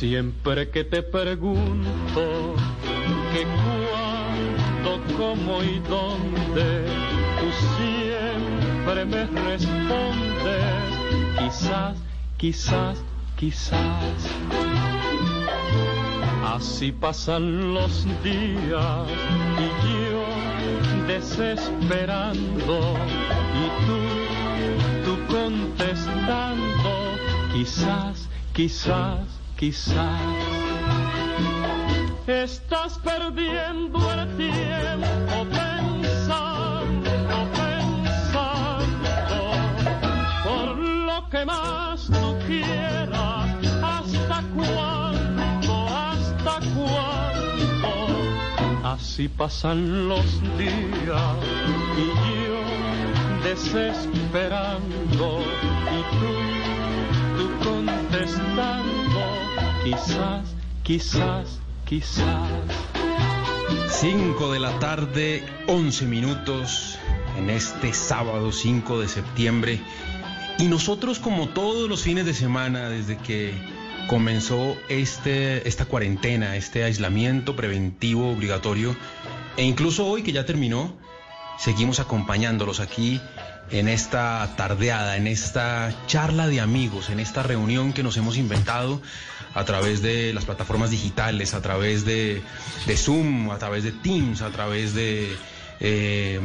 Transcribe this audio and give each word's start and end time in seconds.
Siempre 0.00 0.70
que 0.70 0.82
te 0.82 1.02
pregunto 1.02 2.54
que 3.34 3.44
cuándo, 3.44 4.98
cómo 5.18 5.62
y 5.62 5.78
dónde, 5.80 6.86
tú 7.38 7.48
siempre 7.76 9.04
me 9.04 9.26
respondes, 9.26 10.74
quizás, 11.38 11.98
quizás, 12.38 13.04
quizás. 13.36 14.14
Así 16.46 16.92
pasan 16.92 17.74
los 17.74 18.06
días 18.24 19.06
y 19.58 19.68
yo 19.84 21.06
desesperando 21.08 22.96
y 23.54 23.66
tú, 23.84 23.98
tú 25.04 25.18
contestando, 25.30 27.18
quizás, 27.52 28.30
quizás, 28.54 29.39
quizás. 29.60 30.20
Estás 32.26 32.98
perdiendo 33.00 33.98
el 34.14 34.36
tiempo 34.38 35.36
pensando, 35.60 37.10
pensando, 37.60 39.10
por 40.44 40.68
lo 40.78 41.28
que 41.28 41.44
más 41.44 42.06
tú 42.06 42.38
quieras, 42.46 43.50
hasta 43.82 44.38
cuándo, 44.56 45.74
hasta 46.08 46.54
cuándo. 46.74 47.90
Así 48.94 49.28
pasan 49.28 50.08
los 50.08 50.28
días 50.56 51.36
y 51.98 52.06
yo 52.46 52.60
desesperando 53.44 55.26
y 55.96 56.00
tú, 56.18 56.32
tú 57.36 57.44
contestando, 57.62 59.09
quizás, 59.84 60.54
quizás, 60.82 61.60
quizás. 61.84 62.50
5 63.88 64.52
de 64.52 64.60
la 64.60 64.78
tarde, 64.78 65.44
11 65.66 66.06
minutos 66.06 66.98
en 67.38 67.50
este 67.50 67.92
sábado 67.92 68.52
5 68.52 69.00
de 69.00 69.08
septiembre. 69.08 69.80
Y 70.58 70.64
nosotros, 70.64 71.18
como 71.18 71.48
todos 71.48 71.88
los 71.88 72.02
fines 72.02 72.26
de 72.26 72.34
semana, 72.34 72.88
desde 72.88 73.16
que 73.16 73.54
comenzó 74.08 74.76
este, 74.88 75.66
esta 75.68 75.84
cuarentena, 75.84 76.56
este 76.56 76.84
aislamiento 76.84 77.56
preventivo 77.56 78.30
obligatorio, 78.30 78.96
e 79.56 79.64
incluso 79.64 80.06
hoy 80.06 80.22
que 80.22 80.32
ya 80.32 80.44
terminó, 80.44 80.96
seguimos 81.58 82.00
acompañándolos 82.00 82.80
aquí 82.80 83.20
en 83.70 83.88
esta 83.88 84.54
tardeada, 84.56 85.16
en 85.16 85.26
esta 85.26 85.94
charla 86.06 86.48
de 86.48 86.60
amigos, 86.60 87.08
en 87.10 87.20
esta 87.20 87.42
reunión 87.42 87.92
que 87.92 88.02
nos 88.02 88.16
hemos 88.16 88.36
inventado 88.36 89.00
a 89.54 89.64
través 89.64 90.02
de 90.02 90.32
las 90.32 90.44
plataformas 90.44 90.90
digitales, 90.90 91.54
a 91.54 91.62
través 91.62 92.04
de, 92.04 92.42
de 92.86 92.96
Zoom, 92.96 93.50
a 93.50 93.58
través 93.58 93.84
de 93.84 93.92
Teams, 93.92 94.42
a 94.42 94.50
través 94.50 94.94
de, 94.94 95.36
eh, 95.80 96.40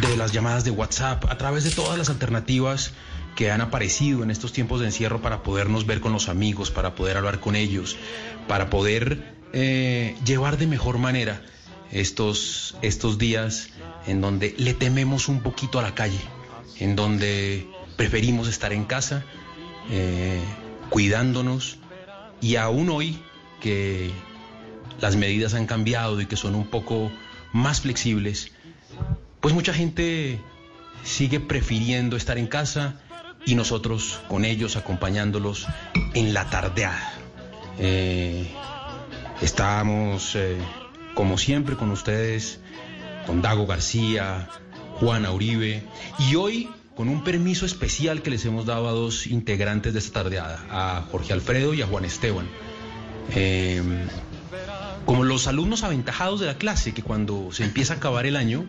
de 0.00 0.16
las 0.16 0.32
llamadas 0.32 0.64
de 0.64 0.70
WhatsApp, 0.70 1.24
a 1.28 1.38
través 1.38 1.64
de 1.64 1.70
todas 1.70 1.98
las 1.98 2.10
alternativas 2.10 2.92
que 3.36 3.50
han 3.50 3.60
aparecido 3.60 4.22
en 4.22 4.30
estos 4.30 4.52
tiempos 4.52 4.80
de 4.80 4.86
encierro 4.86 5.22
para 5.22 5.42
podernos 5.42 5.86
ver 5.86 6.00
con 6.00 6.12
los 6.12 6.28
amigos, 6.28 6.70
para 6.70 6.94
poder 6.94 7.16
hablar 7.16 7.40
con 7.40 7.56
ellos, 7.56 7.96
para 8.48 8.68
poder 8.68 9.34
eh, 9.52 10.16
llevar 10.24 10.58
de 10.58 10.66
mejor 10.66 10.98
manera 10.98 11.42
estos, 11.90 12.76
estos 12.82 13.18
días 13.18 13.70
en 14.06 14.20
donde 14.20 14.54
le 14.58 14.74
tememos 14.74 15.28
un 15.28 15.40
poquito 15.40 15.78
a 15.78 15.82
la 15.82 15.94
calle, 15.94 16.20
en 16.78 16.96
donde 16.96 17.66
preferimos 17.96 18.48
estar 18.48 18.72
en 18.72 18.84
casa, 18.84 19.24
eh, 19.90 20.40
cuidándonos, 20.88 21.78
y 22.40 22.56
aún 22.56 22.88
hoy 22.90 23.18
que 23.60 24.10
las 25.00 25.16
medidas 25.16 25.54
han 25.54 25.66
cambiado 25.66 26.20
y 26.20 26.26
que 26.26 26.36
son 26.36 26.54
un 26.54 26.66
poco 26.66 27.10
más 27.52 27.80
flexibles, 27.80 28.52
pues 29.40 29.54
mucha 29.54 29.72
gente 29.72 30.40
sigue 31.04 31.40
prefiriendo 31.40 32.16
estar 32.16 32.38
en 32.38 32.46
casa 32.46 33.00
y 33.46 33.54
nosotros 33.54 34.20
con 34.28 34.44
ellos 34.44 34.76
acompañándolos 34.76 35.66
en 36.14 36.34
la 36.34 36.48
tardeada. 36.50 37.14
Eh, 37.78 38.50
estamos, 39.40 40.34
eh, 40.36 40.58
como 41.14 41.38
siempre, 41.38 41.76
con 41.76 41.90
ustedes, 41.90 42.60
con 43.26 43.40
Dago 43.40 43.66
García, 43.66 44.48
Juana 44.98 45.32
Uribe, 45.32 45.82
y 46.18 46.34
hoy 46.34 46.68
con 47.00 47.08
un 47.08 47.24
permiso 47.24 47.64
especial 47.64 48.20
que 48.20 48.28
les 48.28 48.44
hemos 48.44 48.66
dado 48.66 48.86
a 48.86 48.92
dos 48.92 49.26
integrantes 49.26 49.94
de 49.94 50.00
esta 50.00 50.22
tardeada, 50.22 50.62
a 50.68 51.06
Jorge 51.10 51.32
Alfredo 51.32 51.72
y 51.72 51.80
a 51.80 51.86
Juan 51.86 52.04
Esteban. 52.04 52.46
Eh, 53.34 53.82
como 55.06 55.24
los 55.24 55.46
alumnos 55.46 55.82
aventajados 55.82 56.40
de 56.40 56.46
la 56.46 56.58
clase, 56.58 56.92
que 56.92 57.02
cuando 57.02 57.52
se 57.52 57.64
empieza 57.64 57.94
a 57.94 57.96
acabar 57.96 58.26
el 58.26 58.36
año, 58.36 58.66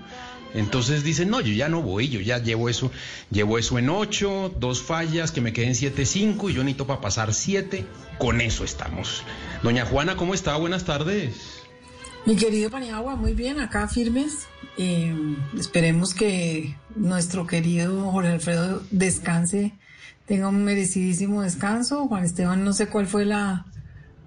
entonces 0.54 1.04
dicen, 1.04 1.30
no, 1.30 1.42
yo 1.42 1.52
ya 1.52 1.68
no 1.68 1.82
voy, 1.82 2.08
yo 2.08 2.22
ya 2.22 2.38
llevo 2.38 2.70
eso, 2.70 2.90
llevo 3.32 3.58
eso 3.58 3.78
en 3.78 3.90
8, 3.90 4.56
dos 4.58 4.82
fallas, 4.82 5.34
que 5.34 5.42
me 5.42 5.52
queden 5.52 5.76
7, 5.76 6.06
5 6.06 6.52
y 6.52 6.54
yo 6.54 6.64
necesito 6.64 6.88
para 6.88 7.02
pasar 7.02 7.34
7, 7.34 7.86
con 8.18 8.40
eso 8.40 8.64
estamos. 8.64 9.24
Doña 9.62 9.86
Juana, 9.86 10.16
¿cómo 10.16 10.34
está? 10.34 10.56
Buenas 10.56 10.86
tardes. 10.86 11.64
Mi 12.26 12.38
querido 12.38 12.70
Paniagua, 12.70 13.18
muy 13.18 13.34
bien, 13.34 13.60
acá 13.60 13.90
firmes. 13.90 14.48
Eh, 14.84 15.14
esperemos 15.60 16.16
que 16.16 16.76
nuestro 16.96 17.46
querido 17.46 18.10
Jorge 18.12 18.32
Alfredo 18.32 18.82
descanse, 18.90 19.74
tenga 20.26 20.48
un 20.48 20.64
merecidísimo 20.64 21.44
descanso. 21.44 22.08
Juan 22.08 22.24
Esteban, 22.24 22.64
no 22.64 22.74
sé 22.74 22.88
cuál 22.88 23.06
fue 23.06 23.24
la, 23.26 23.66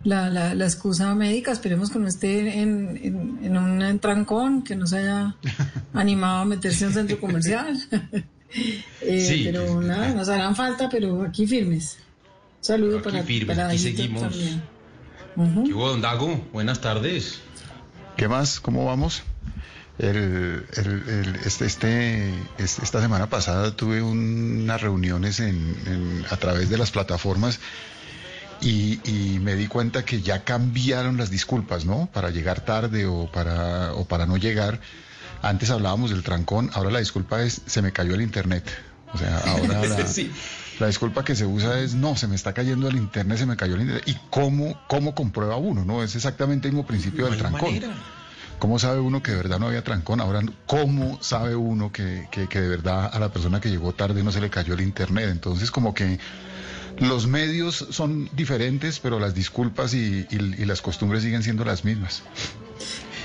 la, 0.05 0.31
la, 0.31 0.55
la 0.55 0.65
excusa 0.65 1.13
médica, 1.17 1.51
esperemos 1.51 1.91
que 1.91 1.99
no 1.99 2.07
esté 2.07 2.61
en, 2.61 2.97
en, 3.03 3.39
en 3.43 3.57
un 3.57 3.99
trancón, 3.99 4.63
que 4.63 4.77
no 4.77 4.87
se 4.87 4.99
haya 4.99 5.35
animado 5.93 6.43
a 6.43 6.45
meterse 6.45 6.85
en 6.85 6.89
un 6.91 6.95
centro 6.95 7.19
comercial. 7.19 7.77
eh, 9.03 9.27
Sí. 9.29 9.43
Pero 9.45 9.81
nada, 9.83 10.15
nos 10.15 10.29
harán 10.29 10.55
falta, 10.55 10.89
pero 10.89 11.25
aquí 11.25 11.49
firmes. 11.49 11.99
Un 12.59 12.65
saludo 12.65 12.99
Aquí 12.99 13.05
para, 13.11 13.23
firmes, 13.25 13.57
para 13.57 13.69
aquí 13.71 13.79
seguimos. 13.79 14.23
también. 14.23 14.63
Ujú. 15.37 15.65
¿Qué 15.65 15.75
hubo, 15.75 15.89
don 15.89 16.01
Dago? 16.01 16.45
Buenas 16.53 16.81
tardes. 16.81 17.41
¿Qué 18.17 18.29
más? 18.29 18.61
¿Cómo 18.61 18.85
vamos? 18.85 19.25
El, 19.99 20.17
el- 20.77 21.09
el- 21.09 21.37
este, 21.45 21.67
este, 21.67 22.29
este- 22.59 22.83
esta 22.83 23.01
semana 23.01 23.29
pasada 23.29 23.77
tuve 23.77 24.03
unas 24.03 24.81
reuniones 24.81 25.39
en, 25.41 25.77
en- 25.87 26.25
a 26.31 26.37
través 26.37 26.69
de 26.69 26.79
las 26.79 26.91
plataformas 26.91 27.61
y, 28.61 28.99
y 29.09 29.39
me 29.41 29.55
di 29.55 29.69
cuenta 29.69 30.05
que 30.05 30.21
ya 30.21 30.43
cambiaron 30.43 31.17
las 31.17 31.31
disculpas, 31.31 31.85
¿no? 31.85 32.09
Para 32.13 32.31
llegar 32.31 32.61
tarde 32.65 33.07
o 33.07 33.31
para, 33.31 33.93
o 33.95 34.05
para 34.05 34.27
no 34.27 34.37
llegar. 34.37 34.81
Antes 35.43 35.71
hablábamos 35.71 36.11
del 36.11 36.23
trancón, 36.23 36.71
ahora 36.75 36.91
la 36.91 36.99
disculpa 37.01 37.43
es 37.43 37.61
se 37.67 37.83
me 37.83 37.93
cayó 37.93 38.15
el 38.15 38.23
internet. 38.23 38.65
O 39.13 39.19
sea, 39.19 39.39
ahora 39.47 39.85
la, 39.87 40.07
Sí. 40.09 40.33
la 40.81 40.89
disculpa 40.89 41.25
que 41.25 41.37
se 41.37 41.47
usa 41.47 41.79
es 41.81 41.95
no, 41.95 42.17
se 42.17 42.27
me 42.27 42.35
está 42.35 42.53
cayendo 42.53 42.89
el 42.89 42.97
internet, 42.97 43.39
se 43.39 43.47
me 43.47 43.57
cayó 43.57 43.75
el 43.75 43.83
internet. 43.83 44.05
¿Y 44.09 44.17
cómo, 44.31 44.81
cómo 44.89 45.15
comprueba 45.15 45.57
uno? 45.57 45.85
¿No? 45.85 46.03
Es 46.03 46.17
exactamente 46.17 46.67
el 46.67 46.75
mismo 46.75 46.87
principio 46.87 47.27
del 47.27 47.35
No 47.35 47.39
trancón. 47.39 47.75
manera. 47.75 47.95
¿Cómo 48.59 48.79
sabe 48.79 49.01
uno 49.01 49.23
que 49.23 49.33
de 49.33 49.37
verdad 49.37 49.59
no 49.59 49.67
había 49.67 49.85
trancón? 49.85 50.21
Ahora, 50.21 50.41
¿cómo 50.67 51.23
sabe 51.23 51.55
uno 51.55 51.93
que, 51.93 52.29
que, 52.31 52.49
que 52.49 52.61
de 52.61 52.69
verdad 52.69 53.11
a 53.13 53.19
la 53.19 53.31
persona 53.31 53.61
que 53.61 53.69
llegó 53.71 53.93
tarde 53.93 54.23
no 54.23 54.33
se 54.33 54.41
le 54.41 54.49
cayó 54.51 54.75
el 54.75 54.81
internet? 54.81 55.29
Entonces, 55.31 55.71
como 55.71 55.93
que 55.93 56.19
los 56.99 57.27
medios 57.27 57.87
son 57.91 58.31
diferentes, 58.33 59.01
pero 59.01 59.19
las 59.19 59.35
disculpas 59.35 59.93
y, 59.95 60.27
y- 60.31 60.55
y 60.63 60.65
las 60.65 60.81
costumbres 60.81 61.23
siguen 61.23 61.43
siendo 61.43 61.65
las 61.65 61.85
mismas. 61.85 62.23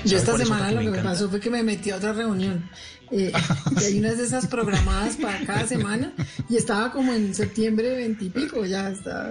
Yo 0.04 0.18
¿Sabe 0.18 0.20
esta 0.20 0.38
semana 0.38 0.68
que 0.68 0.74
lo 0.74 0.80
me 0.80 0.84
que 0.86 0.90
me 0.98 1.02
pasó 1.02 1.28
fue 1.30 1.40
que 1.40 1.50
me 1.50 1.62
metí 1.62 1.90
a 1.90 1.96
otra 1.96 2.12
reunión. 2.12 2.68
Eh, 3.10 3.32
y 3.80 3.84
hay 3.84 3.98
unas 3.98 4.18
de 4.18 4.24
esas 4.24 4.46
programadas 4.46 5.16
para 5.16 5.40
cada 5.46 5.66
semana 5.66 6.12
y 6.48 6.56
estaba 6.56 6.90
como 6.92 7.12
en 7.14 7.34
septiembre 7.34 7.94
veintipico, 7.94 8.64
ya 8.66 8.88
está. 8.90 9.30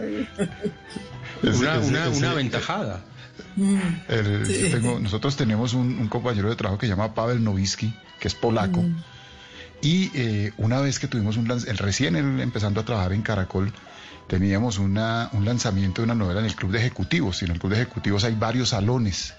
Una, 1.44 1.80
una, 1.80 2.10
una 2.10 2.32
aventajada. 2.32 3.04
El- 4.08 4.46
Sí. 4.46 4.62
yo 4.62 4.70
tengo- 4.78 5.00
nosotros 5.00 5.36
tenemos 5.36 5.74
un, 5.74 5.98
un 6.00 6.08
compañero 6.08 6.50
de 6.50 6.56
trabajo 6.56 6.78
que 6.80 6.86
se 6.88 6.92
llama 6.92 7.14
Pavel 7.14 7.44
Nowicki, 7.44 7.94
que 8.20 8.28
es 8.28 8.36
polaco. 8.36 8.84
Y 9.82 10.12
eh, 10.14 10.52
una 10.58 10.82
vez 10.82 11.00
que 11.00 11.08
tuvimos 11.08 11.38
un 11.38 11.50
el 11.52 11.78
recién 11.78 12.16
él 12.16 12.40
empezando 12.42 12.82
a 12.82 12.86
trabajar 12.86 13.14
en 13.14 13.22
Caracol, 13.22 13.72
teníamos 14.28 14.78
una, 14.78 15.30
un 15.34 15.46
lanzamiento 15.46 16.02
de 16.02 16.06
una 16.06 16.16
novela 16.16 16.40
en 16.42 16.46
el 16.48 16.56
Club 16.56 16.72
de 16.72 16.80
Ejecutivos. 16.80 17.42
Y 17.42 17.46
en 17.46 17.52
el 17.52 17.60
Club 17.60 17.72
de 17.74 17.82
Ejecutivos 17.82 18.24
hay 18.26 18.36
varios 18.36 18.70
salones 18.70 19.34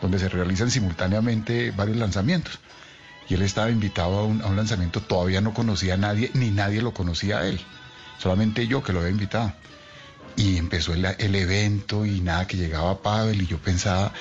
donde 0.00 0.18
se 0.18 0.28
realizan 0.28 0.70
simultáneamente 0.70 1.70
varios 1.70 1.96
lanzamientos. 1.96 2.58
Y 3.28 3.34
él 3.34 3.42
estaba 3.42 3.70
invitado 3.70 4.18
a 4.18 4.24
un, 4.24 4.42
a 4.42 4.46
un 4.46 4.56
lanzamiento, 4.56 5.00
todavía 5.00 5.40
no 5.40 5.54
conocía 5.54 5.94
a 5.94 5.96
nadie, 5.96 6.30
ni 6.34 6.50
nadie 6.50 6.82
lo 6.82 6.92
conocía 6.92 7.38
a 7.38 7.46
él. 7.46 7.60
Solamente 8.18 8.66
yo 8.66 8.82
que 8.82 8.92
lo 8.92 8.98
había 9.00 9.10
invitado. 9.12 9.52
Y 10.36 10.56
empezó 10.56 10.94
el, 10.94 11.04
el 11.04 11.34
evento 11.34 12.06
y 12.06 12.20
nada, 12.20 12.46
que 12.46 12.56
llegaba 12.56 13.02
Pavel 13.02 13.42
y 13.42 13.46
yo 13.46 13.58
pensaba, 13.58 14.12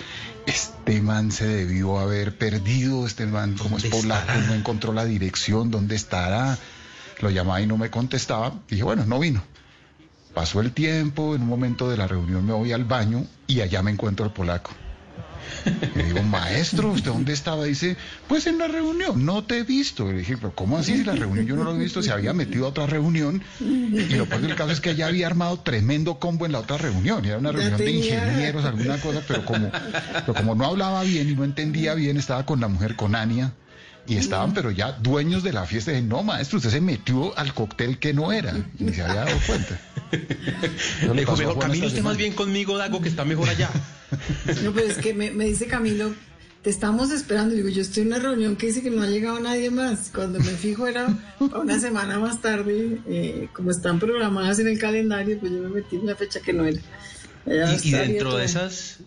este 0.46 1.02
man 1.02 1.32
se 1.32 1.48
debió 1.48 2.00
haber 2.00 2.38
perdido, 2.38 3.06
este 3.06 3.26
man 3.26 3.56
como 3.58 3.78
es 3.78 3.84
¿Dónde 3.84 3.98
polaco, 3.98 4.32
no 4.48 4.54
encontró 4.54 4.94
la 4.94 5.06
dirección, 5.06 5.72
¿dónde 5.72 5.96
estará? 5.96 6.58
Lo 7.20 7.30
llamaba 7.30 7.62
y 7.62 7.68
no 7.68 7.78
me 7.78 7.90
contestaba. 7.90 8.54
Dije, 8.70 8.84
bueno, 8.84 9.06
no 9.06 9.20
vino. 9.20 9.44
Pasó 10.34 10.62
el 10.62 10.72
tiempo, 10.72 11.36
en 11.36 11.42
un 11.42 11.48
momento 11.48 11.90
de 11.90 11.98
la 11.98 12.08
reunión 12.08 12.46
me 12.46 12.54
voy 12.54 12.72
al 12.72 12.86
baño 12.86 13.26
y 13.48 13.62
allá 13.62 13.84
me 13.84 13.92
encuentro 13.92 14.26
al 14.26 14.34
polaco. 14.34 14.72
Le 15.96 16.04
digo, 16.04 16.24
maestro, 16.24 16.92
¿usted 16.92 17.12
dónde 17.12 17.34
estaba? 17.34 17.66
Dice, 17.66 17.98
pues 18.28 18.48
en 18.48 18.58
la 18.58 18.68
reunión, 18.68 19.26
no 19.26 19.44
te 19.44 19.60
he 19.60 19.64
visto. 19.64 20.12
Le 20.12 20.20
dije, 20.20 20.38
pero 20.38 20.54
¿cómo 20.56 20.78
así? 20.78 20.98
Si 20.98 21.04
la 21.04 21.14
reunión 21.14 21.46
yo 21.46 21.56
no 21.56 21.64
lo 21.64 21.76
he 21.76 21.80
visto, 21.80 22.02
se 22.02 22.12
había 22.12 22.34
metido 22.34 22.66
a 22.66 22.70
otra 22.70 22.88
reunión. 22.88 23.44
Y 23.60 24.16
lo 24.16 24.26
peor 24.28 24.42
del 24.42 24.56
caso 24.56 24.72
es 24.72 24.82
que 24.82 24.96
ya 24.96 25.08
había 25.08 25.28
armado 25.28 25.60
tremendo 25.60 26.20
combo 26.20 26.46
en 26.46 26.52
la 26.52 26.60
otra 26.60 26.78
reunión. 26.78 27.26
Era 27.26 27.38
una 27.38 27.52
reunión 27.52 27.78
de 27.78 27.92
ingenieros, 27.92 28.66
alguna 28.66 29.00
cosa, 29.00 29.22
pero 29.28 29.46
como, 29.46 29.72
pero 30.26 30.34
como 30.34 30.56
no 30.56 30.66
hablaba 30.66 31.04
bien 31.04 31.30
y 31.30 31.36
no 31.36 31.44
entendía 31.44 31.94
bien, 31.94 32.18
estaba 32.18 32.46
con 32.46 32.60
la 32.60 32.68
mujer, 32.68 32.96
con 32.96 33.16
Ania. 33.16 33.54
Y 34.12 34.18
estaban, 34.18 34.54
pero 34.54 34.72
ya 34.72 34.92
dueños 34.92 35.42
de 35.42 35.54
la 35.54 35.66
fiesta. 35.66 35.92
Dije, 35.92 36.04
no, 36.04 36.22
maestro, 36.22 36.58
usted 36.58 36.70
se 36.70 36.82
metió 36.82 37.38
al 37.38 37.54
cóctel 37.54 37.98
que 37.98 38.14
no 38.14 38.34
era. 38.34 38.54
Y 38.78 38.84
ni 38.84 38.94
se 38.94 39.04
había 39.04 39.24
dado 39.24 39.38
cuenta. 39.48 39.80
Eso 41.02 41.14
Le 41.14 41.22
dijo, 41.22 41.38
mejor, 41.38 41.60
Camilo, 41.60 41.88
usted 41.88 42.02
más 42.02 42.18
bien 42.18 42.34
conmigo, 42.34 42.78
Dago, 42.78 43.02
que 43.02 43.08
está 43.08 43.24
mejor 43.24 43.48
allá. 43.48 43.70
No, 44.64 44.74
pero 44.74 44.88
es 44.88 44.98
que 44.98 45.14
me, 45.14 45.32
me 45.32 45.46
dice 45.46 45.68
Camilo, 45.68 46.14
te 46.62 46.70
estamos 46.70 47.12
esperando. 47.12 47.56
Digo, 47.56 47.70
yo 47.70 47.82
estoy 47.82 48.02
en 48.02 48.08
una 48.08 48.20
reunión 48.20 48.58
que 48.58 48.68
dice 48.68 48.82
que 48.82 48.90
no 48.90 49.02
ha 49.02 49.08
llegado 49.08 49.40
nadie 49.40 49.72
más. 49.72 50.12
Cuando 50.14 50.40
me 50.40 50.52
fijo 50.52 50.86
era 50.88 51.08
una 51.40 51.80
semana 51.80 52.20
más 52.20 52.42
tarde, 52.42 52.98
eh, 53.08 53.48
como 53.54 53.72
están 53.72 53.98
programadas 53.98 54.60
en 54.60 54.68
el 54.68 54.78
calendario, 54.78 55.40
pues 55.40 55.54
yo 55.54 55.60
me 55.60 55.70
metí 55.70 55.96
en 55.96 56.02
una 56.02 56.18
fecha 56.18 56.42
que 56.42 56.52
no 56.52 56.66
era. 56.66 56.82
Ya 57.46 57.74
Y, 57.82 57.92
dentro 57.92 58.36
de 58.36 58.44
esas 58.44 58.98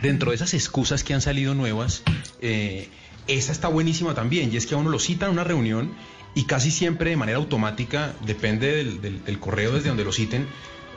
dentro 0.00 0.30
de 0.30 0.36
esas 0.36 0.54
excusas 0.54 1.04
que 1.04 1.12
han 1.12 1.20
salido 1.20 1.54
nuevas, 1.54 2.02
eh, 2.40 2.88
esa 3.28 3.52
está 3.52 3.68
buenísima 3.68 4.14
también, 4.14 4.52
y 4.52 4.56
es 4.56 4.66
que 4.66 4.74
a 4.74 4.78
uno 4.78 4.90
lo 4.90 4.98
citan 4.98 5.28
a 5.28 5.32
una 5.32 5.44
reunión 5.44 5.92
y 6.34 6.44
casi 6.44 6.70
siempre 6.70 7.10
de 7.10 7.16
manera 7.16 7.38
automática, 7.38 8.14
depende 8.26 8.72
del, 8.76 9.00
del- 9.00 9.38
correo 9.38 9.72
desde 9.72 9.88
donde 9.88 10.04
lo 10.04 10.12
citen, 10.12 10.46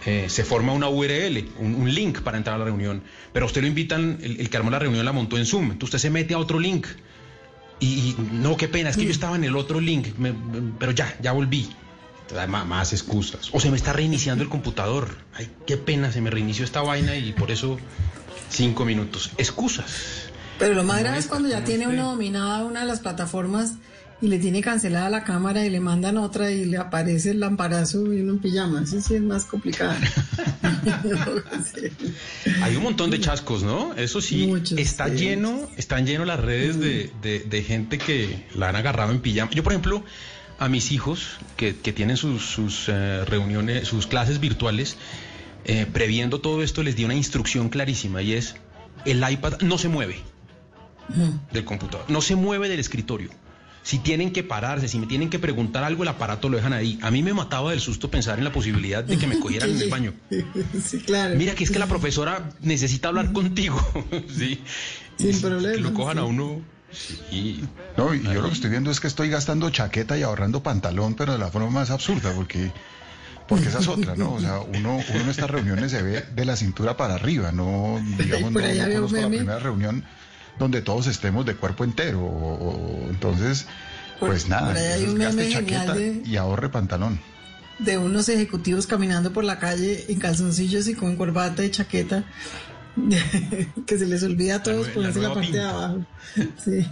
eh, 0.06 0.28
se 0.30 0.44
forma 0.44 0.74
una 0.74 0.90
URL, 0.90 1.50
un, 1.60 1.94
link 1.94 2.22
para 2.22 2.38
entrar 2.38 2.56
a 2.56 2.60
la 2.60 2.66
reunión. 2.66 3.04
Pero 3.34 3.46
a 3.46 3.48
usted 3.48 3.62
lo 3.62 3.68
invitan, 3.68 4.18
el, 4.22 4.40
el 4.40 4.50
que 4.50 4.58
armó 4.58 4.70
la 4.72 4.80
reunión 4.80 5.06
la 5.06 5.12
montó 5.12 5.38
en 5.38 5.46
Zoom, 5.46 5.64
entonces 5.72 5.84
usted 5.96 6.00
se 6.00 6.10
mete 6.10 6.34
a 6.34 6.38
otro 6.40 6.60
link. 6.60 6.88
Y, 7.80 8.16
no, 8.32 8.58
qué 8.58 8.68
pena, 8.68 8.90
es 8.90 8.98
que 8.98 9.06
yo 9.06 9.12
estaba 9.12 9.36
en 9.36 9.44
el 9.44 9.56
otro 9.56 9.80
link, 9.80 10.08
pero 10.80 10.92
ya, 10.94 11.16
ya 11.22 11.32
volví. 11.34 11.70
Ma- 12.50 12.66
Más 12.66 12.92
excusas. 12.92 13.50
O 13.54 13.60
se 13.60 13.70
me 13.70 13.78
está 13.78 13.94
reiniciando 13.94 14.44
el 14.44 14.50
computador. 14.50 15.18
Ay, 15.36 15.50
qué 15.68 15.78
pena, 15.78 16.12
se 16.12 16.20
me 16.20 16.30
reinició 16.32 16.66
esta 16.66 16.82
vaina 16.82 17.16
y 17.16 17.34
por 17.34 17.52
eso 17.52 17.78
cinco 18.50 18.84
minutos. 18.86 19.32
Excusas. 19.38 20.27
Pero 20.60 20.74
lo 20.74 20.84
más 20.84 21.00
grave 21.02 21.18
es 21.20 21.28
cuando 21.28 21.50
ya 21.50 21.64
tiene 21.64 21.86
usted. 21.86 21.98
uno 22.00 22.12
dominada 22.12 22.64
una 22.66 22.82
de 22.82 22.88
las 22.88 23.00
plataformas 23.02 23.74
y 24.20 24.28
le 24.30 24.40
tiene 24.40 24.62
cancelada 24.62 25.10
la 25.12 25.24
cámara 25.24 25.64
y 25.64 25.70
le 25.70 25.80
mandan 25.80 26.18
otra 26.18 26.50
y 26.50 26.66
le 26.66 26.78
aparece 26.78 27.32
el 27.32 27.40
lamparazo 27.40 28.12
y 28.12 28.22
uno 28.22 28.34
en 28.34 28.40
pijama. 28.40 28.82
Eso 28.82 29.00
sí 29.00 29.14
es 29.16 29.22
más 29.22 29.46
complicado. 29.46 29.94
Hay 32.64 32.76
un 32.76 32.84
montón 32.84 33.10
de 33.12 33.20
chascos, 33.20 33.64
¿no? 33.64 33.94
Eso 33.94 34.22
sí, 34.22 34.48
Muchos, 34.48 34.78
está 34.80 35.10
sí. 35.10 35.16
lleno, 35.18 35.70
están 35.78 36.06
llenos 36.06 36.26
las 36.28 36.40
redes 36.40 36.80
de, 36.80 37.12
de- 37.22 37.40
de 37.42 37.64
gente 37.64 37.98
que 37.98 38.46
la 38.56 38.70
han 38.70 38.76
agarrado 38.76 39.12
en 39.12 39.20
pijama. 39.22 39.52
Yo, 39.52 39.64
por 39.64 39.74
ejemplo, 39.74 40.04
a 40.60 40.68
mis 40.70 40.92
hijos 40.92 41.38
que, 41.56 41.76
que 41.76 41.94
tienen 41.94 42.18
sus, 42.18 42.44
sus, 42.44 42.86
eh, 42.90 43.24
reuniones, 43.26 43.88
sus 43.88 44.08
clases 44.08 44.40
virtuales, 44.40 44.98
eh, 45.66 45.86
previendo 45.92 46.40
todo 46.42 46.64
esto, 46.64 46.82
les 46.82 46.96
di 46.96 47.04
una 47.06 47.14
instrucción 47.16 47.70
clarísima 47.70 48.22
y 48.24 48.34
es, 48.34 48.56
el 49.06 49.24
iPad 49.30 49.62
no 49.62 49.78
se 49.78 49.90
mueve 49.90 50.20
del 51.52 51.66
computador, 51.66 52.06
no 52.10 52.22
se 52.22 52.36
mueve 52.36 52.70
del 52.70 52.80
escritorio. 52.80 53.30
Si 53.84 54.00
tienen 54.00 54.34
que 54.34 54.44
pararse, 54.44 54.90
si 54.90 55.00
me 55.00 55.08
tienen 55.08 55.30
que 55.30 55.40
preguntar 55.40 55.86
algo, 55.86 56.04
el 56.04 56.10
aparato 56.10 56.50
lo 56.50 56.58
dejan 56.58 56.74
ahí. 56.74 57.00
A 57.02 57.10
mí 57.10 57.24
me 57.24 57.34
mataba 57.34 57.72
del 57.72 57.80
susto 57.80 58.12
pensar 58.12 58.38
en 58.38 58.44
la 58.44 58.52
posibilidad 58.52 59.02
de 59.02 59.18
que 59.18 59.28
me 59.28 59.40
cogieran 59.40 59.70
en 59.70 59.82
el 59.82 59.90
baño. 59.90 60.14
Sí, 60.84 61.00
claro. 61.00 61.36
Mira 61.36 61.56
que 61.56 61.64
es 61.64 61.72
que 61.72 61.80
la 61.80 61.88
profesora 61.88 62.50
necesita 62.62 63.08
hablar 63.08 63.32
contigo. 63.32 63.80
sí. 64.28 64.62
Sin 65.18 65.40
problema, 65.40 65.76
Que 65.76 65.82
lo 65.82 65.94
cojan 65.94 66.16
sí. 66.18 66.20
a 66.20 66.24
uno. 66.26 66.62
Y 67.32 67.62
No, 67.96 68.14
y 68.14 68.24
yo 68.24 68.42
lo 68.42 68.50
que 68.50 68.56
estoy 68.56 68.70
viendo 68.72 68.92
es 68.92 69.00
que 69.00 69.08
estoy 69.08 69.30
gastando 69.30 69.70
chaqueta 69.70 70.18
y 70.18 70.24
ahorrando 70.24 70.62
pantalón, 70.64 71.16
pero 71.16 71.32
de 71.32 71.40
la 71.40 71.48
forma 71.50 71.70
más 71.70 71.90
absurda, 71.90 72.34
porque, 72.34 72.72
porque 73.48 73.70
esa 73.70 73.80
es 73.80 73.88
otra, 73.88 74.16
¿no? 74.18 74.34
O 74.34 74.40
sea, 74.42 74.60
uno, 74.60 74.98
uno 74.98 75.22
en 75.22 75.30
estas 75.30 75.50
reuniones 75.50 75.92
se 75.92 76.02
ve 76.02 76.26
de 76.36 76.46
la 76.46 76.58
cintura 76.58 76.98
para 76.98 77.16
arriba, 77.16 77.52
no, 77.54 78.02
digamos, 78.18 78.52
Por 78.52 78.64
no, 78.64 78.68
allá 78.68 78.88
no 78.88 78.96
conozco 78.96 79.18
la 79.22 79.28
primera 79.30 79.60
reunión 79.60 80.04
donde 80.60 80.82
todos 80.82 81.08
estemos 81.08 81.46
de 81.46 81.56
cuerpo 81.56 81.84
entero. 81.84 82.22
o- 82.22 83.06
o- 83.06 83.10
entonces, 83.10 83.66
Por- 84.20 84.30
pues 84.30 84.48
nada, 84.50 84.68
por 84.68 84.78
hay 84.78 85.04
un 85.06 85.18
meme 85.18 85.50
chaqueta 85.50 85.94
de- 85.94 86.22
y 86.26 86.36
ahorre 86.38 86.70
pantalón. 86.70 87.20
de 87.80 87.98
unos 87.98 88.28
ejecutivos 88.30 88.88
caminando 88.88 89.32
por 89.34 89.44
la 89.44 89.60
calle 89.60 90.06
en 90.10 90.20
calzoncillos 90.20 90.88
y 90.88 90.96
con 90.96 91.16
corbata 91.16 91.64
y 91.64 91.70
chaqueta. 91.72 92.24
que 93.86 93.98
se 94.00 94.08
les 94.08 94.24
olvida 94.24 94.56
a 94.56 94.64
todos 94.64 94.88
nue- 94.88 94.94
ponerse 94.94 95.20
la 95.22 95.28
la, 95.30 95.34
parte 95.36 95.52
de 95.52 95.62
abajo. 95.62 96.06
Sí. 96.66 96.86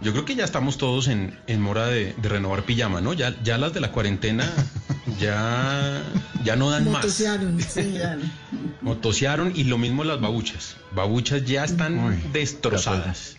Yo 0.00 0.12
creo 0.12 0.24
que 0.24 0.34
ya 0.34 0.44
estamos 0.44 0.78
todos 0.78 1.08
en, 1.08 1.38
en 1.46 1.60
mora 1.60 1.86
de, 1.86 2.14
de 2.16 2.28
renovar 2.28 2.64
pijama, 2.64 3.00
¿no? 3.00 3.12
Ya, 3.12 3.34
ya 3.42 3.58
las 3.58 3.72
de 3.72 3.80
la 3.80 3.92
cuarentena 3.92 4.50
ya, 5.20 6.02
ya 6.44 6.56
no 6.56 6.70
dan 6.70 6.84
más. 6.84 7.04
Motosearon, 7.04 7.60
sí, 7.60 7.92
ya. 7.98 8.18
Motosearon 8.82 9.52
y 9.54 9.64
lo 9.64 9.78
mismo 9.78 10.04
las 10.04 10.20
babuchas. 10.20 10.76
Babuchas 10.92 11.44
ya 11.44 11.64
están 11.64 11.98
Uy, 11.98 12.22
destrozadas. 12.32 13.36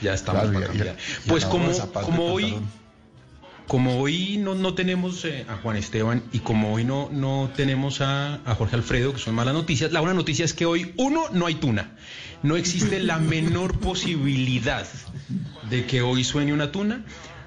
Ya 0.00 0.12
estamos 0.14 0.42
Claro, 0.42 0.54
para 0.54 0.66
cambiar. 0.66 0.96
Pues 1.26 1.44
como, 1.46 1.70
como 1.92 2.24
hoy, 2.32 2.42
pantalón. 2.52 2.70
Como 3.66 3.98
hoy 3.98 4.36
no, 4.36 4.54
no 4.54 4.74
tenemos 4.74 5.24
eh, 5.24 5.46
a 5.48 5.56
Juan 5.56 5.76
Esteban 5.76 6.22
y 6.32 6.40
como 6.40 6.72
hoy 6.74 6.84
no, 6.84 7.08
no 7.10 7.50
tenemos 7.56 8.00
a, 8.00 8.34
a 8.44 8.54
Jorge 8.54 8.76
Alfredo, 8.76 9.12
que 9.14 9.18
son 9.18 9.34
malas 9.34 9.54
noticias, 9.54 9.90
la 9.92 10.00
buena 10.00 10.14
noticia 10.14 10.44
es 10.44 10.52
que 10.52 10.66
hoy, 10.66 10.92
uno, 10.96 11.24
no 11.32 11.46
hay 11.46 11.54
tuna. 11.54 11.96
No 12.42 12.56
existe 12.56 13.00
la 13.02 13.18
menor 13.18 13.78
posibilidad 13.80 14.86
de 15.70 15.86
que 15.86 16.02
hoy 16.02 16.24
suene 16.24 16.52
una 16.52 16.70
tuna. 16.72 17.04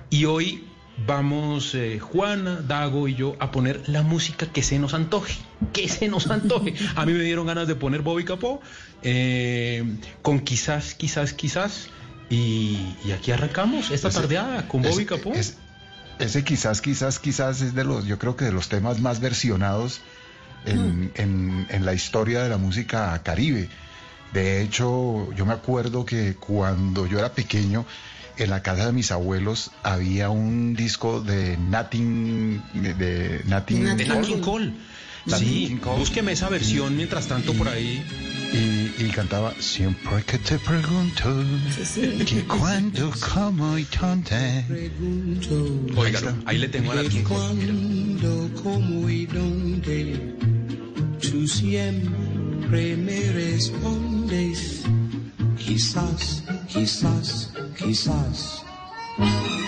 Y 0.09 0.25
hoy 0.25 0.63
vamos, 1.05 1.75
eh, 1.75 1.99
Juana, 1.99 2.61
Dago 2.67 3.07
y 3.07 3.13
yo, 3.13 3.35
a 3.39 3.51
poner 3.51 3.83
la 3.87 4.01
música 4.01 4.47
que 4.47 4.63
se 4.63 4.79
nos 4.79 4.95
antoje. 4.95 5.35
Que 5.71 5.87
se 5.87 6.07
nos 6.07 6.27
antoje. 6.31 6.73
A 6.95 7.05
mí 7.05 7.13
me 7.13 7.23
dieron 7.23 7.45
ganas 7.45 7.67
de 7.67 7.75
poner 7.75 8.01
Bobby 8.01 8.23
Capó, 8.25 8.59
eh, 9.03 9.83
con 10.23 10.39
quizás, 10.39 10.95
quizás, 10.95 11.33
quizás. 11.33 11.89
Y, 12.31 12.77
y 13.05 13.11
aquí 13.13 13.31
arrancamos 13.31 13.91
esta 13.91 14.07
Ese- 14.07 14.19
tardeada 14.21 14.67
con 14.67 14.81
Bobby 14.81 15.03
ese- 15.03 15.05
Capó. 15.05 15.33
es- 15.33 15.57
ese 16.19 16.43
quizás, 16.43 16.81
quizás, 16.81 17.19
quizás 17.19 17.61
es 17.61 17.73
de 17.75 17.83
los, 17.83 18.05
yo 18.05 18.17
creo 18.19 18.35
que 18.35 18.45
de 18.45 18.51
los 18.51 18.69
temas 18.69 18.99
más 18.99 19.19
versionados 19.19 20.01
en, 20.65 21.11
en- 21.15 21.67
en 21.69 21.85
la 21.85 21.93
historia 21.93 22.41
de 22.43 22.49
la 22.49 22.57
música 22.57 23.19
caribe. 23.23 23.69
De 24.33 24.61
hecho, 24.61 25.31
yo 25.33 25.45
me 25.45 25.53
acuerdo 25.53 26.05
que 26.05 26.35
cuando 26.35 27.07
yo 27.07 27.19
era 27.19 27.31
pequeño, 27.33 27.85
en 28.37 28.49
la 28.49 28.61
casa 28.61 28.85
de 28.85 28.91
mis 28.91 29.11
abuelos 29.11 29.71
había 29.83 30.29
un 30.29 30.75
disco 30.75 31.21
de 31.21 31.57
Natin, 31.57 32.61
de, 32.73 32.93
de 32.93 33.41
Nat 33.45 33.65
King 33.65 33.83
Nat 33.83 33.97
de 33.97 34.03
King 34.03 34.09
Nat 34.09 34.21
Cole. 34.21 34.27
King 34.35 34.41
Cole. 34.43 34.73
Sí, 35.27 35.77
búsqueme 35.83 36.31
esa 36.31 36.49
versión 36.49 36.95
mientras 36.95 37.27
tanto 37.27 37.53
por 37.53 37.67
ahí. 37.67 38.03
y, 38.53 39.03
y 39.03 39.09
cantaba 39.09 39.53
Siempre 39.59 40.23
que 40.23 40.37
te 40.37 40.57
pregunto 40.59 41.43
que 42.25 42.43
cuándo, 42.45 43.11
cómo 43.33 43.77
y 43.77 43.85
dónde. 43.99 44.65
Óigalo, 45.95 46.33
ahí 46.45 46.57
le 46.57 46.69
tengo 46.69 46.91
a 46.93 46.95
mira. 46.95 47.23
Cuando, 47.27 48.49
cómo 48.63 49.09
y 49.09 49.25
dónde, 49.25 50.35
tú 51.19 51.47
siempre 51.47 52.95
me 52.95 53.31
respondes. 53.33 54.83
Quizás, 55.57 56.43
quizás, 56.67 57.51
quizás. 57.77 58.66
Con 59.17 59.27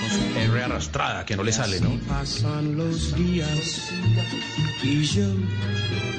su 0.09 0.39
R 0.39 0.63
arrastrada, 0.63 1.25
que 1.25 1.35
no 1.35 1.43
le 1.43 1.51
sale, 1.51 1.79
¿no? 1.81 1.97
Pasan 2.07 2.77
los 2.77 3.15
días 3.15 3.91
y 4.83 5.03
yo 5.03 5.27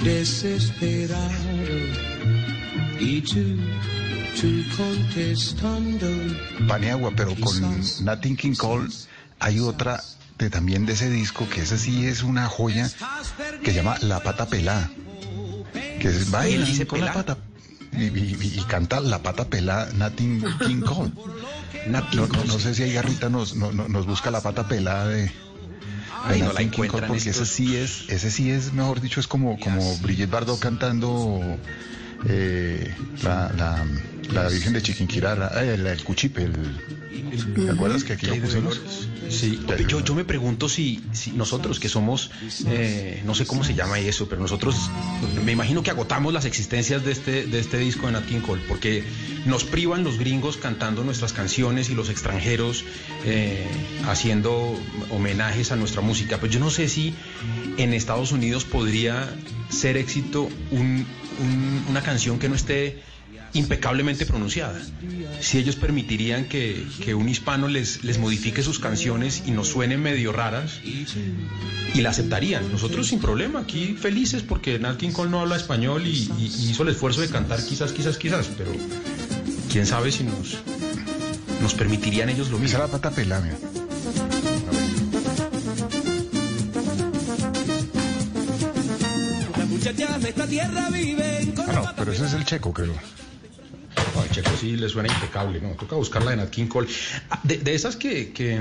desesperado. 0.03 1.21
Y 2.99 3.21
tú, 3.23 3.57
tú 4.41 4.77
contestando. 4.77 6.07
Paniagua, 6.69 7.13
pero 7.17 7.35
con 7.37 7.81
Nat 8.03 8.21
King 8.21 8.55
Cole 8.55 8.89
hay 9.39 9.61
otra 9.61 10.03
de, 10.39 10.51
también 10.51 10.87
de 10.87 10.95
ese 10.95 11.09
disco 11.11 11.49
que 11.49 11.63
ese 11.63 11.79
sí 11.79 12.07
es 12.07 12.23
una 12.23 12.47
joya 12.47 12.91
que 13.63 13.71
se 13.71 13.77
llama 13.77 13.97
La 14.01 14.23
Pata 14.23 14.47
Pelá. 14.47 14.91
Que 16.01 16.09
es 16.09 16.31
baila 16.31 16.65
dice 16.65 16.87
con 16.87 17.01
la 17.01 17.13
pelá? 17.13 17.25
pata. 17.25 17.50
Y, 17.93 18.05
y- 18.05 18.65
canta 18.69 19.01
La 19.01 19.23
Pata 19.23 19.45
Pelá 19.49 19.89
Nat 19.95 20.13
King 20.15 20.81
Cole. 20.81 21.11
Nat 21.87 22.13
No, 22.15 22.27
no- 22.29 22.45
no 22.45 22.59
sé 22.59 22.75
si 22.75 22.83
ahí 22.85 22.93
Garrita 22.93 23.29
nos, 23.29 23.57
no- 23.57 23.73
no- 23.73 23.89
nos 23.89 24.07
busca 24.07 24.31
la 24.31 24.41
pata 24.41 24.69
pelada 24.69 25.09
de, 25.09 25.31
Ay, 26.23 26.41
no 26.41 26.53
la 26.53 26.61
King 26.61 26.69
Cole, 26.69 26.87
encuentran 26.87 27.09
porque 27.09 27.31
ese 27.31 27.47
sí 27.47 27.77
es, 27.77 28.09
ese 28.09 28.31
sí 28.31 28.51
es, 28.51 28.73
mejor 28.73 29.01
dicho, 29.01 29.19
es 29.21 29.27
como, 29.27 29.59
como 29.59 29.97
Brigitte 29.99 30.31
Bardot 30.31 30.61
cantando 30.61 31.41
eh, 32.29 32.95
la, 33.23 33.53
la, 33.57 33.85
la 34.33 34.49
Virgen 34.49 34.73
de 34.73 34.83
Chiquinquirá, 34.83 35.35
la- 35.35 35.65
eh, 35.65 35.75
el, 35.75 35.87
el 35.87 36.05
Cuchipe, 36.05 36.43
el, 36.45 36.53
¿te 37.55 37.71
acuerdas 37.71 38.05
que 38.05 38.15
aquí 38.15 38.27
¿Qué 38.27 38.37
lo 38.37 38.43
pusimos? 38.43 38.81
Sí, 39.31 39.61
yo, 39.89 40.01
yo 40.05 40.15
me 40.17 40.25
pregunto 40.25 40.69
si, 40.69 41.01
si 41.13 41.31
nosotros 41.31 41.79
que 41.79 41.89
somos, 41.89 42.33
eh, 42.67 43.23
no 43.25 43.37
sé 43.37 43.47
cómo 43.47 43.63
se 43.63 43.75
llama 43.77 44.01
eso, 44.01 44.29
pero 44.29 44.41
nosotros 44.43 44.91
me 45.45 45.53
imagino 45.53 45.85
que 45.85 45.91
agotamos 45.91 46.33
las 46.35 46.47
existencias 46.47 47.05
de 47.05 47.13
este, 47.13 47.47
de 47.47 47.61
este 47.61 47.79
disco 47.79 48.07
de 48.07 48.13
Nat 48.15 48.27
King 48.27 48.41
Cole, 48.41 48.61
porque 48.67 49.05
nos 49.47 49.63
privan 49.63 50.03
los 50.03 50.19
gringos 50.19 50.57
cantando 50.57 51.05
nuestras 51.05 51.33
canciones 51.33 51.91
y 51.91 51.95
los 51.95 52.09
extranjeros 52.11 52.85
eh, 53.25 53.69
haciendo 54.09 54.77
homenajes 55.11 55.71
a 55.71 55.77
nuestra 55.77 56.01
música. 56.03 56.39
Pues 56.39 56.51
yo 56.51 56.59
no 56.59 56.71
sé 56.71 56.89
si 56.89 57.15
en 57.77 57.95
Estados 57.95 58.33
Unidos 58.33 58.65
podría 58.65 59.33
ser 59.71 59.97
éxito 59.97 60.49
un- 60.73 61.07
un- 61.41 61.85
una 61.89 62.03
canción 62.03 62.10
que 62.39 62.49
no 62.49 62.55
esté 62.55 63.03
impecablemente 63.53 64.27
pronunciada. 64.27 64.81
Si 65.41 65.59
ellos 65.59 65.77
permitirían 65.77 66.45
que, 66.47 66.85
que 67.05 67.15
un 67.15 67.29
hispano 67.29 67.69
les, 67.69 68.05
les 68.05 68.19
modifique 68.19 68.63
sus 68.63 68.79
canciones 68.79 69.43
y 69.47 69.51
nos 69.51 69.69
suenen 69.69 70.01
medio 70.01 70.33
raras 70.33 70.81
y 71.95 72.01
la 72.01 72.11
aceptarían. 72.11 72.71
Nosotros 72.71 73.09
sin 73.09 73.19
problema, 73.21 73.61
aquí 73.61 73.97
felices 73.99 74.43
porque 74.43 74.79
Nat 74.79 74.97
King 74.99 75.11
Cole 75.11 75.31
no 75.31 75.41
habla 75.41 75.57
español 75.57 76.07
y, 76.07 76.11
y- 76.39 76.53
y 76.61 76.71
hizo 76.71 76.83
el 76.85 76.91
esfuerzo 76.91 77.21
de 77.23 77.29
cantar 77.29 77.65
quizás, 77.65 77.93
quizás, 77.93 78.17
quizás, 78.19 78.49
pero 78.57 78.73
quién 79.71 79.87
sabe 79.87 80.13
si 80.13 80.25
nos, 80.25 80.59
nos 81.63 81.75
permitirían 81.75 82.29
ellos 82.29 82.51
lo 82.51 82.59
mismo. 82.59 82.79
la 82.79 82.87
pata 82.89 83.11
pelada, 83.11 83.43
mira. 83.43 83.59
Las 89.57 89.69
muchachas 89.69 90.23
de 90.23 90.29
esta 90.29 90.47
tierra 90.47 90.89
no, 90.91 90.97
pero 91.97 92.13
ese 92.13 92.25
es 92.27 92.33
el 92.35 92.45
checo, 92.45 92.73
creo. 92.73 92.95
Ay, 94.17 94.29
Checo 94.31 94.51
sí 94.59 94.77
le 94.77 94.89
suena 94.89 95.13
impecable, 95.13 95.61
¿no? 95.61 95.71
Toca 95.71 95.97
buscarla 95.97 96.31
de 96.33 96.37
Nat 96.39 96.51
King 96.51 96.67
Cole. 96.67 96.89
Ah, 97.31 97.41
De, 97.43 97.59
de 97.59 97.75
esas 97.75 97.97
que, 97.97 98.33
que, 98.33 98.61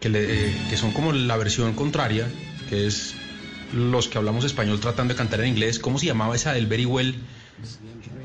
que 0.00 0.08
le- 0.08 0.48
eh, 0.50 0.56
que 0.70 0.76
son 0.76 0.92
como 0.92 1.12
la 1.12 1.36
versión 1.36 1.74
contraria, 1.74 2.28
que 2.68 2.86
es 2.86 3.14
los 3.72 4.08
que 4.08 4.18
hablamos 4.18 4.44
español 4.44 4.78
tratando 4.80 5.14
de 5.14 5.18
cantar 5.18 5.40
en 5.40 5.48
inglés, 5.48 5.78
¿cómo 5.78 5.98
se 5.98 6.06
llamaba 6.06 6.36
esa 6.36 6.52
del 6.52 6.66
Very 6.66 6.84
Well? 6.86 7.16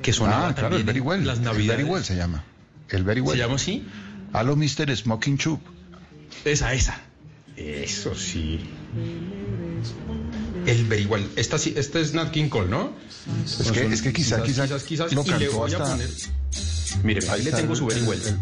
Que 0.01 0.13
sonaba 0.13 0.49
Ah, 0.49 0.55
claro, 0.55 0.75
el 0.75 0.83
Very 0.83 0.99
en 0.99 1.07
Well. 1.07 1.25
Las 1.25 1.39
El 1.39 1.45
navidades. 1.45 1.77
Very 1.77 1.89
Well 1.89 2.03
se 2.03 2.15
llama. 2.15 2.43
El 2.89 3.03
Very 3.03 3.21
¿Se 3.21 3.27
Well. 3.27 3.37
llama 3.39 3.55
así? 3.55 3.85
Halo 4.33 4.55
Mr. 4.55 4.95
Smoking 4.95 5.37
Chup. 5.37 5.61
Esa, 6.45 6.73
esa. 6.73 6.99
Eso 7.55 8.15
sí. 8.15 8.59
El 10.65 11.07
Well. 11.07 11.27
Esta, 11.35 11.57
sí, 11.57 11.73
esta 11.75 11.99
es 11.99 12.13
Nat 12.13 12.31
King 12.31 12.49
Cole, 12.49 12.69
¿no? 12.69 12.93
Es 13.59 13.71
que, 13.71 13.85
es 13.85 14.01
que 14.01 14.13
quizá, 14.13 14.41
quizá, 14.43 14.63
quizás, 14.65 14.83
quizás, 14.83 15.13
lo 15.13 15.21
y 15.21 15.25
le 15.25 15.31
cantó 15.31 15.57
voy 15.57 15.73
a 15.73 15.77
hasta... 15.77 15.91
poner... 15.91 16.09
Mire, 17.03 17.29
ahí, 17.29 17.43
le 17.43 17.51
tengo 17.51 17.75
su 17.75 17.89
el- 17.89 18.03
Well. 18.03 18.21
el- 18.21 18.37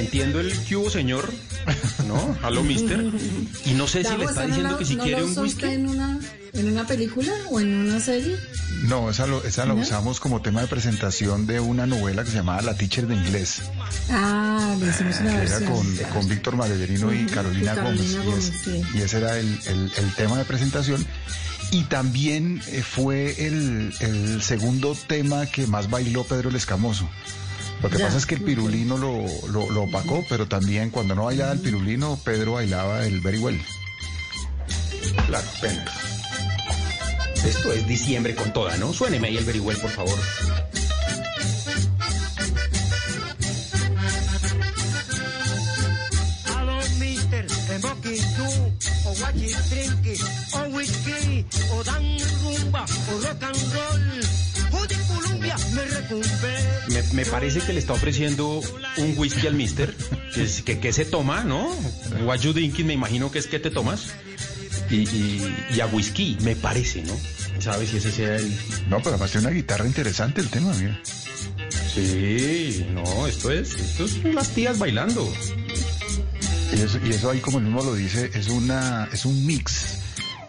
entiendo 0.00 0.40
el 0.40 0.52
que 0.64 0.76
hubo, 0.76 0.90
señor, 0.90 1.32
¿no? 2.06 2.36
Aló, 2.42 2.62
mister. 2.62 3.04
Y 3.64 3.72
no 3.74 3.86
sé 3.86 4.04
si 4.04 4.16
le 4.16 4.24
está 4.24 4.42
¿esa 4.42 4.42
no 4.42 4.46
diciendo 4.48 4.78
que 4.78 4.84
si 4.84 4.96
no 4.96 5.04
quiere 5.04 5.22
un 5.24 5.38
whisky. 5.38 5.64
en 5.66 5.88
una, 5.88 6.18
en 6.52 6.68
una 6.72 6.86
película 6.86 7.32
o 7.50 7.60
en 7.60 7.74
una 7.74 8.00
serie? 8.00 8.36
No, 8.84 9.10
esa, 9.10 9.26
lo, 9.26 9.42
esa 9.44 9.66
la 9.66 9.74
¿No? 9.74 9.80
usamos 9.82 10.20
como 10.20 10.40
tema 10.42 10.60
de 10.60 10.66
presentación 10.68 11.46
de 11.46 11.60
una 11.60 11.86
novela 11.86 12.22
que 12.24 12.30
se 12.30 12.36
llamaba 12.36 12.62
La 12.62 12.76
Teacher 12.76 13.06
de 13.06 13.14
Inglés, 13.14 13.60
Ah, 14.10 14.76
le 14.80 14.88
hicimos 14.88 15.20
una 15.20 15.40
que 15.40 15.46
era 15.46 15.60
con, 15.60 15.96
con 16.14 16.28
Víctor 16.28 16.56
Madeverino 16.56 17.12
y 17.12 17.26
Carolina, 17.26 17.72
y 17.72 17.74
Carolina 17.76 17.82
Gómez. 17.82 18.16
Gómez, 18.24 18.52
y, 18.66 18.70
es- 18.70 18.82
sí. 18.82 18.82
y 18.94 19.02
ese 19.02 19.18
era 19.18 19.38
el, 19.38 19.46
el- 19.66 19.92
el 19.96 20.14
tema 20.14 20.38
de 20.38 20.44
presentación. 20.44 21.04
Y 21.70 21.82
también 21.84 22.62
eh, 22.68 22.82
fue 22.82 23.46
el, 23.46 23.92
el 24.00 24.40
segundo 24.40 24.96
tema 25.06 25.44
que 25.46 25.66
más 25.66 25.90
bailó 25.90 26.24
Pedro 26.24 26.48
el 26.48 26.56
Escamoso. 26.56 27.06
Lo 27.82 27.88
que 27.90 27.98
Ya, 27.98 28.06
pasa 28.06 28.18
es 28.18 28.26
que 28.26 28.34
el 28.34 28.42
pirulino 28.42 28.96
lo, 28.98 29.24
lo, 29.50 29.70
lo 29.70 29.82
opacó, 29.82 30.24
pero 30.28 30.46
también 30.46 30.90
cuando 30.90 31.14
no 31.14 31.24
bailaba 31.24 31.52
el 31.52 31.60
pirulino, 31.60 32.18
Pedro 32.24 32.54
bailaba 32.54 33.06
el 33.06 33.20
very 33.20 33.38
well. 33.38 33.60
Claro, 35.26 35.46
venga. 35.62 35.84
Esto 37.44 37.72
es 37.72 37.86
diciembre 37.86 38.34
con 38.34 38.52
toda, 38.52 38.76
¿no? 38.76 38.92
Suéneme 38.92 39.28
ahí 39.28 39.36
el 39.36 39.44
very 39.44 39.60
well, 39.60 39.78
por 39.78 39.90
favor. 39.90 40.18
O 49.04 49.12
Wachi 49.22 49.52
Trinky, 49.68 50.16
o 50.52 50.60
Whisky, 50.74 51.46
o 51.72 51.82
Dan 51.82 52.18
Rumba, 52.42 52.84
o 52.84 53.20
Rock 53.20 53.42
and 53.42 53.74
Roll. 53.74 54.57
Me 55.74 55.82
recumbé. 55.84 56.56
Me, 56.88 57.02
me 57.12 57.26
parece 57.26 57.60
que 57.60 57.72
le 57.72 57.80
está 57.80 57.92
ofreciendo 57.92 58.60
un 58.96 59.14
whisky 59.16 59.46
al 59.46 59.54
mister. 59.54 59.94
Que, 60.34 60.44
es- 60.44 60.62
que, 60.62 60.78
que 60.80 60.92
se 60.92 61.04
toma, 61.04 61.44
¿no? 61.44 61.68
What 62.24 62.38
you 62.40 62.52
drinking, 62.52 62.86
me 62.86 62.94
imagino 62.94 63.30
que 63.30 63.38
es 63.38 63.46
que 63.46 63.58
te 63.58 63.70
tomas. 63.70 64.06
Y, 64.90 64.96
y- 65.08 65.56
y 65.74 65.80
a 65.80 65.86
whisky, 65.86 66.36
me 66.42 66.56
parece, 66.56 67.02
¿no? 67.02 67.14
¿Sabes 67.60 67.90
si 67.90 67.96
ese 67.98 68.12
sea 68.12 68.36
el...? 68.36 68.48
No, 68.88 68.98
pero 68.98 69.10
además 69.10 69.30
tiene 69.32 69.46
una 69.48 69.54
guitarra 69.56 69.86
interesante 69.86 70.40
el 70.40 70.48
tema, 70.48 70.72
mira. 70.74 70.98
Sí, 71.94 72.86
no, 72.92 73.26
esto 73.26 73.50
es, 73.50 73.74
esto 73.74 74.04
es 74.04 74.22
las 74.34 74.48
tías 74.50 74.78
bailando. 74.78 75.30
Y 76.76 76.80
eso, 76.80 76.98
y 77.04 77.10
eso 77.10 77.30
ahí, 77.30 77.40
como 77.40 77.58
el 77.58 77.64
mismo 77.64 77.82
lo 77.82 77.94
dice, 77.94 78.30
es 78.34 78.48
una 78.48 79.08
es 79.12 79.24
un 79.24 79.44
mix 79.46 79.98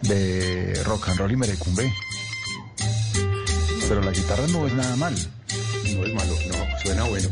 de 0.02 0.80
rock 0.84 1.08
and 1.08 1.18
roll 1.18 1.32
y 1.32 1.36
merecumbe. 1.36 1.92
Pero 3.90 4.02
la 4.02 4.12
guitarra 4.12 4.46
no 4.46 4.68
es 4.68 4.72
nada 4.72 4.94
mal. 4.94 5.12
No 5.96 6.06
es 6.06 6.14
malo, 6.14 6.32
no, 6.46 6.78
suena 6.80 7.02
bueno. 7.08 7.28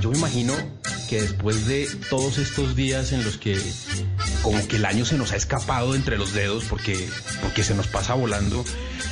Yo 0.00 0.10
me 0.10 0.18
imagino 0.18 0.54
que 1.08 1.22
después 1.22 1.66
de 1.68 1.88
todos 2.10 2.38
estos 2.38 2.74
días 2.74 3.12
en 3.12 3.22
los 3.22 3.38
que 3.38 3.56
como 4.42 4.66
que 4.66 4.76
el 4.76 4.84
año 4.84 5.04
se 5.04 5.16
nos 5.16 5.30
ha 5.30 5.36
escapado 5.36 5.94
entre 5.94 6.18
los 6.18 6.32
dedos 6.32 6.64
porque, 6.64 7.08
porque 7.40 7.62
se 7.62 7.76
nos 7.76 7.86
pasa 7.86 8.14
volando, 8.14 8.64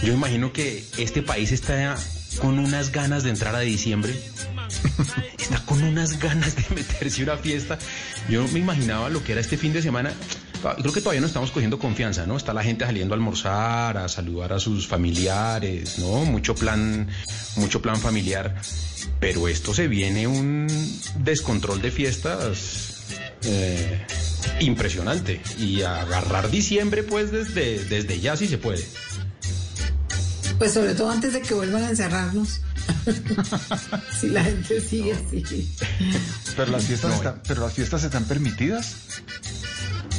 yo 0.03 0.13
imagino 0.15 0.53
que 0.53 0.85
este 0.99 1.23
país 1.23 1.53
está 1.53 1.97
con 2.41 2.59
unas 2.59 2.91
ganas 2.91 3.23
de 3.23 3.31
entrar 3.31 3.55
a 3.55 3.61
diciembre. 3.61 4.21
Está 5.39 5.65
con 5.65 5.81
unas 5.85 6.19
ganas 6.19 6.57
de 6.57 6.75
meterse 6.75 7.23
una 7.23 7.37
fiesta. 7.37 7.79
Yo 8.29 8.49
me 8.49 8.59
imaginaba 8.59 9.11
lo 9.11 9.23
que 9.23 9.31
era 9.31 9.41
este 9.41 9.57
fin 9.57 9.73
de 9.73 9.81
semana. 9.81 10.13
Creo 10.79 10.93
que 10.93 11.01
todavía 11.01 11.21
no 11.21 11.27
estamos 11.27 11.51
cogiendo 11.51 11.79
confianza, 11.79 12.27
¿no? 12.27 12.37
Está 12.37 12.53
la 12.53 12.63
gente 12.63 12.85
saliendo 12.85 13.15
a 13.15 13.17
almorzar, 13.17 13.97
a 13.99 14.09
saludar 14.09 14.53
a 14.53 14.61
sus 14.61 14.87
familiares, 14.87 15.99
¿no? 15.99 16.25
Mucho 16.25 16.55
plan, 16.55 17.09
mucho 17.57 17.83
plan 17.83 17.97
familiar. 17.97 18.55
Pero 19.21 19.49
esto 19.49 19.75
se 19.75 19.89
viene 19.89 20.27
un 20.27 20.67
descontrol 21.19 21.81
de 21.81 21.91
fiestas 21.91 22.97
eh, 23.45 24.05
impresionante. 24.61 25.41
Y 25.59 25.83
agarrar 25.83 26.51
diciembre, 26.51 27.03
pues, 27.03 27.31
desde, 27.31 27.85
desde 27.85 28.21
ya 28.21 28.37
si 28.37 28.49
se 28.49 28.59
puede. 28.59 28.85
Pues 30.59 30.73
sobre 30.73 30.95
todo 30.95 31.11
antes 31.11 31.33
de 31.33 31.43
que 31.43 31.55
vuelvan 31.55 31.85
a 31.85 31.91
encerrarnos. 31.91 32.61
si 34.21 34.29
la 34.29 34.45
gente 34.45 34.81
sigue 34.81 35.13
así. 35.13 35.69
Pero 36.57 36.73
las 36.73 36.85
fiestas, 36.85 37.15
están, 37.15 37.43
pero 37.47 37.63
las 37.63 37.75
fiestas 37.75 38.05
están 38.05 38.25
permitidas. 38.25 38.97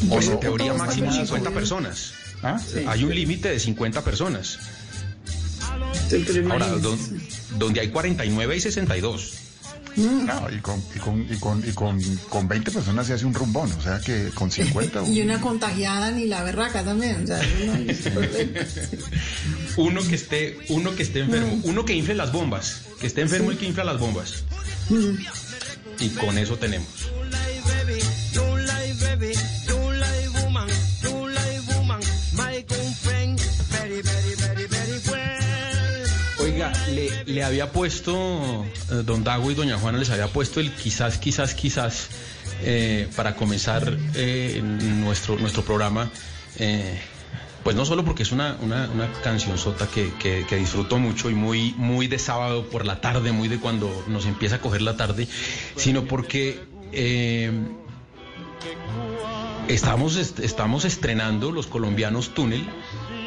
Pues 0.09 0.27
No, 0.27 0.33
en 0.33 0.39
teoría 0.39 0.73
máximo 0.73 1.07
están 1.09 1.25
50 1.25 1.49
bien. 1.49 1.53
personas. 1.59 2.11
¿Ah? 2.43 2.59
Hay 2.87 3.03
un 3.03 3.13
límite 3.15 3.49
de 3.49 3.59
50 3.59 4.03
personas. 4.03 4.59
Ahora, 6.49 6.67
don- 6.67 6.99
donde 7.57 7.79
hay 7.81 7.89
49 7.89 8.55
y 8.57 8.61
62. 8.61 9.33
No, 9.97 10.47
y 10.55 10.59
con, 10.59 10.79
y, 10.95 10.99
con, 10.99 11.21
y, 11.33 11.37
con, 11.39 11.67
y 11.67 11.71
con, 11.73 11.99
con 12.29 12.47
20 12.47 12.69
personas 12.69 13.07
se 13.07 13.13
hace 13.13 13.25
un 13.25 13.33
rumbón, 13.33 13.71
o 13.71 13.81
sea 13.81 13.99
que 13.99 14.29
con 14.35 14.51
50. 14.51 15.03
Y 15.07 15.21
una 15.21 15.41
contagiada 15.41 16.11
ni 16.11 16.27
la 16.27 16.43
berraca 16.43 16.83
también. 16.83 17.23
O 17.23 17.27
sea, 17.27 17.41
no. 17.65 17.73
Uno 19.77 20.01
que 20.07 20.13
esté, 20.15 20.59
uno 20.69 20.95
que 20.95 21.01
esté 21.03 21.21
enfermo, 21.21 21.59
uno 21.63 21.83
que 21.85 21.93
infle 21.93 22.13
las 22.13 22.31
bombas, 22.31 22.81
que 23.01 23.07
esté 23.07 23.21
enfermo 23.21 23.51
y 23.51 23.55
que 23.55 23.65
infla 23.65 23.83
las 23.83 23.99
bombas. 23.99 24.43
Y 25.99 26.09
con 26.09 26.37
eso 26.37 26.57
tenemos. 26.57 26.87
Le, 37.25 37.43
había 37.43 37.71
puesto, 37.71 38.65
eh, 38.91 39.03
don 39.05 39.23
Dago 39.23 39.51
y 39.51 39.55
doña 39.55 39.77
Juana 39.77 39.97
les 39.97 40.09
había 40.09 40.27
puesto 40.27 40.59
el 40.59 40.71
quizás, 40.73 41.17
quizás, 41.17 41.53
quizás, 41.53 42.09
eh, 42.63 43.07
para 43.15 43.35
comenzar 43.35 43.97
eh, 44.15 44.61
nuestro, 44.63 45.37
nuestro 45.37 45.63
programa. 45.63 46.09
pues 47.63 47.75
no 47.75 47.85
solo 47.85 48.05
porque 48.05 48.23
es 48.23 48.31
una, 48.31 48.55
una, 48.61 48.87
canción 49.23 49.57
sota 49.57 49.87
que, 49.87 50.11
que- 50.19 50.55
disfruto 50.55 50.97
mucho 50.99 51.29
y 51.29 51.33
muy, 51.35 51.73
muy 51.77 52.07
de 52.07 52.17
sábado 52.17 52.65
por 52.69 52.85
la 52.85 53.01
tarde, 53.01 53.31
muy 53.33 53.47
de 53.49 53.59
cuando 53.59 54.05
nos 54.07 54.25
empieza 54.25 54.55
a 54.55 54.59
coger 54.61 54.81
la 54.81 54.95
tarde, 54.95 55.27
sino 55.75 56.05
porque 56.05 56.59
estamos, 59.67 60.15
est- 60.15 60.39
estamos 60.39 60.85
estrenando 60.85 61.51
los 61.51 61.67
colombianos 61.67 62.33
Túnel, 62.33 62.65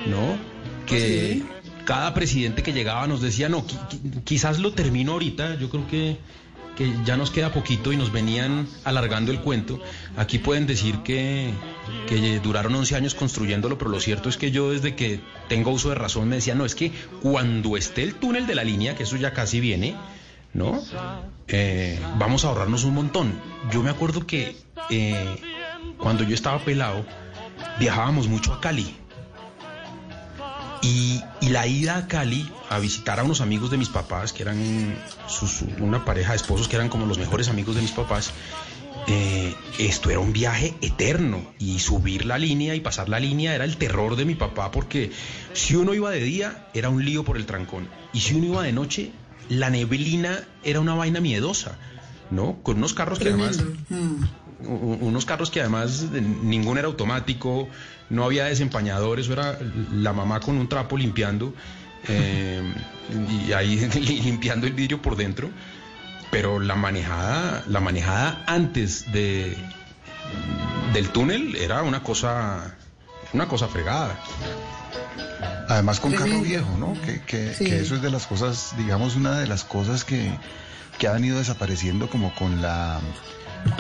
¿no? 0.07 0.39
Que 0.87 1.43
cada 1.91 2.15
presidente 2.15 2.63
que 2.63 2.73
llegaba 2.73 3.05
nos 3.09 3.21
decía, 3.21 3.49
no, 3.49 3.67
qui- 3.67 3.79
qui- 3.91 4.23
quizás 4.23 4.61
lo 4.61 4.71
termino 4.73 5.11
ahorita, 5.13 5.57
yo 5.59 5.69
creo 5.71 5.89
que, 5.89 6.19
que 6.77 6.85
ya 7.05 7.17
nos 7.17 7.33
queda 7.33 7.53
poquito 7.53 7.93
y 7.93 7.97
nos 7.97 8.13
venían 8.13 8.69
alargando 8.85 9.33
el 9.33 9.41
cuento. 9.41 9.81
Aquí 10.17 10.39
pueden 10.39 10.69
decir 10.69 10.99
que, 10.99 11.51
que 12.09 12.39
duraron 12.39 12.77
11 12.77 12.95
años 12.95 13.17
construyéndolo, 13.17 13.77
pero 13.77 13.91
lo 13.91 13.99
cierto 13.99 14.29
es 14.29 14.37
que 14.37 14.53
yo 14.53 14.71
desde 14.71 14.95
que 14.95 15.19
tengo 15.49 15.73
uso 15.73 15.89
de 15.89 15.97
razón 15.97 16.29
me 16.29 16.37
decía, 16.37 16.55
no, 16.55 16.65
es 16.65 16.77
que 16.77 16.93
cuando 17.23 17.77
esté 17.77 18.05
el 18.05 18.15
túnel 18.15 18.47
de 18.47 18.55
la 18.55 18.63
línea, 18.63 18.95
que 18.95 19.03
eso 19.03 19.17
ya 19.17 19.33
casi 19.33 19.59
viene, 19.59 19.97
¿no? 20.55 20.81
Eh, 21.49 21.99
vamos 22.21 22.45
a 22.45 22.49
ahorrarnos 22.51 22.85
un 22.85 22.95
montón. 22.95 23.33
Yo 23.73 23.83
me 23.83 23.91
acuerdo 23.91 24.25
que 24.29 24.57
eh, 24.91 25.37
cuando 25.99 26.23
yo 26.23 26.35
estaba 26.37 26.61
pelado, 26.61 27.05
viajábamos 27.81 28.29
mucho 28.29 28.55
a 28.55 28.61
Cali. 28.61 28.95
Y, 30.83 31.23
y 31.41 31.49
la 31.51 31.67
ida 31.67 31.97
a 31.99 32.07
Cali 32.09 32.51
a 32.71 32.79
visitar 32.79 33.21
a 33.21 33.25
unos 33.25 33.41
amigos 33.43 33.71
de 33.71 33.77
mis 33.77 33.89
papás, 33.91 34.33
que 34.33 34.43
eran 34.43 34.95
sus- 35.27 35.63
una 35.79 36.05
pareja 36.05 36.31
de 36.31 36.37
esposos 36.37 36.69
que 36.69 36.77
eran 36.77 36.89
como 36.89 37.05
los 37.07 37.19
mejores 37.19 37.49
amigos 37.49 37.75
de 37.77 37.83
mis 37.83 37.91
papás, 37.93 38.31
eh, 39.07 39.55
esto 39.79 40.11
era 40.11 40.21
un 40.21 40.33
viaje 40.33 40.75
eterno 40.81 41.43
y 41.59 41.79
subir 41.81 42.25
la 42.27 42.39
línea 42.39 42.75
y 42.75 42.81
pasar 42.81 43.09
la 43.09 43.19
línea 43.21 43.55
era 43.55 43.65
el 43.65 43.77
terror 43.77 44.15
de 44.17 44.25
mi 44.25 44.35
papá 44.35 44.71
porque 44.71 45.11
si 45.53 45.75
uno 45.75 45.95
iba 45.95 46.11
de 46.11 46.21
día 46.21 46.67
era 46.75 46.91
un 46.91 47.05
lío 47.05 47.25
por 47.25 47.37
el 47.39 47.47
trancón 47.47 47.89
y 48.13 48.21
si 48.21 48.35
uno 48.35 48.47
iba 48.47 48.63
de 48.63 48.73
noche 48.73 49.11
la 49.49 49.71
neblina 49.71 50.41
era 50.63 50.81
una 50.81 50.95
vaina 50.95 51.21
miedosa, 51.21 51.79
¿no? 52.31 52.59
Con 52.63 52.77
unos 52.77 52.93
carros 52.95 53.19
que 53.19 53.29
además. 53.29 53.59
Mm. 53.89 54.25
unos 54.63 55.25
carros 55.25 55.51
que 55.51 55.61
además 55.61 56.05
ninguno 56.43 56.79
era 56.79 56.87
automático, 56.89 57.69
no 58.11 58.25
había 58.25 58.45
desempañador, 58.45 59.19
eso 59.21 59.33
era 59.33 59.59
la 59.93 60.13
mamá 60.13 60.41
con 60.41 60.57
un 60.59 60.69
trapo 60.69 60.97
limpiando 60.99 61.55
eh, 62.09 62.63
y 63.47 63.53
ahí 63.53 63.77
li- 63.95 64.21
limpiando 64.23 64.67
el 64.67 64.73
vidrio 64.75 65.01
por 65.01 65.17
dentro. 65.17 65.49
Pero 66.31 66.61
la 66.61 66.77
manejada, 66.77 67.65
la 67.67 67.81
manejada 67.81 68.45
antes 68.47 69.11
de 69.11 69.57
del 70.93 71.09
túnel 71.11 71.57
era 71.57 71.83
una 71.83 72.03
cosa, 72.05 72.77
una 73.33 73.49
cosa 73.49 73.67
fregada. 73.69 74.17
Además 75.69 76.01
con 76.01 76.13
carro 76.13 76.41
viejo, 76.41 76.77
¿no? 76.79 76.95
Que, 77.03 77.21
que- 77.23 77.55
Sí. 77.55 77.65
que 77.65 77.81
eso 77.81 77.95
es 77.97 78.03
de 78.03 78.11
las 78.11 78.27
cosas, 78.27 78.75
digamos, 78.77 79.15
una 79.17 79.39
de 79.39 79.47
las 79.47 79.65
cosas 79.65 80.05
que, 80.05 80.33
que 80.99 81.07
han 81.09 81.25
ido 81.25 81.39
desapareciendo 81.39 82.09
como 82.11 82.35
con 82.35 82.61
la, 82.61 83.01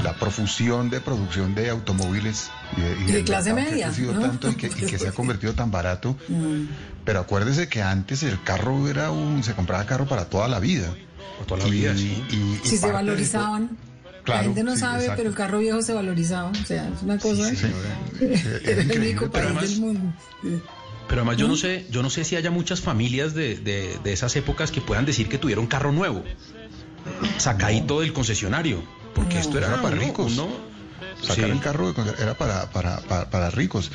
la 0.05 0.14
profusión 0.14 0.90
de 0.90 1.01
producción 1.01 1.55
de 1.55 1.71
automóviles 1.71 2.51
y 2.77 2.81
de, 2.81 2.90
Y 3.01 3.05
de 3.07 3.12
del 3.12 3.25
clase 3.25 3.53
mercado 3.53 3.66
que 3.66 3.73
media, 3.73 3.87
ha 3.87 3.88
crecido 3.90 4.14
¿no? 4.14 4.21
tanto 4.21 4.51
y 4.51 4.55
que, 4.55 4.66
y 4.66 4.71
que 4.87 4.99
se 4.99 5.09
ha 5.09 5.12
convertido 5.12 5.53
tan 5.55 5.71
barato. 5.71 6.16
Mm. 6.29 6.64
Pero 7.05 7.21
acuérdese 7.21 7.69
que 7.69 7.83
antes 7.83 8.23
el 8.23 8.43
carro 8.43 8.88
era 8.88 9.11
un, 9.11 9.43
se 9.43 9.55
compraba 9.55 9.85
carro 9.87 10.07
para 10.07 10.27
toda 10.27 10.49
la 10.49 10.61
vida. 10.61 10.93
Por 11.38 11.47
toda 11.47 11.64
la 11.64 11.71
vida, 11.71 11.95
sí. 11.97 12.23
y- 12.31 12.35
y 12.35 12.61
Si 12.62 12.77
se 12.77 12.87
de- 12.87 12.93
valorizaban. 12.93 13.71
la 14.19 14.23
Claro, 14.25 14.43
gente 14.45 14.62
no 14.64 14.75
sí, 14.75 14.81
sabe, 14.81 14.99
exacto. 15.01 15.16
pero 15.16 15.31
el 15.31 15.35
carro 15.35 15.59
viejo 15.61 15.81
se 15.83 15.95
valorizaba. 15.95 16.51
O 16.51 16.55
sea, 16.66 16.88
es 16.88 17.03
una 17.03 17.19
cosa. 17.19 17.49
Sí, 17.49 17.57
sí, 17.57 17.66
Era 18.21 18.27
el 18.27 18.85
increíble, 18.85 18.99
único 19.11 19.31
pero 19.31 19.47
país 19.49 19.59
además- 19.59 19.71
del 19.71 19.81
mundo. 19.81 20.12
Sí. 20.43 20.62
Pero 21.09 21.23
además 21.23 21.37
yo 21.38 21.49
no 21.49 21.57
sé, 21.57 21.87
yo 21.90 22.03
no 22.03 22.11
sé 22.11 22.23
si 22.25 22.37
haya 22.37 22.51
muchas 22.53 22.81
familias 22.83 23.35
de, 23.35 23.57
de- 23.57 23.99
de 24.05 24.12
esas 24.12 24.37
épocas 24.37 24.71
que 24.71 24.81
puedan 24.81 25.07
decir 25.07 25.29
que 25.29 25.38
tuvieron 25.38 25.66
carro 25.66 25.90
nuevo, 25.90 26.23
sacadito 27.38 28.01
del 28.01 28.12
concesionario, 28.12 28.83
porque 29.14 29.38
esto 29.38 29.59
era, 29.59 29.81
para 29.83 29.96
ricos. 29.96 30.33
uno- 30.38 30.70
Sacar 31.20 31.35
sí. 31.46 31.51
el 31.51 31.61
carro 31.61 31.94
era 32.18 32.35
para, 32.35 32.70
para, 32.70 32.99
para, 33.01 33.29
para 33.31 33.51
ricos. 33.51 33.90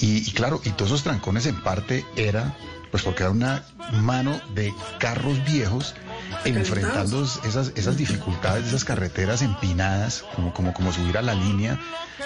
Y, 0.00 0.28
y 0.28 0.32
claro, 0.32 0.60
y 0.64 0.70
todos 0.70 0.90
esos 0.90 1.02
trancones 1.04 1.46
en 1.46 1.60
parte 1.62 2.04
era, 2.16 2.56
pues 2.94 3.02
porque 3.02 3.24
era 3.24 3.32
una 3.32 3.60
mano 3.94 4.40
de 4.54 4.72
carros 5.00 5.44
viejos 5.44 5.96
enfrentando 6.44 7.24
esas, 7.44 7.72
esas 7.74 7.96
dificultades, 7.96 8.68
esas 8.68 8.84
carreteras 8.84 9.42
empinadas, 9.42 10.24
como, 10.36 10.54
como, 10.54 10.72
como 10.72 10.92
subir 10.92 11.18
a 11.18 11.22
la 11.22 11.34
línea. 11.34 11.80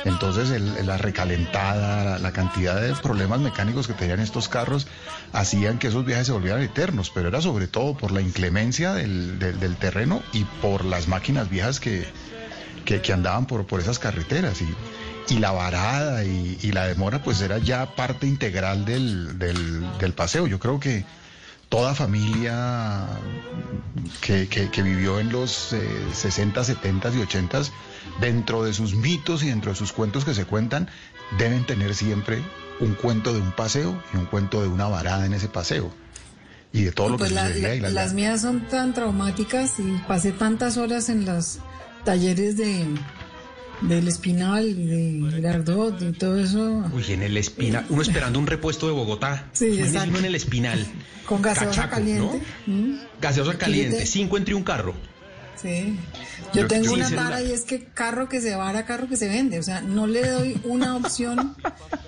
Entonces 0.04 0.50
el- 0.50 0.87
la 0.87 0.98
recalentada, 0.98 2.04
la, 2.04 2.18
la 2.18 2.33
cantidad 2.33 2.78
de 2.83 2.94
problemas 2.96 3.40
mecánicos 3.40 3.87
que 3.87 3.94
tenían 3.94 4.20
estos 4.20 4.50
carros 4.50 4.87
hacían 5.33 5.78
que 5.78 5.87
esos 5.88 6.04
viajes 6.04 6.26
se 6.26 6.33
volvieran 6.35 6.61
eternos, 6.61 7.11
pero 7.14 7.28
era 7.28 7.40
sobre 7.40 7.66
todo 7.66 7.96
por 7.96 8.11
la 8.12 8.20
inclemencia 8.20 8.92
del, 8.92 9.38
del- 9.38 9.59
del 9.61 9.74
terreno 9.76 10.22
y 10.35 10.44
por 10.61 10.85
las 10.85 11.09
máquinas 11.09 11.48
viejas 11.48 11.81
que, 11.81 12.07
que, 12.85 13.00
que 13.00 13.14
andaban 13.14 13.46
por, 13.46 13.66
por 13.66 13.81
esas 13.81 13.98
carreteras. 13.98 14.61
Y, 14.61 14.66
y 15.28 15.38
la 15.38 15.50
varada 15.52 16.24
y, 16.24 16.58
y 16.62 16.72
la 16.72 16.86
demora 16.86 17.22
pues 17.22 17.40
era 17.40 17.58
ya 17.58 17.94
parte 17.94 18.26
integral 18.26 18.84
del, 18.84 19.38
del, 19.38 19.86
del 19.98 20.12
paseo. 20.14 20.46
Yo 20.46 20.58
creo 20.58 20.80
que 20.80 21.04
toda 21.68 21.94
familia 21.94 23.06
que, 24.22 24.48
que- 24.48 24.70
que 24.70 24.82
vivió 24.82 25.20
en 25.20 25.30
los 25.30 25.72
eh, 25.72 25.82
60, 26.14 26.64
70 26.64 27.10
y 27.14 27.18
80 27.20 27.62
dentro 28.20 28.64
de 28.64 28.72
sus 28.72 28.94
mitos 28.94 29.42
y 29.42 29.48
dentro 29.48 29.72
de 29.72 29.76
sus 29.76 29.92
cuentos 29.92 30.24
que 30.24 30.34
se 30.34 30.44
cuentan, 30.44 30.88
deben 31.38 31.64
tener 31.66 31.94
siempre 31.94 32.42
un 32.80 32.94
cuento 32.94 33.32
de 33.34 33.40
un 33.40 33.52
paseo 33.52 34.02
y 34.14 34.16
un 34.16 34.26
cuento 34.26 34.62
de 34.62 34.68
una 34.68 34.86
varada 34.88 35.26
en 35.26 35.34
ese 35.34 35.48
paseo. 35.48 35.92
Y 36.72 36.82
de 36.82 36.92
todo 36.92 37.10
lo 37.10 37.16
Pues 37.18 37.30
que 37.30 37.34
la- 37.34 37.46
sucedía 37.48 37.68
la- 37.68 37.74
y 37.76 37.80
la- 37.80 37.90
las 37.90 38.14
mías 38.14 38.40
son 38.42 38.60
tan 38.68 38.94
traumáticas 38.94 39.78
y 39.78 40.00
pasé 40.06 40.32
tantas 40.32 40.76
horas 40.76 41.08
en 41.08 41.24
los 41.26 41.58
talleres 42.04 42.56
de 42.56 42.86
del 43.82 44.08
Espinal 44.08 44.74
de 44.74 45.40
Gardot 45.40 46.00
y 46.02 46.12
todo 46.12 46.38
eso 46.38 46.84
Uy, 46.92 47.04
en 47.12 47.22
el 47.22 47.36
espinal, 47.36 47.86
uno 47.90 48.02
esperando 48.02 48.38
un 48.38 48.46
repuesto 48.46 48.86
de 48.86 48.92
Bogotá. 48.92 49.48
Sí, 49.52 49.78
exacto. 49.80 50.10
uno 50.10 50.18
en 50.18 50.24
el 50.24 50.34
espinal. 50.34 50.86
con 51.26 51.42
gaseosa 51.42 51.82
Cachaco, 51.82 51.94
caliente. 51.96 52.40
¿no? 52.66 52.74
Mm. 52.74 52.98
Gaseosa 53.20 53.56
caliente, 53.58 54.04
cinco 54.06 54.36
entre 54.36 54.54
un 54.54 54.64
carro. 54.64 54.94
Sí. 55.60 55.96
Yo 56.54 56.62
Yo- 56.62 56.66
tengo 56.68 56.92
una 56.92 57.08
celular. 57.08 57.42
y 57.44 57.50
es 57.52 57.62
que 57.62 57.84
carro 57.84 58.28
que 58.28 58.40
se 58.40 58.54
vara, 58.54 58.84
carro 58.84 59.08
que 59.08 59.16
se 59.16 59.26
vende. 59.28 59.58
O 59.58 59.62
sea, 59.62 59.80
no 59.80 60.06
le 60.06 60.24
doy 60.28 60.60
una 60.64 60.96
opción 60.96 61.56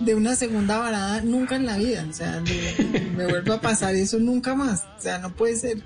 de 0.01 0.15
una 0.15 0.37
segunda 0.37 0.79
varada 0.79 1.21
nunca 1.23 1.57
en 1.57 1.67
la 1.67 1.77
vida. 1.77 2.07
O 2.09 2.13
sea, 2.13 2.41
de- 2.41 3.11
me 3.17 3.27
vuelve 3.27 3.53
a 3.55 3.61
pasar 3.61 3.95
eso 3.97 4.19
nunca 4.19 4.55
más. 4.55 4.85
O 4.99 5.01
sea, 5.03 5.19
no 5.19 5.33
puede 5.35 5.57
ser. 5.57 5.83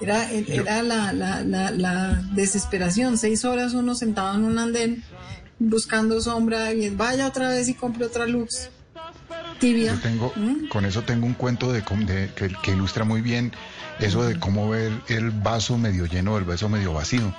Era, 0.00 0.30
era 0.32 0.82
la, 0.82 1.12
la, 1.12 1.42
la, 1.44 1.70
la 1.70 2.22
desesperación. 2.34 3.16
Seis 3.16 3.44
horas 3.44 3.74
uno 3.74 3.94
sentado 3.94 4.34
en 4.34 4.44
un 4.44 4.58
andén 4.58 5.04
buscando 5.58 6.20
sombra 6.20 6.72
y 6.72 6.90
vaya 6.90 7.26
otra 7.26 7.48
vez 7.50 7.68
y 7.68 7.74
compre 7.74 8.04
otra 8.06 8.26
luz 8.26 8.68
tibia. 9.58 9.92
Yo 9.94 10.00
tengo, 10.00 10.32
¿Mm? 10.36 10.68
con 10.68 10.84
eso 10.84 11.02
tengo 11.02 11.26
un 11.26 11.34
cuento 11.34 11.72
de, 11.72 11.80
de- 11.80 12.30
que, 12.34 12.48
que 12.62 12.72
ilustra 12.72 13.04
muy 13.04 13.20
bien 13.20 13.52
eso 14.00 14.24
de 14.24 14.38
cómo 14.38 14.68
ver 14.68 14.92
el 15.08 15.30
vaso 15.30 15.78
medio 15.78 16.06
lleno 16.06 16.34
o 16.34 16.38
el 16.38 16.44
vaso 16.44 16.68
medio 16.68 16.92
vacío. 16.92 17.32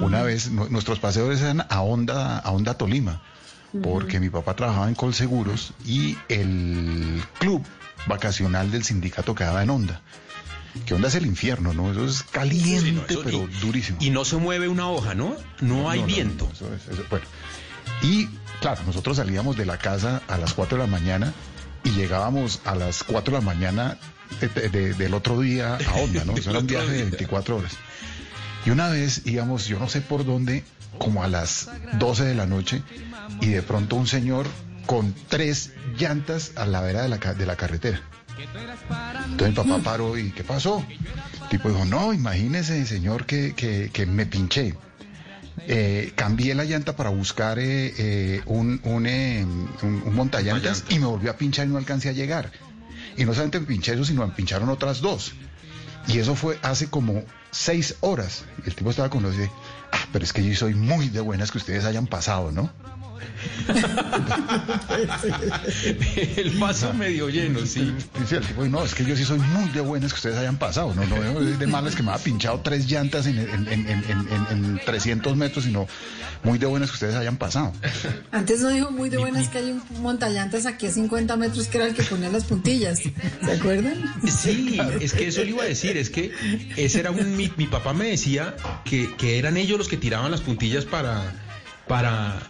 Una 0.00 0.22
vez, 0.22 0.50
nu- 0.50 0.68
nuestros 0.68 0.98
paseos 0.98 1.40
eran 1.40 1.64
a 1.68 1.80
Honda, 1.80 2.38
a 2.38 2.50
Honda 2.50 2.74
Tolima, 2.74 3.22
porque 3.82 4.20
mi 4.20 4.28
papá 4.28 4.54
trabajaba 4.54 4.88
en 4.88 4.94
Colseguros 4.94 5.72
y 5.86 6.16
el 6.28 7.22
club 7.38 7.64
vacacional 8.06 8.70
del 8.70 8.84
sindicato 8.84 9.34
quedaba 9.34 9.62
en 9.62 9.70
Honda. 9.70 10.02
Que 10.84 10.94
Honda 10.94 11.08
es 11.08 11.14
el 11.14 11.26
infierno, 11.26 11.72
¿no? 11.72 11.90
Eso 11.90 12.04
es 12.06 12.22
caliente, 12.22 12.80
Sí, 12.80 12.92
no, 12.92 13.02
eso- 13.08 13.22
pero 13.24 13.44
y- 13.48 13.60
durísimo. 13.60 13.98
Y 14.00 14.10
no 14.10 14.24
se 14.24 14.36
mueve 14.36 14.68
una 14.68 14.88
hoja, 14.88 15.14
¿no? 15.14 15.36
No 15.60 15.90
hay 15.90 16.00
No, 16.00 16.06
viento. 16.06 16.48
eso 16.52 16.72
es- 16.74 16.86
eso- 16.92 17.04
bueno. 17.10 17.24
Y 18.02 18.26
claro, 18.60 18.82
nosotros 18.86 19.16
salíamos 19.16 19.56
de 19.56 19.64
la 19.66 19.78
casa 19.78 20.22
a 20.28 20.38
las 20.38 20.54
4 20.54 20.78
de 20.78 20.84
la 20.84 20.90
mañana 20.90 21.32
y 21.84 21.90
llegábamos 21.90 22.60
a 22.64 22.74
las 22.74 23.02
4 23.04 23.34
de 23.36 23.40
la 23.40 23.44
mañana 23.44 23.98
de- 24.40 24.48
de- 24.48 24.68
de- 24.68 24.94
del 24.94 25.14
otro 25.14 25.40
día 25.40 25.76
a 25.76 25.94
Onda, 25.94 26.24
¿no? 26.24 26.32
Eso 26.36 26.50
era 26.50 26.58
un 26.60 26.66
viaje 26.66 26.86
de 26.88 26.94
día. 26.94 27.04
24 27.04 27.56
horas. 27.56 27.72
Y 28.64 28.70
una 28.70 28.88
vez 28.88 29.22
íbamos, 29.24 29.66
yo 29.66 29.78
no 29.78 29.88
sé 29.88 30.00
por 30.00 30.24
dónde, 30.26 30.64
como 30.98 31.22
a 31.22 31.28
las 31.28 31.68
12 31.98 32.24
de 32.24 32.34
la 32.34 32.46
noche, 32.46 32.82
y 33.40 33.46
de 33.48 33.62
pronto 33.62 33.96
un 33.96 34.06
señor 34.06 34.46
con 34.86 35.14
tres 35.28 35.72
llantas 35.98 36.52
a 36.56 36.64
la 36.66 36.80
vera 36.80 37.02
de 37.02 37.08
la, 37.08 37.18
de 37.18 37.46
la 37.46 37.56
carretera. 37.56 38.00
Entonces 39.32 39.48
mi 39.48 39.54
papá 39.72 39.82
paró 39.82 40.18
y 40.18 40.30
¿qué 40.30 40.44
pasó? 40.44 40.84
El 41.42 41.48
tipo 41.48 41.68
dijo, 41.68 41.84
no, 41.84 42.12
imagínese, 42.12 42.84
señor, 42.86 43.24
que, 43.26 43.54
que, 43.54 43.90
que 43.92 44.06
me 44.06 44.26
pinché. 44.26 44.74
Eh, 45.68 46.12
cambié 46.14 46.54
la 46.54 46.64
llanta 46.64 46.94
para 46.96 47.10
buscar 47.10 47.58
eh, 47.58 47.92
eh, 47.98 48.42
un, 48.46 48.80
un, 48.84 49.06
un- 49.06 50.02
un 50.04 50.14
montallantas 50.14 50.84
y 50.90 50.98
me 50.98 51.06
volvió 51.06 51.30
a 51.30 51.36
pinchar 51.36 51.66
y 51.66 51.70
no 51.70 51.78
alcancé 51.78 52.08
a 52.08 52.12
llegar. 52.12 52.52
Y 53.16 53.24
no 53.24 53.32
solamente 53.32 53.60
me 53.60 53.66
pinché 53.66 53.94
eso, 53.94 54.04
sino 54.04 54.26
me 54.26 54.32
pincharon 54.32 54.68
otras 54.68 55.00
dos. 55.00 55.32
Y 56.08 56.18
eso 56.18 56.36
fue 56.36 56.58
hace 56.62 56.88
como 56.88 57.24
seis 57.50 57.96
horas. 58.00 58.44
Y 58.64 58.68
el 58.68 58.74
tipo 58.76 58.90
estaba 58.90 59.08
con 59.10 59.22
los 59.22 59.36
de, 59.36 59.50
ah, 59.92 60.06
pero 60.12 60.24
es 60.24 60.32
que 60.32 60.44
yo 60.44 60.54
soy 60.54 60.74
muy 60.74 61.08
de 61.08 61.20
buenas 61.20 61.50
que 61.50 61.58
ustedes 61.58 61.84
hayan 61.84 62.06
pasado, 62.06 62.52
¿no? 62.52 62.70
el 66.36 66.50
vaso 66.58 66.92
medio 66.94 67.28
lleno, 67.28 67.64
sí. 67.66 67.92
Dice 68.18 68.36
el 68.36 68.46
tipo, 68.46 68.64
no, 68.66 68.84
es 68.84 68.94
que 68.94 69.04
yo 69.04 69.16
sí 69.16 69.24
soy 69.24 69.38
muy 69.38 69.68
de 69.70 69.80
buenas 69.80 70.12
que 70.12 70.16
ustedes 70.16 70.36
hayan 70.36 70.56
pasado. 70.58 70.94
No, 70.94 71.04
no 71.06 71.20
veo 71.20 71.40
de 71.40 71.66
malas 71.66 71.94
que 71.94 72.02
me 72.02 72.12
ha 72.12 72.18
pinchado 72.18 72.60
tres 72.60 72.88
llantas 72.90 73.26
en, 73.26 73.38
en, 73.38 73.68
en, 73.68 73.86
en, 73.88 74.04
en- 74.08 74.46
en 74.50 74.80
300 74.84 75.36
metros, 75.36 75.64
sino 75.64 75.86
muy 76.42 76.58
de 76.58 76.66
buenas 76.66 76.90
que 76.90 76.94
ustedes 76.94 77.14
hayan 77.16 77.36
pasado. 77.36 77.72
Antes 78.32 78.60
no 78.60 78.68
dijo 78.70 78.90
muy 78.90 79.08
de 79.08 79.18
buenas 79.18 79.48
que 79.48 79.58
hay 79.58 79.70
un 79.72 79.82
montallantas 80.02 80.66
aquí 80.66 80.86
a 80.86 80.90
50 80.90 81.36
metros 81.36 81.68
que 81.68 81.78
era 81.78 81.86
el 81.86 81.94
que 81.94 82.02
ponía 82.02 82.28
las 82.30 82.44
puntillas. 82.44 82.98
¿Se 83.00 83.52
acuerdan? 83.52 84.04
Sí, 84.26 84.78
es 85.00 85.12
que 85.12 85.28
eso 85.28 85.42
le 85.42 85.50
iba 85.50 85.62
a 85.62 85.66
decir, 85.66 85.96
es 85.96 86.10
que 86.10 86.32
ese 86.76 87.00
era 87.00 87.10
un 87.10 87.36
mi, 87.36 87.50
mi 87.56 87.66
papá 87.66 87.92
me 87.92 88.08
decía 88.10 88.54
que, 88.84 89.14
que 89.16 89.38
eran 89.38 89.56
ellos 89.56 89.78
los 89.78 89.88
que 89.88 89.96
tiraban 89.96 90.30
las 90.30 90.40
puntillas 90.40 90.84
para 90.84 91.32
para 91.88 92.40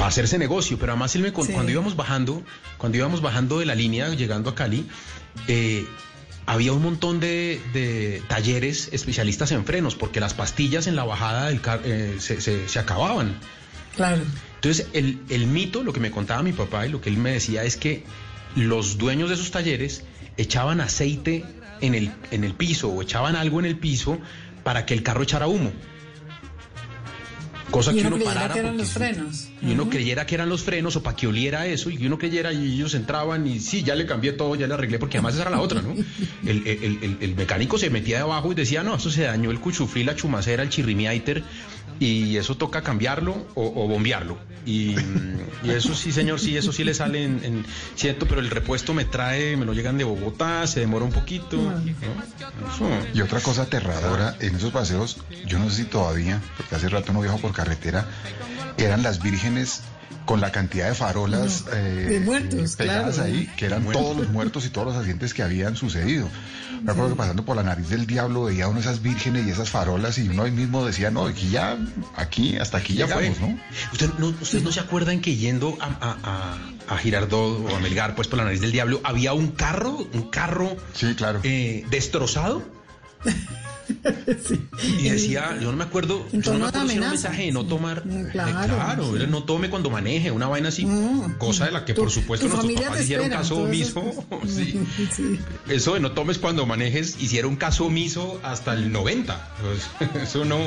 para 0.00 0.08
hacerse 0.08 0.38
negocio, 0.38 0.78
pero 0.78 0.92
además 0.92 1.14
él 1.14 1.20
me 1.22 1.28
Sí. 1.28 1.52
cuando 1.52 1.70
íbamos 1.70 1.94
bajando, 1.94 2.42
cuando 2.78 2.96
íbamos 2.96 3.20
bajando 3.20 3.58
de 3.58 3.66
la 3.66 3.74
línea 3.74 4.08
llegando 4.14 4.48
a 4.48 4.54
Cali, 4.54 4.86
eh, 5.46 5.84
había 6.46 6.72
un 6.72 6.82
montón 6.82 7.20
de, 7.20 7.60
de 7.74 8.22
talleres 8.26 8.88
especialistas 8.92 9.52
en 9.52 9.64
frenos, 9.66 9.94
porque 9.96 10.18
las 10.18 10.32
pastillas 10.32 10.86
en 10.86 10.96
la 10.96 11.04
bajada 11.04 11.48
del 11.48 11.60
car- 11.60 11.82
eh, 11.84 12.16
se, 12.18 12.40
se- 12.40 12.66
se 12.66 12.78
acababan. 12.78 13.38
Claro. 13.94 14.22
Entonces, 14.54 14.86
el, 14.94 15.20
el 15.28 15.46
mito, 15.46 15.82
lo 15.82 15.92
que 15.92 16.00
me 16.00 16.10
contaba 16.10 16.42
mi 16.42 16.52
papá 16.52 16.86
y 16.86 16.90
lo 16.90 17.02
que 17.02 17.10
él 17.10 17.18
me 17.18 17.32
decía 17.32 17.64
es 17.64 17.76
que 17.76 18.04
los 18.56 18.96
dueños 18.96 19.28
de 19.28 19.34
esos 19.34 19.50
talleres 19.50 20.02
echaban 20.38 20.80
aceite 20.80 21.44
en 21.82 21.94
el, 21.94 22.10
en 22.30 22.44
el 22.44 22.54
piso 22.54 22.88
o 22.88 23.02
echaban 23.02 23.36
algo 23.36 23.60
en 23.60 23.66
el 23.66 23.76
piso 23.78 24.18
para 24.64 24.86
que 24.86 24.94
el 24.94 25.02
carro 25.02 25.22
echara 25.24 25.46
humo. 25.46 25.72
Cosa 27.70 27.92
que 27.92 28.00
uno 28.00 28.08
uno 28.08 28.16
creyera 28.16 28.34
parara. 28.34 28.54
que 28.54 28.60
eran 28.60 28.76
los 28.76 28.88
sí, 28.88 28.94
frenos. 28.94 29.48
Y 29.62 29.72
uno 29.72 29.88
creyera 29.88 30.26
que 30.26 30.34
eran 30.34 30.48
los 30.48 30.62
frenos 30.62 30.96
o 30.96 31.02
para 31.02 31.16
que 31.16 31.26
oliera 31.26 31.66
eso 31.66 31.88
y 31.90 32.04
uno 32.06 32.18
creyera 32.18 32.52
y 32.52 32.74
ellos 32.74 32.94
entraban 32.94 33.46
y 33.46 33.60
sí, 33.60 33.82
ya 33.82 33.94
le 33.94 34.06
cambié 34.06 34.32
todo, 34.32 34.54
ya 34.56 34.66
le 34.66 34.74
arreglé, 34.74 34.98
porque 34.98 35.18
además 35.18 35.34
esa 35.34 35.42
era 35.42 35.50
la 35.52 35.60
otra, 35.60 35.80
¿no? 35.82 35.94
El, 36.44 36.66
el- 36.66 36.98
el- 37.02 37.16
el 37.20 37.34
mecánico 37.36 37.78
se 37.78 37.88
metía 37.90 38.16
de 38.16 38.22
abajo 38.22 38.50
y 38.52 38.54
decía, 38.54 38.82
no, 38.82 38.96
eso 38.96 39.10
se 39.10 39.22
dañó 39.22 39.50
el 39.50 39.60
cuchuflí, 39.60 40.02
la 40.04 40.16
chumacera, 40.16 40.62
el 40.62 40.68
chirrimiaiter 40.70 41.42
y 42.00 42.36
eso 42.38 42.56
toca 42.56 42.82
cambiarlo 42.82 43.46
o, 43.54 43.86
bombearlo. 43.86 44.36
Y, 44.66 44.94
y 45.62 45.70
eso 45.70 45.94
sí, 45.94 46.10
señor, 46.12 46.38
sí, 46.40 46.56
eso 46.56 46.72
sí 46.72 46.82
le 46.84 46.92
sale 46.94 47.24
en, 47.24 47.40
en- 47.44 47.66
Siento, 47.94 48.26
pero 48.26 48.40
el 48.40 48.50
repuesto 48.50 48.92
me 48.94 49.04
trae, 49.04 49.56
me 49.56 49.64
lo 49.64 49.72
llegan 49.72 49.96
de 49.98 50.04
Bogotá, 50.04 50.66
se 50.66 50.80
demora 50.80 51.04
un 51.04 51.12
poquito. 51.12 51.56
Y 53.14 53.20
otra 53.20 53.40
cosa 53.40 53.62
aterradora 53.62 54.36
en 54.40 54.56
esos 54.56 54.70
paseos, 54.72 55.18
yo 55.46 55.58
no 55.58 55.70
sé 55.70 55.76
si 55.76 55.84
todavía, 55.84 56.40
porque 56.56 56.74
hace 56.74 56.88
rato 56.88 57.12
no 57.12 57.20
viajo 57.20 57.38
por 57.38 57.52
carretera, 57.52 58.06
eran 58.76 59.02
las 59.02 59.22
vírgenes 59.22 59.82
con 60.30 60.40
la 60.40 60.52
cantidad 60.52 60.88
de 60.88 60.94
farolas 60.94 61.64
No, 61.66 61.72
eh, 61.74 61.80
de 62.08 62.20
muertos, 62.20 62.76
pegadas 62.76 63.16
claro. 63.16 63.28
ahí, 63.32 63.50
que 63.56 63.66
eran 63.66 63.82
Muertos. 63.82 64.02
todos 64.04 64.16
los 64.16 64.28
muertos 64.30 64.64
y 64.66 64.70
todos 64.70 64.86
los 64.88 64.96
accidentes 64.96 65.34
que 65.34 65.42
habían 65.42 65.74
sucedido. 65.76 66.28
Me 66.82 66.92
acuerdo 66.92 67.10
que 67.10 67.16
pasando 67.16 67.44
por 67.44 67.56
la 67.56 67.62
nariz 67.62 67.88
del 67.88 68.06
diablo 68.06 68.44
veía 68.44 68.68
uno 68.68 68.80
esas 68.80 69.02
vírgenes 69.02 69.46
y 69.46 69.50
esas 69.50 69.68
farolas 69.70 70.16
y 70.18 70.28
uno 70.28 70.44
ahí 70.44 70.50
mismo 70.52 70.86
decía, 70.86 71.10
no, 71.10 71.26
aquí 71.26 71.50
ya, 71.50 71.76
aquí, 72.16 72.56
hasta 72.58 72.78
aquí 72.78 72.94
Ya 72.94 73.08
fue. 73.08 73.28
¿no? 73.40 73.58
¿Usted 73.92 74.10
no, 74.18 74.28
usted 74.40 74.62
no 74.62 74.70
se 74.72 74.80
acuerdan 74.80 75.20
que 75.20 75.36
yendo 75.36 75.76
a, 75.80 75.86
a, 75.86 76.16
a, 76.88 76.94
a 76.94 76.98
Girardot 76.98 77.68
o 77.70 77.76
a 77.76 77.80
Melgar, 77.80 78.14
pues 78.14 78.28
por 78.28 78.38
la 78.38 78.44
nariz 78.44 78.60
del 78.60 78.72
diablo, 78.72 79.00
había 79.04 79.32
un 79.34 79.48
carro, 79.48 80.06
un 80.14 80.30
carro 80.30 80.76
Sí, 80.94 81.14
claro. 81.16 81.40
eh, 81.42 81.84
destrozado? 81.90 82.62
Y 85.00 85.08
decía, 85.08 85.56
yo 85.60 85.70
no 85.70 85.76
me 85.76 85.84
acuerdo, 85.84 86.26
yo 86.32 86.52
no 86.52 86.58
me 86.60 86.66
acuerdo 86.68 86.88
si 86.88 86.96
era 86.96 87.04
un 87.06 87.10
mensaje 87.12 87.42
de 87.44 87.52
no 87.52 87.64
tomar. 87.66 88.04
Mm, 88.06 88.26
eh, 88.26 88.28
claro. 88.32 89.16
era 89.16 89.26
no 89.26 89.42
tome 89.44 89.70
cuando 89.70 89.90
maneje, 89.90 90.30
una 90.30 90.46
vaina 90.48 90.68
así, 90.68 90.84
Mm. 90.86 91.34
cosa 91.38 91.66
de 91.66 91.72
la 91.72 91.84
que 91.84 91.94
Tu- 91.94 92.00
por 92.02 92.10
supuesto 92.10 92.46
nuestros 92.48 92.72
papás 92.72 93.00
hicieron 93.02 93.24
espera, 93.26 93.42
caso 93.42 93.56
omiso. 93.58 94.24
pues, 94.28 94.50
sí. 94.54 94.80
sí. 95.14 95.38
Eso 95.68 95.94
de 95.94 96.00
no 96.00 96.12
tomes 96.12 96.38
cuando 96.38 96.66
manejes, 96.66 97.16
hicieron 97.20 97.56
caso 97.56 97.86
omiso 97.86 98.40
hasta 98.42 98.72
el 98.74 98.90
90. 98.92 99.48
Pues, 99.62 100.22
eso 100.22 100.44
no. 100.44 100.58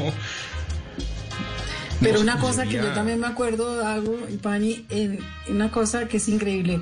Pero 2.03 2.19
una 2.21 2.37
cosa 2.39 2.65
que 2.65 2.73
yo 2.73 2.91
también 2.93 3.19
me 3.19 3.27
acuerdo, 3.27 3.81
y 4.29 4.37
Pani, 4.37 4.85
en 4.89 5.19
una 5.49 5.71
cosa 5.71 6.07
que 6.07 6.17
es 6.17 6.27
increíble. 6.27 6.81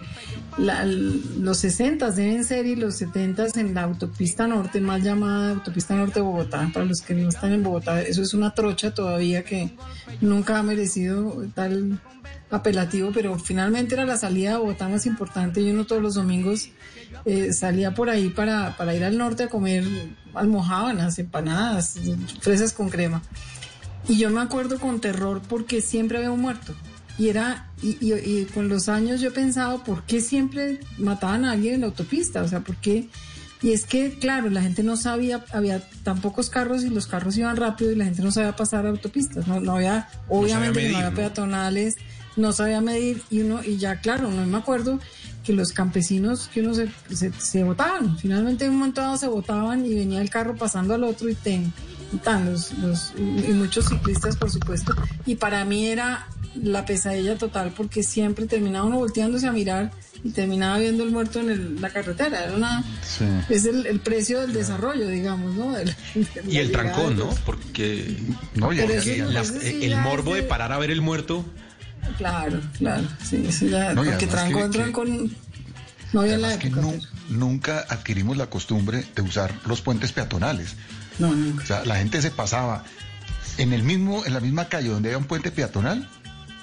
La- 0.58 0.86
los 0.86 1.58
60 1.60 2.12
deben 2.12 2.44
ser 2.44 2.66
y 2.66 2.76
los 2.76 2.96
70 2.98 3.46
en 3.56 3.74
la 3.74 3.84
autopista 3.84 4.48
norte, 4.48 4.82
más 4.82 5.02
llamada 5.04 5.52
autopista 5.52 5.96
norte 5.96 6.16
de 6.16 6.22
Bogotá, 6.26 6.70
para 6.74 6.86
los 6.86 7.02
que 7.02 7.14
no 7.14 7.30
están 7.30 7.54
en 7.54 7.64
Bogotá, 7.64 8.02
eso 8.02 8.22
es 8.22 8.34
una 8.34 8.54
trocha 8.54 8.94
todavía 8.94 9.44
que 9.44 9.72
nunca 10.20 10.60
ha 10.60 10.64
merecido 10.64 11.44
tal 11.56 12.02
apelativo, 12.50 13.12
pero 13.14 13.40
finalmente 13.40 13.96
era 13.96 14.06
la 14.06 14.18
salida 14.18 14.52
de 14.52 14.58
Bogotá 14.58 14.90
más 14.90 15.06
importante 15.06 15.62
y 15.62 15.70
uno 15.72 15.86
todos 15.86 16.02
los 16.02 16.16
domingos 16.16 16.68
eh, 17.24 17.54
salía 17.54 17.94
por 17.94 18.10
ahí 18.10 18.28
para, 18.30 18.76
para 18.76 18.94
ir 18.94 19.06
al 19.06 19.18
norte 19.18 19.44
a 19.44 19.48
comer 19.48 19.86
almojábanas, 20.34 21.18
empanadas, 21.20 21.96
fresas 22.42 22.74
con 22.74 22.90
crema. 22.90 23.22
Y 24.08 24.18
yo 24.18 24.30
me 24.30 24.42
acuerdo 24.42 24.80
con 24.80 25.00
terror 25.00 25.42
porque 25.48 25.82
siempre 25.82 26.18
había 26.18 26.32
un 26.32 26.42
muerto. 26.42 26.74
Y 27.18 27.30
era, 27.30 27.68
y, 27.82 27.98
y- 28.06 28.14
y 28.14 28.46
con 28.54 28.68
los 28.68 28.90
años 28.90 29.22
yo 29.22 29.30
he 29.30 29.32
pensado, 29.32 29.84
¿por 29.84 30.04
qué 30.04 30.22
siempre 30.22 30.80
mataban 30.98 31.46
a 31.46 31.52
alguien 31.52 31.76
en 31.76 31.82
la 31.82 31.88
autopista? 31.88 32.42
O 32.42 32.48
sea, 32.48 32.62
¿por 32.62 32.76
qué? 32.78 33.10
Y 33.62 33.74
es 33.74 33.86
que, 33.86 34.18
claro, 34.18 34.50
la 34.50 34.64
gente 34.64 34.82
no 34.82 34.98
sabía, 34.98 35.46
había 35.54 35.88
tan 36.04 36.20
pocos 36.20 36.50
carros 36.50 36.84
y 36.84 36.90
los 36.90 37.06
carros 37.06 37.38
iban 37.38 37.58
rápido 37.58 37.92
y 37.92 37.96
la 37.96 38.06
gente 38.06 38.24
no 38.24 38.32
sabía 38.32 38.56
pasar 38.56 38.88
autopistas. 38.88 39.48
No, 39.48 39.60
no 39.60 39.76
había, 39.76 40.10
obviamente 40.30 40.80
medir, 40.80 40.92
no 40.94 40.98
había 40.98 41.16
peatonales, 41.16 41.96
no 42.38 42.54
sabía 42.54 42.82
medir 42.82 43.22
y 43.30 43.42
uno, 43.42 43.62
y 43.64 43.78
ya, 43.78 43.98
claro, 44.02 44.32
no 44.32 44.44
me 44.48 44.58
acuerdo 44.58 45.00
que 45.44 45.54
los 45.54 45.74
campesinos 45.74 46.50
que 46.52 46.62
uno 46.62 46.74
se, 46.74 46.90
se, 47.14 47.32
se 47.34 47.64
botaban. 47.64 48.18
Finalmente 48.18 48.66
en 48.66 48.72
un 48.72 48.78
momento 48.80 49.02
dado 49.02 49.18
se 49.18 49.28
botaban 49.28 49.86
y 49.86 49.94
venía 49.94 50.22
el 50.22 50.30
carro 50.32 50.56
pasando 50.56 50.96
al 50.96 51.04
otro 51.04 51.30
y 51.30 51.36
ten, 51.36 51.72
tan, 52.20 52.52
los, 52.52 52.74
los, 52.80 53.14
y 53.18 53.52
muchos 53.54 53.86
ciclistas 53.88 54.36
por 54.38 54.50
supuesto. 54.52 54.94
Y 55.26 55.36
para 55.36 55.64
mí 55.66 55.88
era 55.88 56.28
la 56.62 56.86
pesadilla 56.86 57.38
total 57.38 57.72
porque 57.76 58.04
siempre 58.04 58.46
terminaba 58.46 58.86
uno 58.86 58.98
volteándose 58.98 59.48
a 59.48 59.52
mirar 59.54 59.92
y 60.24 60.30
terminaba 60.32 60.78
viendo 60.78 61.04
el 61.04 61.10
muerto 61.12 61.40
en 61.40 61.50
el- 61.50 61.82
la 61.82 61.90
carretera. 61.90 62.44
Era 62.46 62.54
una, 62.56 62.84
Sí. 63.02 63.26
Es 63.50 63.66
el, 63.66 63.86
el 63.88 64.00
precio 64.02 64.42
del 64.42 64.54
desarrollo, 64.54 65.08
digamos, 65.08 65.56
¿no? 65.56 65.74
Y 66.48 66.58
el 66.58 66.72
trancón, 66.72 67.18
¿no? 67.18 67.30
Porque 67.46 68.18
No, 68.56 68.72
eso 68.72 68.86
la- 69.32 69.44
sí 69.44 69.84
el 69.84 69.90
ya 69.92 70.02
morbo 70.02 70.36
de 70.36 70.44
parar 70.44 70.72
a 70.74 70.78
ver 70.78 70.92
el 70.92 71.02
muerto. 71.02 71.46
Claro, 72.18 72.60
claro, 72.78 73.08
sí, 73.24 73.44
eso 73.48 73.68
ya, 73.68 73.94
No, 73.94 74.04
porque 74.04 74.28
trancón, 74.28 74.64
que- 74.72 74.78
que- 74.78 74.84
trancón, 74.84 75.36
no 76.14 76.22
había 76.22 76.38
la 76.38 76.58
que. 76.60 76.72
Nunca 77.32 77.86
adquirimos 77.90 78.38
la 78.38 78.48
costumbre 78.48 79.06
de 79.16 79.22
usar 79.22 79.54
los 79.66 79.82
puentes 79.82 80.12
peatonales. 80.12 80.76
no, 81.20 81.34
nunca. 81.34 81.64
O 81.64 81.68
sea, 81.68 81.86
la 81.86 81.96
gente 81.98 82.22
se 82.22 82.32
pasaba 82.32 82.84
en 83.58 83.74
el 83.74 83.84
mismo, 83.84 84.26
en 84.26 84.34
la 84.34 84.40
misma 84.40 84.66
calle 84.70 84.90
donde 84.90 85.10
había 85.10 85.18
un 85.18 85.26
puente 85.26 85.52
peatonal, 85.52 86.08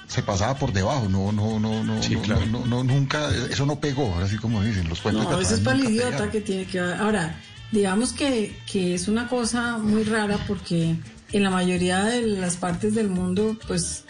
se 0.07 0.23
pasaba 0.23 0.55
por 0.55 0.73
debajo. 0.73 1.07
No, 1.09 1.31
no, 1.31 1.59
no, 1.59 1.83
no, 1.83 2.01
Sí, 2.01 2.15
no, 2.15 2.21
claro. 2.21 2.45
no, 2.47 2.65
no, 2.65 2.83
nunca, 2.83 3.29
eso 3.49 3.65
no 3.65 3.79
pegó, 3.79 4.15
así 4.23 4.37
como 4.37 4.63
dicen, 4.63 4.87
los 4.89 4.99
puentes 5.01 5.23
No, 5.23 5.39
eso 5.39 5.55
es 5.55 5.59
peatonales. 5.59 5.65
para 5.65 5.77
el 5.77 5.93
idiota 5.93 6.09
pegaron. 6.09 6.31
que 6.31 6.41
tiene 6.41 6.65
que 6.65 6.79
Ahora, 6.79 7.39
digamos 7.71 8.13
que, 8.13 8.57
que 8.71 8.95
es 8.95 9.07
una 9.07 9.27
cosa 9.27 9.77
muy 9.77 10.03
rara 10.03 10.37
porque 10.47 10.95
en 11.31 11.43
la 11.43 11.51
mayoría 11.51 12.03
de 12.05 12.21
las 12.23 12.55
partes 12.57 12.95
del 12.95 13.07
mundo, 13.09 13.55
pues 13.67 14.03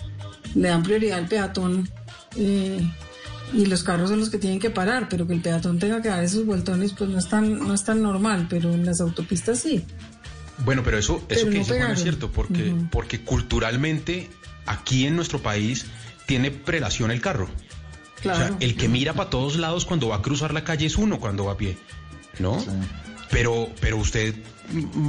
le 0.56 0.70
dan 0.70 0.84
prioridad 0.84 1.20
al 1.20 1.28
peatón 1.28 1.90
eh, 2.38 2.80
y 3.54 3.66
los 3.66 3.84
carros 3.84 4.10
son 4.10 4.20
los 4.20 4.30
que 4.30 4.38
tienen 4.38 4.60
que 4.60 4.70
parar, 4.70 5.08
pero 5.10 5.28
que 5.28 5.34
el 5.34 5.42
peatón 5.42 5.80
tenga 5.80 6.02
que 6.02 6.10
dar 6.10 6.24
esos 6.24 6.46
vueltones, 6.46 6.94
pues 6.94 7.10
no 7.10 7.18
es 7.18 7.28
tan, 7.28 7.60
no 7.60 7.74
es 7.74 7.84
tan 7.84 8.02
normal, 8.02 8.48
pero 8.50 8.74
en 8.74 8.86
las 8.86 9.02
autopistas 9.02 9.60
sí. 9.60 9.84
Bueno, 10.66 10.84
pero 10.84 10.98
eso, 10.98 11.24
eso 11.30 11.42
Pero 11.46 11.46
que 11.46 11.58
no 11.58 11.60
dice 11.60 11.78
Juan 11.80 11.92
es 11.92 12.04
cierto, 12.04 12.32
porque, 12.32 12.76
porque 12.92 13.22
culturalmente 13.22 14.30
aquí 14.66 15.06
en 15.06 15.16
nuestro 15.16 15.40
país 15.40 15.86
tiene 16.26 16.52
prelación 16.52 17.12
el 17.12 17.22
carro. 17.22 17.50
Claro. 18.22 18.38
O 18.38 18.48
sea, 18.48 18.58
el 18.60 18.76
que 18.76 18.90
mira 18.90 19.14
para 19.14 19.30
todos 19.30 19.58
lados 19.58 19.86
cuando 19.86 20.10
va 20.10 20.18
a 20.18 20.22
cruzar 20.22 20.54
la 20.54 20.64
calle 20.64 20.86
es 20.86 20.98
uno 20.98 21.20
cuando 21.20 21.46
va 21.46 21.54
a 21.54 21.58
pie, 21.58 21.78
¿no? 22.40 22.64
Pero, 23.32 23.70
pero 23.80 23.98
usted 23.98 24.36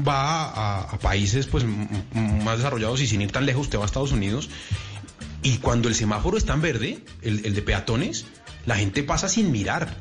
va 0.06 0.44
a, 0.44 0.80
a 0.82 0.98
países 0.98 1.46
pues 1.46 1.64
más 1.64 2.58
desarrollados 2.58 3.00
y 3.00 3.06
sin 3.06 3.20
ir 3.20 3.32
tan 3.32 3.44
lejos, 3.44 3.62
usted 3.62 3.78
va 3.78 3.82
a 3.82 3.86
Estados 3.86 4.12
Unidos 4.12 4.48
y 5.42 5.58
cuando 5.58 5.88
el 5.88 5.94
semáforo 5.94 6.36
está 6.36 6.54
en 6.54 6.62
verde, 6.62 7.04
el, 7.22 7.44
el 7.46 7.54
de 7.54 7.62
peatones, 7.62 8.26
la 8.66 8.76
gente 8.76 9.02
pasa 9.02 9.28
sin 9.28 9.50
mirar. 9.52 9.94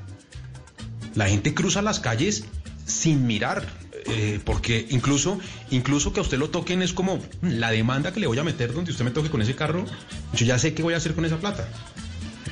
La 1.15 1.27
gente 1.27 1.53
cruza 1.53 1.81
las 1.81 1.99
calles 1.99 2.43
sin 2.85 3.25
mirar, 3.27 3.67
eh, 4.05 4.39
porque 4.43 4.87
incluso, 4.89 5.39
incluso 5.71 6.11
que 6.13 6.19
a 6.19 6.23
usted 6.23 6.37
lo 6.37 6.49
toquen 6.49 6.81
es 6.81 6.93
como 6.93 7.17
"Mm, 7.17 7.49
la 7.59 7.71
demanda 7.71 8.11
que 8.11 8.19
le 8.19 8.27
voy 8.27 8.37
a 8.39 8.43
meter 8.43 8.73
donde 8.73 8.91
usted 8.91 9.05
me 9.05 9.11
toque 9.11 9.29
con 9.29 9.41
ese 9.41 9.55
carro, 9.55 9.85
yo 10.33 10.45
ya 10.45 10.57
sé 10.59 10.73
qué 10.73 10.83
voy 10.83 10.93
a 10.93 10.97
hacer 10.97 11.13
con 11.15 11.25
esa 11.25 11.37
plata. 11.37 11.67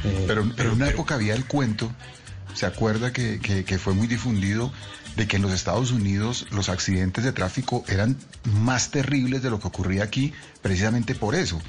Eh, 0.03 0.23
Pero, 0.27 0.51
pero 0.55 0.69
en 0.69 0.75
una 0.75 0.85
pero- 0.85 0.95
época 0.95 1.15
había 1.15 1.33
el 1.35 1.45
cuento, 1.45 1.91
se 2.53 2.65
acuerda 2.65 3.11
que, 3.11 3.39
que- 3.39 3.63
que 3.65 3.77
fue 3.79 3.93
muy 3.93 4.07
difundido, 4.07 4.71
de 5.15 5.27
que 5.27 5.37
en 5.37 5.41
los 5.41 5.51
Estados 5.51 5.91
Unidos 5.91 6.45
los 6.51 6.69
accidentes 6.69 7.23
de 7.23 7.31
tráfico 7.31 7.83
eran 7.87 8.15
más 8.43 8.91
terribles 8.91 9.41
de 9.41 9.49
lo 9.49 9.59
que 9.59 9.67
ocurría 9.67 10.03
aquí, 10.03 10.31
precisamente 10.61 11.15
por 11.15 11.33
eso. 11.33 11.59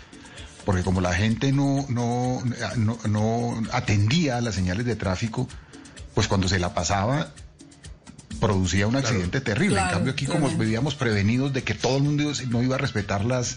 Porque 0.68 0.82
como 0.82 1.00
la 1.00 1.14
gente 1.14 1.50
no, 1.50 1.86
no, 1.88 2.42
no, 2.76 2.98
no 3.08 3.62
atendía 3.72 4.36
a 4.36 4.42
las 4.42 4.54
señales 4.54 4.84
de 4.84 4.96
tráfico, 4.96 5.48
pues 6.12 6.28
cuando 6.28 6.46
se 6.46 6.58
la 6.58 6.74
pasaba 6.74 7.32
producía 8.38 8.86
un 8.86 8.94
accidente 8.94 9.40
terrible. 9.40 9.76
Claro, 9.76 9.88
en 9.88 9.94
cambio 9.94 10.12
aquí 10.12 10.26
como 10.26 10.46
vivíamos 10.50 10.94
prevenidos 10.94 11.54
de 11.54 11.64
que 11.64 11.72
todo 11.72 11.96
el 11.96 12.02
mundo 12.02 12.30
no 12.50 12.62
iba 12.62 12.74
a 12.74 12.78
respetar 12.78 13.24
las, 13.24 13.56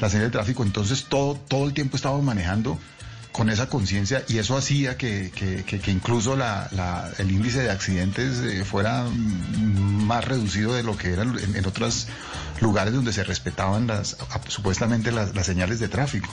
las 0.00 0.10
señales 0.10 0.32
de 0.32 0.38
tráfico, 0.38 0.64
entonces 0.64 1.04
todo, 1.04 1.36
todo 1.36 1.68
el 1.68 1.72
tiempo 1.72 1.94
estábamos 1.94 2.24
manejando 2.24 2.80
con 3.40 3.48
esa 3.48 3.70
conciencia 3.70 4.22
y 4.28 4.36
eso 4.36 4.54
hacía 4.54 4.98
que, 4.98 5.30
que- 5.34 5.64
que- 5.64 5.80
que 5.80 5.90
incluso 5.90 6.36
la- 6.36 6.68
la- 6.72 7.10
el 7.16 7.30
índice 7.30 7.62
de 7.62 7.70
accidentes 7.70 8.36
eh, 8.44 8.66
fuera 8.66 9.04
mm, 9.04 10.04
más 10.04 10.26
reducido 10.26 10.74
de 10.74 10.82
lo 10.82 10.94
que 10.98 11.14
era 11.14 11.22
en, 11.22 11.56
en 11.56 11.64
otros 11.64 12.06
lugares 12.60 12.92
donde 12.92 13.14
se 13.14 13.24
respetaban 13.24 13.86
las 13.86 14.18
a- 14.28 14.42
supuestamente 14.50 15.10
las, 15.10 15.34
las 15.34 15.46
señales 15.46 15.80
de 15.80 15.88
tráfico. 15.88 16.28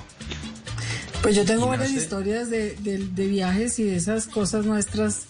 Pues 1.22 1.34
yo 1.38 1.46
tengo 1.46 1.68
varias 1.68 1.92
historias 1.92 2.50
de, 2.50 2.76
de- 2.76 2.98
de 3.08 3.28
viajes 3.28 3.80
y 3.80 3.84
de 3.86 3.96
esas 3.96 4.28
cosas 4.28 4.66
nuestras, 4.66 5.28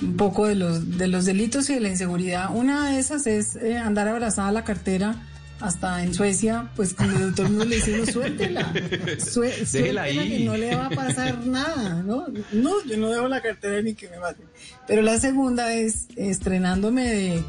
un 0.00 0.16
poco 0.16 0.46
de 0.46 0.54
los, 0.54 0.96
de 0.96 1.08
los 1.08 1.24
delitos 1.24 1.68
y 1.70 1.74
de 1.74 1.80
la 1.80 1.88
inseguridad. 1.88 2.50
Una 2.54 2.90
de 2.90 3.00
esas 3.00 3.26
es 3.26 3.56
eh, 3.56 3.76
andar 3.78 4.06
abrazada 4.06 4.50
a 4.50 4.52
la 4.52 4.62
cartera 4.62 5.16
hasta 5.60 6.02
en 6.02 6.12
Suecia, 6.14 6.70
pues 6.76 6.94
cuando 6.94 7.32
todo 7.32 7.46
el 7.46 7.52
mundo 7.52 7.64
le 7.64 7.76
dice, 7.76 7.98
no, 7.98 8.06
suéltela, 8.06 8.72
suéltela 9.18 10.02
ahí. 10.02 10.28
que 10.28 10.44
no 10.44 10.56
le 10.56 10.74
va 10.74 10.86
a 10.86 10.90
pasar 10.90 11.46
nada, 11.46 12.02
¿no? 12.02 12.26
No, 12.52 12.84
yo 12.84 12.96
no 12.96 13.10
dejo 13.10 13.28
la 13.28 13.40
cartera 13.40 13.80
ni 13.82 13.94
que 13.94 14.08
me 14.08 14.18
maten. 14.18 14.46
Pero 14.86 15.02
la 15.02 15.18
segunda 15.18 15.72
es 15.74 16.08
estrenándome 16.16 17.10
de, 17.10 17.44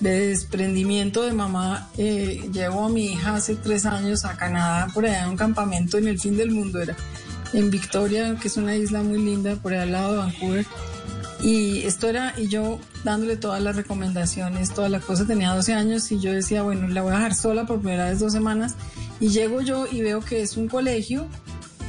de 0.00 0.28
desprendimiento 0.28 1.22
de 1.22 1.32
mamá, 1.32 1.88
eh, 1.96 2.48
llevo 2.52 2.84
a 2.84 2.88
mi 2.88 3.12
hija 3.12 3.36
hace 3.36 3.54
tres 3.54 3.86
años 3.86 4.24
a 4.24 4.36
Canadá, 4.36 4.88
por 4.92 5.06
allá 5.06 5.24
en 5.24 5.30
un 5.30 5.36
campamento 5.36 5.98
en 5.98 6.08
el 6.08 6.18
fin 6.18 6.36
del 6.36 6.50
mundo 6.50 6.80
era, 6.80 6.96
en 7.52 7.70
Victoria, 7.70 8.36
que 8.40 8.48
es 8.48 8.56
una 8.56 8.74
isla 8.74 9.02
muy 9.02 9.18
linda, 9.22 9.56
por 9.56 9.72
allá 9.72 9.82
al 9.82 9.92
lado 9.92 10.12
de 10.12 10.18
Vancouver. 10.18 10.66
Y 11.42 11.82
esto 11.82 12.08
era, 12.08 12.34
y 12.38 12.46
yo 12.46 12.78
dándole 13.02 13.36
todas 13.36 13.60
las 13.60 13.74
recomendaciones, 13.74 14.70
toda 14.70 14.88
la 14.88 15.00
cosa, 15.00 15.26
tenía 15.26 15.52
12 15.52 15.74
años 15.74 16.12
y 16.12 16.20
yo 16.20 16.32
decía, 16.32 16.62
bueno, 16.62 16.86
la 16.86 17.02
voy 17.02 17.12
a 17.12 17.16
dejar 17.16 17.34
sola 17.34 17.66
por 17.66 17.80
primera 17.80 18.08
vez 18.08 18.20
dos 18.20 18.32
semanas. 18.32 18.76
Y 19.18 19.28
llego 19.28 19.60
yo 19.60 19.86
y 19.90 20.02
veo 20.02 20.20
que 20.20 20.42
es 20.42 20.56
un 20.56 20.68
colegio, 20.68 21.26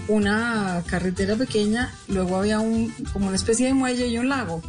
una 0.08 0.84
carretera 0.88 1.36
pequeña, 1.36 1.94
luego 2.08 2.38
había 2.38 2.60
un, 2.60 2.92
como 3.14 3.28
una 3.28 3.36
especie 3.36 3.68
de 3.68 3.74
muelle 3.74 4.08
y 4.08 4.18
un 4.18 4.30
lago. 4.30 4.64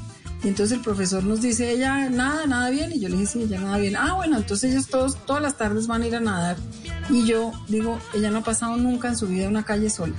Y 0.44 0.48
entonces 0.48 0.76
el 0.76 0.84
profesor 0.84 1.24
nos 1.24 1.40
dice, 1.40 1.70
ella 1.70 2.10
nada, 2.10 2.46
nada 2.46 2.68
bien. 2.68 2.92
Y 2.92 3.00
yo 3.00 3.08
le 3.08 3.16
dije, 3.16 3.26
sí, 3.26 3.42
ella 3.44 3.60
nada 3.60 3.78
bien. 3.78 3.96
Ah, 3.96 4.12
bueno, 4.12 4.36
entonces 4.36 4.72
ellos 4.72 4.88
todos, 4.88 5.16
todas 5.24 5.42
las 5.42 5.56
tardes 5.56 5.86
van 5.86 6.02
a 6.02 6.06
ir 6.06 6.16
a 6.16 6.20
nadar. 6.20 6.56
Y 7.08 7.24
yo 7.24 7.52
digo, 7.68 7.98
ella 8.12 8.30
no 8.30 8.38
ha 8.38 8.44
pasado 8.44 8.76
nunca 8.76 9.08
en 9.08 9.16
su 9.16 9.26
vida 9.26 9.48
una 9.48 9.64
calle 9.64 9.88
sola. 9.88 10.14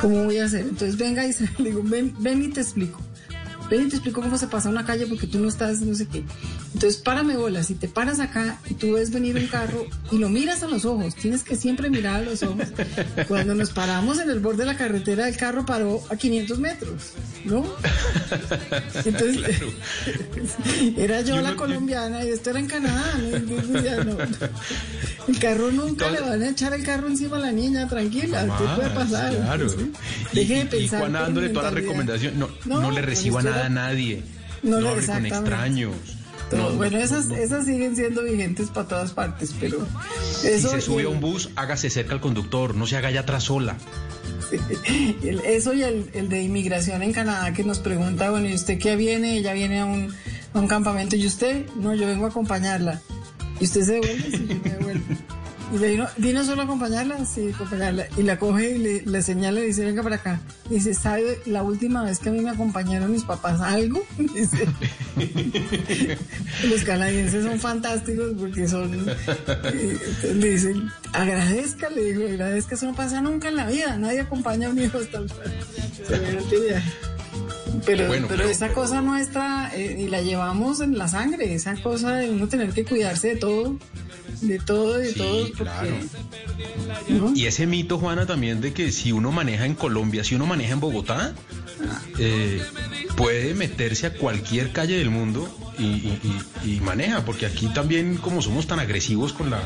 ¿Cómo 0.00 0.24
voy 0.24 0.38
a 0.38 0.46
hacer? 0.46 0.62
Entonces 0.62 0.96
venga 0.96 1.26
y 1.26 1.34
se, 1.34 1.46
le 1.58 1.70
digo, 1.70 1.82
ven, 1.84 2.14
ven 2.20 2.42
y 2.42 2.48
te 2.48 2.62
explico. 2.62 3.00
Ven 3.70 3.82
y 3.86 3.88
te 3.88 3.96
explico 3.96 4.20
cómo 4.22 4.38
se 4.38 4.46
pasa 4.46 4.68
una 4.68 4.84
calle 4.84 5.06
porque 5.06 5.26
tú 5.26 5.38
no 5.38 5.48
estás, 5.48 5.80
no 5.80 5.94
sé 5.94 6.06
qué. 6.06 6.24
Entonces 6.74 6.96
párame 7.00 7.36
bolas, 7.36 7.66
si 7.66 7.74
te 7.74 7.88
paras 7.88 8.18
acá 8.20 8.58
y 8.68 8.74
tú 8.74 8.92
ves 8.94 9.10
venir 9.10 9.36
un 9.36 9.46
carro 9.46 9.86
y 10.10 10.18
lo 10.18 10.28
miras 10.28 10.62
a 10.62 10.68
los 10.68 10.84
ojos, 10.84 11.14
tienes 11.14 11.42
que 11.42 11.56
siempre 11.56 11.90
mirar 11.90 12.16
a 12.16 12.22
los 12.22 12.42
ojos. 12.42 12.66
Cuando 13.28 13.54
nos 13.54 13.70
paramos 13.70 14.18
en 14.18 14.30
el 14.30 14.40
borde 14.40 14.58
de 14.60 14.66
la 14.66 14.76
carretera, 14.76 15.28
el 15.28 15.36
carro 15.36 15.66
paró 15.66 16.02
a 16.10 16.16
500 16.16 16.58
metros, 16.58 17.12
¿no? 17.44 17.64
Entonces, 19.04 19.44
era 20.96 21.20
yo 21.22 21.40
la 21.40 21.54
colombiana 21.56 22.24
y 22.24 22.28
esto 22.30 22.50
era 22.50 22.60
en 22.60 22.66
Canadá. 22.66 23.04
¿no? 23.18 23.36
Entonces, 23.36 23.84
ya 23.84 24.04
no. 24.04 24.16
El 25.28 25.38
carro 25.38 25.70
nunca 25.70 26.10
le 26.10 26.20
van 26.20 26.42
a 26.42 26.48
echar 26.48 26.72
el 26.72 26.82
carro 26.84 27.08
encima 27.08 27.36
a 27.36 27.40
la 27.40 27.52
niña, 27.52 27.86
tranquila, 27.88 28.44
¿qué 28.58 28.64
puede 28.76 28.90
pasar? 28.90 29.36
Claro. 29.36 29.68
¿sí? 29.68 29.92
Deje 30.32 30.54
de 30.54 30.60
y- 30.60 30.62
y 30.62 30.66
pensar 30.66 31.00
Juan 31.00 31.12
dándole 31.12 31.48
toda 31.50 31.64
la 31.64 31.70
recomendación. 31.70 32.38
No, 32.38 32.48
no, 32.64 32.80
No, 32.80 32.90
le 32.90 32.96
pues 33.02 33.06
reciba 33.06 33.40
esto 33.40 33.50
nada 33.64 33.86
a 33.88 33.90
nadie. 33.90 34.22
No 34.62 34.76
No, 34.76 34.80
le- 34.80 34.88
hable 34.90 35.06
con 35.06 35.26
extraños. 35.26 35.94
No, 36.50 36.70
bueno, 36.72 36.96
no, 36.96 37.04
esas, 37.04 37.28
esas 37.30 37.66
siguen 37.66 37.94
siendo 37.94 38.22
vigentes 38.22 38.68
para 38.70 38.88
todas 38.88 39.12
partes, 39.12 39.54
pero 39.60 39.86
Si 40.22 40.60
se 40.60 40.80
sube 40.80 41.02
a 41.02 41.08
un 41.10 41.20
bus, 41.20 41.50
hágase 41.56 41.90
cerca 41.90 42.14
al 42.14 42.20
conductor, 42.20 42.74
no 42.74 42.86
se 42.86 42.96
haga 42.96 43.08
allá 43.08 43.20
atrás 43.20 43.44
sola. 43.44 43.76
el- 45.22 45.40
eso 45.40 45.74
y 45.74 45.82
el, 45.82 46.10
el 46.14 46.28
de 46.30 46.42
inmigración 46.42 47.02
en 47.02 47.12
Canadá 47.12 47.52
que 47.52 47.64
nos 47.64 47.80
pregunta, 47.80 48.30
bueno, 48.30 48.48
¿y 48.48 48.54
usted 48.54 48.78
qué 48.78 48.96
viene? 48.96 49.36
Ella 49.36 49.52
viene 49.52 49.80
a 49.80 49.84
un, 49.84 50.14
a 50.54 50.58
un 50.58 50.68
campamento. 50.68 51.16
¿Y 51.16 51.26
usted? 51.26 51.66
No, 51.76 51.94
yo 51.94 52.06
vengo 52.06 52.24
a 52.24 52.28
acompañarla. 52.30 53.02
¿Y 53.60 53.64
usted 53.64 53.82
se 53.84 53.92
devuelve? 53.94 54.30
Sí, 54.30 54.46
yo 54.48 54.54
me 54.64 54.70
devuelvo. 54.70 55.04
Y 55.70 55.76
le 55.78 55.88
vino, 55.90 56.06
¿vino 56.16 56.44
solo 56.44 56.62
a 56.62 56.64
acompañarla? 56.64 57.24
Sí, 57.26 57.50
acompañarla. 57.54 58.06
Y 58.16 58.22
la 58.22 58.38
coge 58.38 58.70
y 58.70 58.78
le, 58.78 59.02
le 59.02 59.22
señala 59.22 59.60
y 59.60 59.66
dice, 59.66 59.84
venga 59.84 60.02
para 60.02 60.16
acá. 60.16 60.40
Y 60.70 60.74
dice, 60.76 60.94
¿sabe 60.94 61.40
la 61.44 61.62
última 61.62 62.02
vez 62.04 62.18
que 62.20 62.30
a 62.30 62.32
mí 62.32 62.40
me 62.40 62.48
acompañaron 62.50 63.12
mis 63.12 63.24
papás 63.24 63.60
algo? 63.60 64.02
Dice. 64.18 64.66
Los 66.70 66.82
canadienses 66.84 67.44
son 67.44 67.60
fantásticos 67.60 68.32
porque 68.38 68.66
son... 68.66 69.08
eh, 69.74 69.98
le 70.34 70.50
dicen, 70.50 70.88
agradezca, 71.12 71.90
le 71.90 72.02
digo, 72.12 72.26
agradezca, 72.26 72.74
eso 72.74 72.86
no 72.86 72.94
pasa 72.94 73.20
nunca 73.20 73.48
en 73.48 73.56
la 73.56 73.66
vida. 73.66 73.96
Nadie 73.98 74.20
acompaña 74.20 74.68
a 74.68 74.70
un 74.70 74.78
hijo 74.82 74.96
hasta 74.98 75.18
el... 75.18 75.30
Pero, 77.84 78.06
Bueno, 78.08 78.26
pero 78.28 78.40
pero- 78.42 78.50
esa 78.50 78.72
cosa 78.72 79.00
nuestra, 79.02 79.70
eh, 79.74 79.96
y 80.00 80.08
la 80.08 80.20
llevamos 80.22 80.80
en 80.80 80.96
la 80.98 81.08
sangre, 81.08 81.54
esa 81.54 81.74
cosa 81.80 82.16
de 82.16 82.30
uno 82.30 82.48
tener 82.48 82.70
que 82.72 82.84
cuidarse 82.84 83.28
de 83.28 83.36
todo, 83.36 83.78
de 84.40 84.58
todo, 84.58 84.98
de 84.98 85.12
Sí, 85.12 85.18
todo. 85.18 85.42
porque- 85.48 85.62
claro. 85.64 85.96
¿no? 87.08 87.32
Y 87.34 87.46
ese 87.46 87.66
mito, 87.66 87.98
Juana, 87.98 88.26
también 88.26 88.60
de 88.60 88.72
que 88.72 88.92
si 88.92 89.12
uno 89.12 89.32
maneja 89.32 89.66
en 89.66 89.74
Colombia, 89.74 90.24
si 90.24 90.34
uno 90.34 90.46
maneja 90.46 90.72
en 90.72 90.80
Bogotá, 90.80 91.34
eh, 92.18 92.62
puede 93.16 93.54
meterse 93.54 94.06
a 94.06 94.12
cualquier 94.14 94.72
calle 94.72 94.96
del 94.98 95.10
mundo 95.10 95.48
y, 95.78 95.84
y- 95.84 96.42
y- 96.64 96.74
y 96.76 96.80
maneja, 96.80 97.24
porque 97.24 97.46
aquí 97.46 97.66
también 97.68 98.16
como 98.16 98.42
somos 98.42 98.66
tan 98.66 98.80
agresivos 98.80 99.32
con 99.32 99.50
la, 99.50 99.60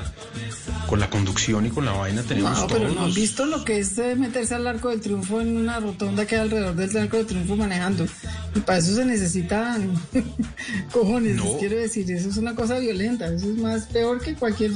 con 0.86 1.00
la 1.00 1.08
conducción 1.08 1.64
y 1.66 1.70
con 1.70 1.84
la 1.86 1.92
vaina, 1.92 2.22
tenemos 2.22 2.58
No, 2.58 2.66
pero 2.66 2.80
todos 2.82 2.94
no 2.94 3.00
han 3.02 3.06
los- 3.08 3.14
visto 3.16 3.46
lo 3.46 3.64
que 3.64 3.78
es 3.78 3.96
eh, 3.98 4.14
meterse 4.16 4.54
al 4.54 4.66
arco 4.66 4.90
del 4.90 5.00
triunfo 5.00 5.40
en 5.40 5.56
una 5.56 5.80
rotonda 5.80 6.26
que 6.26 6.34
hay 6.36 6.42
alrededor 6.42 6.74
del 6.74 6.96
arco 6.98 7.16
del 7.16 7.26
triunfo 7.26 7.56
manejando. 7.56 8.06
Y 8.54 8.60
para 8.60 8.78
eso 8.78 8.94
se 8.94 9.04
necesitan 9.06 9.92
cojones, 10.92 11.36
No. 11.36 11.44
les 11.44 11.56
quiero 11.56 11.76
decir. 11.78 12.10
Eso 12.10 12.28
es 12.28 12.36
una 12.36 12.54
cosa 12.54 12.78
violenta. 12.78 13.26
Eso 13.26 13.46
es 13.50 13.56
más 13.58 13.86
peor 13.86 14.20
que 14.20 14.34
cualquier 14.34 14.72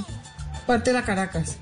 parte 0.67 0.91
de 0.91 0.95
la 0.95 1.05
Caracas. 1.05 1.57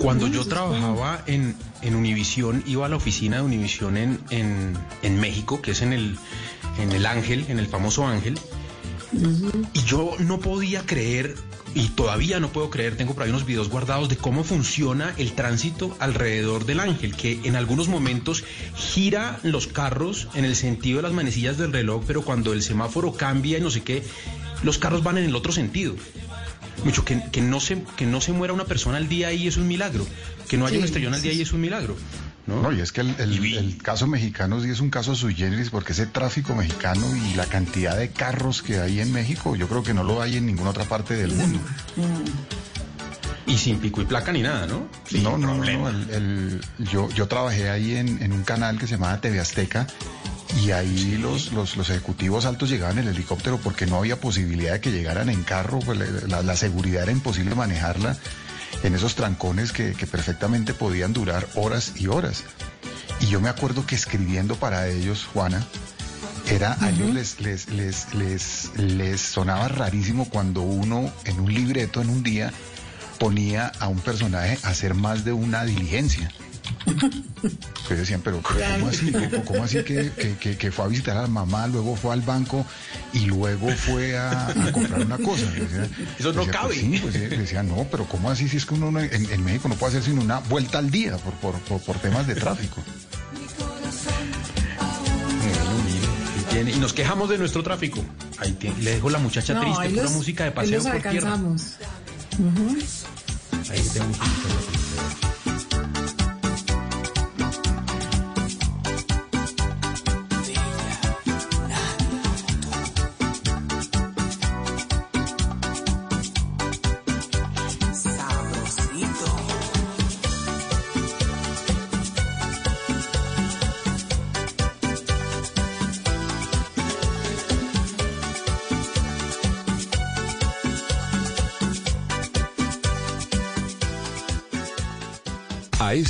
Cuando 0.00 0.28
yo 0.28 0.46
trabajaba 0.46 1.22
en, 1.26 1.54
en 1.82 1.94
Univisión, 1.94 2.64
iba 2.66 2.86
a 2.86 2.88
la 2.88 2.96
oficina 2.96 3.36
de 3.36 3.42
Univisión 3.42 3.98
en, 3.98 4.18
en, 4.30 4.72
en 5.02 5.20
México, 5.20 5.60
que 5.60 5.72
es 5.72 5.82
en 5.82 5.92
el, 5.92 6.18
en 6.78 6.92
el 6.92 7.04
Ángel, 7.04 7.44
en 7.48 7.58
el 7.58 7.66
famoso 7.66 8.06
Ángel, 8.06 8.38
y 9.74 9.82
yo 9.82 10.14
no 10.18 10.40
podía 10.40 10.86
creer, 10.86 11.34
y 11.74 11.88
todavía 11.88 12.40
no 12.40 12.48
puedo 12.50 12.70
creer, 12.70 12.96
tengo 12.96 13.12
por 13.12 13.24
ahí 13.24 13.28
unos 13.28 13.44
videos 13.44 13.68
guardados 13.68 14.08
de 14.08 14.16
cómo 14.16 14.42
funciona 14.42 15.14
el 15.18 15.32
tránsito 15.32 15.94
alrededor 16.00 16.64
del 16.64 16.80
Ángel, 16.80 17.14
que 17.14 17.40
en 17.44 17.54
algunos 17.54 17.88
momentos 17.88 18.42
gira 18.74 19.38
los 19.42 19.66
carros 19.66 20.28
en 20.32 20.46
el 20.46 20.56
sentido 20.56 20.96
de 20.96 21.02
las 21.02 21.12
manecillas 21.12 21.58
del 21.58 21.74
reloj, 21.74 22.04
pero 22.06 22.22
cuando 22.22 22.54
el 22.54 22.62
semáforo 22.62 23.12
cambia 23.12 23.58
y 23.58 23.60
no 23.60 23.70
sé 23.70 23.82
qué, 23.82 24.02
los 24.62 24.78
carros 24.78 25.02
van 25.02 25.18
en 25.18 25.24
el 25.24 25.36
otro 25.36 25.52
sentido. 25.52 25.94
Mucho, 26.84 27.04
que, 27.04 27.22
que 27.30 27.40
no 27.42 27.60
se, 27.60 27.82
que 27.96 28.06
no 28.06 28.20
se 28.20 28.32
muera 28.32 28.52
una 28.54 28.64
persona 28.64 28.96
al 28.96 29.08
día 29.08 29.28
ahí 29.28 29.46
es 29.46 29.56
un 29.56 29.68
milagro. 29.68 30.06
Que 30.48 30.56
no 30.56 30.66
haya 30.66 30.74
Sí, 30.76 30.78
un 30.78 30.84
estrellón 30.84 31.14
al 31.14 31.22
día 31.22 31.32
ahí 31.32 31.40
es 31.42 31.52
un 31.52 31.60
milagro. 31.60 31.96
¿no? 32.46 32.62
No, 32.62 32.72
y 32.72 32.80
es 32.80 32.90
que 32.90 33.02
el, 33.02 33.14
el- 33.18 33.44
Y 33.44 33.56
el 33.56 33.76
caso 33.82 34.06
mexicano 34.06 34.60
sí 34.62 34.70
es 34.70 34.80
un 34.80 34.90
caso 34.90 35.14
sui 35.14 35.34
generis 35.34 35.70
porque 35.70 35.92
ese 35.92 36.06
tráfico 36.06 36.54
mexicano 36.54 37.04
y 37.14 37.34
la 37.34 37.46
cantidad 37.46 37.96
de 37.96 38.10
carros 38.10 38.62
que 38.62 38.80
hay 38.80 39.00
en 39.00 39.12
México, 39.12 39.54
yo 39.56 39.68
creo 39.68 39.82
que 39.82 39.94
no 39.94 40.02
lo 40.04 40.20
hay 40.22 40.36
en 40.38 40.46
ninguna 40.46 40.70
otra 40.70 40.84
parte 40.84 41.14
del 41.14 41.32
mundo. 41.32 41.60
Y 43.46 43.58
sin 43.58 43.78
pico 43.78 44.00
y 44.00 44.04
placa 44.04 44.32
ni 44.32 44.42
nada, 44.42 44.66
¿no? 44.66 44.86
Sin 45.08 45.22
no, 45.24 45.36
no, 45.36 45.48
no, 45.48 45.54
problema. 45.56 45.90
el- 45.90 46.60
yo, 46.78 47.08
yo 47.10 47.26
trabajé 47.26 47.68
ahí 47.68 47.96
en, 47.96 48.22
en 48.22 48.32
un 48.32 48.42
canal 48.44 48.78
que 48.78 48.86
se 48.86 48.94
llamaba 48.94 49.20
TV 49.20 49.40
Azteca 49.40 49.86
y 50.62 50.72
ahí 50.72 51.16
los, 51.20 51.52
los, 51.52 51.76
los 51.76 51.90
ejecutivos 51.90 52.44
altos 52.44 52.68
llegaban 52.70 52.98
en 52.98 53.08
helicóptero 53.08 53.58
porque 53.58 53.86
no 53.86 53.96
había 53.96 54.20
posibilidad 54.20 54.72
de 54.72 54.80
que 54.80 54.90
llegaran 54.90 55.28
en 55.28 55.42
carro, 55.42 55.78
pues 55.80 55.98
la, 55.98 56.06
la- 56.28 56.42
la 56.42 56.56
seguridad 56.56 57.04
era 57.04 57.12
imposible 57.12 57.54
manejarla 57.54 58.16
en 58.82 58.94
esos 58.94 59.14
trancones 59.14 59.72
que, 59.72 59.92
que 59.92 60.06
perfectamente 60.06 60.74
podían 60.74 61.12
durar 61.12 61.46
horas 61.54 61.92
y 61.96 62.06
horas. 62.08 62.44
Y 63.20 63.26
yo 63.26 63.40
me 63.40 63.48
acuerdo 63.48 63.86
que 63.86 63.94
escribiendo 63.94 64.56
para 64.56 64.88
ellos, 64.88 65.26
Juana, 65.32 65.66
era 66.50 66.76
a 66.80 66.90
ellos 66.90 67.14
les, 67.14 67.40
les, 67.40 67.68
les, 67.68 68.14
les, 68.14 68.70
les 68.76 69.20
sonaba 69.20 69.68
rarísimo 69.68 70.28
cuando 70.28 70.62
uno 70.62 71.12
en 71.26 71.38
un 71.40 71.52
libreto, 71.52 72.00
en 72.02 72.08
un 72.10 72.22
día, 72.22 72.52
ponía 73.18 73.70
a 73.78 73.88
un 73.88 74.00
personaje 74.00 74.58
a 74.62 74.68
hacer 74.70 74.94
más 74.94 75.24
de 75.24 75.32
una 75.32 75.64
diligencia. 75.64 76.30
Que 77.88 77.94
decían, 78.00 78.20
pero, 78.22 78.40
pero 78.46 78.60
¿cómo 78.74 78.88
así? 78.88 79.12
¿Cómo, 79.12 79.44
cómo 79.44 79.64
así 79.64 79.82
que, 79.84 80.10
que- 80.12 80.36
que- 80.36 80.56
que 80.56 80.72
fue 80.72 80.84
a 80.84 80.88
visitar 80.88 81.16
a 81.16 81.22
la 81.22 81.28
mamá, 81.28 81.66
luego 81.66 81.96
fue 81.96 82.12
al 82.12 82.20
banco 82.22 82.64
y 83.12 83.26
luego 83.26 83.68
fue 83.70 84.16
a, 84.18 84.48
a 84.48 84.72
comprar 84.72 85.00
una 85.04 85.18
cosa? 85.18 85.44
Decía- 85.46 85.88
Eso 86.18 86.32
no 86.32 86.40
decía, 86.40 86.52
cabe. 86.52 86.68
pues 86.68 86.78
sí, 86.80 86.98
pues, 87.02 87.14
eh, 87.16 87.28
decía, 87.28 87.62
no, 87.62 87.86
pero 87.90 88.04
¿cómo 88.06 88.30
así 88.30 88.48
si 88.48 88.56
es 88.58 88.66
que 88.66 88.74
uno 88.74 88.90
no- 88.90 89.00
en, 89.00 89.30
en 89.30 89.44
México 89.44 89.68
no 89.68 89.74
puede 89.74 89.92
hacer 89.98 90.04
sino 90.10 90.20
una 90.22 90.38
vuelta 90.40 90.78
al 90.78 90.90
día 90.90 91.16
por, 91.18 91.32
por, 91.34 91.54
por, 91.60 91.80
por 91.80 91.96
temas 91.98 92.26
de 92.26 92.34
tráfico? 92.34 92.82
Y 96.66 96.78
nos 96.78 96.92
quejamos 96.92 97.28
de 97.30 97.38
nuestro 97.38 97.62
tráfico. 97.62 98.04
Ahí 98.38 98.52
tiene. 98.52 98.76
Le 98.82 98.90
dejo 98.96 99.08
la 99.08 99.18
muchacha 99.18 99.54
No, 99.54 99.60
triste, 99.62 99.88
pura 99.90 100.02
los- 100.02 100.12
música 100.12 100.44
de 100.44 100.50
paseo 100.52 100.82
por 100.82 101.00
tierra. 101.10 101.30
Ahí 103.70 103.82
tengo. 103.94 104.12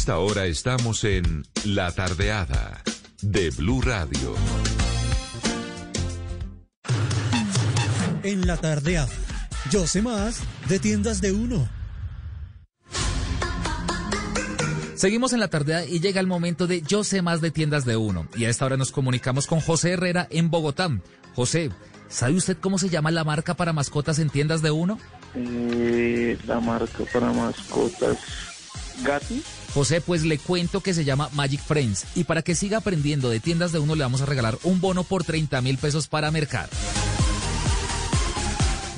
Esta 0.00 0.16
hora 0.18 0.46
estamos 0.46 1.04
en 1.04 1.44
La 1.62 1.92
Tardeada 1.92 2.82
de 3.20 3.50
Blue 3.50 3.82
Radio. 3.82 4.34
En 8.22 8.46
la 8.46 8.56
tardea. 8.56 9.06
Yo 9.70 9.86
sé 9.86 10.00
más 10.00 10.40
de 10.70 10.78
tiendas 10.78 11.20
de 11.20 11.32
uno. 11.32 11.68
Seguimos 14.94 15.34
en 15.34 15.40
la 15.40 15.48
tarde 15.48 15.86
y 15.86 16.00
llega 16.00 16.20
el 16.20 16.26
momento 16.26 16.66
de 16.66 16.80
Yo 16.80 17.04
sé 17.04 17.20
más 17.20 17.42
de 17.42 17.50
tiendas 17.50 17.84
de 17.84 17.98
uno. 17.98 18.26
Y 18.34 18.46
a 18.46 18.48
esta 18.48 18.64
hora 18.64 18.78
nos 18.78 18.92
comunicamos 18.92 19.46
con 19.46 19.60
José 19.60 19.90
Herrera 19.90 20.26
en 20.30 20.50
Bogotá. 20.50 20.88
José, 21.34 21.68
¿sabe 22.08 22.36
usted 22.36 22.56
cómo 22.58 22.78
se 22.78 22.88
llama 22.88 23.10
la 23.10 23.24
marca 23.24 23.52
para 23.52 23.74
mascotas 23.74 24.18
en 24.18 24.30
tiendas 24.30 24.62
de 24.62 24.70
uno? 24.70 24.98
Eh, 25.34 26.38
la 26.46 26.58
marca 26.58 27.04
para 27.12 27.30
mascotas 27.34 28.16
Gatti. 29.02 29.42
José, 29.74 30.00
pues 30.00 30.24
le 30.24 30.38
cuento 30.38 30.80
que 30.80 30.94
se 30.94 31.04
llama 31.04 31.28
Magic 31.32 31.60
Friends. 31.62 32.06
Y 32.14 32.24
para 32.24 32.42
que 32.42 32.54
siga 32.54 32.78
aprendiendo 32.78 33.30
de 33.30 33.40
tiendas 33.40 33.72
de 33.72 33.78
uno, 33.78 33.94
le 33.94 34.02
vamos 34.02 34.20
a 34.20 34.26
regalar 34.26 34.58
un 34.64 34.80
bono 34.80 35.04
por 35.04 35.24
30 35.24 35.60
mil 35.60 35.78
pesos 35.78 36.08
para 36.08 36.30
mercar. 36.30 36.68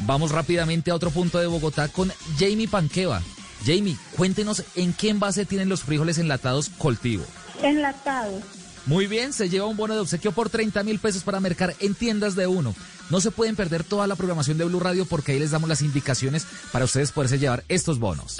Vamos 0.04 0.32
rápidamente 0.32 0.90
a 0.90 0.94
otro 0.94 1.10
punto 1.10 1.38
de 1.38 1.46
Bogotá 1.46 1.88
con 1.88 2.12
Jamie 2.38 2.68
Panqueva. 2.68 3.22
Jamie, 3.64 3.96
cuéntenos 4.16 4.64
en 4.74 4.92
qué 4.92 5.10
envase 5.10 5.44
tienen 5.44 5.68
los 5.68 5.82
frijoles 5.82 6.18
enlatados 6.18 6.70
Coltivo. 6.70 7.24
Enlatados. 7.62 8.42
Muy 8.86 9.06
bien, 9.06 9.32
se 9.32 9.48
lleva 9.48 9.66
un 9.66 9.76
bono 9.76 9.94
de 9.94 10.00
obsequio 10.00 10.32
por 10.32 10.50
30 10.50 10.82
mil 10.82 10.98
pesos 10.98 11.22
para 11.22 11.38
mercar 11.38 11.76
en 11.78 11.94
tiendas 11.94 12.34
de 12.34 12.48
uno. 12.48 12.74
No 13.10 13.20
se 13.20 13.30
pueden 13.30 13.54
perder 13.54 13.84
toda 13.84 14.08
la 14.08 14.16
programación 14.16 14.58
de 14.58 14.64
Blue 14.64 14.80
Radio 14.80 15.04
porque 15.06 15.32
ahí 15.32 15.38
les 15.38 15.52
damos 15.52 15.68
las 15.68 15.82
indicaciones 15.82 16.46
para 16.72 16.84
ustedes 16.84 17.12
poderse 17.12 17.38
llevar 17.38 17.62
estos 17.68 18.00
bonos. 18.00 18.38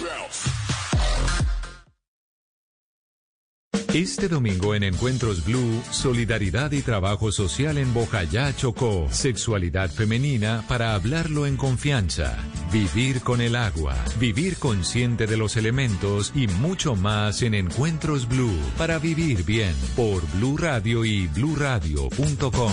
Este 3.95 4.27
domingo 4.27 4.75
en 4.75 4.85
Encuentros 4.85 5.45
Blue, 5.45 5.83
Solidaridad 5.91 6.73
y 6.73 6.81
Trabajo 6.81 7.31
Social 7.31 7.77
en 7.77 7.93
Bojayá, 7.93 8.57
Chocó. 8.57 9.07
Sexualidad 9.11 9.91
femenina 9.91 10.65
para 10.67 10.95
hablarlo 10.95 11.45
en 11.47 11.59
confianza. 11.59 12.39
Vivir 12.73 13.21
con 13.21 13.43
el 13.43 13.55
agua. 13.55 13.95
Vivir 14.19 14.57
consciente 14.57 15.27
de 15.27 15.37
los 15.37 15.59
elementos 15.59 16.33
y 16.35 16.47
mucho 16.47 16.97
más 16.97 17.43
en 17.43 17.53
Encuentros 17.53 18.27
Blue. 18.27 18.59
Para 18.79 18.99
vivir 18.99 19.45
bien. 19.45 19.75
Por 19.95 20.23
Blue 20.33 20.57
Radio 20.57 21.05
y 21.05 21.27
bluradio.com. 21.27 22.73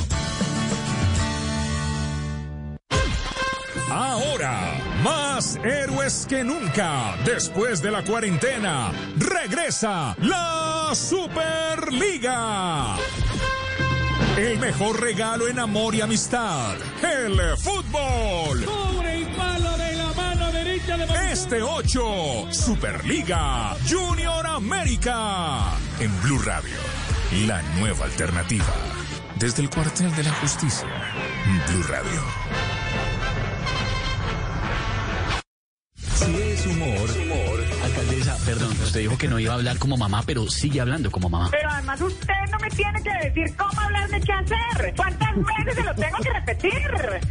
más 5.04 5.58
héroes 5.64 6.26
que 6.28 6.44
nunca, 6.44 7.16
después 7.26 7.82
de 7.82 7.92
la 7.92 8.04
cuarentena, 8.04 8.92
regresa 9.18 10.16
la 10.20 10.92
Superliga. 10.94 12.96
El 14.38 14.60
mejor 14.60 15.02
regalo 15.02 15.48
en 15.48 15.60
amor 15.60 15.96
y 15.96 16.02
amistad, 16.02 16.76
el 17.04 17.58
fútbol. 17.58 18.64
Sobre 18.64 19.18
el 19.18 19.28
palo 19.36 19.78
de 19.78 19.96
la 19.96 20.14
mano 20.14 20.52
derecha 20.52 20.98
de 20.98 21.32
Este 21.32 21.62
8, 21.62 22.48
Superliga 22.52 23.76
Junior 23.90 24.46
América. 24.48 25.78
En 26.00 26.22
Blue 26.22 26.40
Radio, 26.40 26.78
la 27.48 27.62
nueva 27.80 28.06
alternativa. 28.06 28.66
Desde 29.36 29.62
el 29.62 29.70
cuartel 29.70 30.14
de 30.16 30.24
la 30.24 30.34
justicia, 30.34 30.88
Blue 31.68 31.84
Radio. 31.84 32.79
Humor, 36.66 37.29
Perdón, 38.60 38.78
usted 38.84 39.00
dijo 39.00 39.18
que 39.18 39.30
no 39.30 39.40
iba 39.40 39.54
a 39.54 39.56
hablar 39.56 39.78
como 39.78 39.96
mamá, 39.96 40.22
pero 40.26 40.46
sigue 40.50 40.82
hablando 40.82 41.10
como 41.10 41.30
mamá. 41.30 41.48
Pero 41.50 41.70
además 41.70 42.02
usted 42.02 42.34
no 42.52 42.60
me 42.60 42.70
tiene 42.72 43.02
que 43.02 43.30
decir 43.30 43.56
cómo 43.56 43.80
hablar 43.80 44.10
de 44.10 44.20
qué 44.20 44.34
hacer. 44.34 44.94
¿Cuántas 44.98 45.36
veces 45.38 45.76
se 45.76 45.84
lo 45.84 45.96
tengo 45.96 46.18
que 46.18 46.34
repetir? 46.34 46.74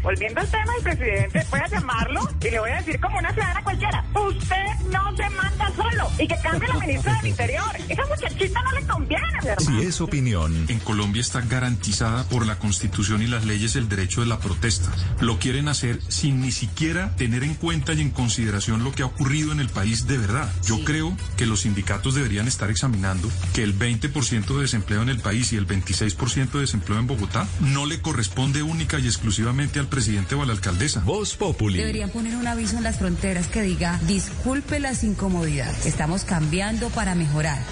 Volviendo 0.03 0.41
al 0.41 0.49
tema 0.49 0.73
del 0.73 0.83
presidente, 0.85 1.47
voy 1.51 1.61
a 1.61 1.67
llamarlo 1.67 2.21
y 2.41 2.51
le 2.51 2.61
voy 2.61 2.71
a 2.71 2.77
decir 2.77 2.99
como 2.99 3.19
una 3.19 3.31
ciudadana 3.35 3.63
cualquiera. 3.63 4.05
Usted 4.15 4.87
no 4.91 5.17
se 5.17 5.31
manda 5.31 5.73
solo 5.77 6.11
y 6.19 6.29
que 6.29 6.37
cambie 6.43 6.69
la 6.69 6.75
ministra 6.79 7.15
del 7.17 7.27
Interior. 7.27 7.77
Esa 7.91 8.07
muchachita 8.07 8.63
no 8.63 8.73
le 8.73 8.87
conviene, 8.87 9.39
¿verdad? 9.45 9.59
Si 9.59 9.83
es 9.83 10.01
opinión, 10.01 10.65
En 10.69 10.79
Colombia 10.79 11.21
está 11.21 11.43
garantizada 11.43 12.25
por 12.25 12.47
la 12.47 12.59
Constitución 12.59 13.21
y 13.21 13.27
las 13.27 13.45
leyes 13.45 13.77
el 13.77 13.91
derecho 13.91 14.23
de 14.23 14.29
la 14.29 14.39
protesta. 14.39 14.91
Lo 15.21 15.39
quieren 15.39 15.69
hacer 15.69 16.01
sin 16.09 16.41
ni 16.41 16.53
siquiera 16.53 17.15
tener 17.17 17.45
en 17.45 17.55
cuenta 17.55 17.93
y 17.93 18.01
en 18.01 18.11
consideración 18.11 18.83
lo 18.83 18.93
que 18.93 19.03
ha 19.03 19.07
ocurrido 19.07 19.53
en 19.53 19.61
el 19.61 19.69
país 19.69 20.07
de 20.07 20.17
verdad. 20.17 20.51
Yo 20.65 20.83
creo 20.85 21.18
que 21.37 21.47
los 21.47 21.61
sindicatos 21.61 22.15
deberían 22.15 22.49
estar 22.49 22.71
examinando 22.71 23.31
que 23.55 23.63
el 23.63 23.79
20% 23.79 24.55
de 24.57 24.63
desempleo 24.63 25.03
en 25.03 25.09
el 25.09 25.21
país 25.21 25.53
y 25.53 25.57
el 25.57 25.67
26% 25.67 26.51
de 26.53 26.61
desempleo 26.61 26.99
en 26.99 27.07
Bogotá 27.07 27.47
no 27.61 27.87
le 27.87 28.01
corresponde 28.01 28.63
única 28.63 28.99
y 28.99 29.07
exclusivamente 29.07 29.79
al 29.79 29.89
presidente 29.89 30.35
o 30.35 30.43
a 30.43 30.47
la 30.47 30.53
alcaldesa. 30.53 31.01
Voz 31.01 31.35
Populi. 31.35 31.79
Deberían 31.79 32.11
poner 32.11 32.37
un 32.37 32.47
aviso 32.47 32.77
en 32.77 32.83
las 32.83 32.99
fronteras 32.99 33.47
que 33.49 33.63
diga, 33.63 34.01
disculpe 34.07 34.81
las 34.81 35.05
incomodidades, 35.05 35.87
estamos 35.87 36.25
cambiando 36.25 36.89
para 36.91 37.15
mejorar. 37.15 37.63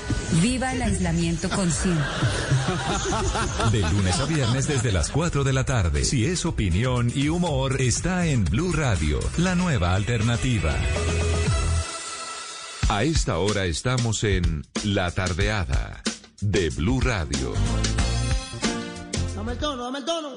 Viva 0.42 0.72
el 0.72 0.82
aislamiento 0.82 1.48
consciente. 1.50 2.02
De 3.72 3.80
lunes 3.80 4.18
a 4.18 4.24
viernes 4.26 4.66
desde 4.66 4.92
las 4.92 5.10
4 5.10 5.44
de 5.44 5.52
la 5.52 5.64
tarde. 5.64 6.04
Si 6.04 6.26
es 6.26 6.44
opinión 6.46 7.10
y 7.14 7.28
humor, 7.28 7.80
está 7.80 8.26
en 8.26 8.44
Blue 8.44 8.72
Radio, 8.72 9.20
la 9.38 9.54
nueva 9.54 9.94
alternativa. 9.94 10.74
A 12.88 13.02
esta 13.02 13.38
hora 13.38 13.64
estamos 13.64 14.22
en 14.22 14.62
La 14.84 15.10
Tardeada 15.10 16.00
de 16.40 16.70
Blue 16.70 17.00
Radio. 17.00 17.52
Dame 19.34 19.52
el 19.52 19.58
tono, 19.58 19.82
dame 19.82 19.98
el 19.98 20.04
tono. 20.04 20.28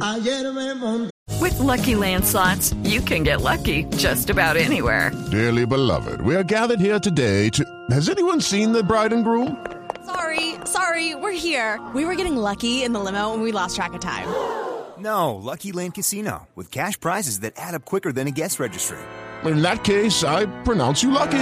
Ayer 0.00 0.50
me 0.50 0.74
monté. 0.74 1.10
With 1.42 1.58
Lucky 1.58 1.94
Land 1.94 2.24
slots, 2.24 2.72
you 2.84 3.02
can 3.02 3.22
get 3.22 3.42
lucky 3.42 3.84
just 3.98 4.30
about 4.30 4.56
anywhere. 4.56 5.12
Dearly 5.30 5.66
beloved, 5.66 6.22
we 6.22 6.34
are 6.34 6.42
gathered 6.44 6.80
here 6.80 6.98
today 6.98 7.50
to. 7.50 7.64
Has 7.90 8.08
anyone 8.08 8.40
seen 8.40 8.72
the 8.72 8.82
bride 8.82 9.12
and 9.12 9.24
groom? 9.24 9.58
Sorry, 10.06 10.54
sorry, 10.64 11.14
we're 11.14 11.32
here. 11.32 11.78
We 11.94 12.06
were 12.06 12.14
getting 12.14 12.38
lucky 12.38 12.82
in 12.82 12.94
the 12.94 13.00
limo 13.00 13.34
and 13.34 13.42
we 13.42 13.52
lost 13.52 13.76
track 13.76 13.92
of 13.92 14.00
time. 14.00 14.26
No, 14.96 15.34
Lucky 15.34 15.72
Land 15.72 15.94
Casino, 15.94 16.46
with 16.54 16.70
cash 16.70 16.98
prizes 16.98 17.40
that 17.40 17.54
add 17.56 17.74
up 17.74 17.84
quicker 17.84 18.12
than 18.12 18.28
a 18.28 18.30
guest 18.30 18.60
registry. 18.60 18.96
In 19.44 19.62
that 19.62 19.84
case, 19.84 20.24
I 20.24 20.46
pronounce 20.62 21.02
you 21.02 21.10
lucky. 21.10 21.32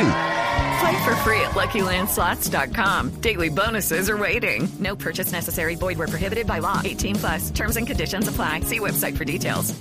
Play 0.81 1.05
for 1.05 1.15
free 1.23 1.41
at 1.43 1.53
LuckyLandSlots.com. 1.53 3.11
Daily 3.21 3.49
bonuses 3.49 4.09
are 4.09 4.19
waiting. 4.19 4.69
No 4.79 4.97
purchase 4.97 5.33
necessary. 5.33 5.75
Void 5.75 5.99
were 5.99 6.09
prohibited 6.09 6.47
by 6.47 6.61
law. 6.61 6.81
18 6.85 7.17
plus. 7.17 7.51
Terms 7.51 7.77
and 7.77 7.87
conditions 7.87 8.29
apply. 8.29 8.61
See 8.61 8.79
website 8.79 9.17
for 9.17 9.25
details. 9.25 9.75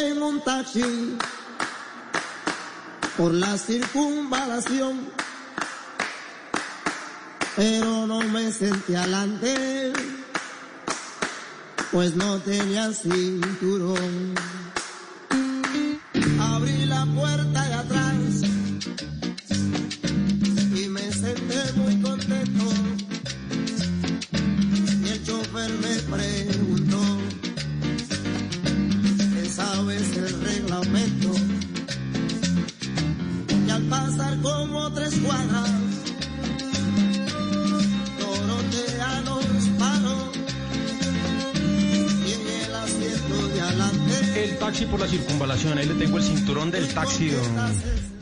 en 0.00 0.22
un 0.22 0.40
taxi 0.40 1.18
por 3.16 3.32
la 3.32 3.58
circunvalación, 3.58 5.08
pero 7.56 8.06
no 8.06 8.20
me 8.20 8.50
senté 8.50 8.96
adelante, 8.96 9.92
pues 11.90 12.16
no 12.16 12.38
tenía 12.38 12.92
cinturón. 12.92 14.34
Tres 35.02 35.20
cuadras, 35.20 35.70
Dorotea 38.20 39.20
nos 39.24 39.44
paró. 39.78 40.32
Y 42.24 42.32
en 42.32 42.64
el 42.64 42.74
asiento 42.74 43.48
de 43.48 43.60
adelante. 43.60 44.44
El 44.44 44.58
taxi 44.58 44.86
por 44.86 45.00
la 45.00 45.08
circunvalación, 45.08 45.78
ahí 45.78 45.86
le 45.86 45.94
tengo 45.94 46.18
el 46.18 46.22
cinturón 46.22 46.70
del 46.70 46.86
taxi, 46.94 47.30
don, 47.30 47.72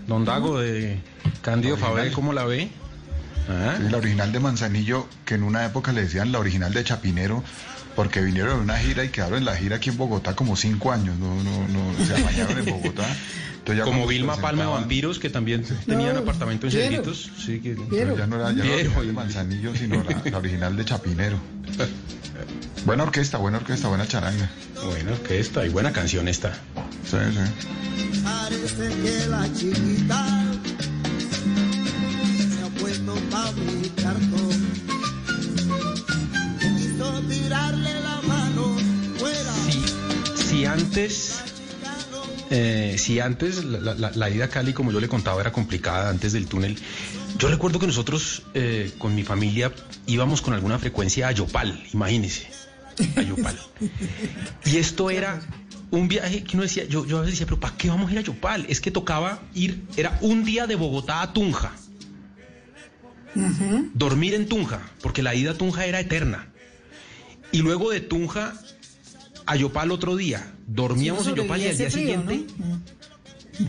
don 0.07 0.24
Dago 0.24 0.59
de 0.59 1.01
Cándido 1.43 1.76
Faber, 1.76 2.12
¿cómo 2.12 2.33
la 2.33 2.45
ve? 2.45 2.70
Ah. 3.49 3.76
La 3.91 3.99
original 3.99 4.33
de 4.33 4.41
Manzanillo, 4.41 5.07
que 5.24 5.35
en 5.35 5.43
una 5.43 5.66
época 5.66 5.93
le 5.93 6.03
decían 6.03 6.33
la 6.33 6.39
original 6.39 6.72
de 6.72 6.85
Chapinero, 6.85 7.43
porque 7.95 8.22
vinieron 8.22 8.57
en 8.57 8.61
una 8.61 8.78
gira 8.78 9.05
y 9.05 9.11
quedaron 9.11 9.39
en 9.39 9.45
la 9.45 9.57
gira 9.57 9.76
aquí 9.76 9.91
en 9.91 9.99
Bogotá 9.99 10.35
como 10.35 10.57
cinco 10.57 10.93
años, 10.93 11.18
no, 11.18 11.35
no, 11.43 11.68
no, 11.68 12.07
se 12.07 12.14
amañaron 12.14 12.59
en 12.59 12.64
Bogotá. 12.64 13.05
Entonces 13.70 13.78
ya 13.78 13.84
Como 13.84 14.06
Vilma 14.06 14.36
Palma 14.36 14.64
de 14.64 14.70
Vampiros, 14.70 15.18
que 15.18 15.30
también 15.30 15.64
tenían 15.86 16.14
No, 16.14 16.20
apartamento 16.20 16.66
en 16.66 16.72
Piero. 16.72 16.90
Cerritos. 16.90 17.30
Sí, 17.38 17.60
que... 17.60 17.76
Pero 17.88 18.16
ya 18.16 18.26
no 18.26 18.36
era, 18.36 18.50
ya 18.52 18.56
no 18.56 18.64
era 18.64 18.74
Piero. 18.74 18.90
original 18.90 19.06
de 19.06 19.12
Manzanillo, 19.12 19.76
sino 19.76 20.02
la, 20.02 20.22
la 20.30 20.38
original 20.38 20.76
de 20.76 20.84
Chapinero. 20.84 21.36
Buena 22.86 23.02
orquesta, 23.02 23.36
buena 23.36 23.58
orquesta, 23.58 23.88
buena 23.88 24.08
charanga. 24.08 24.50
Buena 24.86 25.12
orquesta 25.12 25.66
y 25.66 25.68
buena 25.68 25.92
canción 25.92 26.26
esta. 26.28 26.54
Sí, 27.04 27.16
sí. 27.30 28.20
Parece 28.24 28.88
que 29.02 29.26
la 29.28 29.52
chiquita 29.52 30.26
se 32.48 32.62
ha 32.64 32.68
puesto 32.80 33.14
pa' 33.30 33.52
mi 33.52 33.88
cartón. 33.90 34.70
Quiso 36.58 37.20
tirarle 37.28 38.00
la 38.00 38.20
mano 38.26 38.76
fuera. 39.18 39.52
Si 40.36 40.64
antes, 40.64 41.42
eh, 42.51 42.96
si 42.98 43.20
antes 43.20 43.64
la, 43.64 43.94
la- 43.94 44.11
la 44.14 44.30
ida 44.30 44.46
a 44.46 44.48
Cali, 44.48 44.72
como 44.72 44.92
yo 44.92 45.01
le 45.01 45.09
contaba, 45.09 45.40
era 45.40 45.53
complicada 45.53 46.11
antes 46.11 46.32
del 46.32 46.46
túnel, 46.46 46.76
yo 47.38 47.48
recuerdo 47.48 47.78
que 47.78 47.86
nosotros 47.86 48.42
eh, 48.55 48.90
con 48.98 49.14
mi 49.14 49.22
familia 49.22 49.72
íbamos 50.07 50.42
con 50.42 50.55
alguna 50.55 50.78
frecuencia 50.78 51.28
a 51.28 51.32
Yopal, 51.32 51.82
imagínese, 51.92 52.48
a 53.16 53.22
Yopal. 53.22 53.59
Y 54.66 54.76
esto 54.76 55.11
era 55.11 55.40
un 55.92 56.07
viaje 56.09 56.44
que 56.44 56.57
uno 56.57 56.62
decía, 56.64 56.84
yo, 56.84 57.07
yo 57.07 57.18
a 57.18 57.20
veces 57.22 57.34
decía, 57.34 57.46
pero 57.46 57.59
¿para 57.61 57.76
qué 57.76 57.88
vamos 57.88 58.11
a 58.11 58.12
ir 58.12 58.18
a 58.18 58.22
Yopal? 58.22 58.66
Es 58.68 58.80
que 58.80 58.90
tocaba 58.90 59.40
ir, 59.55 59.82
era 59.96 60.18
un 60.20 60.44
día 60.44 60.66
de 60.66 60.74
Bogotá 60.76 61.22
a 61.22 61.32
Tunja, 61.32 61.72
dormir 63.94 64.34
en 64.34 64.48
Tunja, 64.48 64.80
porque 65.03 65.22
la 65.22 65.34
ida 65.34 65.53
a 65.53 65.55
Tunja 65.55 65.86
era 65.86 66.01
eterna. 66.01 66.48
Y 67.53 67.59
luego 67.59 67.90
de 67.90 68.01
Tunja 68.01 68.55
a 69.51 69.57
Yopal 69.57 69.90
otro 69.90 70.16
día. 70.16 70.53
Dormíamos 70.66 71.26
en 71.26 71.34
Yopal 71.34 71.61
y 71.61 71.66
al 71.68 71.76
día 71.76 71.90
siguiente. 71.90 72.44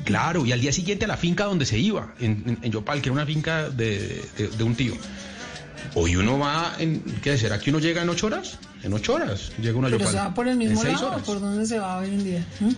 Claro, 0.06 0.46
y 0.46 0.52
al 0.52 0.62
día 0.62 0.72
siguiente 0.72 1.06
a 1.06 1.08
la 1.08 1.18
finca 1.18 1.46
donde 1.46 1.66
se 1.66 1.78
iba, 1.78 2.14
en, 2.20 2.44
en- 2.48 2.60
en 2.62 2.72
Yopal, 2.72 3.02
que 3.02 3.10
era 3.10 3.14
una 3.14 3.26
finca 3.26 3.70
de, 3.70 4.24
de- 4.38 4.48
de 4.48 4.64
un 4.64 4.76
tío. 4.76 4.94
Hoy 5.96 6.16
uno 6.16 6.38
va 6.40 6.76
en. 6.80 7.02
¿Qué 7.22 7.38
será 7.38 7.60
que 7.60 7.72
uno 7.72 7.80
llega 7.80 8.02
en 8.04 8.10
ocho 8.10 8.28
horas? 8.28 8.58
En 8.84 8.94
ocho 8.94 9.16
horas 9.16 9.52
llega 9.62 9.78
uno 9.78 9.88
a 9.88 9.90
Pero 9.90 10.00
Yopal. 10.00 10.14
se 10.14 10.20
va 10.20 10.34
por 10.34 10.48
el 10.48 10.56
mismo 10.58 10.84
lado, 10.84 11.08
horas. 11.08 11.24
¿por 11.24 11.42
dónde 11.42 11.66
se 11.66 11.80
va 11.80 11.98
hoy 11.98 12.08
en 12.10 12.24
día? 12.24 12.46
¿Mm? 12.62 12.70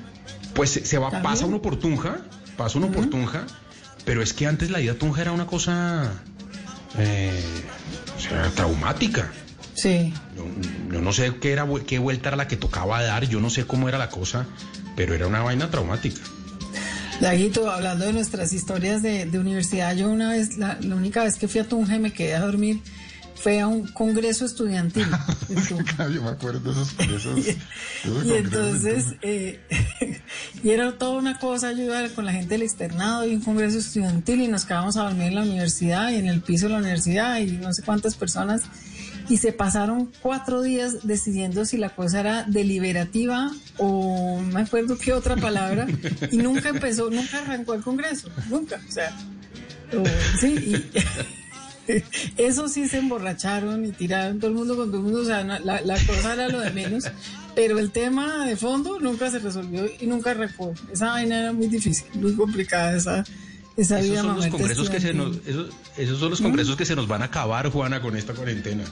Pues 0.56 0.72
se, 0.72 0.86
se 0.86 0.98
va, 0.98 1.12
¿También? 1.12 1.24
pasa 1.32 1.46
uno 1.46 1.62
por 1.62 1.78
Tunja, 1.78 2.18
pasa 2.58 2.78
uno 2.80 2.90
por 2.92 3.08
Tunja, 3.10 3.46
pero 4.06 4.22
es 4.24 4.34
que 4.34 4.48
antes 4.48 4.72
la 4.72 4.80
ida 4.82 4.94
a 4.94 4.96
Tunja 4.96 5.22
era 5.22 5.32
una 5.34 5.46
cosa. 5.46 6.14
eh, 6.98 7.44
o 8.18 8.20
sea, 8.20 8.50
traumática. 8.56 9.32
Sí. 9.76 10.14
Yo 10.92 11.02
no 11.02 11.14
sé 11.14 11.36
qué, 11.42 11.52
era, 11.52 11.68
qué 11.86 12.00
vuelta 12.00 12.30
era 12.30 12.38
la 12.38 12.48
que 12.48 12.58
tocaba 12.58 13.02
dar, 13.02 13.28
yo 13.28 13.40
no 13.40 13.50
sé 13.50 13.66
cómo 13.66 13.90
era 13.90 13.98
la 13.98 14.10
cosa, 14.10 14.46
pero 14.96 15.14
era 15.14 15.28
una 15.28 15.42
vaina 15.42 15.70
traumática. 15.70 16.22
Daguito, 17.22 17.70
hablando 17.72 18.06
de 18.06 18.14
nuestras 18.14 18.54
historias 18.54 19.02
de, 19.02 19.26
de 19.26 19.40
universidad, 19.40 19.96
yo 19.96 20.10
una 20.10 20.30
vez, 20.30 20.58
la, 20.58 20.78
la 20.82 20.96
única 20.96 21.24
vez 21.24 21.38
que 21.38 21.48
fui 21.48 21.62
a 21.62 21.68
Tunja 21.68 21.96
y 21.96 22.00
me 22.00 22.12
quedé 22.12 22.36
a 22.36 22.40
dormir 22.42 22.82
fue 23.44 23.60
a 23.60 23.68
un 23.68 23.86
congreso 23.88 24.46
estudiantil. 24.46 25.06
Yo 25.70 26.22
me 26.22 26.30
acuerdo 26.30 26.62
de 26.62 26.72
esos, 26.72 26.98
de 26.98 27.16
esos, 27.16 27.36
de 27.46 27.52
esos 27.52 28.26
Y 28.26 28.34
entonces, 28.34 29.06
eh, 29.22 29.60
y 30.64 30.70
era 30.70 30.98
toda 30.98 31.18
una 31.20 31.38
cosa, 31.38 31.74
yo 31.74 31.84
iba 31.84 32.08
con 32.10 32.26
la 32.26 32.32
gente 32.32 32.54
del 32.54 32.62
externado 32.62 33.28
y 33.28 33.36
un 33.36 33.42
congreso 33.42 33.80
estudiantil 33.80 34.42
y 34.42 34.48
nos 34.48 34.64
quedábamos 34.64 34.96
a 34.96 35.04
dormir 35.04 35.28
en 35.28 35.36
la 35.36 35.42
universidad 35.42 36.12
y 36.12 36.16
en 36.16 36.28
el 36.28 36.42
piso 36.42 36.68
de 36.68 36.74
la 36.74 36.80
universidad 36.80 37.40
y 37.40 37.52
no 37.52 37.74
sé 37.74 37.84
cuántas 37.84 38.16
personas. 38.16 38.62
Y 39.30 39.38
se 39.38 39.54
pasaron 39.54 40.12
cuatro 40.22 40.62
días 40.62 41.08
decidiendo 41.08 41.66
si 41.66 41.78
la 41.78 41.90
cosa 41.90 42.20
era 42.20 42.44
deliberativa 42.44 43.52
o 43.78 44.40
me 44.40 44.62
acuerdo 44.62 44.98
qué 44.98 45.14
otra 45.14 45.36
palabra. 45.36 45.88
Y 46.32 46.38
nunca 46.38 46.70
empezó, 46.70 47.10
nunca 47.10 47.40
arrancó 47.40 47.74
el 47.74 47.82
congreso, 47.82 48.30
nunca. 48.50 48.82
O 48.88 48.92
sea, 48.92 49.16
sí, 50.40 50.86
eso 52.38 52.68
sí 52.68 52.88
se 52.88 52.98
emborracharon 52.98 53.86
y 53.86 53.92
tiraron 53.92 54.40
todo 54.40 54.52
el 54.52 54.58
mundo 54.58 54.76
con 54.76 54.88
todo 54.88 54.98
el 54.98 55.04
mundo. 55.04 55.22
O 55.22 55.26
sea, 55.26 55.44
la, 55.44 55.60
la 55.60 56.06
cosa 56.06 56.34
era 56.34 56.50
lo 56.50 56.60
de 56.60 56.72
menos. 56.72 57.06
Pero 57.56 57.78
el 57.78 57.92
tema 57.92 58.46
de 58.46 58.56
fondo 58.56 59.00
nunca 59.00 59.30
se 59.30 59.40
resolvió 59.40 59.86
y 60.00 60.08
nunca 60.08 60.34
recuerdo. 60.34 60.82
Esa 60.92 61.12
vaina 61.12 61.40
era 61.40 61.54
muy 61.54 61.68
difícil, 61.68 62.06
muy 62.16 62.34
complicada 62.34 62.98
esa, 62.98 63.24
esa 63.78 64.00
Esos 64.00 64.18
son 64.18 64.36
los 64.36 64.48
congresos 64.48 64.90
que 64.90 65.00
se 65.00 65.14
nos, 65.14 65.38
esos, 65.48 65.70
esos 65.98 66.20
son 66.20 66.30
los 66.30 66.42
congresos 66.42 66.76
que 66.76 66.86
se 66.86 66.96
nos 66.96 67.08
van 67.08 67.22
a 67.22 67.26
acabar, 67.26 67.70
Juana, 67.70 68.02
con 68.02 68.16
esta 68.16 68.34
cuarentena. 68.34 68.84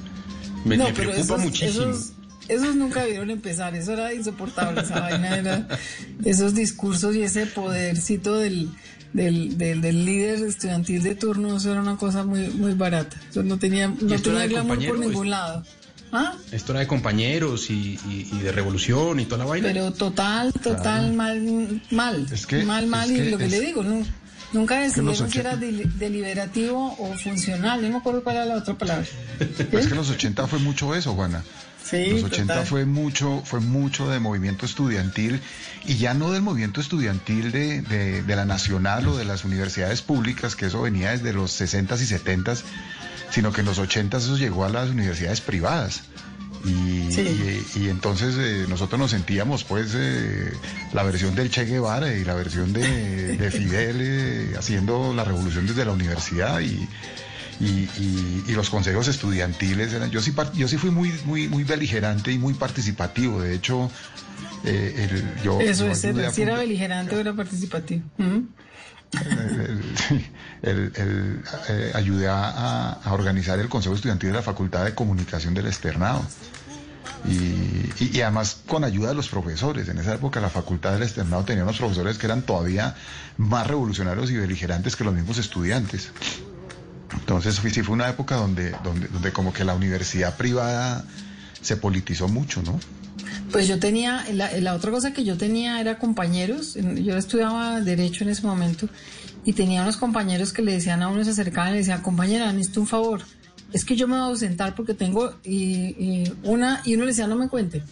Me, 0.66 0.78
No, 0.78 0.86
me 0.86 0.94
preocupa 0.94 1.22
esos, 1.22 1.40
muchísimo. 1.40 1.84
Esos, 1.92 2.12
esos 2.48 2.76
nunca 2.76 3.06
vieron 3.06 3.30
empezar, 3.30 3.76
eso 3.76 3.94
era 3.94 4.14
insoportable, 4.14 4.82
esa 4.82 5.00
vaina 5.00 5.38
era 5.38 5.68
esos 6.26 6.54
discursos 6.56 7.16
y 7.16 7.22
ese 7.22 7.46
podercito 7.46 8.38
del, 8.38 8.70
del, 9.14 9.58
del, 9.58 9.82
del 9.82 10.06
líder 10.06 10.44
estudiantil 10.44 11.04
de 11.04 11.16
turno, 11.16 11.58
eso 11.58 11.72
era 11.72 11.82
una 11.82 11.98
cosa 11.98 12.24
muy, 12.24 12.48
muy 12.50 12.74
barata. 12.74 13.18
Eso 13.30 13.44
no 13.44 13.58
tenía, 13.60 13.88
no 13.88 14.20
tenía 14.20 14.48
glamour 14.48 14.86
por 14.86 15.00
ningún 15.00 15.30
lado. 15.30 15.64
¿Ah? 16.14 16.34
Esto 16.52 16.74
era 16.74 16.82
de 16.82 16.88
compañeros 16.88 17.70
y, 17.70 17.98
y- 18.10 18.28
y 18.34 18.40
de 18.40 18.52
revolución 18.52 19.22
y 19.22 19.26
toda 19.26 19.38
la 19.38 19.46
vaina. 19.46 19.70
Pero 19.70 19.94
total, 19.94 20.52
total, 20.52 20.82
Claro. 20.82 21.14
mal, 21.14 21.82
mal. 21.90 22.28
que- 22.50 22.64
mal, 22.66 22.86
mal, 22.88 23.10
es 23.12 23.18
y 23.18 23.22
que 23.24 23.30
lo 23.32 23.38
que 23.38 23.46
es- 23.46 23.52
le 23.52 23.62
digo, 23.62 23.82
nu- 23.82 24.06
nunca 24.54 24.80
decidieron 24.80 25.30
si 25.32 25.40
era 25.40 25.56
deli- 25.56 25.86
deliberativo 25.98 26.96
o 27.00 27.14
funcional, 27.18 27.82
no 27.82 27.90
me 27.90 27.98
acuerdo 27.98 28.24
cuál 28.24 28.36
era 28.38 28.46
la 28.46 28.56
otra 28.56 28.76
palabra. 28.78 29.06
Es 29.72 29.88
que 29.88 29.96
los 29.96 30.10
80 30.10 30.48
fue 30.48 30.60
mucho 30.60 30.94
eso, 30.96 31.14
Juana. 31.14 31.44
Sí, 31.84 32.08
los 32.12 32.24
80 32.24 32.54
total. 32.54 32.68
fue 32.68 32.86
mucho, 32.86 33.42
fue 33.44 33.60
mucho 33.60 34.08
de 34.10 34.20
movimiento 34.20 34.66
estudiantil 34.66 35.42
y 35.86 35.98
ya 35.98 36.14
no 36.14 36.32
del 36.32 36.42
movimiento 36.42 36.80
estudiantil 36.80 37.52
de, 37.52 37.82
de- 37.82 38.22
de 38.24 38.36
la 38.36 38.46
nacional 38.46 39.08
o 39.08 39.18
de 39.18 39.26
las 39.26 39.44
universidades 39.46 40.02
públicas, 40.02 40.56
que 40.56 40.68
eso 40.68 40.82
venía 40.84 41.12
desde 41.12 41.34
los 41.34 41.60
60s 41.60 42.00
y 42.02 42.06
70s, 42.06 42.62
sino 43.32 43.52
que 43.52 43.62
en 43.62 43.68
los 43.68 43.80
80s 43.80 44.18
eso 44.18 44.38
llegó 44.38 44.64
a 44.66 44.70
las 44.70 44.90
universidades 44.90 45.42
privadas. 45.42 46.02
Y, 46.66 46.70
y- 47.22 47.66
y 47.84 47.90
entonces 47.90 48.36
eh, 48.38 48.66
nosotros 48.70 49.00
nos 49.00 49.12
sentíamos 49.12 49.64
pues 49.64 49.94
eh, 49.96 50.54
la 50.94 51.04
versión 51.04 51.34
del 51.36 51.50
Che 51.50 51.66
Guevara 51.66 52.14
y 52.16 52.24
la 52.24 52.36
versión 52.36 52.72
de, 52.74 53.36
de 53.38 53.52
Fidel 53.52 53.98
eh, 54.00 54.54
haciendo 54.58 55.14
la 55.14 55.24
revolución 55.24 55.66
desde 55.66 55.86
la 55.86 55.92
universidad 55.92 56.60
y, 56.62 56.88
y, 57.60 58.52
los 58.54 58.70
consejos 58.70 59.08
estudiantiles 59.08 59.94
eran 59.94 60.12
yo 60.12 60.22
sí 60.22 60.34
yo 60.56 60.68
sí 60.68 60.78
fui 60.78 60.90
muy 60.92 61.12
muy 61.26 61.48
muy 61.48 61.64
beligerante 61.64 62.32
y 62.32 62.38
muy 62.38 62.54
participativo. 62.54 63.42
De 63.42 63.56
hecho 63.56 63.90
eh, 64.64 65.08
el- 65.10 65.42
yo 65.44 65.60
Eso 65.60 65.88
es, 65.90 66.00
si 66.00 66.42
era 66.44 66.58
beligerante 66.58 67.16
o 67.16 67.20
era 67.20 67.34
participativo. 67.34 68.04
El- 70.62 70.94
el, 70.96 71.44
eh, 71.70 71.92
ayudé 71.94 72.28
a, 72.30 73.00
organizar 73.12 73.60
el 73.60 73.70
Consejo 73.70 73.96
Estudiantil 73.96 74.30
de 74.30 74.36
la 74.36 74.42
Facultad 74.42 74.86
de 74.86 74.96
Comunicación 74.96 75.54
del 75.54 75.68
Externado. 75.68 76.22
Y, 77.28 77.90
y- 78.00 78.22
además 78.22 78.62
con 78.66 78.84
ayuda 78.84 79.10
de 79.10 79.16
los 79.16 79.28
profesores. 79.30 79.88
En 79.90 79.98
esa 80.00 80.16
época 80.16 80.40
la 80.40 80.50
Facultad 80.50 80.94
del 80.94 81.04
Externado 81.04 81.44
tenía 81.44 81.64
unos 81.64 81.78
profesores 81.78 82.18
que 82.18 82.26
eran 82.26 82.42
todavía 82.42 82.96
más 83.38 83.68
revolucionarios 83.68 84.32
y 84.32 84.38
beligerantes 84.38 84.96
que 84.96 85.04
los 85.04 85.14
mismos 85.14 85.38
estudiantes. 85.38 86.12
Entonces 87.14 87.56
sí 87.72 87.84
fue 87.84 87.94
una 87.94 88.10
época 88.10 88.36
donde, 88.38 88.76
donde, 88.84 89.08
donde 89.10 89.32
como 89.34 89.54
que 89.54 89.64
la 89.66 89.76
universidad 89.76 90.36
privada 90.38 91.04
se 91.62 91.78
politizó 91.78 92.28
mucho, 92.28 92.62
¿no? 92.64 92.80
Pues 93.52 93.68
yo 93.68 93.80
tenía, 93.80 94.26
la, 94.34 94.52
la 94.60 94.74
otra 94.74 94.92
cosa 94.92 95.14
que 95.14 95.24
yo 95.24 95.38
tenía 95.38 95.82
era 95.82 96.00
compañeros, 96.00 96.76
yo 96.76 97.18
estudiaba 97.18 97.82
Derecho 97.82 98.24
en 98.24 98.30
ese 98.30 98.44
momento, 98.44 98.88
y 99.44 99.54
tenía 99.54 99.82
unos 99.82 99.98
compañeros 99.98 100.54
que 100.54 100.62
le 100.62 100.74
decían 100.74 101.02
a 101.02 101.10
uno, 101.10 101.24
se 101.24 101.32
acercaban 101.32 101.70
y 101.70 101.74
le 101.74 101.78
decían, 101.80 102.02
compañera, 102.02 102.52
necesito 102.54 102.82
un 102.82 102.88
favor, 102.88 103.22
es 103.74 103.86
que 103.86 103.96
yo 103.96 104.08
me 104.08 104.16
voy 104.16 104.24
a 104.24 104.28
ausentar 104.28 104.76
porque 104.76 104.94
tengo, 104.94 105.34
y, 105.44 105.56
y 105.58 106.34
una, 106.44 106.82
y 106.86 106.96
uno 106.96 107.04
le 107.04 107.12
decía, 107.12 107.28
no 107.28 107.36
me 107.36 107.50
cuente, 107.50 107.84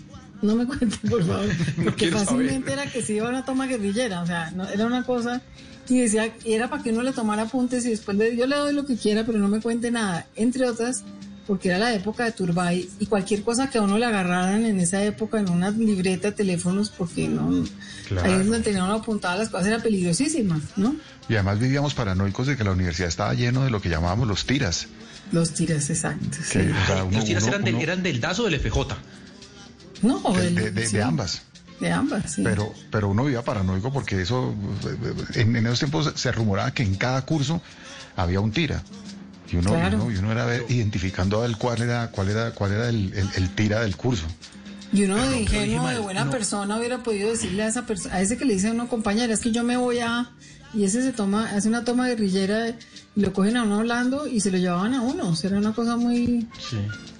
no 0.41 0.55
me 0.55 0.65
cuente, 0.67 0.95
por 1.09 1.25
favor, 1.25 1.49
porque 1.83 2.07
fácilmente 2.07 2.71
era 2.71 2.85
que 2.85 3.01
se 3.01 3.13
iba 3.13 3.27
a 3.27 3.29
una 3.29 3.45
toma 3.45 3.67
guerrillera, 3.67 4.21
o 4.21 4.25
sea, 4.25 4.51
no, 4.51 4.67
era 4.67 4.85
una 4.85 5.03
cosa, 5.03 5.41
y 5.89 5.99
decía, 5.99 6.33
era 6.45 6.69
para 6.69 6.83
que 6.83 6.91
uno 6.91 7.01
le 7.01 7.11
tomara 7.11 7.43
apuntes 7.43 7.85
y 7.85 7.89
después 7.89 8.15
le, 8.15 8.35
yo 8.37 8.45
le 8.45 8.55
doy 8.55 8.73
lo 8.73 8.85
que 8.85 8.95
quiera, 8.95 9.25
pero 9.25 9.39
no 9.39 9.47
me 9.47 9.59
cuente 9.59 9.91
nada, 9.91 10.27
entre 10.35 10.67
otras, 10.67 11.03
porque 11.49 11.69
era 11.69 11.79
la 11.79 11.91
época 11.95 12.25
de 12.25 12.31
Turbay 12.31 12.87
y 12.99 13.07
cualquier 13.07 13.41
cosa 13.41 13.71
que 13.71 13.79
a 13.79 13.81
uno 13.81 13.97
le 13.97 14.05
agarraran 14.05 14.65
en 14.65 14.79
esa 14.79 15.03
época 15.03 15.39
en 15.39 15.49
una 15.49 15.71
libreta, 15.71 16.31
teléfonos, 16.35 16.91
porque 16.91 17.27
no, 17.27 17.65
Claro. 18.07 18.27
ahí 18.29 18.33
es 18.39 18.45
donde 18.45 18.59
tenían 18.61 18.83
uno 18.83 18.93
apuntadas 18.93 19.39
las 19.39 19.49
cosas, 19.49 19.65
era 19.65 19.79
peligrosísima, 19.79 20.61
¿no? 20.75 20.95
Y 21.27 21.33
además 21.33 21.57
vivíamos 21.59 21.95
paranoicos 21.95 22.45
de 22.45 22.55
que 22.55 22.63
la 22.63 22.71
universidad 22.71 23.09
estaba 23.09 23.33
lleno 23.33 23.63
de 23.63 23.71
lo 23.71 23.81
que 23.81 23.89
llamábamos 23.89 24.27
los 24.27 24.45
tiras. 24.45 24.85
Los 25.31 25.55
tiras, 25.55 25.89
exacto. 25.89 26.37
sí. 26.39 26.59
Que, 26.59 26.71
o 26.71 26.85
sea, 26.85 27.03
uno- 27.03 27.17
Los 27.17 27.25
tiras 27.25 27.43
uno- 27.43 27.53
eran, 27.53 27.65
del, 27.65 27.75
eran 27.81 28.03
del 28.03 28.21
DAS 28.21 28.39
o 28.39 28.45
del 28.45 28.59
FJ. 28.59 28.95
No, 30.03 30.21
de, 30.33 30.47
el- 30.47 30.55
de- 30.55 30.71
de- 30.71 30.85
sí, 30.87 30.97
de 30.97 31.03
ambas. 31.03 31.41
De 31.79 31.91
ambas, 31.91 32.33
sí. 32.33 32.41
Pero, 32.43 32.71
pero 32.91 33.09
uno 33.09 33.23
vivía 33.23 33.41
paranoico 33.41 33.91
porque 33.91 34.21
eso, 34.21 34.53
en, 35.33 35.55
en 35.55 35.65
esos 35.65 35.79
tiempos 35.79 36.11
se 36.15 36.31
rumoraba 36.31 36.71
que 36.73 36.83
en 36.83 36.95
cada 36.95 37.25
curso 37.25 37.61
había 38.15 38.39
un 38.39 38.51
tira. 38.51 38.83
Y 39.51 39.55
uno, 39.57 39.71
Claro. 39.71 40.03
uno, 40.03 40.11
y 40.11 40.17
uno 40.17 40.31
era 40.31 40.45
ver- 40.45 40.65
identificando 40.69 41.39
a 41.43 41.47
ver 41.47 41.57
cuál 41.57 41.81
era, 41.81 42.11
cuál 42.11 42.29
era, 42.29 42.51
cuál 42.51 42.71
era 42.73 42.89
el, 42.89 43.13
el- 43.13 43.29
el 43.35 43.49
tira 43.55 43.81
del 43.81 43.95
curso. 43.95 44.25
Y 44.91 45.03
uno 45.03 45.15
de 45.17 45.21
pero 45.23 45.37
dije 45.37 45.65
ingenuo, 45.65 45.87
de 45.89 45.99
buena 45.99 46.25
no. 46.25 46.31
persona, 46.31 46.77
hubiera 46.77 46.99
podido 47.03 47.29
decirle 47.29 47.63
a 47.63 47.67
esa 47.67 47.85
persona, 47.85 48.15
a 48.15 48.21
ese 48.21 48.37
que 48.37 48.45
le 48.45 48.53
dice 48.55 48.69
a 48.69 48.71
uno, 48.71 48.87
compañera, 48.87 49.33
es 49.33 49.39
que 49.39 49.51
yo 49.51 49.63
me 49.63 49.77
voy 49.77 49.99
a. 49.99 50.29
Y 50.73 50.83
ese 50.83 51.01
se 51.01 51.13
toma, 51.13 51.49
hace 51.51 51.67
una 51.67 51.83
toma 51.83 52.07
guerrillera 52.07 52.69
y 52.69 52.75
lo 53.21 53.33
cogen 53.33 53.57
a 53.57 53.63
uno 53.63 53.79
hablando 53.79 54.27
y 54.27 54.39
se 54.39 54.51
lo 54.51 54.57
llevaban 54.57 54.93
a 54.93 55.01
uno. 55.01 55.29
O 55.29 55.35
sea, 55.35 55.49
era 55.49 55.59
una 55.59 55.73
cosa 55.73 55.95
muy, 55.97 56.47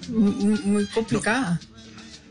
muy, 0.08 0.58
muy 0.64 0.86
complicada. 0.86 1.60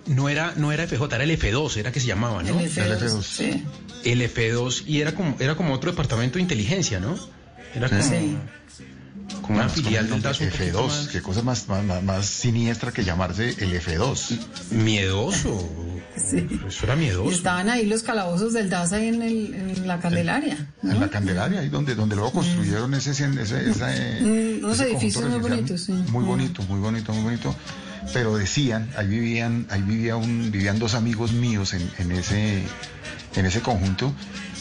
No 0.07 0.27
era, 0.29 0.53
no 0.55 0.71
era 0.71 0.87
FJ, 0.87 1.03
era 1.15 1.23
el 1.23 1.31
F2, 1.39 1.77
era 1.77 1.91
que 1.91 1.99
se 1.99 2.07
llamaba, 2.07 2.41
¿no? 2.41 2.57
El 2.59 2.69
F2, 2.71 3.21
sí. 3.21 3.63
El 4.05 4.21
F2 4.21 4.83
y 4.87 5.01
era 5.01 5.13
como, 5.13 5.35
era 5.39 5.55
como 5.55 5.73
otro 5.73 5.91
departamento 5.91 6.35
de 6.37 6.41
inteligencia, 6.41 6.99
¿no? 6.99 7.15
Era 7.75 7.89
como, 7.89 8.01
Sí. 8.01 8.37
Como 9.41 9.59
una 9.59 9.69
filial 9.69 10.05
del 10.07 10.15
el 10.15 10.21
DAS 10.21 10.39
un 10.41 10.49
poquito 10.49 10.79
F2, 10.83 10.87
más 10.87 11.07
qué 11.07 11.21
cosa 11.21 11.41
más, 11.41 11.67
más, 11.67 11.83
más- 11.83 12.03
más 12.03 12.25
siniestra 12.25 12.91
que 12.91 13.03
llamarse 13.03 13.55
el 13.59 13.73
F2. 13.81 14.37
miedoso. 14.71 15.69
Sí. 16.17 16.45
Eso 16.67 16.85
era 16.85 16.95
Y 16.95 16.99
miedoso. 16.99 17.31
estaban 17.31 17.69
ahí 17.69 17.85
los 17.85 18.03
calabozos 18.03 18.53
del 18.53 18.69
DAS 18.69 18.91
ahí 18.93 19.07
en, 19.07 19.21
el, 19.21 19.53
en 19.53 19.87
la 19.87 19.99
Candelaria. 19.99 20.67
En 20.83 20.99
la 20.99 21.07
Candelaria, 21.09 21.61
ahí 21.61 21.69
donde, 21.69 21.95
donde 21.95 22.15
luego 22.15 22.31
construyeron 22.33 22.93
ese, 22.93 23.11
ese, 23.11 23.25
ese, 23.41 23.69
ese- 23.69 24.19
Mm, 24.21 24.63
unos 24.65 24.79
ese 24.79 24.89
edificios 24.89 25.23
conjunto 25.23 25.39
muy 25.47 25.49
bonitos, 25.57 25.81
sí. 25.81 25.91
Muy 25.93 26.23
Mm. 26.23 26.27
bonito, 26.27 26.61
muy 26.63 26.79
bonito, 26.79 27.13
muy 27.13 27.23
bonito. 27.23 27.55
Pero 28.13 28.35
decían, 28.37 28.89
ahí 28.97 29.07
vivían, 29.07 29.67
ahí 29.69 29.81
vivía 29.81 30.15
un, 30.15 30.49
vivían 30.51 30.79
dos 30.79 30.93
amigos 30.95 31.31
míos 31.31 31.73
en, 31.73 31.89
en 31.99 32.11
ese, 32.11 32.63
en 33.35 33.45
ese 33.45 33.61
conjunto, 33.61 34.13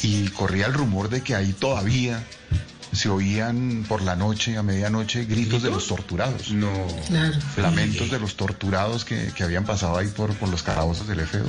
y 0.03 0.29
corría 0.29 0.67
el 0.67 0.75
rumor 0.75 1.09
de 1.09 1.23
que 1.23 1.35
ahí 1.35 1.53
todavía 1.55 2.23
se 2.93 3.09
oían 3.09 3.85
por 3.89 4.03
la 4.03 4.17
noche, 4.17 4.57
a 4.57 4.63
medianoche, 4.63 5.25
gritos 5.25 5.63
de 5.63 5.71
los 5.71 5.87
torturados. 5.87 6.51
No. 6.53 6.71
Claro. 7.07 7.37
Lamentos 7.57 8.11
de 8.11 8.19
los 8.19 8.37
torturados 8.37 9.05
que, 9.05 9.33
que 9.35 9.43
habían 9.43 9.65
pasado 9.65 9.97
ahí 9.99 10.09
por, 10.09 10.35
por 10.35 10.49
los 10.49 10.63
calabozos 10.63 11.07
del 11.09 11.21
F2. 11.21 11.49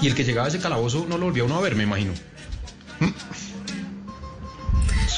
Y 0.00 0.06
el 0.06 0.14
que 0.14 0.24
llegaba 0.24 0.46
a 0.46 0.48
ese 0.48 0.58
calabozo 0.58 1.06
no 1.08 1.18
lo 1.18 1.26
volvía 1.26 1.44
uno 1.44 1.56
a 1.56 1.60
ver, 1.60 1.74
me 1.74 1.82
imagino. 1.82 2.12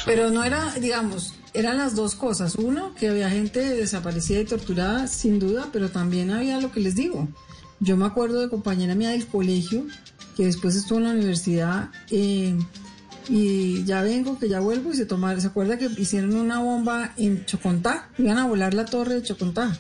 Pero 0.06 0.30
no 0.30 0.42
era, 0.42 0.74
digamos, 0.80 1.34
eran 1.52 1.78
las 1.78 1.94
dos 1.94 2.14
cosas. 2.14 2.54
Uno, 2.56 2.94
que 2.94 3.08
había 3.08 3.30
gente 3.30 3.60
desaparecida 3.60 4.40
y 4.40 4.44
torturada, 4.44 5.06
sin 5.06 5.38
duda, 5.38 5.68
pero 5.72 5.90
también 5.90 6.30
había 6.30 6.60
lo 6.60 6.72
que 6.72 6.80
les 6.80 6.94
digo. 6.94 7.28
Yo 7.80 7.96
me 7.96 8.06
acuerdo 8.06 8.40
de 8.40 8.48
compañera 8.48 8.94
mía 8.94 9.10
del 9.10 9.26
colegio, 9.26 9.86
que 10.36 10.46
después 10.46 10.76
estuvo 10.76 10.98
en 10.98 11.04
la 11.04 11.10
universidad, 11.12 11.90
eh, 12.10 12.56
y 13.30 13.84
ya 13.84 14.02
vengo, 14.02 14.38
que 14.38 14.48
ya 14.48 14.58
vuelvo, 14.60 14.92
y 14.92 14.96
se 14.96 15.06
tomaron, 15.06 15.40
¿se 15.40 15.46
acuerda 15.46 15.78
que 15.78 15.86
hicieron 15.96 16.34
una 16.34 16.58
bomba 16.58 17.12
en 17.16 17.44
Chocontá? 17.46 18.08
Iban 18.18 18.38
a 18.38 18.46
volar 18.46 18.74
la 18.74 18.84
torre 18.84 19.14
de 19.14 19.22
Chocontá. 19.22 19.76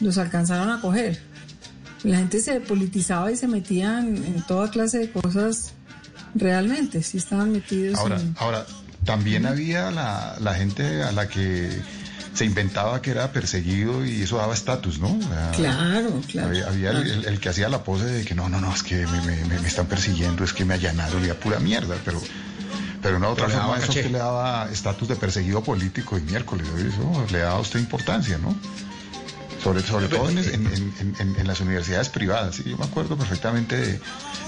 Los 0.00 0.18
alcanzaron 0.18 0.70
a 0.70 0.80
coger. 0.80 1.20
La 2.04 2.18
gente 2.18 2.40
se 2.40 2.60
politizaba 2.60 3.30
y 3.32 3.36
se 3.36 3.48
metía 3.48 3.98
en, 4.00 4.42
toda 4.46 4.70
clase 4.70 4.98
de 4.98 5.10
cosas 5.10 5.72
realmente, 6.34 7.02
sí 7.02 7.18
estaban 7.18 7.52
metidos 7.52 7.98
Ahora, 7.98 8.20
en... 8.20 8.34
ahora 8.38 8.66
también 9.04 9.46
había 9.46 9.90
la, 9.90 10.36
la 10.40 10.54
gente 10.54 11.02
a 11.02 11.12
la 11.12 11.28
que 11.28 11.68
se 12.34 12.44
inventaba 12.46 13.02
que 13.02 13.10
era 13.10 13.30
perseguido 13.32 14.06
y 14.06 14.22
eso 14.22 14.38
daba 14.38 14.54
estatus, 14.54 14.98
¿no? 14.98 15.18
Claro, 15.54 16.20
claro. 16.30 16.48
Había, 16.48 16.66
había 16.68 16.90
el, 16.92 17.10
el- 17.10 17.24
el 17.26 17.40
que 17.40 17.48
hacía 17.50 17.68
la 17.68 17.84
pose 17.84 18.06
de 18.06 18.24
que 18.24 18.34
no, 18.34 18.48
no, 18.48 18.60
no, 18.60 18.74
es 18.74 18.82
que 18.82 19.06
me, 19.06 19.20
me- 19.20 19.44
me- 19.44 19.60
me 19.60 19.68
están 19.68 19.86
persiguiendo, 19.86 20.42
es 20.44 20.52
que 20.52 20.64
me 20.64 20.74
allanaron 20.74 21.24
y 21.24 21.28
a 21.28 21.38
pura 21.38 21.58
mierda, 21.60 21.96
pero, 22.04 22.20
pero 23.02 23.16
una 23.16 23.28
otra 23.28 23.48
forma 23.48 23.76
eso 23.78 23.86
caché. 23.88 24.00
usted 24.00 24.12
le 24.12 24.18
daba 24.18 24.68
estatus 24.70 25.08
de 25.08 25.16
perseguido 25.16 25.62
político 25.62 26.16
y 26.16 26.22
miércoles, 26.22 26.66
eso 26.68 27.26
le 27.30 27.38
daba 27.40 27.56
a 27.56 27.60
usted 27.60 27.80
importancia, 27.80 28.38
¿no? 28.38 28.54
Sobre, 29.62 29.82
sobre 29.82 30.08
todo 30.08 30.28
en, 30.28 30.38
en- 30.38 30.66
en- 30.66 31.16
en- 31.20 31.36
en 31.38 31.46
las 31.46 31.60
universidades 31.60 32.08
privadas. 32.08 32.56
¿sí? 32.56 32.64
Yo 32.66 32.76
me 32.78 32.84
acuerdo 32.84 33.16
perfectamente 33.16 33.76
de 33.76 34.00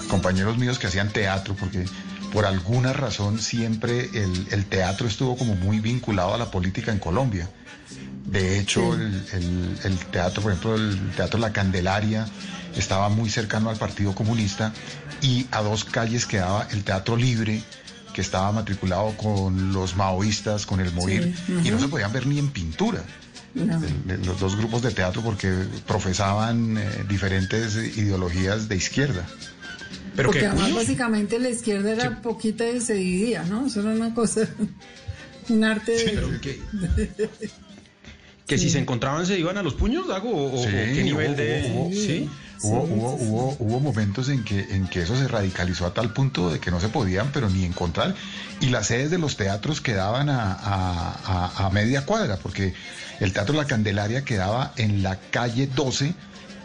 compañeros 0.09 0.59
míos 0.59 0.79
que 0.79 0.89
hacían 0.89 1.11
teatro, 1.11 1.55
porque 1.55 1.85
por 2.33 2.47
alguna 2.47 2.93
razón 2.93 3.39
siempre 3.41 4.11
el, 4.15 4.49
el 4.51 4.65
teatro 4.67 5.07
estuvo 5.07 5.37
como 5.37 5.55
muy 5.55 5.79
vinculado 5.79 6.35
a 6.35 6.39
la 6.39 6.51
política 6.51 6.91
en 6.91 6.99
Colombia. 6.99 7.49
De 8.27 8.59
hecho, 8.59 8.95
el, 8.95 9.25
el- 9.33 9.79
el 9.85 9.99
teatro, 10.07 10.43
por 10.43 10.51
ejemplo, 10.53 10.75
el 10.75 11.13
Teatro 11.15 11.39
La 11.39 11.53
Candelaria 11.53 12.27
estaba 12.77 13.09
muy 13.09 13.31
cercano 13.31 13.71
al 13.71 13.77
Partido 13.77 14.15
Comunista 14.17 14.73
y 15.23 15.47
a 15.53 15.63
dos 15.63 15.85
calles 15.85 16.27
quedaba 16.27 16.67
el 16.73 16.83
Teatro 16.83 17.17
Libre, 17.17 17.63
que 18.15 18.23
estaba 18.23 18.51
matriculado 18.53 19.15
con 19.19 19.75
los 19.75 19.95
maoístas, 19.97 20.65
con 20.65 20.81
el 20.81 20.91
Moir, 20.93 21.35
Sí, 21.47 21.53
y 21.65 21.71
no 21.71 21.79
se 21.79 21.89
podían 21.89 22.11
ver 22.13 22.27
ni 22.27 22.39
en 22.39 22.49
pintura. 22.51 23.03
No. 23.55 23.81
los 24.25 24.41
dos 24.41 24.57
grupos 24.57 24.83
de 24.83 24.91
teatro 24.91 25.23
porque 25.23 25.49
profesaban 25.87 26.77
eh, 26.77 27.05
diferentes 27.09 27.77
ideologías 27.77 28.69
de 28.69 28.77
izquierda. 28.77 29.25
Pero 30.17 30.29
Porque 30.29 30.41
que 30.41 30.47
además 30.47 30.65
curioso. 30.71 30.81
básicamente 30.87 31.39
la 31.39 31.51
izquierda 31.51 31.93
era 31.93 32.21
poquita 32.23 32.69
y 32.69 32.81
se 32.81 32.95
dividía, 32.95 33.45
¿no? 33.45 33.67
Eso 33.67 33.81
era 33.81 33.91
una 33.91 34.13
cosa, 34.15 34.41
un 35.49 35.63
arte 35.65 35.93
de... 35.93 36.05
Pero 36.05 36.41
que, 36.41 36.61
que 38.47 38.59
si 38.59 38.69
se 38.71 38.79
encontraban 38.79 39.27
se 39.27 39.39
iban 39.39 39.57
a 39.57 39.63
los 39.63 39.75
puños, 39.75 40.07
Dago, 40.09 40.31
o, 40.31 40.55
o 40.61 40.65
Sí, 40.65 40.71
qué 40.71 41.03
nivel 41.03 41.31
hubo- 41.33 41.37
de... 41.37 41.73
hubo- 41.75 41.91
¿Sí? 41.93 42.31
Hubo, 42.63 42.83
hubo, 42.85 43.15
hubo, 43.17 43.57
hubo 43.59 43.81
momentos 43.81 44.29
en 44.31 44.43
que, 44.43 44.59
en 44.75 44.87
que 44.87 45.03
eso 45.03 45.17
se 45.17 45.29
radicalizó 45.29 45.85
a 45.87 45.93
tal 45.93 46.13
punto 46.15 46.51
de 46.51 46.61
que 46.61 46.71
no 46.71 46.81
se 46.81 46.89
podían, 46.89 47.31
pero 47.33 47.51
ni 47.51 47.65
encontrar. 47.65 48.15
Y 48.61 48.67
las 48.71 48.87
sedes 48.87 49.11
de 49.11 49.19
los 49.19 49.37
teatros 49.37 49.83
quedaban 49.83 50.31
a, 50.31 50.53
a- 50.55 51.51
a- 51.59 51.67
a 51.67 51.71
media 51.71 52.07
cuadra, 52.07 52.39
porque 52.39 52.73
el 53.21 53.33
Teatro 53.35 53.55
La 53.55 53.67
Candelaria 53.67 54.25
quedaba 54.25 54.73
en 54.77 55.03
la 55.03 55.17
calle 55.17 55.67
12 55.67 56.15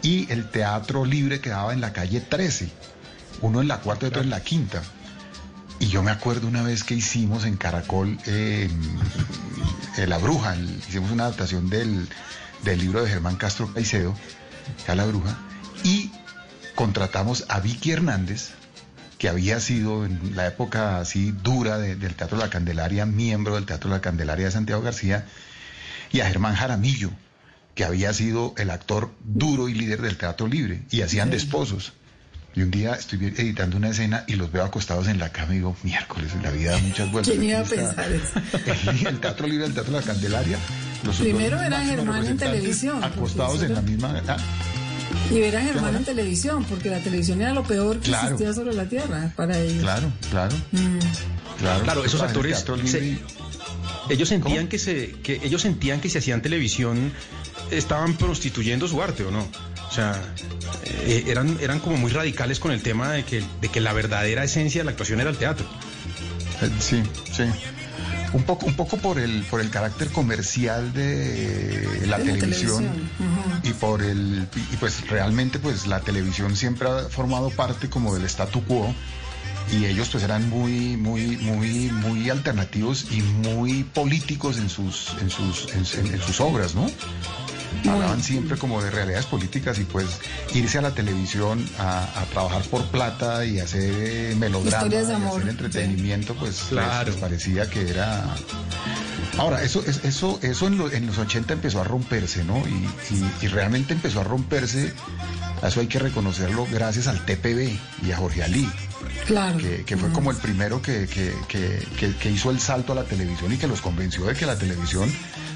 y 0.02 0.32
el 0.32 0.50
Teatro 0.50 1.04
Libre 1.06 1.42
quedaba 1.42 1.74
en 1.74 1.82
la 1.82 1.92
calle 1.92 2.22
13. 2.22 2.70
Uno 3.42 3.60
en 3.62 3.68
la 3.68 3.80
cuarta 3.82 4.06
y 4.06 4.10
otro 4.10 4.22
en 4.22 4.30
la 4.30 4.42
quinta. 4.42 4.82
Y 5.80 5.88
yo 5.88 6.04
me 6.04 6.12
acuerdo 6.12 6.48
una 6.48 6.62
vez 6.62 6.84
que 6.84 6.94
hicimos 6.94 7.46
en 7.46 7.56
Caracol 7.56 8.18
eh, 8.26 8.70
La 10.08 10.18
Bruja, 10.18 10.54
el- 10.54 10.80
hicimos 10.88 11.12
una 11.12 11.24
adaptación 11.26 11.70
del, 11.70 12.08
del 12.64 12.80
libro 12.80 13.02
de 13.04 13.10
Germán 13.10 13.38
Castro 13.38 13.74
Caicedo, 13.74 14.16
a 14.88 14.96
La 14.96 15.06
Bruja, 15.06 15.38
y 15.84 16.12
contratamos 16.76 17.46
a 17.50 17.60
Vicky 17.60 17.92
Hernández, 17.92 18.50
que 19.18 19.30
había 19.30 19.60
sido 19.60 20.06
en 20.06 20.36
la 20.36 20.48
época 20.48 21.00
así 21.00 21.32
dura 21.32 21.78
de- 21.78 21.96
del 21.96 22.16
Teatro 22.16 22.38
La 22.38 22.50
Candelaria, 22.50 23.06
miembro 23.06 23.56
del 23.56 23.66
Teatro 23.66 23.90
La 23.90 24.02
Candelaria 24.02 24.46
de 24.46 24.52
Santiago 24.52 24.82
García, 24.82 25.26
y 26.12 26.20
a 26.22 26.28
Germán 26.28 26.56
Jaramillo, 26.56 27.12
que 27.76 27.86
había 27.86 28.14
sido 28.14 28.54
el 28.58 28.70
actor 28.72 29.12
duro 29.24 29.70
y 29.70 29.74
líder 29.74 30.02
del 30.02 30.18
Teatro 30.18 30.48
Libre, 30.48 30.84
y 30.92 31.02
hacían 31.02 31.30
de 31.30 31.38
esposos. 31.38 31.94
Y 32.56 32.62
un 32.64 32.72
día 32.72 32.96
estoy 32.96 33.24
editando 33.26 33.78
una 33.78 33.90
escena 33.90 34.24
y 34.28 34.34
los 34.36 34.52
veo 34.52 34.64
acostados 34.64 35.08
en 35.08 35.20
la 35.20 35.32
cama 35.32 35.54
y 35.54 35.58
digo, 35.58 35.78
miércoles, 35.84 36.32
la 36.44 36.50
vida 36.52 36.72
da 36.72 36.78
muchas 36.80 37.12
vueltas. 37.12 37.32
¿Quién 37.32 37.44
iba 37.50 37.60
a 37.60 37.62
está 37.62 37.76
pensar 37.76 38.12
eso? 38.12 38.90
El, 38.92 39.08
el 39.08 39.20
Teatro 39.20 39.48
Libre, 39.48 39.66
el 39.68 39.74
Teatro 39.74 39.94
La 39.94 40.02
Candelaria. 40.02 40.58
Los 41.04 41.18
Primero 41.18 41.62
era 41.62 41.80
Germán 41.86 42.26
en 42.26 42.38
televisión, 42.38 43.04
Acostados 43.04 43.62
en 43.64 43.74
la 43.76 43.82
misma... 43.82 44.22
ah, 44.28 44.38
Y 45.32 45.40
ver 45.40 45.56
a 45.58 45.62
Germán 45.62 45.96
en 45.96 46.04
televisión, 46.04 46.66
porque 46.66 46.90
la 46.90 47.00
televisión 47.00 47.40
era 47.42 47.54
lo 47.54 47.64
peor 47.64 48.00
que 48.00 48.08
Claro. 48.10 48.26
existía 48.30 48.54
sobre 48.54 48.74
la 48.74 48.86
tierra 48.86 49.32
para 49.36 49.58
ellos. 49.58 49.82
Claro, 49.84 50.12
claro, 50.30 50.56
Mm. 50.72 50.98
claro. 51.60 51.84
Claro, 51.84 52.06
esos 52.06 52.22
actores 52.22 52.66
se- 52.86 53.18
ellos 54.10 54.28
sentían 54.28 54.68
que 54.68 54.80
se 54.80 55.12
que 55.24 55.40
ellos 55.44 55.62
sentían 55.62 56.02
que 56.02 56.10
si 56.10 56.18
hacían 56.18 56.42
televisión 56.42 57.12
estaban 57.70 58.16
prostituyendo 58.18 58.88
su 58.88 59.02
arte 59.04 59.24
o 59.24 59.32
no 59.32 59.48
o 59.90 59.92
sea 59.92 60.22
eh, 60.84 61.26
eran 61.28 61.58
eran 61.62 61.80
como 61.80 61.98
muy 61.98 62.12
radicales 62.12 62.60
con 62.60 62.72
el 62.72 62.82
tema 62.82 63.12
de 63.12 63.24
que 63.24 63.44
de 63.62 63.70
que 63.70 63.82
la 63.82 63.92
verdadera 63.94 64.44
esencia 64.44 64.82
de 64.82 64.86
la 64.86 64.92
actuación 64.92 65.20
era 65.20 65.30
el 65.30 65.38
teatro 65.38 65.66
Eh, 66.62 66.70
Sí, 66.80 67.02
sí. 67.32 67.44
Un 68.32 68.44
poco, 68.44 68.68
un 68.68 68.76
poco 68.76 68.98
por 68.98 69.18
el, 69.18 69.42
por 69.50 69.60
el 69.60 69.72
carácter 69.72 70.10
comercial 70.10 70.94
de 70.94 71.82
la 72.06 72.20
De 72.20 72.26
la 72.26 72.40
televisión, 72.40 72.88
y 73.64 73.74
por 73.74 74.04
el 74.04 74.48
y 74.72 74.76
pues 74.78 75.08
realmente 75.10 75.58
pues 75.58 75.88
la 75.88 76.02
televisión 76.02 76.56
siempre 76.56 76.88
ha 76.88 77.10
formado 77.10 77.50
parte 77.50 77.90
como 77.90 78.14
del 78.14 78.26
statu 78.26 78.64
quo 78.66 78.94
y 79.72 79.86
ellos 79.86 80.10
pues 80.12 80.24
eran 80.24 80.48
muy 80.48 80.96
muy 80.98 81.38
muy 81.38 81.90
muy 81.92 82.30
alternativos 82.30 83.08
y 83.10 83.22
muy 83.22 83.84
políticos 83.84 84.58
en 84.60 84.70
sus 84.70 85.16
en 85.22 85.32
sus 85.32 85.68
en, 85.74 86.06
en- 86.06 86.14
en 86.14 86.22
sus 86.22 86.40
obras, 86.40 86.76
¿no? 86.76 86.86
Hablaban 87.88 88.22
siempre 88.24 88.58
como 88.58 88.82
de 88.82 88.92
realidades 88.92 89.26
políticas 89.26 89.80
y 89.80 89.84
pues 89.86 90.06
irse 90.54 90.78
a 90.80 90.82
la 90.82 90.92
televisión 90.92 91.66
a, 91.78 92.04
a 92.22 92.26
trabajar 92.26 92.62
por 92.64 92.84
plata 92.88 93.46
y 93.46 93.60
hacer 93.60 93.82
eh, 93.96 94.36
melodrama 94.38 94.78
Historias 94.86 95.08
de 95.08 95.14
y 95.14 95.28
hacer 95.28 95.48
entretenimiento, 95.50 96.36
pues 96.36 96.50
les- 96.60 96.70
Claro. 96.70 97.12
les 97.12 97.20
parecía 97.20 97.70
que 97.70 97.90
era 97.90 98.24
Ahora, 99.38 99.64
eso, 99.64 99.84
es- 99.86 100.04
eso, 100.04 100.40
eso 100.42 100.68
en, 100.68 100.78
lo- 100.78 100.92
en 100.92 101.06
los 101.08 101.18
80 101.18 101.54
empezó 101.54 101.80
a 101.80 101.84
romperse, 101.86 102.44
¿no? 102.44 102.58
Y, 102.68 103.14
y- 103.16 103.32
y 103.44 103.48
realmente 103.48 103.94
empezó 103.94 104.20
a 104.20 104.24
romperse, 104.24 104.92
eso 105.64 105.80
hay 105.80 105.88
que 105.88 106.00
reconocerlo, 106.00 106.68
gracias 106.70 107.08
al 107.08 107.24
TPB 107.26 107.78
y 108.06 108.12
a 108.12 108.18
Jorge 108.18 108.44
Alí, 108.44 108.70
Claro. 109.28 109.58
que, 109.60 109.86
que 109.86 109.96
fue 109.96 110.10
como 110.12 110.32
el 110.32 110.38
primero 110.38 110.82
que, 110.82 111.08
que- 111.08 111.34
que- 111.48 111.86
que- 111.98 112.16
que 112.18 112.32
hizo 112.32 112.52
el 112.52 112.60
salto 112.60 112.92
a 112.92 112.96
la 112.96 113.04
televisión 113.06 113.54
y 113.54 113.58
que 113.58 113.68
los 113.68 113.80
convenció 113.82 114.26
de 114.26 114.34
que 114.34 114.46
la 114.46 114.58
televisión 114.58 115.10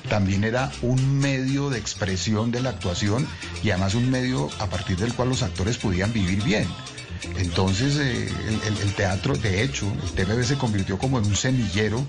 también 0.10 0.44
era 0.44 0.72
un 0.82 1.20
medio 1.20 1.70
de 1.70 1.80
expresión 1.80 2.52
de 2.52 2.62
la 2.62 2.70
actuación 2.72 3.28
y 3.64 3.70
además 3.72 3.96
un 3.96 4.10
medio 4.10 4.50
a 4.60 4.68
partir 4.68 4.98
del 4.98 5.14
cual 5.14 5.30
los 5.30 5.44
actores 5.44 5.78
podían 5.78 6.12
vivir 6.14 6.44
bien. 6.44 6.68
Entonces 7.38 7.96
eh, 7.98 8.30
el, 8.82 8.94
teatro, 8.96 9.36
de 9.36 9.64
hecho, 9.64 9.88
el 10.04 10.12
TPB 10.12 10.44
se 10.44 10.56
convirtió 10.58 10.98
como 10.98 11.20
en 11.20 11.26
un 11.26 11.36
semillero 11.36 12.06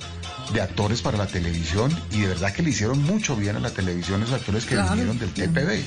de 0.53 0.61
actores 0.61 1.03
para 1.03 1.17
la 1.19 1.27
televisión 1.27 1.97
y 2.11 2.21
de 2.23 2.29
verdad 2.29 2.53
que 2.53 2.63
le 2.63 2.71
hicieron 2.71 3.03
mucho 3.03 3.37
bien 3.37 3.57
a 3.57 3.61
la 3.61 3.71
televisión 3.71 4.23
esos 4.23 4.35
actores 4.35 4.65
que 4.65 4.75
Claro. 4.75 4.91
vinieron 4.91 5.19
del 5.19 5.31
TPB. 5.31 5.85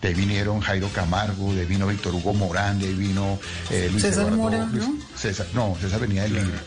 De 0.00 0.08
ahí 0.08 0.14
vinieron 0.14 0.60
Jairo 0.60 0.88
Camargo, 0.90 1.52
de 1.54 1.62
ahí 1.62 1.66
vino 1.66 1.88
Víctor 1.88 2.14
Hugo 2.14 2.32
Morán, 2.32 2.78
de 2.78 2.86
ahí 2.86 2.94
vino 2.94 3.36
eh, 3.70 3.88
Luis 3.90 4.02
César 4.04 4.26
Eduardo- 4.28 4.36
Mora, 4.36 4.64
Luis- 4.66 4.86
¿no? 4.86 4.94
César, 5.16 5.48
no, 5.54 5.76
César 5.80 5.98
venía 6.00 6.22
del 6.22 6.34
Libre. 6.34 6.58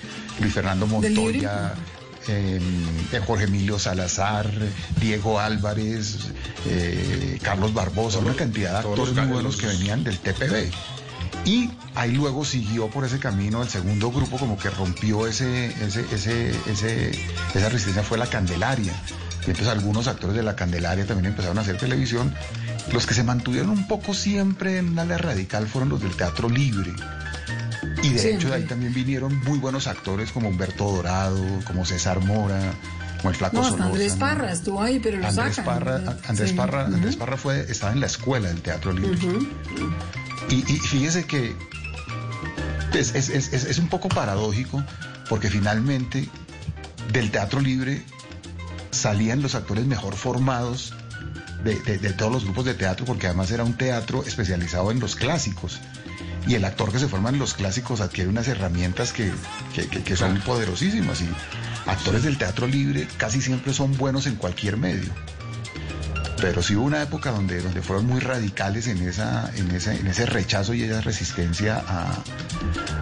Luis 0.41 0.53
Fernando. 0.53 0.85
Montoya, 0.85 1.73
eh, 2.27 2.59
eh, 3.11 3.21
Jorge 3.25 3.45
Emilio 3.45 3.79
Salazar, 3.79 4.49
Diego 4.99 5.39
Álvarez, 5.39 6.17
eh, 6.67 7.39
Carlos 7.41 7.73
Barbosa, 7.73 8.19
una 8.19 8.35
cantidad 8.35 8.71
de 8.71 8.89
actores 8.89 9.13
muy 9.15 9.27
buenos 9.27 9.57
que 9.57 9.67
venían 9.67 10.03
del 10.03 10.17
TPB. 10.19 10.71
Y 11.45 11.71
ahí 11.95 12.11
luego 12.11 12.45
siguió 12.45 12.87
por 12.89 13.03
ese 13.03 13.19
camino 13.19 13.63
el 13.63 13.69
segundo 13.69 14.11
grupo 14.11 14.37
como 14.37 14.57
que 14.57 14.69
rompió 14.69 15.25
ese, 15.25 15.67
ese, 15.83 16.05
ese, 16.11 16.51
ese, 16.69 17.11
esa 17.55 17.69
resistencia 17.69 18.03
fue 18.03 18.17
la 18.17 18.27
Candelaria. 18.27 18.93
Y 19.41 19.49
entonces 19.49 19.67
algunos 19.67 20.07
actores 20.07 20.35
de 20.35 20.43
la 20.43 20.55
Candelaria 20.55 21.05
también 21.05 21.27
empezaron 21.27 21.57
a 21.57 21.61
hacer 21.61 21.77
televisión. 21.77 22.33
Los 22.91 23.07
que 23.07 23.15
se 23.15 23.23
mantuvieron 23.23 23.71
un 23.71 23.87
poco 23.87 24.13
siempre 24.13 24.77
en 24.77 24.89
una 24.89 25.01
área 25.03 25.17
radical 25.17 25.67
fueron 25.67 25.89
los 25.89 26.01
del 26.01 26.15
teatro 26.15 26.47
libre. 26.47 26.93
Y 28.03 28.09
de 28.09 28.19
Siempre. 28.19 28.31
hecho 28.31 28.49
de 28.49 28.55
ahí 28.55 28.63
también 28.63 28.93
vinieron 28.93 29.37
muy 29.43 29.59
buenos 29.59 29.87
actores 29.87 30.31
como 30.31 30.49
Humberto 30.49 30.91
Dorado, 30.91 31.43
como 31.65 31.85
César 31.85 32.19
Mora, 32.21 32.73
como 33.17 33.29
el 33.29 33.35
Flaco 33.35 33.57
No, 33.57 33.67
hasta. 33.67 33.85
Andrés 33.85 34.13
Parra 34.13 34.51
estuvo 34.51 34.81
ahí, 34.81 34.99
pero 34.99 35.17
lo 35.19 35.27
Andrés 35.27 35.55
sacan. 35.55 35.65
Parra, 35.75 36.01
Andrés 36.27 36.49
Sí. 36.49 36.55
Parra. 36.55 36.85
Andrés 36.85 37.15
Parra 37.15 37.37
fue, 37.37 37.59
estaba 37.69 37.91
en 37.93 37.99
la 37.99 38.05
escuela 38.07 38.47
del 38.47 38.61
teatro 38.61 38.91
libre. 38.93 39.17
Y, 40.49 40.55
y 40.55 40.77
fíjese 40.79 41.25
que 41.25 41.55
es, 42.93 43.13
es- 43.15 43.29
es- 43.29 43.53
es- 43.53 43.63
es 43.65 43.77
un 43.77 43.87
poco 43.87 44.09
paradójico 44.09 44.83
porque 45.29 45.49
finalmente 45.49 46.27
del 47.13 47.31
teatro 47.31 47.59
libre 47.61 48.03
salían 48.91 49.41
los 49.41 49.55
actores 49.55 49.85
mejor 49.85 50.15
formados 50.15 50.93
de, 51.63 51.79
de- 51.81 51.97
de 51.99 52.13
todos 52.13 52.31
los 52.31 52.43
grupos 52.43 52.65
de 52.65 52.73
teatro 52.73 53.05
porque 53.05 53.27
además 53.27 53.51
era 53.51 53.63
un 53.63 53.77
teatro 53.77 54.23
especializado 54.25 54.91
en 54.91 54.99
los 54.99 55.15
clásicos. 55.15 55.79
Y 56.47 56.55
el 56.55 56.65
actor 56.65 56.91
que 56.91 56.99
se 56.99 57.07
forma 57.07 57.29
en 57.29 57.37
los 57.39 57.53
clásicos 57.53 58.01
adquiere 58.01 58.29
unas 58.29 58.47
herramientas 58.47 59.13
que, 59.13 59.31
que- 59.75 59.87
que- 59.87 60.03
que 60.03 60.15
son 60.15 60.39
poderosísimas. 60.41 61.21
Y 61.21 61.29
actores 61.85 62.23
del 62.23 62.37
teatro 62.37 62.67
libre 62.67 63.07
casi 63.17 63.41
siempre 63.41 63.73
son 63.73 63.95
buenos 63.97 64.25
en 64.27 64.35
cualquier 64.35 64.77
medio. 64.77 65.11
Pero 66.41 66.61
sí 66.63 66.75
hubo 66.75 66.85
una 66.85 67.01
época 67.03 67.31
donde, 67.31 67.61
donde 67.61 67.81
fueron 67.81 68.05
muy 68.07 68.19
radicales 68.19 68.87
en, 68.87 69.07
esa, 69.07 69.51
en, 69.55 69.69
ese, 69.71 69.95
en 69.99 70.07
ese 70.07 70.25
rechazo 70.25 70.73
y 70.73 70.83
esa 70.83 71.01
resistencia 71.01 71.83
a, 71.87 72.23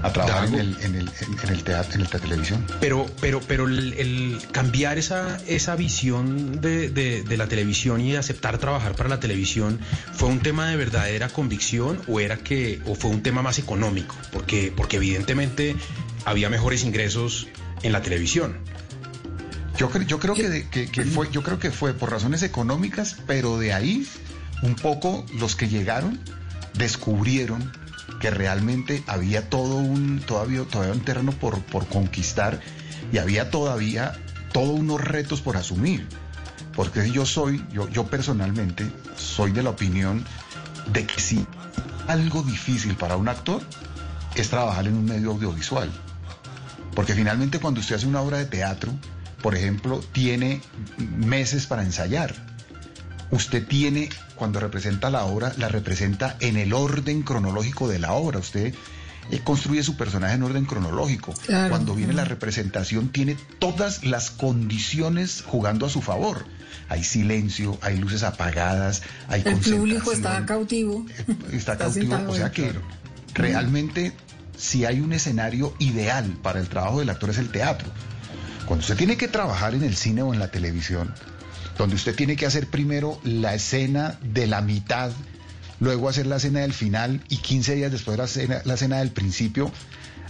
a 0.04 0.14
trabajar 0.14 0.48
en 0.48 0.56
el, 0.56 0.78
en, 0.82 0.96
el, 0.96 1.08
en- 1.22 1.40
en 1.44 1.50
el 1.50 1.64
teatro, 1.64 1.94
en 1.96 2.02
la 2.12 2.20
televisión. 2.20 2.66
pero 2.80 3.06
pero 3.22 3.40
pero 3.42 3.66
el, 3.68 3.94
el 3.94 4.40
cambiar 4.52 4.98
esa 4.98 5.38
esa 5.48 5.76
visión 5.76 6.62
de, 6.62 6.90
de- 6.90 7.24
de 7.24 7.38
la 7.38 7.48
televisión 7.48 8.02
y 8.02 8.16
aceptar 8.16 8.58
trabajar 8.58 8.96
para 8.96 9.10
la 9.10 9.20
televisión 9.20 9.80
fue 10.14 10.30
un 10.30 10.40
tema 10.40 10.68
de 10.70 10.76
verdadera 10.78 11.30
convicción 11.30 12.02
o 12.08 12.20
era 12.20 12.38
que 12.38 12.82
o 12.86 12.96
fue 12.96 13.12
un 13.12 13.22
tema 13.24 13.42
más 13.42 13.60
económico 13.60 14.16
porque 14.32 14.74
porque 14.76 14.98
evidentemente 14.98 15.76
había 16.26 16.50
mejores 16.50 16.84
ingresos 16.84 17.48
en 17.84 17.92
la 17.94 18.02
televisión 18.02 18.58
Yo, 19.80 19.90
cre- 19.90 20.06
yo 20.06 20.20
creo 20.20 20.36
que- 20.36 20.90
que 20.92 21.04
fue, 21.06 21.30
yo 21.32 21.42
creo 21.42 21.58
que 21.60 21.72
fue 21.72 21.94
por 21.94 22.12
razones 22.12 22.44
económicas, 22.44 23.16
pero 23.26 23.58
de 23.58 23.74
ahí 23.74 24.08
un 24.62 24.76
poco 24.76 25.26
los 25.40 25.56
que 25.56 25.70
llegaron 25.70 26.20
descubrieron 26.74 27.72
que 28.20 28.30
realmente 28.30 29.04
había 29.08 29.50
todo 29.50 29.76
un, 29.78 30.20
todavía, 30.20 30.64
todavía 30.64 30.94
un 30.94 31.00
terreno 31.02 31.32
por, 31.32 31.62
por 31.64 31.88
conquistar 31.88 32.60
y 33.14 33.18
había 33.18 33.50
todavía 33.50 34.14
todos 34.52 34.78
unos 34.80 35.00
retos 35.02 35.42
por 35.42 35.56
asumir. 35.56 36.08
Porque 36.76 37.10
yo 37.12 37.26
soy, 37.26 37.66
yo, 37.72 37.88
yo 37.90 38.06
personalmente 38.08 38.92
soy 39.18 39.52
de 39.52 39.64
la 39.64 39.70
opinión 39.72 40.26
de 40.92 41.06
que 41.06 41.20
si 41.22 41.46
algo 42.08 42.44
difícil 42.44 42.96
para 42.96 43.16
un 43.16 43.28
actor 43.30 43.62
es 44.36 44.50
trabajar 44.50 44.88
en 44.88 44.96
un 44.96 45.06
medio 45.06 45.32
audiovisual. 45.32 45.90
Porque 46.96 47.14
finalmente 47.14 47.60
cuando 47.60 47.80
usted 47.80 47.96
hace 47.96 48.08
una 48.08 48.22
obra 48.22 48.38
de 48.38 48.46
teatro, 48.46 48.92
por 49.42 49.56
ejemplo, 49.56 50.02
tiene 50.12 50.62
meses 50.98 51.66
para 51.66 51.84
ensayar. 51.84 52.36
Usted 53.32 53.66
tiene, 53.66 54.10
cuando 54.36 54.60
representa 54.60 55.10
la 55.10 55.26
obra, 55.26 55.54
la 55.58 55.68
representa 55.68 56.36
en 56.40 56.58
el 56.58 56.74
orden 56.74 57.22
cronológico 57.22 57.88
de 57.88 58.00
la 58.00 58.14
obra. 58.14 58.40
Usted 58.40 58.74
eh, 59.32 59.42
construye 59.44 59.84
su 59.84 59.96
personaje 59.96 60.36
en 60.36 60.44
orden 60.44 60.66
cronológico. 60.66 61.34
Claro. 61.46 61.70
Cuando 61.70 61.94
viene 61.94 62.14
la 62.14 62.26
representación, 62.26 63.10
tiene 63.10 63.38
todas 63.60 64.04
las 64.04 64.32
condiciones 64.32 65.44
jugando 65.46 65.86
a 65.86 65.90
su 65.90 66.02
favor. 66.02 66.46
Hay 66.90 67.04
silencio, 67.04 67.78
hay 67.82 67.98
luces 67.98 68.24
apagadas, 68.24 69.04
hay 69.28 69.44
El 69.46 69.58
público 69.58 70.12
está 70.12 70.44
cautivo. 70.48 71.06
está 71.52 71.78
cautivo. 71.78 72.18
O 72.28 72.36
sea 72.36 72.52
que 72.52 72.74
realmente, 73.36 74.14
si 74.58 74.86
hay 74.86 75.00
un 75.00 75.14
escenario 75.14 75.76
ideal 75.78 76.26
para 76.42 76.60
el 76.60 76.68
trabajo 76.68 77.00
del 77.00 77.12
actor 77.12 77.30
es 77.30 77.38
el 77.38 77.52
teatro. 77.52 77.88
Cuando 78.70 78.84
usted 78.84 78.98
tiene 78.98 79.18
que 79.18 79.28
trabajar 79.28 79.74
en 79.74 79.82
el 79.82 79.96
cine 79.96 80.22
o 80.22 80.32
en 80.32 80.40
la 80.40 80.50
televisión, 80.50 81.12
donde 81.76 81.96
usted 81.96 82.14
tiene 82.14 82.36
que 82.36 82.46
hacer 82.46 82.68
primero 82.68 83.20
la 83.24 83.56
escena 83.56 84.20
de 84.22 84.46
la 84.46 84.62
mitad, 84.62 85.10
luego 85.80 86.08
hacer 86.08 86.28
la 86.28 86.36
escena 86.36 86.60
del 86.60 86.72
final 86.72 87.20
y 87.30 87.38
15 87.38 87.74
días 87.74 87.92
después 87.92 88.20
la 88.20 88.26
escena, 88.26 88.62
la 88.66 88.76
escena 88.76 89.00
del 89.00 89.10
principio, 89.10 89.72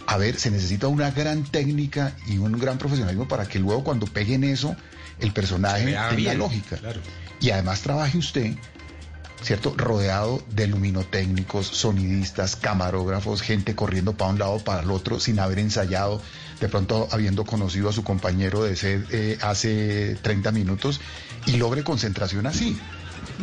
a 0.08 0.16
ver, 0.16 0.40
se 0.40 0.52
necesita 0.52 0.88
una 0.88 1.12
gran 1.12 1.44
técnica 1.44 2.16
y 2.28 2.38
un 2.38 2.54
gran 2.54 2.78
profesionalismo 2.78 3.28
para 3.28 3.46
que 3.46 3.60
luego 3.60 3.84
cuando 3.84 4.06
peguen 4.06 4.46
eso, 4.46 4.74
el 5.20 5.34
personaje 5.34 5.88
tenga 5.88 6.12
bien, 6.12 6.38
lógica. 6.38 6.78
claro. 6.78 7.02
Y 7.42 7.50
además 7.50 7.82
trabaje 7.82 8.18
usted 8.18 8.56
¿cierto? 9.42 9.74
Rodeado 9.78 10.44
de 10.52 10.68
luminotécnicos, 10.68 11.68
sonidistas, 11.68 12.56
camarógrafos, 12.56 13.42
gente 13.42 13.76
corriendo 13.76 14.14
para 14.18 14.32
un 14.32 14.40
lado, 14.40 14.60
para 14.60 14.82
el 14.84 14.92
otro, 14.92 15.20
sin 15.20 15.40
haber 15.40 15.60
ensayado, 15.60 16.22
de 16.60 16.68
pronto 16.70 17.08
habiendo 17.12 17.46
conocido 17.46 17.90
a 17.90 17.94
su 17.94 18.04
compañero 18.04 18.64
de 18.64 18.76
sed 18.76 19.04
eh, 19.12 19.38
hace 19.42 20.18
30 20.22 20.52
minutos 20.52 21.00
y 21.46 21.54
logre 21.58 21.84
concentración 21.84 22.48
así. 22.48 22.78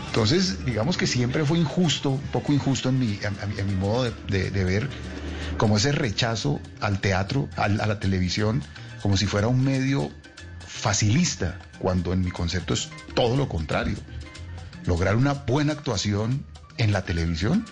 Entonces, 0.09 0.65
digamos 0.67 0.97
que 0.97 1.07
siempre 1.07 1.45
fue 1.45 1.59
injusto, 1.59 2.11
un 2.11 2.21
poco 2.33 2.53
injusto 2.53 2.89
en 2.91 2.99
mi, 2.99 3.19
a- 3.25 3.63
mi 3.65 3.75
modo 3.75 4.05
de 4.05 4.65
ver, 4.65 4.89
como 5.57 5.79
ese 5.79 5.93
rechazo 5.93 6.61
al 6.81 7.01
teatro, 7.01 7.49
al- 7.57 7.81
a 7.81 7.87
la 7.87 7.99
televisión, 8.01 8.63
como 9.01 9.17
si 9.17 9.27
fuera 9.27 9.49
un 9.49 9.65
medio 9.65 10.11
facilista, 10.67 11.59
cuando 11.79 12.13
en 12.13 12.23
mi 12.23 12.31
concepto 12.31 12.75
es 12.75 12.89
todo 13.15 13.37
lo 13.37 13.49
contrario 13.49 13.97
lograr 14.87 15.16
una 15.16 15.32
buena 15.34 15.72
actuación 15.72 16.43
en 16.78 16.93
la 16.93 17.03
televisión 17.05 17.64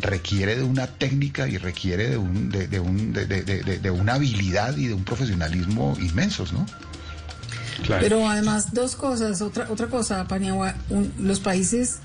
requiere 0.00 0.56
de 0.56 0.62
una 0.64 0.86
técnica 0.86 1.46
y 1.48 1.58
requiere 1.58 2.08
de, 2.08 2.16
un, 2.16 2.48
de, 2.50 2.66
de 2.66 2.80
un- 2.80 3.12
de- 3.12 3.26
de- 3.26 3.42
de- 3.44 3.78
de 3.78 3.90
una 3.90 4.14
habilidad 4.14 4.76
y 4.76 4.86
de 4.86 4.94
un 4.94 5.04
profesionalismo 5.04 5.96
inmensos, 6.00 6.52
¿no? 6.52 6.64
Pero 8.00 8.28
además, 8.28 8.72
dos 8.72 8.96
cosas. 8.96 9.42
Otra, 9.42 9.66
otra 9.70 9.86
cosa, 9.88 10.26
Paniagua, 10.28 10.74
un- 10.88 11.12
los 11.18 11.40
países 11.40 11.98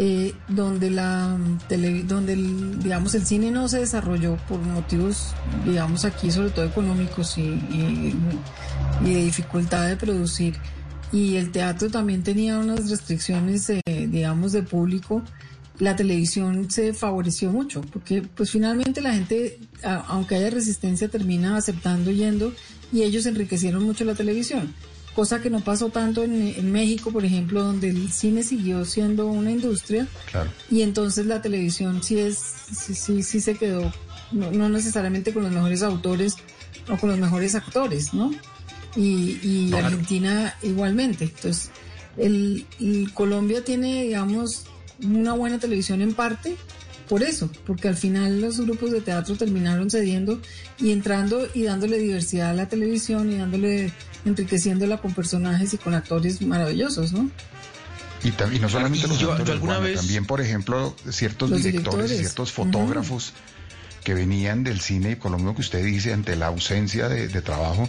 eh, 0.00 0.32
donde 0.46 0.90
la 0.90 1.36
tele- 1.68 2.04
donde 2.04 2.34
el, 2.34 2.78
digamos 2.78 3.16
el 3.16 3.26
cine 3.26 3.50
no 3.50 3.68
se 3.68 3.80
desarrolló 3.80 4.36
por 4.48 4.60
motivos, 4.60 5.34
digamos 5.64 6.04
aquí 6.04 6.30
sobre 6.30 6.50
todo 6.50 6.66
económicos 6.66 7.36
y, 7.36 7.40
y- 7.42 8.14
y 9.04 9.12
de 9.14 9.24
dificultad 9.24 9.88
de 9.88 9.96
producir, 9.96 10.56
y 11.12 11.36
el 11.36 11.50
teatro 11.52 11.90
también 11.90 12.22
tenía 12.22 12.58
unas 12.58 12.90
restricciones, 12.90 13.70
eh, 13.70 13.82
digamos, 13.86 14.52
de 14.52 14.62
público, 14.62 15.22
la 15.78 15.94
televisión 15.96 16.70
se 16.70 16.92
favoreció 16.92 17.50
mucho, 17.50 17.80
porque 17.82 18.22
pues 18.22 18.50
finalmente 18.50 19.00
la 19.00 19.14
gente, 19.14 19.58
a- 19.84 20.04
aunque 20.08 20.34
haya 20.34 20.50
resistencia, 20.50 21.08
termina 21.08 21.56
aceptando 21.56 22.10
yendo 22.10 22.52
y 22.92 23.02
ellos 23.02 23.26
enriquecieron 23.26 23.84
mucho 23.84 24.04
la 24.04 24.14
televisión, 24.14 24.74
cosa 25.14 25.40
que 25.40 25.50
no 25.50 25.60
pasó 25.60 25.88
tanto 25.88 26.24
en, 26.24 26.34
en 26.56 26.72
México, 26.72 27.10
por 27.12 27.24
ejemplo, 27.24 27.62
donde 27.62 27.90
el 27.90 28.10
cine 28.10 28.42
siguió 28.42 28.84
siendo 28.84 29.28
una 29.28 29.50
industria 29.52 30.06
Claro. 30.30 30.50
y 30.70 30.82
entonces 30.82 31.26
la 31.26 31.40
televisión 31.42 32.02
sí 32.02 32.18
es, 32.18 32.38
sí, 32.72 32.94
sí, 32.94 33.22
sí 33.22 33.40
se 33.40 33.54
quedó, 33.54 33.92
no, 34.32 34.50
no 34.50 34.68
necesariamente 34.68 35.32
con 35.32 35.44
los 35.44 35.52
mejores 35.52 35.82
autores 35.82 36.34
o 36.90 36.96
con 36.96 37.08
los 37.10 37.18
mejores 37.18 37.54
actores, 37.54 38.12
¿no? 38.14 38.30
Y, 38.96 39.38
y 39.42 39.68
Claro. 39.70 39.86
Argentina 39.86 40.54
igualmente. 40.62 41.24
Entonces, 41.24 41.70
el, 42.16 42.66
el 42.80 43.10
Colombia 43.14 43.64
tiene, 43.64 44.04
digamos, 44.04 44.64
una 45.02 45.32
buena 45.34 45.58
televisión 45.58 46.00
en 46.02 46.14
parte 46.14 46.56
por 47.08 47.22
eso, 47.22 47.48
porque 47.66 47.88
al 47.88 47.96
final 47.96 48.40
los 48.42 48.60
grupos 48.60 48.90
de 48.90 49.00
teatro 49.00 49.34
terminaron 49.36 49.88
cediendo 49.90 50.42
y 50.78 50.90
entrando 50.92 51.48
y 51.54 51.62
dándole 51.62 51.96
diversidad 51.98 52.50
a 52.50 52.52
la 52.52 52.68
televisión 52.68 53.32
y 53.32 53.36
dándole, 53.36 53.90
enriqueciéndola 54.26 54.98
con 54.98 55.14
personajes 55.14 55.72
y 55.72 55.78
con 55.78 55.94
actores 55.94 56.42
maravillosos, 56.42 57.12
¿no? 57.14 57.30
Y, 58.24 58.28
y 58.54 58.58
no 58.58 58.68
solamente 58.68 59.06
Y 59.06 59.08
los 59.08 59.18
yo- 59.20 59.26
yo 59.28 59.32
actores, 59.32 59.52
alguna 59.52 59.74
Juana, 59.76 59.88
vez- 59.88 59.96
también, 60.00 60.26
por 60.26 60.40
ejemplo, 60.42 60.94
ciertos 61.08 61.48
directores, 61.50 61.64
y 61.64 61.70
directores. 61.70 62.18
ciertos 62.18 62.52
fotógrafos 62.52 63.32
que 64.04 64.12
venían 64.12 64.62
del 64.64 64.80
cine, 64.80 65.12
y 65.12 65.16
con 65.16 65.32
lo 65.32 65.38
mismo 65.38 65.54
que 65.54 65.62
usted 65.62 65.82
dice, 65.84 66.12
ante 66.12 66.36
la 66.36 66.48
ausencia 66.48 67.08
de, 67.08 67.28
de 67.28 67.40
trabajo, 67.40 67.88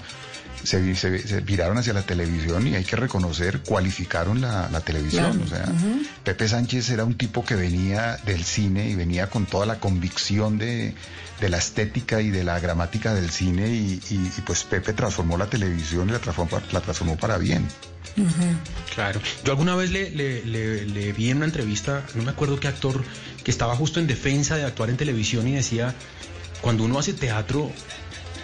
se, 0.64 0.82
vi- 0.82 0.95
se, 0.95 1.26
se 1.28 1.41
viraron 1.41 1.78
hacia 1.78 1.93
la 1.93 2.01
televisión 2.03 2.68
y 2.68 2.76
hay 2.76 2.84
que 2.84 2.95
reconocer, 2.95 3.62
cualificaron 3.62 4.41
la, 4.41 4.70
la 4.72 4.82
televisión. 4.82 5.39
Claro. 5.39 5.43
O 5.45 5.47
sea. 5.47 5.99
Pepe 6.24 6.47
Sánchez 6.47 6.89
era 6.89 7.05
un 7.05 7.16
tipo 7.18 7.43
que 7.45 7.55
venía 7.55 8.18
del 8.26 8.43
cine 8.43 8.89
y 8.89 8.95
venía 8.95 9.30
con 9.30 9.45
toda 9.45 9.66
la 9.66 9.80
convicción 9.80 10.57
de, 10.57 10.93
de 11.39 11.49
la 11.49 11.57
estética 11.57 12.22
y 12.22 12.30
de 12.30 12.43
la 12.43 12.60
gramática 12.60 13.14
del 13.14 13.30
cine 13.30 13.70
y, 13.70 14.01
y- 14.10 14.32
y, 14.38 14.41
pues 14.45 14.64
Pepe 14.64 14.93
transformó 14.93 15.38
la 15.38 15.47
televisión 15.47 16.10
y 16.10 16.12
la 16.12 16.20
transformó, 16.20 16.60
la 16.72 16.82
transformó 16.82 17.18
para 17.18 17.38
bien. 17.38 17.66
Claro. 18.93 19.22
Yo 19.43 19.51
alguna 19.51 19.76
vez 19.76 19.91
le, 19.91 20.10
le- 20.12 20.43
le- 20.45 20.86
le 20.86 21.14
vi 21.14 21.30
en 21.30 21.38
una 21.38 21.45
entrevista, 21.45 22.03
no 22.16 22.24
me 22.24 22.32
acuerdo 22.32 22.60
qué 22.60 22.68
actor, 22.68 23.03
que 23.43 23.51
estaba 23.51 23.76
justo 23.76 23.99
en 23.99 24.07
defensa 24.07 24.55
de 24.57 24.66
actuar 24.66 24.89
en 24.89 24.97
televisión 24.97 25.47
y 25.47 25.53
decía, 25.53 25.93
cuando 26.62 26.84
uno 26.84 26.99
hace 26.99 27.14
teatro, 27.14 27.72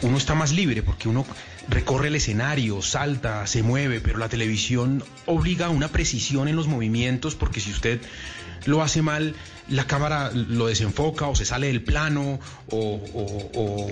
uno 0.01 0.17
está 0.17 0.33
más 0.35 0.51
libre 0.51 0.81
porque 0.83 1.09
uno 1.09 1.25
recorre 1.69 2.07
el 2.09 2.15
escenario, 2.15 2.81
salta, 2.81 3.45
se 3.47 3.63
mueve, 3.63 3.99
pero 3.99 4.17
la 4.17 4.29
televisión 4.29 5.03
obliga 5.25 5.67
a 5.67 5.69
una 5.69 5.87
precisión 5.89 6.47
en 6.47 6.55
los 6.55 6.67
movimientos 6.67 7.35
porque 7.35 7.59
si 7.59 7.71
usted 7.71 8.01
lo 8.65 8.81
hace 8.81 9.01
mal, 9.01 9.35
la 9.69 9.85
cámara 9.85 10.31
lo 10.31 10.67
desenfoca 10.67 11.27
o 11.27 11.35
se 11.35 11.45
sale 11.45 11.67
del 11.67 11.83
plano 11.83 12.39
o, 12.69 13.87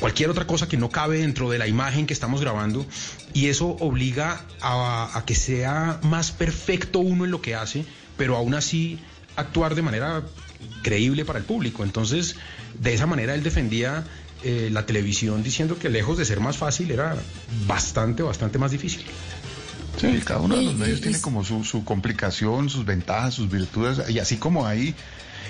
cualquier 0.00 0.30
otra 0.30 0.46
cosa 0.46 0.68
que 0.68 0.76
no 0.76 0.90
cabe 0.90 1.18
dentro 1.18 1.50
de 1.50 1.58
la 1.58 1.66
imagen 1.66 2.06
que 2.06 2.12
estamos 2.12 2.40
grabando 2.40 2.86
y 3.32 3.46
eso 3.46 3.76
obliga 3.80 4.44
a, 4.60 5.10
a 5.16 5.24
que 5.24 5.34
sea 5.34 6.00
más 6.02 6.32
perfecto 6.32 7.00
uno 7.00 7.24
en 7.24 7.30
lo 7.30 7.40
que 7.40 7.54
hace, 7.54 7.84
pero 8.16 8.36
aún 8.36 8.54
así 8.54 8.98
actuar 9.36 9.74
de 9.74 9.82
manera 9.82 10.22
creíble 10.82 11.24
para 11.24 11.38
el 11.38 11.44
público. 11.44 11.84
Entonces, 11.84 12.36
de 12.78 12.94
esa 12.94 13.06
manera 13.06 13.34
él 13.34 13.42
defendía 13.42 14.04
eh, 14.48 14.70
la 14.70 14.86
televisión 14.86 15.42
diciendo 15.42 15.78
que 15.78 15.88
lejos 15.88 16.16
de 16.18 16.24
ser 16.24 16.38
más 16.40 16.56
fácil 16.56 16.90
era 16.92 17.16
bastante, 17.66 18.22
bastante 18.22 18.58
más 18.58 18.70
difícil. 18.70 19.04
Sí, 20.00 20.20
cada 20.24 20.40
uno 20.40 20.56
de 20.56 20.62
los 20.62 20.74
medios 20.74 21.00
tiene 21.00 21.20
como 21.20 21.42
su, 21.42 21.64
su 21.64 21.84
complicación, 21.84 22.68
sus 22.68 22.84
ventajas, 22.84 23.34
sus 23.34 23.50
virtudes, 23.50 24.08
y 24.10 24.18
así 24.18 24.36
como 24.36 24.66
hay, 24.66 24.94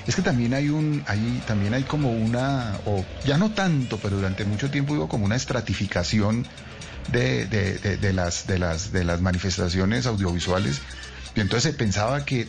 es 0.06 0.14
que 0.14 0.22
también 0.22 0.54
hay 0.54 0.68
un, 0.68 1.02
hay, 1.08 1.42
también 1.46 1.74
hay 1.74 1.82
como 1.82 2.12
una, 2.12 2.78
o 2.86 3.04
ya 3.26 3.38
no 3.38 3.50
tanto, 3.50 3.98
pero 3.98 4.16
durante 4.16 4.44
mucho 4.44 4.70
tiempo 4.70 4.94
hubo 4.94 5.08
como 5.08 5.24
una 5.24 5.34
estratificación 5.36 6.46
de, 7.12 7.46
de- 7.46 7.78
de- 7.78 7.96
de 7.96 8.12
las, 8.12 8.46
de 8.46 8.58
las, 8.60 8.92
de 8.92 9.02
las 9.04 9.20
manifestaciones 9.20 10.06
audiovisuales, 10.06 10.80
y 11.34 11.40
entonces 11.40 11.72
se 11.72 11.76
pensaba 11.76 12.24
que 12.24 12.48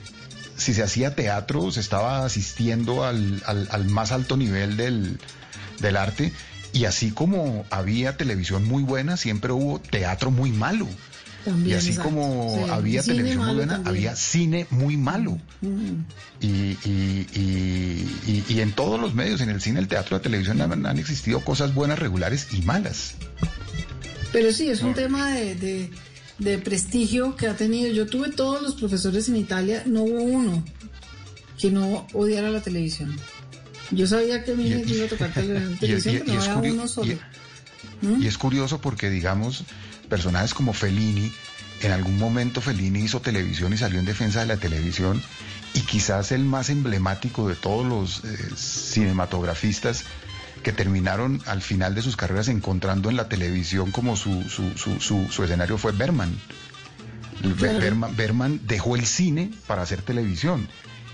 si 0.55 0.73
se 0.75 0.83
hacía 0.83 1.13
teatro, 1.15 1.71
se 1.71 1.79
estaba 1.79 2.23
asistiendo 2.25 3.03
al, 3.03 3.41
al- 3.45 3.67
al 3.71 3.85
más 3.85 4.11
alto 4.11 4.37
nivel 4.37 4.77
del, 4.77 5.19
del 5.79 5.97
arte, 5.97 6.31
y 6.73 6.85
así 6.85 7.11
como 7.11 7.65
había 7.69 8.17
televisión 8.17 8.65
muy 8.65 8.83
buena, 8.83 9.17
siempre 9.17 9.51
hubo 9.51 9.79
teatro 9.79 10.31
muy 10.31 10.51
malo. 10.51 10.87
Y 11.65 11.71
así 11.73 11.91
exacto. 11.91 12.09
como 12.09 12.61
Sí, 12.65 12.69
había 12.71 13.01
cine 13.01 13.15
televisión 13.15 13.45
muy 13.45 13.55
buena, 13.55 13.73
también. 13.75 13.95
había 13.95 14.15
cine 14.17 14.67
muy 14.69 14.97
malo. 14.97 15.39
Mm. 15.61 16.01
Y, 16.41 16.77
y- 16.83 18.45
y- 18.49 18.59
en 18.59 18.73
todos 18.73 18.99
los 18.99 19.13
medios, 19.15 19.39
en 19.39 19.49
el 19.49 19.61
cine, 19.61 19.79
el 19.79 19.87
teatro, 19.87 20.17
la 20.17 20.21
televisión, 20.21 20.59
han, 20.61 20.85
han 20.85 20.99
existido 20.99 21.39
cosas 21.41 21.73
buenas, 21.73 21.99
regulares 21.99 22.47
y 22.51 22.63
malas. 22.63 23.13
Pero 24.33 24.51
sí, 24.51 24.67
es 24.67 24.81
un 24.81 24.93
tema 24.93 25.31
de, 25.31 25.55
de- 25.55 25.89
de 26.39 26.57
prestigio 26.57 27.35
que 27.37 27.47
ha 27.47 27.55
tenido. 27.55 27.93
Yo 27.93 28.07
tuve 28.07 28.29
todos 28.29 28.61
los 28.61 28.75
profesores 28.75 29.29
en 29.29 29.37
Italia, 29.37 29.83
no 29.85 30.03
hubo 30.03 30.21
uno 30.21 30.63
que 31.57 31.71
no 31.71 32.05
odiara 32.13 32.49
la 32.51 32.61
televisión. 32.61 33.15
Yo 33.91 34.05
sabía 34.07 34.43
que 34.43 34.53
me 34.55 34.63
iba 34.67 35.05
a 35.05 35.07
tocar 35.09 35.31
televisión, 35.33 35.77
pero 35.79 36.33
y 36.33 36.35
no 36.47 36.53
curio- 36.55 36.73
uno 36.73 36.87
solo. 36.87 37.11
y- 37.13 37.19
Y 38.23 38.27
es 38.27 38.37
curioso 38.37 38.79
porque, 38.79 39.09
digamos, 39.09 39.63
personajes 40.09 40.53
como 40.53 40.73
Fellini, 40.73 41.31
En 41.83 41.91
algún 41.91 42.17
momento 42.17 42.59
Fellini 42.59 43.01
hizo 43.01 43.21
televisión 43.21 43.71
y 43.71 43.77
salió 43.77 43.99
en 43.99 44.05
defensa 44.05 44.39
de 44.39 44.47
la 44.47 44.57
televisión 44.57 45.21
y 45.75 45.81
quizás 45.81 46.31
el 46.31 46.43
más 46.43 46.71
emblemático 46.71 47.47
de 47.47 47.53
todos 47.55 47.85
los 47.85 48.23
eh, 48.25 48.37
cinematografistas 48.55 50.03
que 50.63 50.71
terminaron 50.71 51.39
al 51.45 51.61
final 51.61 51.93
de 51.93 52.01
sus 52.01 52.15
carreras 52.17 52.47
encontrando 52.47 53.09
en 53.11 53.15
la 53.15 53.29
televisión 53.29 53.91
como 53.91 54.15
su, 54.17 54.43
su, 54.49 54.71
su, 54.75 54.99
su, 54.99 55.27
su 55.31 55.43
escenario 55.43 55.77
fue 55.77 55.91
Berman. 55.91 56.35
Be- 57.43 57.77
Berman. 57.79 58.15
Berman 58.15 58.59
dejó 58.65 58.95
el 58.95 59.05
cine 59.05 59.51
para 59.67 59.83
hacer 59.83 60.01
televisión. 60.01 60.67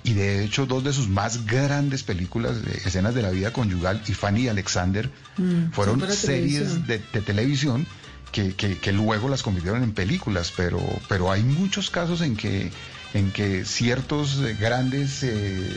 Y 0.06 0.14
de 0.14 0.44
hecho, 0.44 0.66
dos 0.66 0.84
de 0.84 0.92
sus 0.92 1.08
más 1.08 1.46
grandes 1.46 2.04
películas, 2.04 2.58
escenas 2.86 3.16
de 3.16 3.22
la 3.22 3.30
vida 3.30 3.54
conyugal 3.54 4.02
y 4.08 4.14
Fanny 4.14 4.42
y 4.44 4.48
Alexander, 4.50 5.10
Mm, 5.38 5.72
fueron 5.72 6.00
series 6.12 6.86
de, 6.88 7.00
de 7.14 7.22
televisión 7.22 7.88
que, 8.32 8.54
que- 8.54 8.78
que 8.78 8.92
luego 8.92 9.30
las 9.30 9.42
convirtieron 9.44 9.82
en 9.84 9.94
películas, 9.94 10.52
pero, 10.56 10.80
pero 11.08 11.32
hay 11.32 11.42
muchos 11.44 11.90
casos 11.90 12.22
en 12.22 12.36
que, 12.36 12.72
en 13.14 13.32
que 13.32 13.64
ciertos 13.66 14.40
grandes, 14.60 15.24
eh, 15.24 15.68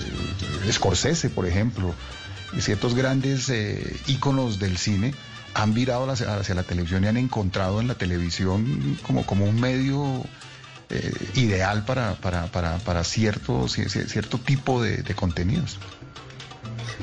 Scorsese, 0.73 1.31
por 1.31 1.47
ejemplo, 1.47 1.95
ciertos 2.59 2.95
grandes 2.95 3.49
eh, 3.49 3.97
íconos 4.09 4.59
del 4.59 4.77
cine 4.79 5.15
han 5.55 5.73
virado 5.75 6.11
hacia, 6.11 6.35
hacia 6.37 6.55
la 6.55 6.63
televisión 6.65 7.05
y 7.05 7.07
han 7.07 7.17
encontrado 7.17 7.81
en 7.81 7.89
la 7.89 7.95
televisión 7.95 8.99
como, 9.07 9.25
como 9.25 9.45
un 9.47 9.59
medio 9.61 10.25
eh, 10.91 11.13
ideal 11.35 11.85
para, 11.85 12.15
para, 12.15 12.47
para, 12.47 12.79
para 12.79 13.05
cierto, 13.05 13.65
ci- 13.67 13.87
ci- 13.87 14.07
cierto 14.07 14.39
tipo 14.39 14.83
de, 14.83 14.99
de 14.99 15.15
contenidos. 15.15 15.79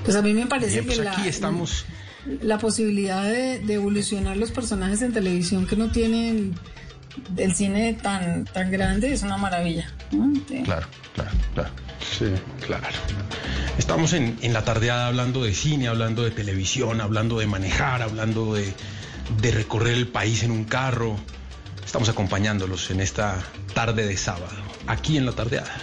Pues 0.04 0.16
a 0.16 0.22
mí 0.22 0.34
me 0.34 0.46
parece 0.48 0.74
Bien, 0.82 0.86
pues 0.86 1.00
que 1.00 1.08
aquí 1.10 1.22
la, 1.24 1.28
estamos. 1.30 1.86
la 2.42 2.58
posibilidad 2.58 3.24
de, 3.24 3.60
de 3.60 3.74
evolucionar 3.76 4.38
los 4.38 4.52
personajes 4.52 5.02
en 5.02 5.14
televisión 5.14 5.66
que 5.68 5.76
no 5.76 5.92
tienen 5.92 6.56
el 7.38 7.54
cine 7.54 7.94
tan, 7.94 8.46
tan 8.46 8.72
grande 8.72 9.14
es 9.14 9.22
una 9.24 9.38
maravilla. 9.38 9.92
¿no? 10.12 10.34
Sí. 10.48 10.62
Claro, 10.64 10.88
claro, 11.14 11.32
claro. 11.54 11.70
Sí, 12.18 12.26
claro. 12.66 12.86
Estamos 13.78 14.14
en, 14.14 14.38
en 14.42 14.52
la 14.54 14.64
tardeada 14.66 15.08
hablando 15.08 15.44
de 15.44 15.54
cine, 15.54 15.88
hablando 15.88 16.24
de 16.24 16.32
televisión, 16.32 17.02
hablando 17.02 17.40
de 17.40 17.48
manejar, 17.48 18.02
hablando 18.02 18.54
de, 18.56 18.74
de 19.42 19.52
recorrer 19.52 19.94
el 19.94 20.08
país 20.08 20.44
en 20.44 20.52
un 20.52 20.66
carro. 20.66 21.18
Estamos 21.94 22.10
acompañándolos 22.10 22.90
en 22.90 23.02
esta 23.02 23.38
tarde 23.76 24.08
de 24.08 24.18
sábado, 24.18 24.48
aquí 24.88 25.16
en 25.16 25.28
la 25.28 25.34
tardeada. 25.34 25.78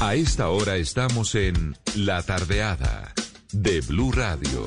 A 0.00 0.16
esta 0.16 0.48
hora 0.48 0.74
estamos 0.74 1.36
en 1.36 1.76
La 1.94 2.24
Tardeada 2.24 3.14
de 3.52 3.82
Blue 3.82 4.10
Radio. 4.10 4.66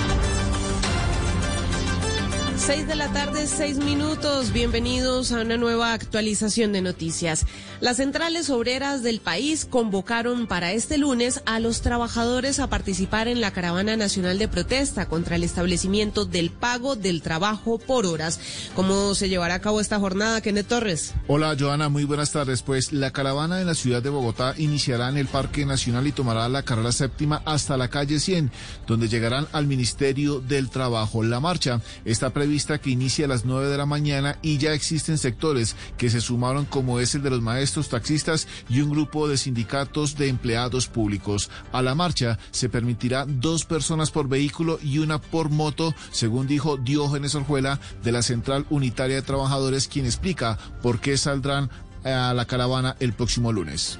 6 2.61 2.87
de 2.87 2.93
la 2.93 3.11
tarde, 3.11 3.47
6 3.47 3.79
minutos. 3.79 4.53
Bienvenidos 4.53 5.31
a 5.31 5.41
una 5.41 5.57
nueva 5.57 5.93
actualización 5.93 6.71
de 6.73 6.83
noticias. 6.83 7.47
Las 7.79 7.97
centrales 7.97 8.51
obreras 8.51 9.01
del 9.01 9.19
país 9.19 9.65
convocaron 9.65 10.45
para 10.45 10.71
este 10.71 10.99
lunes 10.99 11.41
a 11.47 11.59
los 11.59 11.81
trabajadores 11.81 12.59
a 12.59 12.67
participar 12.67 13.27
en 13.27 13.41
la 13.41 13.51
caravana 13.51 13.97
nacional 13.97 14.37
de 14.37 14.47
protesta 14.47 15.07
contra 15.07 15.37
el 15.37 15.43
establecimiento 15.43 16.25
del 16.25 16.51
pago 16.51 16.95
del 16.95 17.23
trabajo 17.23 17.79
por 17.79 18.05
horas. 18.05 18.39
¿Cómo 18.75 19.15
se 19.15 19.27
llevará 19.27 19.55
a 19.55 19.61
cabo 19.61 19.81
esta 19.81 19.97
jornada, 19.97 20.41
Kenneth 20.41 20.67
Torres? 20.67 21.15
Hola 21.25 21.57
Joana, 21.59 21.89
muy 21.89 22.03
buenas 22.03 22.31
tardes. 22.31 22.61
Pues 22.61 22.93
la 22.93 23.09
caravana 23.09 23.59
en 23.59 23.67
la 23.67 23.75
ciudad 23.75 24.03
de 24.03 24.11
Bogotá 24.11 24.53
iniciará 24.55 25.09
en 25.09 25.17
el 25.17 25.27
Parque 25.27 25.65
Nacional 25.65 26.05
y 26.05 26.11
tomará 26.11 26.47
la 26.47 26.61
carrera 26.61 26.91
séptima 26.91 27.41
hasta 27.43 27.75
la 27.75 27.87
calle 27.87 28.19
100, 28.19 28.51
donde 28.85 29.09
llegarán 29.09 29.47
al 29.51 29.65
Ministerio 29.65 30.39
del 30.41 30.69
Trabajo. 30.69 31.23
La 31.23 31.39
marcha 31.39 31.81
está 32.05 32.29
prevista 32.29 32.50
que 32.51 32.89
inicie 32.89 33.23
a 33.23 33.27
las 33.29 33.45
9 33.45 33.67
de 33.67 33.77
la 33.77 33.85
mañana 33.85 34.37
y 34.41 34.57
ya 34.57 34.73
existen 34.73 35.17
sectores 35.17 35.77
que 35.97 36.09
se 36.09 36.19
sumaron 36.19 36.65
como 36.65 36.99
es 36.99 37.15
el 37.15 37.21
de 37.21 37.29
los 37.29 37.41
maestros 37.41 37.87
taxistas 37.87 38.45
y 38.67 38.81
un 38.81 38.89
grupo 38.89 39.29
de 39.29 39.37
sindicatos 39.37 40.17
de 40.17 40.27
empleados 40.27 40.87
públicos. 40.87 41.49
A 41.71 41.81
la 41.81 41.95
marcha 41.95 42.37
se 42.51 42.67
permitirá 42.67 43.25
dos 43.25 43.63
personas 43.63 44.11
por 44.11 44.27
vehículo 44.27 44.79
y 44.83 44.97
una 44.97 45.19
por 45.19 45.49
moto, 45.49 45.93
según 46.11 46.45
dijo 46.45 46.75
Diógenes 46.75 47.35
Orjuela 47.35 47.79
de 48.03 48.11
la 48.11 48.21
Central 48.21 48.65
Unitaria 48.69 49.15
de 49.15 49.21
Trabajadores, 49.21 49.87
quien 49.87 50.05
explica 50.05 50.57
por 50.81 50.99
qué 50.99 51.15
saldrán 51.15 51.69
a 52.03 52.33
la 52.33 52.45
caravana 52.45 52.97
el 52.99 53.13
próximo 53.13 53.53
lunes. 53.53 53.97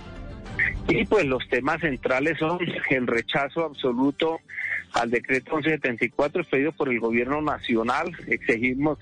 Y 0.90 1.06
pues 1.06 1.26
los 1.26 1.48
temas 1.48 1.80
centrales 1.80 2.38
son 2.38 2.60
el 2.90 3.08
rechazo 3.08 3.64
absoluto 3.64 4.40
al 4.94 5.10
decreto 5.12 5.56
1174 5.56 6.42
expedido 6.42 6.72
por 6.74 6.90
el 6.90 7.00
gobierno 7.00 7.42
nacional. 7.42 8.12
Exigimos 8.28 8.98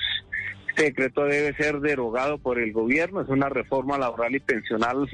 este 0.69 0.83
decreto 0.83 1.25
debe 1.25 1.53
ser 1.55 1.79
derogado 1.79 2.37
por 2.37 2.57
el 2.59 2.71
gobierno, 2.71 3.21
es 3.21 3.27
una 3.29 3.49
reforma 3.49 3.97
laboral 3.97 4.35
y 4.35 4.39
pensional 4.39 5.09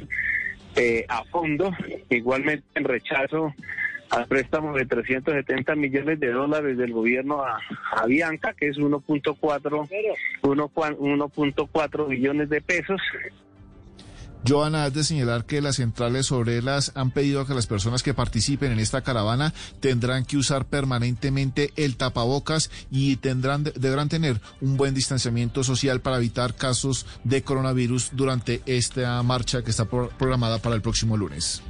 eh, 0.75 1.05
a 1.07 1.23
fondo. 1.25 1.71
Igualmente 2.09 2.65
el 2.75 2.83
rechazo 2.83 3.53
al 4.11 4.27
préstamo 4.27 4.77
de 4.77 4.85
370 4.85 5.75
millones 5.75 6.19
de 6.19 6.31
dólares 6.31 6.77
del 6.77 6.93
gobierno 6.93 7.41
a, 7.43 7.59
a 7.95 8.05
Bianca, 8.05 8.53
que 8.53 8.67
es 8.67 8.77
1.4 8.77 9.87
uno 10.43 10.69
cua- 10.69 10.95
1.4 10.97 12.07
billones 12.09 12.49
de 12.49 12.61
pesos. 12.61 13.01
Joana, 14.47 14.83
has 14.83 14.93
de 14.93 15.03
señalar 15.03 15.45
que 15.45 15.61
las 15.61 15.77
centrales 15.77 16.31
obreras 16.31 16.91
han 16.95 17.11
pedido 17.11 17.45
que 17.45 17.53
las 17.53 17.67
personas 17.67 18.03
que 18.03 18.13
participen 18.13 18.71
en 18.71 18.79
esta 18.79 19.01
caravana 19.01 19.53
tendrán 19.79 20.25
que 20.25 20.37
usar 20.37 20.65
permanentemente 20.65 21.73
el 21.77 21.95
tapabocas 21.97 22.69
y 22.91 23.15
tendrán 23.15 23.63
deberán 23.63 24.09
tener 24.09 24.41
un 24.61 24.77
buen 24.77 24.93
distanciamiento 24.93 25.63
social 25.63 26.01
para 26.01 26.17
evitar 26.17 26.53
casos 26.55 27.05
de 27.23 27.41
coronavirus 27.43 28.09
durante 28.13 28.61
esta 28.65 29.21
marcha 29.23 29.63
que 29.63 29.71
está 29.71 29.85
pro- 29.85 30.09
programada 30.17 30.59
para 30.59 30.75
el 30.75 30.81
próximo 30.81 31.17
lunes. 31.17 31.61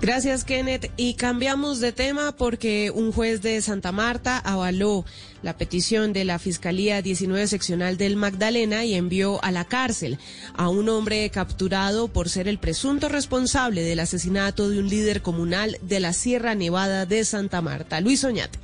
Gracias, 0.00 0.44
Kenneth. 0.44 0.92
Y 0.98 1.14
cambiamos 1.14 1.80
de 1.80 1.90
tema 1.90 2.32
porque 2.36 2.90
un 2.94 3.12
juez 3.12 3.40
de 3.40 3.60
Santa 3.62 3.92
Marta 3.92 4.38
avaló 4.38 5.06
la 5.42 5.56
petición 5.56 6.12
de 6.12 6.24
la 6.26 6.38
Fiscalía 6.38 7.00
19 7.00 7.46
Seccional 7.46 7.96
del 7.96 8.16
Magdalena 8.16 8.84
y 8.84 8.94
envió 8.94 9.42
a 9.42 9.50
la 9.50 9.64
cárcel 9.64 10.18
a 10.54 10.68
un 10.68 10.90
hombre 10.90 11.28
capturado 11.30 12.08
por 12.08 12.28
ser 12.28 12.46
el 12.46 12.58
presunto 12.58 13.08
responsable 13.08 13.82
del 13.82 14.00
asesinato 14.00 14.68
de 14.68 14.80
un 14.80 14.88
líder 14.88 15.22
comunal 15.22 15.78
de 15.80 16.00
la 16.00 16.12
Sierra 16.12 16.54
Nevada 16.54 17.06
de 17.06 17.24
Santa 17.24 17.62
Marta. 17.62 18.00
Luis 18.02 18.22
Oñate. 18.22 18.58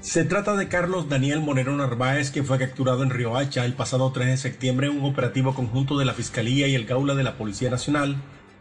Se 0.00 0.24
trata 0.24 0.54
de 0.56 0.68
Carlos 0.68 1.08
Daniel 1.08 1.40
Monero 1.40 1.74
Narváez, 1.76 2.30
que 2.30 2.42
fue 2.42 2.58
capturado 2.58 3.04
en 3.04 3.10
Riohacha 3.10 3.64
el 3.64 3.72
pasado 3.74 4.10
3 4.12 4.26
de 4.26 4.36
septiembre 4.36 4.88
en 4.88 4.98
un 5.00 5.10
operativo 5.10 5.54
conjunto 5.54 5.96
de 5.98 6.04
la 6.04 6.14
Fiscalía 6.14 6.66
y 6.66 6.74
el 6.74 6.84
Gaula 6.84 7.14
de 7.14 7.22
la 7.22 7.38
Policía 7.38 7.70
Nacional, 7.70 8.16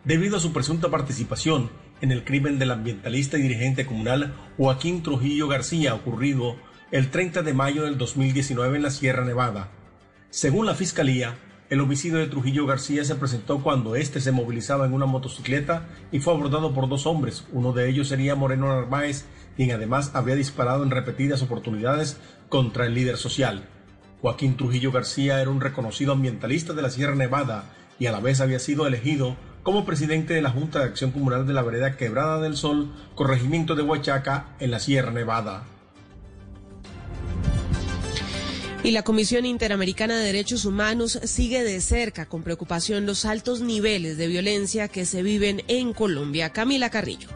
debido 0.06 0.38
a 0.38 0.40
su 0.40 0.54
presunta 0.54 0.90
participación 0.90 1.70
en 2.04 2.12
el 2.12 2.26
crimen 2.26 2.60
del 2.60 2.72
ambientalista 2.72 3.38
y 3.38 3.44
dirigente 3.44 3.86
comunal 3.86 4.36
Joaquín 4.58 5.04
Trujillo 5.04 5.48
García, 5.48 5.96
ocurrido 5.96 6.58
el 6.92 7.10
30 7.10 7.44
de 7.44 7.54
mayo 7.54 7.84
del 7.84 7.98
2019 7.98 8.76
en 8.76 8.84
la 8.84 8.92
Sierra 8.92 9.24
Nevada. 9.24 9.70
Según 10.30 10.66
la 10.66 10.76
Fiscalía, 10.76 11.38
el 11.70 11.80
homicidio 11.80 12.18
de 12.18 12.28
Trujillo 12.28 12.66
García 12.66 13.06
se 13.06 13.16
presentó 13.16 13.64
cuando 13.64 13.96
éste 13.96 14.20
se 14.20 14.34
movilizaba 14.34 14.86
en 14.86 14.92
una 14.92 15.06
motocicleta 15.06 15.88
y 16.12 16.20
fue 16.20 16.34
abordado 16.34 16.74
por 16.74 16.90
dos 16.90 17.06
hombres. 17.06 17.46
Uno 17.54 17.72
de 17.72 17.90
ellos 17.90 18.10
sería 18.10 18.36
Moreno 18.36 18.68
Narváez, 18.68 19.24
quien 19.56 19.72
además 19.72 20.12
había 20.14 20.36
disparado 20.36 20.84
en 20.84 20.92
repetidas 20.92 21.42
oportunidades 21.42 22.18
contra 22.50 22.86
el 22.86 22.96
líder 22.96 23.16
social. 23.16 23.70
Joaquín 24.22 24.58
Trujillo 24.58 24.92
García 24.92 25.40
era 25.40 25.50
un 25.50 25.62
reconocido 25.62 26.12
ambientalista 26.12 26.74
de 26.74 26.82
la 26.82 26.90
Sierra 26.90 27.16
Nevada 27.16 27.64
y 27.98 28.08
a 28.08 28.12
la 28.12 28.20
vez 28.20 28.42
había 28.42 28.60
sido 28.60 28.88
elegido 28.88 29.38
como 29.64 29.86
presidente 29.86 30.34
de 30.34 30.42
la 30.42 30.52
Junta 30.52 30.80
de 30.80 30.86
Acción 30.86 31.12
Comunal 31.12 31.48
de 31.48 31.54
la 31.54 31.64
Vereda 31.64 31.98
Quebrada 31.98 32.40
del 32.42 32.58
Sol, 32.58 32.92
corregimiento 33.16 33.76
de 33.76 33.84
Huachaca, 33.84 34.48
en 34.60 34.72
la 34.72 34.80
Sierra 34.80 35.12
Nevada. 35.12 35.64
Y 38.84 38.92
la 38.92 39.04
Comisión 39.04 39.46
Interamericana 39.46 40.18
de 40.18 40.26
Derechos 40.26 40.66
Humanos 40.66 41.18
sigue 41.24 41.64
de 41.64 41.80
cerca 41.80 42.26
con 42.26 42.44
preocupación 42.44 43.06
los 43.06 43.24
altos 43.24 43.62
niveles 43.62 44.18
de 44.18 44.28
violencia 44.28 44.90
que 44.90 45.06
se 45.06 45.24
viven 45.24 45.64
en 45.70 45.94
Colombia. 45.94 46.50
Camila 46.50 46.90
Carrillo. 46.90 47.30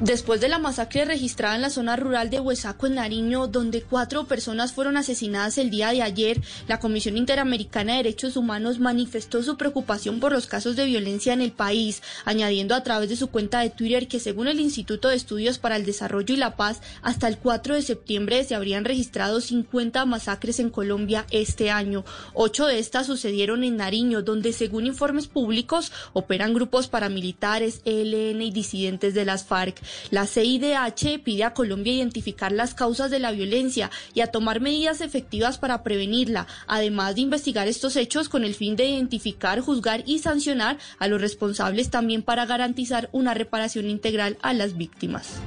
Después 0.00 0.40
de 0.40 0.48
la 0.48 0.58
masacre 0.58 1.04
registrada 1.04 1.56
en 1.56 1.60
la 1.60 1.68
zona 1.68 1.94
rural 1.94 2.30
de 2.30 2.40
Huesaco, 2.40 2.86
en 2.86 2.94
Nariño, 2.94 3.48
donde 3.48 3.82
cuatro 3.82 4.24
personas 4.24 4.72
fueron 4.72 4.96
asesinadas 4.96 5.58
el 5.58 5.68
día 5.68 5.90
de 5.90 6.00
ayer, 6.00 6.40
la 6.68 6.80
Comisión 6.80 7.18
Interamericana 7.18 7.92
de 7.92 7.98
Derechos 7.98 8.38
Humanos 8.38 8.78
manifestó 8.78 9.42
su 9.42 9.58
preocupación 9.58 10.18
por 10.18 10.32
los 10.32 10.46
casos 10.46 10.74
de 10.74 10.86
violencia 10.86 11.34
en 11.34 11.42
el 11.42 11.52
país, 11.52 12.02
añadiendo 12.24 12.74
a 12.74 12.82
través 12.82 13.10
de 13.10 13.16
su 13.16 13.26
cuenta 13.26 13.60
de 13.60 13.68
Twitter 13.68 14.08
que 14.08 14.20
según 14.20 14.48
el 14.48 14.58
Instituto 14.58 15.08
de 15.08 15.16
Estudios 15.16 15.58
para 15.58 15.76
el 15.76 15.84
Desarrollo 15.84 16.32
y 16.32 16.38
la 16.38 16.56
Paz, 16.56 16.80
hasta 17.02 17.28
el 17.28 17.36
4 17.36 17.74
de 17.74 17.82
septiembre 17.82 18.42
se 18.44 18.54
habrían 18.54 18.86
registrado 18.86 19.42
50 19.42 20.06
masacres 20.06 20.60
en 20.60 20.70
Colombia 20.70 21.26
este 21.30 21.70
año. 21.70 22.06
Ocho 22.32 22.64
de 22.64 22.78
estas 22.78 23.06
sucedieron 23.06 23.64
en 23.64 23.76
Nariño, 23.76 24.22
donde 24.22 24.54
según 24.54 24.86
informes 24.86 25.26
públicos 25.26 25.92
operan 26.14 26.54
grupos 26.54 26.88
paramilitares, 26.88 27.82
ELN 27.84 28.40
y 28.40 28.50
disidentes 28.50 29.12
de 29.12 29.26
las 29.26 29.44
FARC. 29.44 29.89
La 30.10 30.26
CIDH 30.26 31.22
pide 31.22 31.44
a 31.44 31.54
Colombia 31.54 31.92
identificar 31.92 32.52
las 32.52 32.74
causas 32.74 33.10
de 33.10 33.18
la 33.18 33.32
violencia 33.32 33.90
y 34.14 34.20
a 34.20 34.28
tomar 34.28 34.60
medidas 34.60 35.00
efectivas 35.00 35.58
para 35.58 35.82
prevenirla, 35.82 36.46
además 36.66 37.14
de 37.14 37.22
investigar 37.22 37.68
estos 37.68 37.96
hechos 37.96 38.28
con 38.28 38.44
el 38.44 38.54
fin 38.54 38.76
de 38.76 38.86
identificar, 38.86 39.60
juzgar 39.60 40.02
y 40.06 40.18
sancionar 40.18 40.78
a 40.98 41.08
los 41.08 41.20
responsables 41.20 41.90
también 41.90 42.22
para 42.22 42.46
garantizar 42.46 43.08
una 43.12 43.34
reparación 43.34 43.88
integral 43.88 44.38
a 44.42 44.52
las 44.52 44.76
víctimas. 44.76 45.40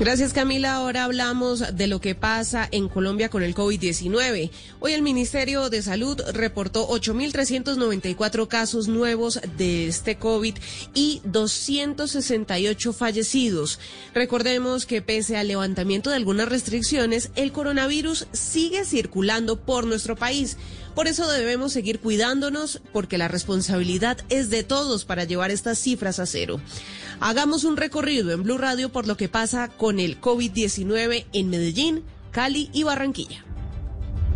Gracias 0.00 0.32
Camila. 0.32 0.76
Ahora 0.76 1.02
hablamos 1.02 1.76
de 1.76 1.88
lo 1.88 2.00
que 2.00 2.14
pasa 2.14 2.68
en 2.70 2.88
Colombia 2.88 3.30
con 3.30 3.42
el 3.42 3.52
COVID-19. 3.52 4.50
Hoy 4.78 4.92
el 4.92 5.02
Ministerio 5.02 5.70
de 5.70 5.82
Salud 5.82 6.22
reportó 6.34 6.88
8.394 6.88 8.46
casos 8.46 8.86
nuevos 8.86 9.40
de 9.56 9.88
este 9.88 10.16
COVID 10.16 10.54
y 10.94 11.20
268 11.24 12.92
fallecidos. 12.92 13.80
Recordemos 14.14 14.86
que 14.86 15.02
pese 15.02 15.36
al 15.36 15.48
levantamiento 15.48 16.10
de 16.10 16.16
algunas 16.16 16.48
restricciones, 16.48 17.32
el 17.34 17.50
coronavirus 17.50 18.28
sigue 18.30 18.84
circulando 18.84 19.58
por 19.58 19.84
nuestro 19.84 20.14
país. 20.14 20.58
Por 20.98 21.06
eso 21.06 21.30
debemos 21.30 21.72
seguir 21.72 22.00
cuidándonos 22.00 22.80
porque 22.92 23.18
la 23.18 23.28
responsabilidad 23.28 24.18
es 24.30 24.50
de 24.50 24.64
todos 24.64 25.04
para 25.04 25.22
llevar 25.22 25.52
estas 25.52 25.78
cifras 25.78 26.18
a 26.18 26.26
cero. 26.26 26.60
Hagamos 27.20 27.62
un 27.62 27.76
recorrido 27.76 28.32
en 28.32 28.42
Blue 28.42 28.58
Radio 28.58 28.88
por 28.88 29.06
lo 29.06 29.16
que 29.16 29.28
pasa 29.28 29.68
con 29.68 30.00
el 30.00 30.20
COVID-19 30.20 31.26
en 31.32 31.50
Medellín, 31.50 32.02
Cali 32.32 32.68
y 32.72 32.82
Barranquilla. 32.82 33.44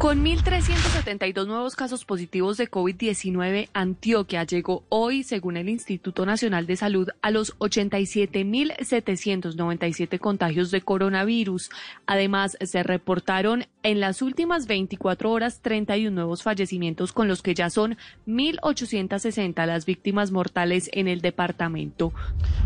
Con 0.02 0.24
1.372 0.24 1.46
nuevos 1.46 1.76
casos 1.76 2.04
positivos 2.04 2.56
de 2.56 2.68
COVID-19, 2.68 3.68
Antioquia 3.72 4.42
llegó 4.42 4.82
hoy, 4.88 5.22
según 5.22 5.56
el 5.56 5.68
Instituto 5.68 6.26
Nacional 6.26 6.66
de 6.66 6.76
Salud, 6.76 7.08
a 7.22 7.30
los 7.30 7.56
87.797 7.60 10.18
contagios 10.18 10.72
de 10.72 10.80
coronavirus. 10.80 11.70
Además, 12.04 12.58
se 12.60 12.82
reportaron 12.82 13.66
en 13.84 14.00
las 14.00 14.22
últimas 14.22 14.66
24 14.66 15.30
horas 15.30 15.60
31 15.62 16.10
nuevos 16.10 16.42
fallecimientos, 16.42 17.12
con 17.12 17.28
los 17.28 17.40
que 17.40 17.54
ya 17.54 17.70
son 17.70 17.96
1.860 18.26 19.66
las 19.66 19.86
víctimas 19.86 20.32
mortales 20.32 20.90
en 20.94 21.06
el 21.06 21.20
departamento. 21.20 22.12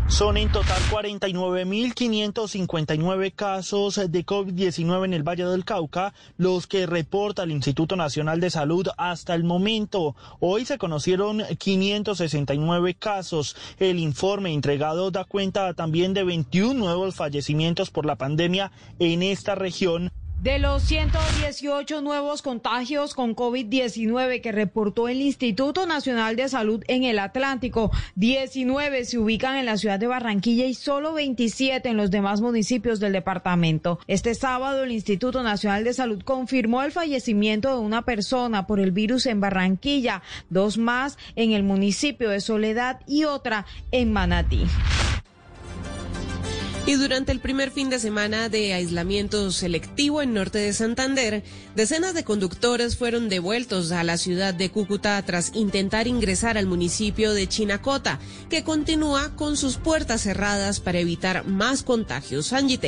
Son 0.07 0.37
en 0.37 0.51
total 0.51 0.81
49.559 0.89 3.31
casos 3.35 3.95
de 3.95 4.25
COVID-19 4.25 5.05
en 5.05 5.13
el 5.13 5.21
Valle 5.21 5.45
del 5.45 5.65
Cauca, 5.65 6.15
los 6.37 6.65
que 6.65 6.87
reporta 7.27 7.43
Instituto 7.51 7.97
Nacional 7.97 8.39
de 8.39 8.49
Salud 8.49 8.87
hasta 8.95 9.35
el 9.35 9.43
momento. 9.43 10.15
Hoy 10.39 10.63
se 10.63 10.77
conocieron 10.77 11.41
569 11.57 12.93
casos. 12.93 13.57
El 13.79 13.99
informe 13.99 14.53
entregado 14.53 15.11
da 15.11 15.25
cuenta 15.25 15.73
también 15.73 16.13
de 16.13 16.23
21 16.23 16.73
nuevos 16.73 17.15
fallecimientos 17.15 17.91
por 17.91 18.05
la 18.05 18.15
pandemia 18.15 18.71
en 18.99 19.23
esta 19.23 19.55
región. 19.55 20.09
De 20.41 20.59
los 20.59 20.83
118 20.83 22.01
nuevos 22.01 22.43
contagios 22.43 23.15
con 23.15 23.35
COVID-19 23.35 24.39
que 24.39 24.51
reportó 24.51 25.07
el 25.07 25.19
Instituto 25.19 25.87
Nacional 25.87 26.35
de 26.35 26.47
Salud 26.47 26.83
en 26.87 27.05
el 27.05 27.17
Atlántico, 27.17 27.89
19 28.17 29.03
se 29.05 29.17
ubican 29.17 29.57
en 29.57 29.65
la 29.65 29.77
ciudad 29.77 29.97
de 29.97 30.05
Barranquilla 30.05 30.67
y 30.67 30.75
solo 30.75 31.13
27 31.13 31.89
en 31.89 31.97
los 31.97 32.11
demás 32.11 32.39
municipios 32.41 32.99
del 32.99 33.13
departamento. 33.13 33.97
Este 34.05 34.35
sábado 34.35 34.83
el 34.83 34.91
Instituto 34.91 35.41
Nacional 35.41 35.83
de 35.83 35.95
Salud 35.95 36.21
confirmó 36.23 36.83
el 36.83 36.91
fallecimiento 36.91 37.69
de 37.69 37.79
una 37.79 38.03
persona 38.03 38.67
por 38.67 38.79
el 38.79 38.91
virus 38.91 39.25
en 39.25 39.41
Barranquilla, 39.41 40.21
dos 40.51 40.77
más 40.77 41.17
en 41.35 41.51
el 41.51 41.63
municipio 41.63 42.29
de 42.29 42.41
Soledad 42.41 42.99
y 43.07 43.23
otra 43.23 43.65
en 43.89 44.13
Manatí. 44.13 44.67
Y 46.87 46.93
durante 46.93 47.33
el 47.33 47.41
primer 47.41 47.69
fin 47.69 47.89
de 47.89 47.99
semana 47.99 48.47
de 48.47 48.73
aislamiento 48.73 49.51
selectivo 49.51 50.21
en 50.21 50.33
norte 50.33 50.59
de 50.59 50.71
Santander, 50.71 51.43
decenas 51.75 52.13
de 52.13 52.23
conductores 52.23 52.95
fueron 52.95 53.27
devueltos 53.27 53.91
a 53.91 54.05
la 54.05 54.17
ciudad 54.17 54.53
de 54.53 54.71
Cúcuta 54.71 55.21
tras 55.23 55.53
intentar 55.53 56.07
ingresar 56.07 56.57
al 56.57 56.65
municipio 56.65 57.33
de 57.33 57.45
Chinacota, 57.45 58.19
que 58.49 58.63
continúa 58.63 59.35
con 59.35 59.57
sus 59.57 59.75
puertas 59.75 60.21
cerradas 60.21 60.79
para 60.79 60.99
evitar 60.99 61.45
más 61.45 61.83
contagios. 61.83 62.53
Angie. 62.53 62.79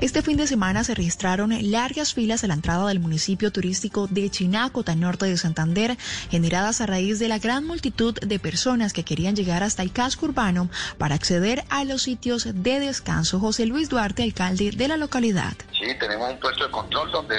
Este 0.00 0.22
fin 0.22 0.38
de 0.38 0.46
semana 0.46 0.82
se 0.82 0.94
registraron 0.94 1.54
largas 1.70 2.14
filas 2.14 2.42
a 2.42 2.46
la 2.46 2.54
entrada 2.54 2.88
del 2.88 3.00
municipio 3.00 3.52
turístico 3.52 4.06
de 4.06 4.30
Chinacota, 4.30 4.94
norte 4.94 5.26
de 5.26 5.36
Santander, 5.36 5.98
generadas 6.30 6.80
a 6.80 6.86
raíz 6.86 7.18
de 7.18 7.28
la 7.28 7.38
gran 7.38 7.66
multitud 7.66 8.18
de 8.18 8.38
personas 8.38 8.94
que 8.94 9.04
querían 9.04 9.36
llegar 9.36 9.62
hasta 9.62 9.82
el 9.82 9.92
casco 9.92 10.24
urbano 10.24 10.70
para 10.96 11.16
acceder 11.16 11.64
a 11.68 11.84
los 11.84 12.00
sitios 12.00 12.48
de 12.50 12.80
descanso. 12.80 13.38
José 13.40 13.66
Luis 13.66 13.90
Duarte, 13.90 14.22
alcalde 14.22 14.70
de 14.70 14.88
la 14.88 14.96
localidad. 14.96 15.52
Sí, 15.78 15.94
tenemos 16.00 16.32
un 16.32 16.40
puesto 16.40 16.64
de 16.64 16.70
control 16.70 17.12
donde 17.12 17.36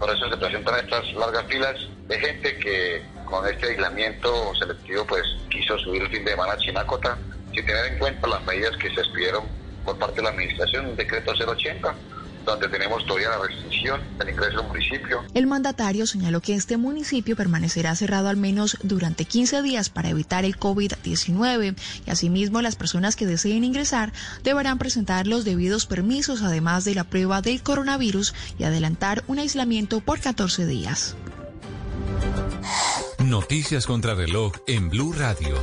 por 0.00 0.10
eso 0.10 0.28
se 0.28 0.36
presentan 0.36 0.80
estas 0.80 1.14
largas 1.14 1.46
filas 1.46 1.76
de 2.08 2.18
gente 2.18 2.58
que 2.58 3.04
con 3.24 3.46
este 3.46 3.68
aislamiento 3.68 4.52
selectivo 4.58 5.06
pues 5.06 5.22
quiso 5.48 5.78
subir 5.78 6.02
el 6.02 6.08
fin 6.10 6.24
de 6.24 6.32
semana 6.32 6.54
a 6.54 6.58
Chinacota 6.58 7.16
sin 7.54 7.64
tener 7.64 7.92
en 7.92 7.98
cuenta 8.00 8.26
las 8.26 8.44
medidas 8.46 8.76
que 8.78 8.92
se 8.92 9.00
expidieron 9.00 9.60
por 9.84 9.98
parte 9.98 10.16
de 10.16 10.22
la 10.22 10.30
administración, 10.30 10.86
un 10.86 10.96
decreto 10.96 11.32
080 11.32 11.94
donde 12.44 12.68
tenemos 12.68 13.04
todavía 13.06 13.30
la 13.30 13.46
restricción 13.46 14.00
del 14.18 14.30
ingreso 14.30 14.60
al 14.60 14.68
municipio. 14.68 15.22
El 15.34 15.46
mandatario 15.46 16.06
señaló 16.06 16.40
que 16.40 16.54
este 16.54 16.76
municipio 16.76 17.36
permanecerá 17.36 17.94
cerrado 17.94 18.28
al 18.28 18.36
menos 18.36 18.76
durante 18.82 19.24
15 19.24 19.62
días 19.62 19.90
para 19.90 20.08
evitar 20.08 20.44
el 20.44 20.58
COVID-19 20.58 21.76
y 22.06 22.10
asimismo 22.10 22.62
las 22.62 22.76
personas 22.76 23.16
que 23.16 23.26
deseen 23.26 23.64
ingresar 23.64 24.12
deberán 24.42 24.78
presentar 24.78 25.26
los 25.26 25.44
debidos 25.44 25.86
permisos 25.86 26.42
además 26.42 26.84
de 26.84 26.94
la 26.94 27.04
prueba 27.04 27.42
del 27.42 27.62
coronavirus 27.62 28.34
y 28.58 28.64
adelantar 28.64 29.22
un 29.26 29.38
aislamiento 29.38 30.00
por 30.00 30.20
14 30.20 30.66
días. 30.66 31.16
Noticias 33.18 33.86
contra 33.86 34.14
reloj 34.14 34.54
en 34.66 34.88
Blue 34.88 35.12
Radio. 35.12 35.54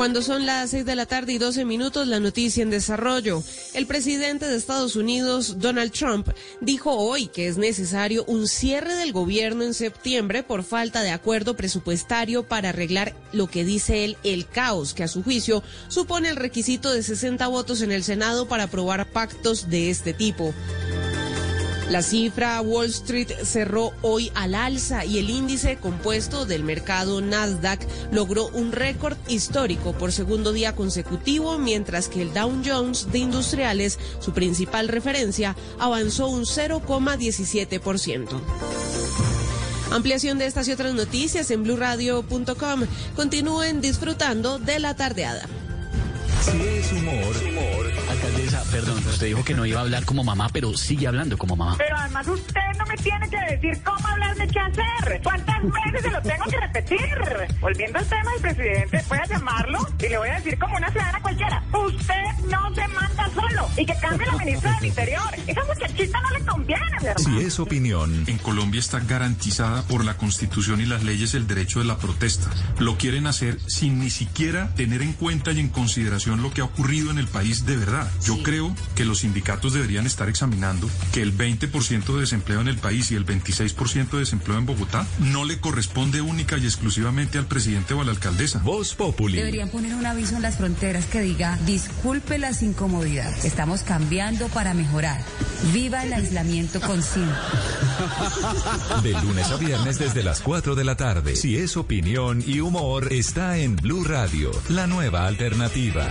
Cuando 0.00 0.22
son 0.22 0.46
las 0.46 0.70
6 0.70 0.86
de 0.86 0.96
la 0.96 1.04
tarde 1.04 1.34
y 1.34 1.36
12 1.36 1.66
minutos, 1.66 2.08
la 2.08 2.20
noticia 2.20 2.62
en 2.62 2.70
desarrollo. 2.70 3.42
El 3.74 3.86
presidente 3.86 4.48
de 4.48 4.56
Estados 4.56 4.96
Unidos, 4.96 5.58
Donald 5.58 5.92
Trump, 5.92 6.30
dijo 6.62 6.96
hoy 6.96 7.26
que 7.26 7.48
es 7.48 7.58
necesario 7.58 8.24
un 8.24 8.48
cierre 8.48 8.94
del 8.94 9.12
gobierno 9.12 9.62
en 9.62 9.74
septiembre 9.74 10.42
por 10.42 10.64
falta 10.64 11.02
de 11.02 11.10
acuerdo 11.10 11.54
presupuestario 11.54 12.44
para 12.44 12.70
arreglar 12.70 13.14
lo 13.32 13.46
que 13.48 13.62
dice 13.62 14.06
él 14.06 14.16
el 14.24 14.48
caos, 14.48 14.94
que 14.94 15.02
a 15.02 15.08
su 15.08 15.22
juicio 15.22 15.62
supone 15.88 16.30
el 16.30 16.36
requisito 16.36 16.90
de 16.90 17.02
60 17.02 17.46
votos 17.48 17.82
en 17.82 17.92
el 17.92 18.02
Senado 18.02 18.48
para 18.48 18.64
aprobar 18.64 19.06
pactos 19.06 19.68
de 19.68 19.90
este 19.90 20.14
tipo. 20.14 20.54
La 21.90 22.02
cifra 22.02 22.60
Wall 22.60 22.86
Street 22.86 23.32
cerró 23.42 23.92
hoy 24.02 24.30
al 24.36 24.54
alza 24.54 25.04
y 25.04 25.18
el 25.18 25.28
índice 25.28 25.76
compuesto 25.76 26.46
del 26.46 26.62
mercado 26.62 27.20
Nasdaq 27.20 27.80
logró 28.12 28.46
un 28.50 28.70
récord 28.70 29.18
histórico 29.26 29.92
por 29.92 30.12
segundo 30.12 30.52
día 30.52 30.76
consecutivo, 30.76 31.58
mientras 31.58 32.08
que 32.08 32.22
el 32.22 32.32
Dow 32.32 32.62
Jones 32.64 33.10
de 33.10 33.18
Industriales, 33.18 33.98
su 34.20 34.32
principal 34.32 34.86
referencia, 34.86 35.56
avanzó 35.80 36.28
un 36.28 36.44
0,17%. 36.44 38.40
Ampliación 39.90 40.38
de 40.38 40.46
estas 40.46 40.68
y 40.68 40.72
otras 40.72 40.94
noticias 40.94 41.50
en 41.50 41.64
blurradio.com. 41.64 42.82
Continúen 43.16 43.80
disfrutando 43.80 44.60
de 44.60 44.78
la 44.78 44.94
tardeada. 44.94 45.48
Si 46.40 46.56
es 46.56 46.92
humor. 46.92 47.34
Alcaldesa, 48.20 48.62
perdón, 48.70 48.98
usted 49.06 49.28
dijo 49.28 49.42
que 49.42 49.54
no 49.54 49.64
iba 49.64 49.78
a 49.78 49.82
hablar 49.82 50.04
como 50.04 50.22
mamá, 50.22 50.50
pero 50.52 50.76
sigue 50.76 51.06
hablando 51.06 51.38
como 51.38 51.56
mamá. 51.56 51.76
Pero 51.78 51.96
además 51.96 52.28
usted 52.28 52.60
no 52.78 52.84
me 52.84 52.96
tiene 52.96 53.30
que 53.30 53.38
decir 53.54 53.82
cómo 53.82 54.06
hablar 54.06 54.36
de 54.36 54.46
qué 54.46 54.60
hacer. 54.60 55.20
¿Cuántas 55.22 55.62
veces 55.62 56.02
se 56.02 56.10
lo 56.10 56.20
tengo 56.20 56.44
que 56.44 56.60
repetir? 56.60 57.48
Volviendo 57.62 57.98
al 57.98 58.06
tema 58.06 58.30
del 58.32 58.40
presidente, 58.42 59.04
voy 59.08 59.18
a 59.18 59.24
llamarlo 59.26 59.78
y 59.98 60.08
le 60.08 60.18
voy 60.18 60.28
a 60.28 60.34
decir 60.34 60.58
como 60.58 60.76
una 60.76 60.90
ciudadana 60.90 61.22
cualquiera. 61.22 61.64
Usted 61.72 62.44
no 62.50 62.74
se 62.74 62.88
manda 62.88 63.30
solo 63.34 63.68
y 63.78 63.86
que 63.86 63.94
cambie 64.00 64.26
la 64.26 64.36
ministra 64.36 64.74
del 64.74 64.84
Interior. 64.84 65.34
Esa 65.46 65.64
muchachita 65.64 66.20
no 66.20 66.30
le 66.30 66.44
conviene, 66.44 66.84
mi 67.00 67.06
hermano. 67.06 67.38
Si 67.40 67.46
es 67.46 67.58
opinión, 67.58 68.24
En 68.26 68.36
Colombia 68.38 68.80
está 68.80 69.00
garantizada 69.00 69.82
por 69.82 70.04
la 70.04 70.18
Constitución 70.18 70.82
y 70.82 70.86
las 70.86 71.04
leyes 71.04 71.32
el 71.32 71.46
derecho 71.46 71.78
de 71.78 71.86
la 71.86 71.96
protesta. 71.96 72.50
Lo 72.78 72.98
quieren 72.98 73.26
hacer 73.26 73.58
sin 73.66 73.98
ni 73.98 74.10
siquiera 74.10 74.74
tener 74.74 75.00
en 75.00 75.14
cuenta 75.14 75.52
y 75.52 75.60
en 75.60 75.68
consideración 75.68 76.42
lo 76.42 76.52
que 76.52 76.60
ha 76.60 76.64
ocurrido 76.64 77.10
en 77.10 77.18
el 77.18 77.26
país 77.26 77.64
de 77.64 77.76
verdad. 77.76 78.09
Yo 78.24 78.42
creo 78.42 78.74
que 78.94 79.04
los 79.04 79.20
sindicatos 79.20 79.72
deberían 79.72 80.06
estar 80.06 80.28
examinando 80.28 80.88
que 81.12 81.22
el 81.22 81.36
20% 81.36 82.14
de 82.14 82.20
desempleo 82.20 82.60
en 82.60 82.68
el 82.68 82.76
país 82.76 83.10
y 83.10 83.14
el 83.14 83.26
26% 83.26 84.10
de 84.10 84.18
desempleo 84.18 84.58
en 84.58 84.66
Bogotá 84.66 85.06
no 85.18 85.44
le 85.44 85.60
corresponde 85.60 86.20
única 86.20 86.58
y 86.58 86.64
exclusivamente 86.64 87.38
al 87.38 87.46
presidente 87.46 87.94
o 87.94 88.00
a 88.00 88.04
la 88.04 88.12
alcaldesa. 88.12 88.60
Voz 88.60 88.94
Populi. 88.94 89.36
Deberían 89.38 89.70
poner 89.70 89.94
un 89.94 90.06
aviso 90.06 90.36
en 90.36 90.42
las 90.42 90.56
fronteras 90.56 91.06
que 91.06 91.20
diga, 91.20 91.58
disculpe 91.66 92.38
las 92.38 92.62
incomodidades, 92.62 93.44
estamos 93.44 93.82
cambiando 93.82 94.48
para 94.48 94.74
mejorar. 94.74 95.24
Viva 95.72 96.04
el 96.04 96.12
aislamiento 96.12 96.80
consciente. 96.80 97.34
De 99.02 99.12
lunes 99.12 99.50
a 99.50 99.56
viernes 99.56 99.98
desde 99.98 100.22
las 100.22 100.40
4 100.40 100.74
de 100.74 100.84
la 100.84 100.96
tarde. 100.96 101.36
Si 101.36 101.56
es 101.56 101.76
opinión 101.76 102.42
y 102.46 102.60
humor, 102.60 103.12
está 103.12 103.58
en 103.58 103.76
Blue 103.76 104.04
Radio, 104.04 104.50
la 104.68 104.86
nueva 104.86 105.26
alternativa. 105.26 106.08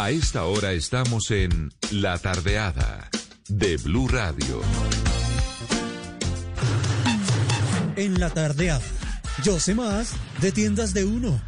A 0.00 0.12
esta 0.12 0.44
hora 0.44 0.70
estamos 0.70 1.32
en 1.32 1.72
La 1.90 2.18
Tardeada 2.18 3.10
de 3.48 3.76
Blue 3.78 4.06
Radio. 4.06 4.62
En 7.96 8.20
la 8.20 8.30
tardeada. 8.30 8.80
Yo 9.42 9.58
sé 9.58 9.74
más 9.74 10.14
de 10.40 10.52
tiendas 10.52 10.94
de 10.94 11.04
uno. 11.04 11.40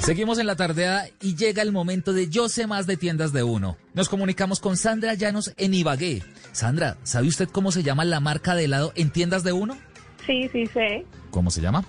Seguimos 0.00 0.38
en 0.38 0.46
la 0.46 0.56
tardeada 0.56 1.06
y 1.22 1.34
llega 1.34 1.62
el 1.62 1.72
momento 1.72 2.12
de 2.12 2.28
Yo 2.28 2.50
sé 2.50 2.66
más 2.66 2.86
de 2.86 2.98
tiendas 2.98 3.32
de 3.32 3.42
uno. 3.42 3.78
Nos 3.94 4.10
comunicamos 4.10 4.60
con 4.60 4.76
Sandra 4.76 5.14
Llanos 5.14 5.54
en 5.56 5.72
Ibagué. 5.72 6.22
Sandra, 6.52 6.98
¿sabe 7.04 7.28
usted 7.28 7.48
cómo 7.48 7.72
se 7.72 7.82
llama 7.82 8.04
la 8.04 8.20
marca 8.20 8.54
de 8.54 8.66
helado 8.66 8.92
en 8.96 9.10
tiendas 9.10 9.44
de 9.44 9.54
uno? 9.54 9.78
Sí, 10.26 10.50
sí 10.52 10.66
sé. 10.66 11.06
¿Cómo 11.30 11.50
se 11.50 11.62
llama? 11.62 11.86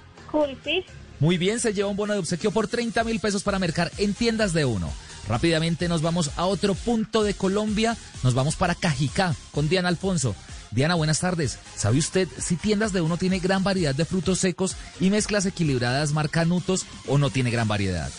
Fish. 0.63 0.85
Muy 1.19 1.37
bien, 1.37 1.59
se 1.59 1.73
lleva 1.73 1.89
un 1.89 1.97
bono 1.97 2.13
de 2.13 2.19
obsequio 2.19 2.51
por 2.51 2.69
30 2.69 3.03
mil 3.03 3.19
pesos 3.19 3.43
para 3.43 3.59
mercar 3.59 3.91
en 3.97 4.13
tiendas 4.13 4.53
de 4.53 4.63
uno. 4.63 4.89
Rápidamente 5.27 5.87
nos 5.87 6.01
vamos 6.01 6.31
a 6.37 6.45
otro 6.45 6.75
punto 6.75 7.23
de 7.23 7.33
Colombia. 7.33 7.97
Nos 8.23 8.33
vamos 8.33 8.55
para 8.55 8.75
Cajicá 8.75 9.35
con 9.51 9.69
Diana 9.69 9.89
Alfonso. 9.89 10.35
Diana, 10.71 10.95
buenas 10.95 11.19
tardes. 11.19 11.57
¿Sabe 11.75 11.97
usted 11.97 12.27
si 12.37 12.55
tiendas 12.55 12.93
de 12.93 13.01
uno 13.01 13.17
tiene 13.17 13.39
gran 13.39 13.63
variedad 13.63 13.95
de 13.95 14.05
frutos 14.05 14.39
secos 14.39 14.75
y 14.99 15.09
mezclas 15.09 15.45
equilibradas 15.45 16.13
marca 16.13 16.45
Nutos 16.45 16.85
o 17.07 17.17
no 17.17 17.29
tiene 17.29 17.49
gran 17.49 17.67
variedad? 17.67 18.09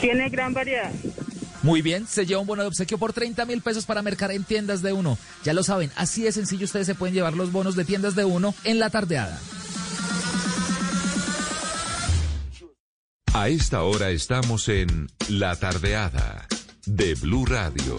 Tiene 0.00 0.28
gran 0.30 0.54
variedad. 0.54 0.90
Muy 1.62 1.82
bien, 1.82 2.06
se 2.06 2.24
lleva 2.24 2.40
un 2.40 2.46
bono 2.46 2.62
de 2.62 2.68
obsequio 2.68 2.98
por 2.98 3.12
30 3.12 3.44
mil 3.44 3.60
pesos 3.60 3.84
para 3.84 4.00
mercar 4.00 4.30
en 4.30 4.44
tiendas 4.44 4.80
de 4.80 4.92
uno. 4.92 5.18
Ya 5.44 5.52
lo 5.52 5.62
saben, 5.62 5.90
así 5.96 6.22
de 6.22 6.32
sencillo 6.32 6.64
ustedes 6.64 6.86
se 6.86 6.94
pueden 6.94 7.14
llevar 7.14 7.34
los 7.34 7.52
bonos 7.52 7.74
de 7.74 7.84
tiendas 7.84 8.14
de 8.14 8.24
uno 8.24 8.54
en 8.64 8.78
la 8.78 8.90
tardeada. 8.90 9.38
A 13.34 13.48
esta 13.48 13.82
hora 13.82 14.10
estamos 14.10 14.68
en 14.68 15.08
La 15.28 15.54
Tardeada 15.56 16.46
de 16.86 17.14
Blue 17.14 17.46
Radio. 17.46 17.98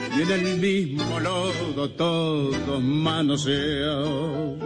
y 0.17 0.21
en 0.21 0.31
el 0.31 0.57
mismo 0.57 1.19
lodo 1.19 1.89
todos 1.91 2.81
manoseados. 2.83 4.59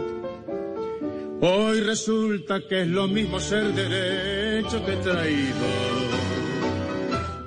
Hoy 1.40 1.80
resulta 1.80 2.60
que 2.68 2.82
es 2.82 2.88
lo 2.88 3.06
mismo 3.06 3.38
ser 3.38 3.72
derecho 3.74 4.84
que 4.84 4.96
traído. 4.96 5.66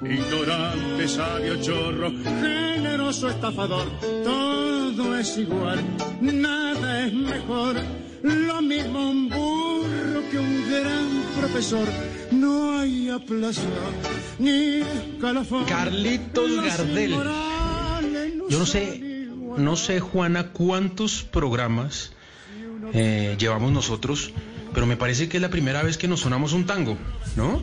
Ignorante, 0.04 1.08
sabio, 1.08 1.62
chorro, 1.62 2.12
generoso, 2.41 3.30
estafador, 3.30 3.88
todo 4.24 5.18
es 5.18 5.38
igual, 5.38 5.80
nada 6.22 7.06
es 7.06 7.14
mejor. 7.14 7.76
Lo 8.22 8.62
mismo 8.62 9.10
un 9.10 9.30
burro 9.30 10.30
que 10.30 10.39
un 10.39 10.70
gran 10.70 11.24
profesor. 11.39 11.88
No 12.32 12.78
hay 12.78 13.10
aplazo 13.10 13.62
ni 14.39 14.82
calafón. 15.20 15.66
Carlitos 15.66 16.56
Gardel. 16.56 17.16
Yo 18.50 18.58
no 18.60 18.66
sé, 18.66 19.28
no 19.58 19.76
sé, 19.76 20.00
Juana, 20.00 20.52
cuántos 20.52 21.24
programas 21.24 22.12
eh, 22.93 23.36
llevamos 23.39 23.72
nosotros, 23.72 24.32
pero 24.74 24.86
me 24.86 24.97
parece 24.97 25.30
que 25.30 25.38
es 25.38 25.41
la 25.41 25.50
primera 25.50 25.84
vez 25.84 25.97
que 25.97 26.08
nos 26.08 26.22
sonamos 26.22 26.54
un 26.54 26.66
tango, 26.66 26.97
¿no? 27.36 27.62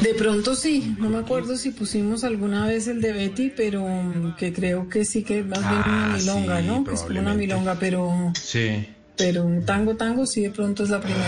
De 0.00 0.12
pronto 0.14 0.54
sí, 0.54 0.94
no 0.98 1.08
me 1.08 1.18
acuerdo 1.18 1.56
si 1.56 1.70
pusimos 1.70 2.24
alguna 2.24 2.66
vez 2.66 2.88
el 2.88 3.00
de 3.00 3.12
Betty, 3.12 3.50
pero 3.56 3.86
mm, 3.86 4.34
que 4.36 4.52
creo 4.52 4.88
que 4.88 5.04
sí 5.04 5.22
que 5.22 5.42
más 5.42 5.60
bien 5.60 5.72
una 5.86 6.14
Ah, 6.14 6.16
milonga, 6.18 6.60
sí, 6.60 6.66
¿no? 6.66 6.84
Que 6.84 6.94
es 6.94 7.00
como 7.02 7.20
una 7.20 7.34
milonga, 7.34 7.76
pero, 7.78 8.32
Sí. 8.34 8.86
pero 9.16 9.44
un 9.44 9.64
tango, 9.64 9.96
tango 9.96 10.26
sí 10.26 10.42
de 10.42 10.50
pronto 10.50 10.82
es 10.84 10.90
la 10.90 11.00
primera. 11.00 11.24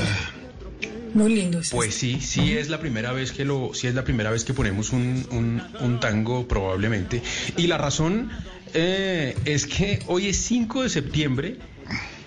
Muy 1.16 1.34
lindo. 1.34 1.60
Pues 1.70 1.94
sí, 1.94 2.18
sí 2.20 2.52
es 2.59 2.68
la 2.68 2.78
primera 2.78 3.12
vez 3.12 3.32
que 3.32 3.44
lo, 3.47 3.70
sí 3.72 3.86
es 3.86 3.94
la 3.94 4.05
primera 4.05 4.30
vez 4.30 4.44
que 4.44 4.52
ponemos 4.52 4.93
un, 4.93 5.26
un- 5.30 5.62
un 5.80 5.98
tango 5.98 6.47
probablemente. 6.47 7.22
Y 7.56 7.66
la 7.68 7.78
razón 7.78 8.30
eh, 8.74 9.34
es 9.47 9.66
que 9.66 10.01
hoy 10.09 10.28
es 10.28 10.36
5 10.36 10.82
de 10.82 10.90
septiembre 10.90 11.56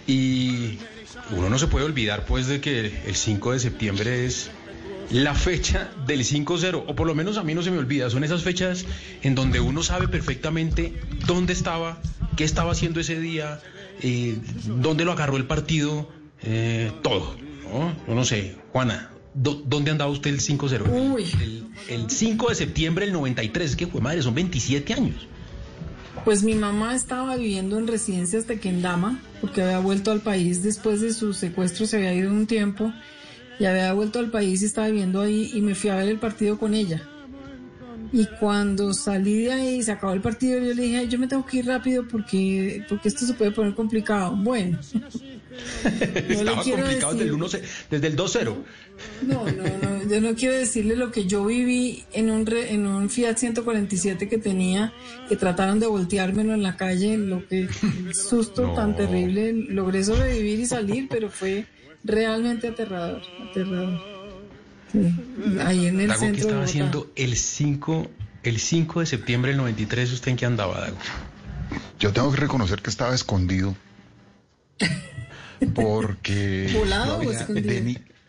y 0.08 0.80
uno 1.38 1.50
no 1.50 1.60
se 1.60 1.68
puede 1.68 1.86
olvidar 1.86 2.26
pues 2.26 2.48
de 2.48 2.60
que 2.62 2.92
el 3.06 3.16
5 3.16 3.52
de 3.54 3.60
septiembre 3.60 4.26
es 4.26 4.50
la 5.12 5.34
fecha 5.36 5.92
del 6.08 6.22
5-0, 6.22 6.84
o 6.88 6.96
por 6.96 7.06
lo 7.08 7.14
menos 7.16 7.38
a 7.38 7.44
mí 7.44 7.54
no 7.56 7.62
se 7.64 7.70
me 7.72 7.78
olvida, 7.78 8.10
son 8.10 8.24
esas 8.24 8.44
fechas 8.44 8.86
en 9.24 9.34
donde 9.36 9.60
uno 9.60 9.82
sabe 9.84 10.08
perfectamente 10.08 10.94
dónde 11.28 11.54
estaba, 11.54 12.00
qué 12.38 12.44
estaba 12.44 12.72
haciendo 12.72 13.00
ese 13.00 13.20
día, 13.20 13.60
eh, 14.02 14.38
dónde 14.66 15.06
lo 15.06 15.12
agarró 15.12 15.38
el 15.38 15.46
partido, 15.46 16.10
eh, 16.44 16.92
todo. 17.04 17.36
¿No? 17.74 17.94
Yo 18.08 18.16
no 18.16 18.24
sé, 18.26 18.56
Juana, 18.72 19.12
¿dó- 19.34 19.62
¿dónde 19.66 19.92
andaba 19.92 20.12
usted 20.12 20.32
el 20.32 20.40
5-0? 20.40 21.14
Uy. 21.14 21.26
El, 21.42 21.64
el 21.90 22.10
5 22.10 22.50
de 22.50 22.56
septiembre 22.56 23.06
del 23.06 23.14
93, 23.14 23.76
que 23.76 23.88
fue 23.88 24.02
madre, 24.02 24.22
son 24.22 24.36
27 24.36 24.94
años. 24.94 25.28
Pues 26.26 26.44
mi 26.44 26.56
mamá 26.56 26.96
estaba 26.96 27.36
viviendo 27.38 27.78
en 27.78 27.88
residencias 27.88 28.46
de 28.48 28.60
Kendama 28.60 29.20
porque 29.40 29.62
había 29.62 29.80
vuelto 29.80 30.12
al 30.12 30.20
país 30.22 30.62
después 30.64 31.00
de 31.02 31.14
su 31.14 31.34
secuestro, 31.34 31.86
se 31.86 31.96
había 31.98 32.14
ido 32.14 32.30
un 32.32 32.46
tiempo 32.46 32.92
y 33.58 33.66
había 33.66 33.94
vuelto 33.94 34.20
al 34.20 34.30
país 34.30 34.62
y 34.62 34.66
estaba 34.66 34.88
viviendo 34.88 35.22
ahí 35.22 35.50
y 35.54 35.62
me 35.62 35.76
fui 35.76 35.90
a 35.90 35.96
ver 35.96 36.10
el 36.10 36.20
partido 36.20 36.58
con 36.60 36.74
ella. 36.74 37.02
Y 38.12 38.26
cuando 38.40 38.92
salí 38.94 39.44
de 39.44 39.52
ahí 39.54 39.76
y 39.76 39.84
se 39.84 39.92
acabó 39.92 40.14
el 40.14 40.22
partido, 40.22 40.60
yo 40.60 40.74
le 40.74 40.82
dije, 40.82 40.98
"Ay, 40.98 41.08
yo 41.08 41.20
me 41.20 41.28
tengo 41.28 41.46
que 41.46 41.58
ir 41.58 41.68
rápido 41.68 42.06
porque, 42.08 42.84
porque 42.90 43.08
esto 43.08 43.26
se 43.26 43.34
puede 43.36 43.52
poner 43.52 43.76
complicado. 43.76 44.36
Bueno, 44.36 44.80
Estaba 45.84 46.64
complicado 46.64 47.14
desde 47.14 47.26
el, 47.26 47.32
1 47.34 47.48
desde 47.90 48.08
el 48.08 48.16
2-0. 48.18 48.56
no, 49.24 49.46
no, 49.46 49.64
no, 49.82 50.10
yo 50.10 50.22
no 50.22 50.36
quiero 50.36 50.56
decirle 50.56 50.96
lo 50.96 51.12
que 51.12 51.26
yo 51.26 51.46
viví 51.46 52.04
en 52.14 52.30
un, 52.30 52.46
re- 52.46 52.74
en 52.74 52.86
un 52.88 53.10
Fiat 53.10 53.38
147 53.38 54.28
que 54.28 54.38
tenía, 54.38 54.94
que 55.28 55.36
trataron 55.36 55.80
de 55.80 55.88
volteármelo 55.88 56.54
en 56.54 56.64
la 56.64 56.76
calle, 56.78 57.18
lo 57.18 57.48
que 57.48 57.68
susto 58.14 58.68
No. 58.68 58.74
tan 58.74 58.96
terrible, 58.96 59.54
logré 59.54 60.04
sobrevivir 60.04 60.60
y 60.60 60.66
salir, 60.66 61.08
pero 61.10 61.30
fue 61.30 61.66
realmente 62.04 62.68
aterrador, 62.68 63.22
aterrador. 63.50 64.00
Sí, 64.92 65.00
Ahí 65.64 65.86
en 65.86 66.00
el 66.02 66.08
Dago, 66.08 66.20
¿qué 66.22 66.26
centro 66.26 66.36
de 66.36 66.40
estaba 66.50 66.64
haciendo 66.64 67.12
el 67.16 67.36
5, 67.38 68.08
el 68.44 68.60
5 68.60 69.00
de 69.02 69.06
septiembre 69.06 69.52
del 69.52 69.58
93? 69.60 70.12
¿Usted 70.14 70.32
en 70.32 70.38
qué 70.38 70.46
andaba, 70.46 70.80
Dago? 70.80 70.98
Yo 72.00 72.12
tengo 72.12 72.32
que 72.32 72.38
reconocer 72.38 72.82
que 72.82 72.90
estaba 72.90 73.14
escondido. 73.14 73.76
Porque 75.74 76.70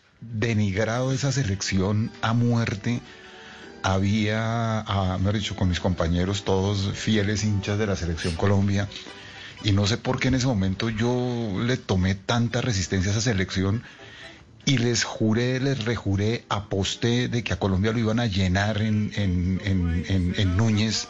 denigrado 0.21 1.13
esa 1.13 1.33
selección 1.33 2.11
a 2.23 2.33
muerte. 2.35 3.01
Había, 3.83 4.81
ah, 4.81 5.17
mejor 5.19 5.37
dicho, 5.39 5.57
con 5.57 5.69
mis 5.71 5.81
compañeros, 5.81 6.45
todos 6.45 6.93
fieles 6.97 7.45
hinchas 7.45 7.79
de 7.79 7.87
la 7.87 7.97
selección 7.97 8.35
Colombia. 8.37 8.89
Y 9.65 9.73
no 9.73 9.87
sé 9.87 9.97
por 9.97 10.21
qué 10.21 10.29
en 10.29 10.35
ese 10.35 10.47
momento 10.47 10.91
yo 10.91 11.55
le 11.65 11.77
tomé 11.79 12.15
tanta 12.15 12.61
resistencia 12.61 13.11
a 13.11 13.13
esa 13.13 13.23
selección 13.23 13.83
y 14.67 14.77
les 14.79 15.05
juré, 15.05 15.61
les 15.61 15.85
rejuré, 15.85 16.45
aposté 16.51 17.29
de 17.29 17.43
que 17.43 17.55
a 17.55 17.59
Colombia 17.59 17.93
lo 17.93 17.99
iban 17.99 18.21
a 18.21 18.27
llenar 18.27 18.83
en, 18.83 19.13
en, 19.17 19.61
en, 19.65 20.05
en- 20.09 20.35
en 20.37 20.57
Núñez. 20.59 21.09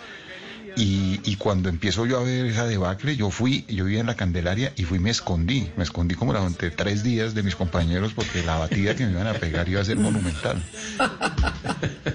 Y, 0.77 1.21
y 1.25 1.37
cuando 1.37 1.69
empiezo 1.69 2.07
yo 2.07 2.19
a 2.19 2.23
ver 2.23 2.47
esa 2.47 2.67
debacle, 2.67 3.17
yo 3.17 3.31
fui, 3.31 3.65
yo 3.69 3.85
vivía 3.85 4.01
en 4.01 4.07
la 4.07 4.15
Candelaria 4.15 4.73
y 4.77 4.85
fui 4.85 4.99
y 4.99 5.01
me 5.01 5.11
escondí. 5.11 5.71
Me 5.77 5.85
escondí 5.85 6.15
como 6.15 6.33
durante 6.33 6.71
tres 6.71 7.03
días 7.03 7.35
de 7.35 7.43
mis 7.43 7.57
compañeros 7.57 8.13
porque 8.15 8.43
la 8.43 8.59
batida 8.59 8.95
que 8.95 9.05
me 9.07 9.13
iban 9.13 9.27
a 9.27 9.35
pegar 9.35 9.69
iba 9.69 9.81
a 9.81 9.85
ser 9.85 9.97
monumental. 9.97 10.63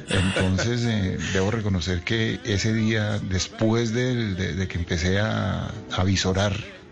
Entonces, 0.10 0.84
eh, 0.86 1.18
debo 1.34 1.52
reconocer 1.52 2.02
que 2.02 2.40
ese 2.46 2.74
día, 2.74 3.20
después 3.20 3.94
de, 3.94 4.68
que 4.70 4.78
empecé 4.78 5.20
a, 5.20 5.66
a 5.68 6.06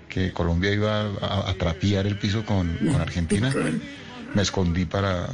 que 0.10 0.32
Colombia 0.32 0.72
iba 0.72 1.02
a, 1.22 1.50
a 1.50 1.54
trapear 1.56 2.06
el 2.06 2.18
piso 2.18 2.46
con 2.46 2.78
Argentina, 3.00 3.54
me 4.34 4.42
escondí 4.42 4.86
para, 4.86 5.30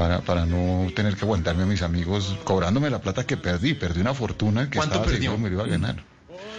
para, 0.00 0.22
para 0.22 0.46
no 0.46 0.90
tener 0.94 1.14
que 1.14 1.26
aguantarme 1.26 1.64
a 1.64 1.66
mis 1.66 1.82
amigos 1.82 2.34
cobrándome 2.44 2.88
la 2.88 3.02
plata 3.02 3.26
que 3.26 3.36
perdí. 3.36 3.74
Perdí 3.74 4.00
una 4.00 4.14
fortuna 4.14 4.70
que 4.70 4.78
¿Cuánto 4.78 4.94
estaba 4.94 5.04
perdió? 5.04 5.32
seguro 5.32 5.42
me 5.42 5.50
lo 5.50 5.56
iba 5.56 5.64
a 5.64 5.66
ganar. 5.66 6.02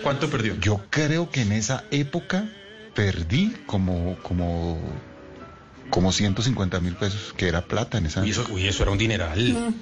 ¿Cuánto 0.03 0.29
perdió? 0.29 0.59
Yo 0.59 0.79
creo 0.91 1.31
que 1.31 1.41
en 1.41 1.51
esa 1.51 1.83
época 1.89 2.47
perdí 2.93 3.55
como, 3.65 4.15
como, 4.21 4.79
como 5.89 6.11
150 6.11 6.81
mil 6.81 6.93
pesos, 6.93 7.33
que 7.35 7.47
era 7.47 7.63
plata 7.63 7.97
en 7.97 8.05
esa 8.05 8.23
Y 8.23 8.29
eso, 8.29 8.45
uy, 8.51 8.67
eso 8.67 8.83
era 8.83 8.91
un 8.91 8.99
dineral. 8.99 9.73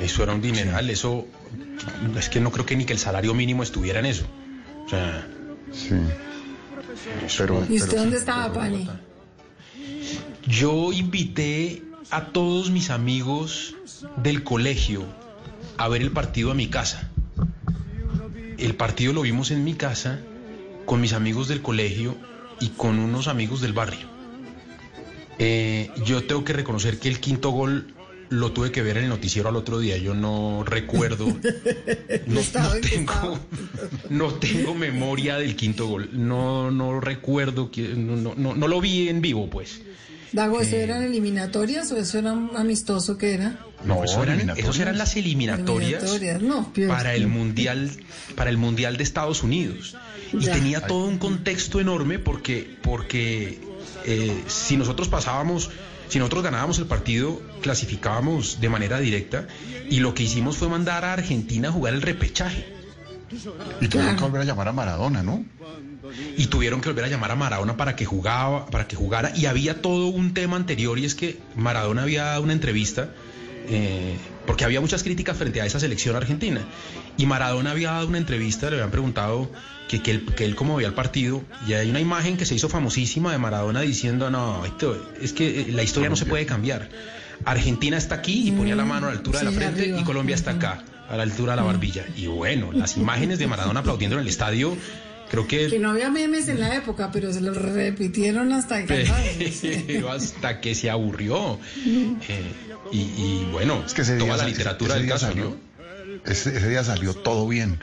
Eso 0.00 0.24
era 0.24 0.32
un 0.32 0.42
dineral. 0.42 0.90
Eso. 0.90 1.24
Es 2.18 2.28
que 2.28 2.40
no 2.40 2.50
creo 2.50 2.66
que 2.66 2.74
ni 2.74 2.84
que 2.84 2.94
el 2.94 2.98
salario 2.98 3.32
mínimo 3.32 3.62
estuviera 3.62 4.00
en 4.00 4.06
eso. 4.06 4.26
O 4.86 4.88
sea. 4.88 5.24
Sí. 5.70 5.94
Pero, 7.38 7.64
¿Y 7.68 7.76
usted 7.76 7.90
pero 7.90 8.00
dónde 8.00 8.16
sí, 8.16 8.20
estaba, 8.22 8.52
Pani? 8.52 8.90
Yo 10.48 10.92
invité 10.92 11.84
a 12.10 12.26
todos 12.26 12.70
mis 12.70 12.90
amigos 12.90 13.74
del 14.16 14.42
colegio 14.44 15.04
a 15.76 15.88
ver 15.88 16.02
el 16.02 16.10
partido 16.10 16.50
a 16.50 16.54
mi 16.54 16.68
casa. 16.68 17.10
El 18.56 18.74
partido 18.74 19.12
lo 19.12 19.22
vimos 19.22 19.50
en 19.50 19.64
mi 19.64 19.74
casa 19.74 20.20
con 20.84 21.00
mis 21.00 21.12
amigos 21.12 21.48
del 21.48 21.62
colegio 21.62 22.16
y 22.60 22.68
con 22.70 22.98
unos 22.98 23.28
amigos 23.28 23.60
del 23.60 23.72
barrio. 23.72 24.06
Eh, 25.38 25.90
yo 26.04 26.24
tengo 26.24 26.44
que 26.44 26.52
reconocer 26.52 26.98
que 26.98 27.08
el 27.08 27.20
quinto 27.20 27.50
gol 27.50 27.94
lo 28.30 28.52
tuve 28.52 28.72
que 28.72 28.82
ver 28.82 28.96
en 28.98 29.04
el 29.04 29.08
noticiero 29.10 29.48
al 29.48 29.56
otro 29.56 29.78
día. 29.78 29.96
Yo 29.98 30.14
no 30.14 30.64
recuerdo, 30.64 31.26
no, 32.26 32.40
tengo, 32.82 33.38
no 34.10 34.34
tengo 34.34 34.74
memoria 34.74 35.36
del 35.36 35.54
quinto 35.54 35.86
gol. 35.86 36.10
No, 36.12 36.70
no 36.72 37.00
recuerdo, 37.00 37.70
no, 37.96 38.34
no- 38.34 38.54
no 38.56 38.68
lo 38.68 38.80
vi 38.80 39.08
en 39.08 39.20
vivo, 39.20 39.48
pues. 39.48 39.82
Dago, 40.32 40.60
¿eso 40.60 40.76
Eh. 40.76 40.82
eran 40.82 41.02
eliminatorias 41.02 41.90
o 41.92 41.96
eso 41.96 42.18
era 42.18 42.32
un 42.32 42.50
amistoso 42.56 43.16
que 43.16 43.34
era? 43.34 43.58
No, 43.84 44.04
eso 44.04 44.22
eran, 44.22 44.50
esos 44.56 44.78
eran 44.80 44.98
las 44.98 45.16
eliminatorias, 45.16 46.02
Eliminatorias, 46.02 46.42
no, 46.42 46.70
Dios 46.74 46.88
para 46.90 47.14
el 47.14 47.28
mundial, 47.28 47.90
para 48.34 48.50
el 48.50 48.56
mundial 48.58 48.96
de 48.96 49.04
Estados 49.04 49.42
Unidos. 49.42 49.96
Y 50.32 50.40
Ya. 50.40 50.52
tenía 50.52 50.80
todo 50.86 51.06
un 51.06 51.18
contexto 51.18 51.80
enorme 51.80 52.18
porque, 52.18 52.76
porque 52.82 53.58
eh, 54.04 54.42
si 54.48 54.76
nosotros 54.76 55.08
pasábamos, 55.08 55.70
si 56.08 56.18
nosotros 56.18 56.42
ganábamos 56.42 56.78
el 56.78 56.86
partido, 56.86 57.40
clasificábamos 57.62 58.60
de 58.60 58.68
manera 58.68 58.98
directa. 58.98 59.46
Y 59.90 60.00
lo 60.00 60.14
que 60.14 60.24
hicimos 60.24 60.56
fue 60.56 60.68
mandar 60.68 61.04
a 61.04 61.12
Argentina 61.14 61.68
a 61.68 61.72
jugar 61.72 61.94
el 61.94 62.02
repechaje. 62.02 62.66
Y 63.80 63.88
tuvieron 63.88 64.16
que 64.16 64.22
volver 64.22 64.40
a 64.42 64.44
llamar 64.44 64.68
a 64.68 64.72
Maradona, 64.72 65.22
¿no? 65.22 65.44
y 66.36 66.46
tuvieron 66.46 66.80
que 66.80 66.88
volver 66.88 67.04
a 67.04 67.08
llamar 67.08 67.30
a 67.32 67.36
Maradona 67.36 67.76
para 67.76 67.96
que 67.96 68.04
jugaba, 68.04 68.66
para 68.66 68.86
que 68.86 68.96
jugara. 68.96 69.32
Y 69.36 69.46
había 69.46 69.82
todo 69.82 70.06
un 70.06 70.34
tema 70.34 70.56
anterior 70.56 70.98
y 70.98 71.04
es 71.04 71.14
que 71.14 71.38
Maradona 71.56 72.02
había 72.02 72.24
dado 72.24 72.42
una 72.42 72.52
entrevista 72.52 73.10
eh, 73.68 74.16
porque 74.46 74.64
había 74.64 74.80
muchas 74.80 75.02
críticas 75.02 75.36
frente 75.36 75.60
a 75.60 75.66
esa 75.66 75.80
selección 75.80 76.16
argentina. 76.16 76.62
Y 77.16 77.26
Maradona 77.26 77.72
había 77.72 77.92
dado 77.92 78.08
una 78.08 78.18
entrevista 78.18 78.70
le 78.70 78.76
habían 78.76 78.90
preguntado 78.90 79.50
que, 79.88 80.02
que 80.02 80.12
él, 80.12 80.24
que 80.24 80.44
él 80.44 80.54
cómo 80.54 80.76
veía 80.76 80.88
el 80.88 80.94
partido. 80.94 81.42
Y 81.66 81.74
hay 81.74 81.90
una 81.90 82.00
imagen 82.00 82.36
que 82.36 82.46
se 82.46 82.54
hizo 82.54 82.68
famosísima 82.68 83.32
de 83.32 83.38
Maradona 83.38 83.80
diciendo 83.80 84.30
no 84.30 84.64
esto 84.64 84.96
es 85.20 85.32
que 85.32 85.62
eh, 85.62 85.66
la 85.72 85.82
historia 85.82 86.08
no 86.08 86.16
se 86.16 86.26
puede 86.26 86.46
cambiar. 86.46 86.88
Argentina 87.44 87.96
está 87.96 88.16
aquí 88.16 88.48
y 88.48 88.52
ponía 88.52 88.74
la 88.74 88.84
mano 88.84 89.06
a 89.06 89.10
la 89.10 89.16
altura 89.16 89.40
de 89.40 89.44
la 89.44 89.52
frente 89.52 89.82
arriba. 89.82 90.00
y 90.00 90.04
Colombia 90.04 90.34
está 90.34 90.52
acá 90.52 90.82
a 91.08 91.16
la 91.16 91.22
altura 91.22 91.52
de 91.52 91.56
la 91.56 91.62
barbilla 91.62 92.04
y 92.16 92.26
bueno 92.26 92.70
las 92.72 92.96
imágenes 92.96 93.38
de 93.38 93.46
Maradona 93.46 93.80
aplaudiendo 93.80 94.16
en 94.16 94.22
el 94.22 94.28
estadio 94.28 94.76
creo 95.30 95.46
que 95.46 95.68
Que 95.68 95.78
no 95.78 95.90
había 95.90 96.10
memes 96.10 96.48
en 96.48 96.60
la 96.60 96.74
época, 96.74 97.10
pero 97.12 97.32
se 97.32 97.40
lo 97.40 97.52
repitieron 97.54 98.52
hasta 98.52 98.82
pero 98.86 100.10
hasta 100.10 100.60
que 100.60 100.74
se 100.74 100.88
aburrió. 100.90 101.58
Eh, 101.86 102.52
y, 102.92 102.98
y 103.00 103.48
bueno, 103.52 103.82
Es 103.86 103.92
que 103.94 104.02
ese 104.02 104.16
día, 104.16 104.24
toda 104.24 104.38
la 104.38 104.44
literatura 104.48 104.90
ese 104.94 104.98
del 104.98 105.06
día 105.06 105.14
caso, 105.14 105.26
salió, 105.26 105.44
¿no? 105.50 105.56
ese, 106.30 106.56
ese 106.56 106.68
día 106.70 106.82
salió 106.84 107.12
todo 107.14 107.46
bien. 107.46 107.78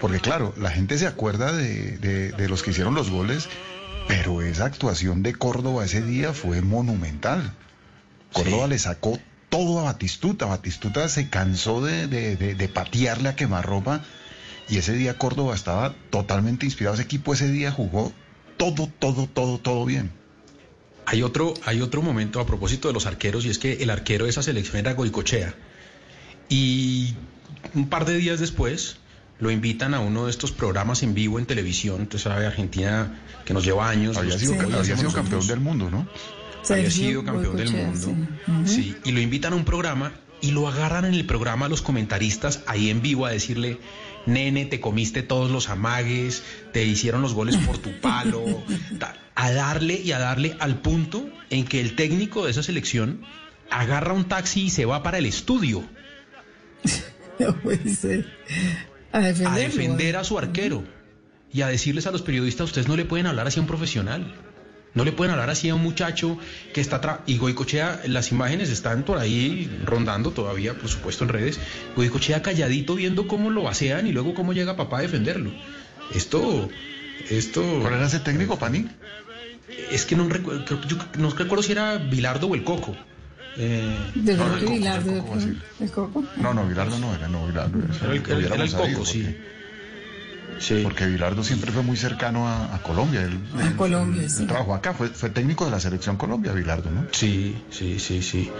Porque 0.00 0.18
claro, 0.20 0.54
la 0.58 0.70
gente 0.70 0.98
se 0.98 1.06
acuerda 1.06 1.52
de, 1.52 1.98
de- 1.98 2.32
de 2.32 2.48
los 2.48 2.62
que 2.64 2.70
hicieron 2.70 2.94
los 2.94 3.10
goles, 3.10 3.48
pero 4.08 4.42
esa 4.42 4.64
actuación 4.64 5.22
de 5.22 5.34
Córdoba 5.34 5.84
ese 5.84 6.02
día 6.02 6.32
fue 6.32 6.62
monumental. 6.62 7.52
Córdoba 8.32 8.66
le 8.66 8.78
sacó 8.80 9.20
todo 9.52 9.78
a 9.80 9.82
Batistuta. 9.84 10.46
Batistuta 10.46 11.06
se 11.10 11.28
cansó 11.28 11.82
de, 11.84 12.06
de, 12.08 12.36
de- 12.36 12.54
de 12.54 12.68
patearle 12.68 13.28
a 13.28 13.36
quemarropa. 13.36 14.00
Y 14.70 14.78
ese 14.78 14.94
día 14.94 15.18
Córdoba 15.18 15.54
estaba 15.54 15.94
totalmente 16.08 16.64
inspirado. 16.64 16.94
Ese 16.94 17.02
equipo 17.04 17.34
ese 17.34 17.50
día 17.50 17.70
jugó 17.70 18.12
todo, 18.56 18.88
todo, 18.98 19.26
todo, 19.26 19.58
todo 19.58 19.84
bien. 19.84 20.10
Hay 21.04 21.22
otro, 21.22 21.52
hay 21.66 21.82
otro 21.82 22.00
momento 22.00 22.40
a 22.40 22.46
propósito 22.46 22.88
de 22.88 22.94
los 22.94 23.04
arqueros, 23.06 23.44
y 23.44 23.50
es 23.50 23.58
que 23.58 23.82
el 23.82 23.90
arquero 23.90 24.24
de 24.24 24.30
esa 24.30 24.42
selección 24.42 24.78
era 24.78 24.94
Goicochea. 24.94 25.52
Y 26.48 27.14
un 27.74 27.88
par 27.88 28.04
de 28.06 28.16
días 28.16 28.40
después 28.40 28.96
lo 29.40 29.50
invitan 29.50 29.94
a 29.94 30.00
uno 30.00 30.24
de 30.26 30.30
estos 30.30 30.52
programas 30.52 31.02
en 31.02 31.12
vivo 31.12 31.38
en 31.38 31.46
televisión. 31.46 32.02
Usted 32.02 32.18
sabe, 32.18 32.46
Argentina, 32.46 33.20
que 33.44 33.52
nos 33.52 33.64
lleva 33.64 33.88
años. 33.90 34.16
Había 34.16 34.38
sido, 34.38 34.54
había 34.78 34.96
sido 34.96 35.12
campeón 35.12 35.46
del 35.48 35.60
mundo, 35.60 35.90
¿no? 35.90 36.08
Había 36.70 36.90
Sergio 36.90 36.90
sido 36.90 37.24
campeón 37.24 37.56
del 37.56 37.70
mundo. 37.70 38.14
sí. 38.66 38.96
Y 39.04 39.12
lo 39.12 39.20
invitan 39.20 39.52
a 39.52 39.56
un 39.56 39.64
programa 39.64 40.12
y 40.40 40.50
lo 40.50 40.68
agarran 40.68 41.04
en 41.04 41.14
el 41.14 41.24
programa 41.26 41.66
a 41.66 41.68
los 41.68 41.82
comentaristas 41.82 42.62
ahí 42.66 42.90
en 42.90 43.02
vivo 43.02 43.26
a 43.26 43.30
decirle, 43.30 43.78
nene, 44.26 44.66
te 44.66 44.80
comiste 44.80 45.22
todos 45.22 45.50
los 45.50 45.68
amagues, 45.68 46.42
te 46.72 46.84
hicieron 46.84 47.22
los 47.22 47.32
goles 47.34 47.56
por 47.58 47.78
tu 47.78 47.92
palo, 48.00 48.44
a 49.34 49.52
darle 49.52 50.00
y 50.00 50.12
a 50.12 50.18
darle 50.18 50.56
al 50.58 50.80
punto 50.80 51.28
en 51.50 51.64
que 51.64 51.80
el 51.80 51.94
técnico 51.96 52.44
de 52.44 52.50
esa 52.50 52.62
selección 52.62 53.22
agarra 53.70 54.12
un 54.12 54.24
taxi 54.24 54.64
y 54.64 54.70
se 54.70 54.84
va 54.84 55.02
para 55.02 55.18
el 55.18 55.26
estudio 55.26 55.84
No 57.38 57.54
puede 57.56 57.94
ser. 57.94 58.26
A 59.12 59.20
defender 59.20 60.16
a 60.16 60.24
su 60.24 60.38
arquero. 60.38 60.84
y 61.52 61.62
a 61.62 61.68
decirles 61.68 62.06
a 62.06 62.10
los 62.10 62.22
periodistas, 62.22 62.68
ustedes 62.68 62.88
no 62.88 62.96
le 62.96 63.04
pueden 63.04 63.26
hablar 63.26 63.46
así 63.46 63.58
a 63.58 63.62
un 63.62 63.66
profesional. 63.66 64.34
No 64.94 65.04
le 65.04 65.12
pueden 65.12 65.32
hablar 65.32 65.48
así 65.48 65.68
a 65.70 65.74
un 65.74 65.82
muchacho 65.82 66.38
que 66.74 66.80
está 66.82 66.96
atrás. 66.96 67.20
Y 67.26 67.38
Goicochea, 67.38 68.02
las 68.06 68.30
imágenes 68.30 68.68
están 68.70 69.04
por 69.04 69.18
ahí 69.18 69.70
rondando 69.86 70.32
todavía, 70.32 70.74
por 70.74 70.88
supuesto, 70.90 71.24
en 71.24 71.30
redes. 71.30 71.58
Goicochea 71.96 72.42
calladito 72.42 72.94
viendo 72.96 73.26
cómo 73.26 73.48
lo 73.50 73.62
vacean 73.62 74.06
y 74.06 74.12
luego 74.12 74.34
cómo 74.34 74.52
llega 74.52 74.76
papá 74.76 74.98
a 74.98 75.02
defenderlo. 75.02 75.50
Esto. 76.14 76.68
esto 77.30 77.62
¿Cuál 77.80 77.94
era 77.94 78.06
ese 78.06 78.18
técnico, 78.20 78.58
Pani? 78.58 78.86
Es 79.90 80.04
que 80.04 80.14
no 80.16 80.28
recuerdo, 80.28 80.64
creo- 80.66 80.80
yo 80.86 80.96
no 81.18 81.30
recuerdo 81.30 81.62
si 81.62 81.72
era 81.72 81.96
Bilardo 81.96 82.48
o 82.48 82.54
el 82.54 82.62
Coco. 82.64 82.94
Eh, 83.56 83.96
De 84.14 84.34
No, 84.36 84.44
verdad 84.44 84.54
el 84.54 84.58
que 84.60 84.64
Coco, 84.66 84.76
Bilardo, 84.78 85.10
el 85.12 85.18
Coco, 85.20 85.34
así. 85.36 85.58
el 85.80 85.90
Coco. 85.90 86.24
No, 86.36 86.54
no, 86.54 86.66
Vilardo 86.66 86.98
no 86.98 87.14
era, 87.14 87.28
no, 87.28 87.46
Vilardo. 87.46 87.78
eso 87.90 88.04
Era 88.04 88.14
el- 88.14 88.20
era 88.20 88.28
el- 88.32 88.36
hubiéramos 88.36 88.54
era 88.54 88.64
el 88.64 88.70
sabido, 88.70 88.98
Coco, 88.98 89.10
sí. 89.10 89.22
porque- 89.22 89.61
Porque 90.82 91.06
Vilardo 91.06 91.42
siempre 91.42 91.72
fue 91.72 91.82
muy 91.82 91.96
cercano 91.96 92.46
a, 92.48 92.74
a 92.74 92.82
Colombia. 92.82 93.22
Él, 93.22 93.38
A 93.56 93.66
él- 93.68 93.76
Colombia, 93.76 94.22
él 94.22 94.30
sí. 94.30 94.46
trabajó 94.46 94.74
acá, 94.74 94.94
fue, 94.94 95.08
fue 95.08 95.30
técnico 95.30 95.64
de 95.64 95.70
la 95.72 95.80
selección 95.80 96.16
Colombia, 96.16 96.52
Vilardo, 96.52 96.90
¿no? 96.90 97.06
Sí, 97.12 97.56
sí, 97.70 97.98
sí, 97.98 98.22
sí. 98.22 98.50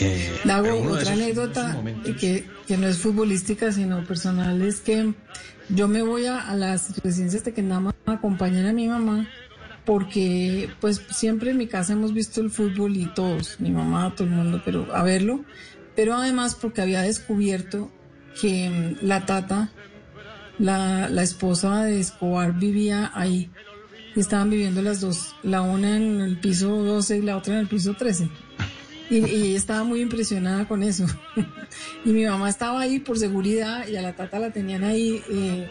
Eh, 0.00 0.32
de 0.44 0.52
otra 0.52 1.02
esos- 1.02 1.08
anécdota 1.12 1.76
esos 2.04 2.16
que, 2.20 2.46
que 2.66 2.76
no 2.76 2.86
es 2.88 2.98
futbolística, 2.98 3.70
sino 3.72 4.04
personal, 4.04 4.60
es 4.62 4.80
que 4.80 5.14
yo 5.68 5.88
me 5.88 6.02
voy 6.02 6.26
a, 6.26 6.40
a 6.40 6.56
las 6.56 6.96
residencias 7.02 7.44
de 7.44 7.52
Kendama 7.52 7.94
a 8.06 8.12
acompañar 8.12 8.66
a 8.66 8.72
mi 8.72 8.88
mamá 8.88 9.28
porque 9.84 10.70
pues 10.80 11.02
siempre 11.10 11.50
en 11.50 11.58
mi 11.58 11.66
casa 11.66 11.92
hemos 11.92 12.14
visto 12.14 12.40
el 12.40 12.50
fútbol 12.50 12.96
y 12.96 13.06
todos, 13.06 13.60
mi 13.60 13.70
mamá, 13.70 14.14
todo 14.16 14.26
el 14.28 14.34
mundo, 14.34 14.62
pero 14.64 14.94
a 14.94 15.02
verlo, 15.02 15.44
pero 15.94 16.14
además 16.14 16.54
porque 16.54 16.80
había 16.80 17.02
descubierto 17.02 17.90
que 18.40 18.68
mm, 19.02 19.06
la 19.06 19.26
tata, 19.26 19.68
la, 20.58 21.08
la 21.08 21.22
esposa 21.22 21.84
de 21.84 22.00
Escobar 22.00 22.52
vivía 22.58 23.10
ahí 23.14 23.50
estaban 24.16 24.48
viviendo 24.50 24.80
las 24.82 25.00
dos, 25.00 25.34
la 25.42 25.62
una 25.62 25.96
en 25.96 26.20
el 26.20 26.38
piso 26.38 26.68
12 26.84 27.18
y 27.18 27.22
la 27.22 27.36
otra 27.36 27.54
en 27.54 27.60
el 27.60 27.66
piso 27.66 27.94
13. 27.94 28.28
Y, 29.10 29.16
y 29.18 29.46
ella 29.48 29.56
estaba 29.56 29.84
muy 29.84 30.00
impresionada 30.00 30.66
con 30.68 30.82
eso. 30.82 31.04
y 32.04 32.10
mi 32.10 32.24
mamá 32.24 32.48
estaba 32.48 32.80
ahí 32.80 33.00
por 33.00 33.18
seguridad 33.18 33.86
y 33.88 33.96
a 33.96 34.02
la 34.02 34.14
tata 34.14 34.38
la 34.38 34.50
tenían 34.52 34.84
ahí. 34.84 35.20
eh, 35.30 35.68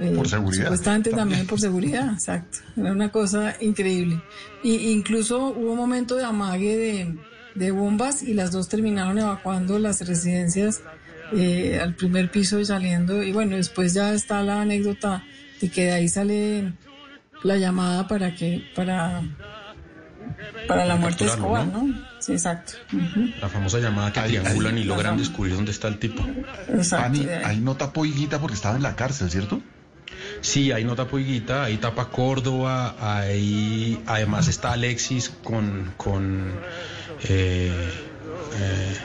eh, 0.00 0.12
Por 0.14 0.28
seguridad. 0.28 0.64
Supuestamente 0.64 1.10
también 1.10 1.46
por 1.46 1.60
seguridad, 1.60 2.12
exacto. 2.12 2.58
Era 2.76 2.92
una 2.92 3.10
cosa 3.10 3.54
increíble. 3.60 4.20
Y 4.62 4.90
incluso 4.90 5.48
hubo 5.50 5.70
un 5.72 5.76
momento 5.78 6.16
de 6.16 6.24
amague 6.24 6.76
de, 6.76 7.18
de 7.54 7.70
bombas 7.70 8.22
y 8.22 8.34
las 8.34 8.50
dos 8.50 8.68
terminaron 8.68 9.18
evacuando 9.18 9.78
las 9.78 10.06
residencias 10.06 10.82
eh, 11.36 11.78
al 11.82 11.94
primer 11.94 12.30
piso 12.30 12.58
y 12.58 12.64
saliendo. 12.64 13.22
Y 13.22 13.32
bueno, 13.32 13.56
después 13.56 13.94
ya 13.94 14.12
está 14.12 14.42
la 14.42 14.62
anécdota 14.62 15.24
de 15.60 15.70
que 15.70 15.84
de 15.86 15.92
ahí 15.92 16.08
sale 16.08 16.72
la 17.42 17.56
llamada 17.56 18.06
para 18.08 18.34
que, 18.34 18.64
para, 18.74 19.22
para 20.66 20.84
la 20.84 20.96
muerte 20.96 21.24
de 21.24 21.30
Escobar, 21.30 21.66
¿no? 21.66 21.86
Sí, 22.20 22.32
exacto. 22.32 22.72
La 23.40 23.48
famosa 23.48 23.78
llamada 23.78 24.12
que 24.12 24.20
Ahí- 24.20 24.28
triangulan 24.36 24.74
ahí- 24.74 24.82
y 24.82 24.84
logran 24.84 25.16
descubrir 25.16 25.54
dónde 25.54 25.70
está 25.70 25.88
el 25.88 25.98
tipo. 25.98 26.24
Exacto. 26.68 27.04
Pani, 27.06 27.24
de 27.24 27.34
ahí. 27.36 27.42
ahí 27.44 27.60
no 27.60 27.76
tapó 27.76 28.04
higuita 28.04 28.40
porque 28.40 28.54
estaba 28.54 28.76
en 28.76 28.82
la 28.82 28.96
cárcel, 28.96 29.30
¿cierto? 29.30 29.60
Sí, 30.40 30.72
ahí 30.72 30.84
no 30.84 30.94
tapa 30.96 31.18
Higuita, 31.20 31.64
ahí 31.64 31.76
tapa 31.78 32.10
Córdoba, 32.10 32.96
ahí 33.00 34.00
además 34.06 34.48
está 34.48 34.72
Alexis 34.72 35.30
con, 35.42 35.92
con 35.96 36.52
eh, 37.24 37.72
eh, 38.60 38.96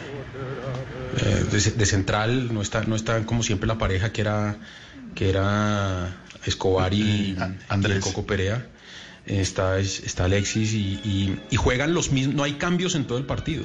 eh, 1.17 1.45
de, 1.51 1.71
de 1.71 1.85
central, 1.85 2.53
no 2.53 2.61
está, 2.61 2.83
no 2.83 2.95
está 2.95 3.25
como 3.25 3.43
siempre 3.43 3.67
la 3.67 3.77
pareja 3.77 4.11
que 4.11 4.21
era 4.21 4.57
que 5.15 5.29
era 5.29 6.15
Escobar 6.45 6.93
y, 6.93 7.35
Andrés. 7.69 7.99
Coco 8.03 8.25
Perea. 8.25 8.67
Está, 9.25 9.79
es- 9.79 10.01
está 10.03 10.25
Alexis 10.25 10.73
y, 10.73 10.77
y- 11.05 11.39
y 11.51 11.55
juegan 11.55 11.93
los 11.93 12.11
mismos, 12.11 12.35
no 12.35 12.43
hay 12.43 12.53
cambios 12.53 12.95
en 12.95 13.05
todo 13.05 13.17
el 13.19 13.25
partido. 13.25 13.63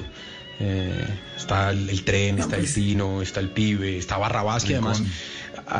Eh, 0.61 1.05
está 1.37 1.71
el, 1.71 1.89
el 1.89 2.03
tren, 2.03 2.37
está 2.39 2.55
el 2.57 2.71
Tino, 2.73 3.21
está 3.21 3.39
el 3.39 3.49
pibe, 3.49 3.97
está 3.97 4.17
Barrabás, 4.17 4.63
que 4.63 4.73
además 4.75 5.01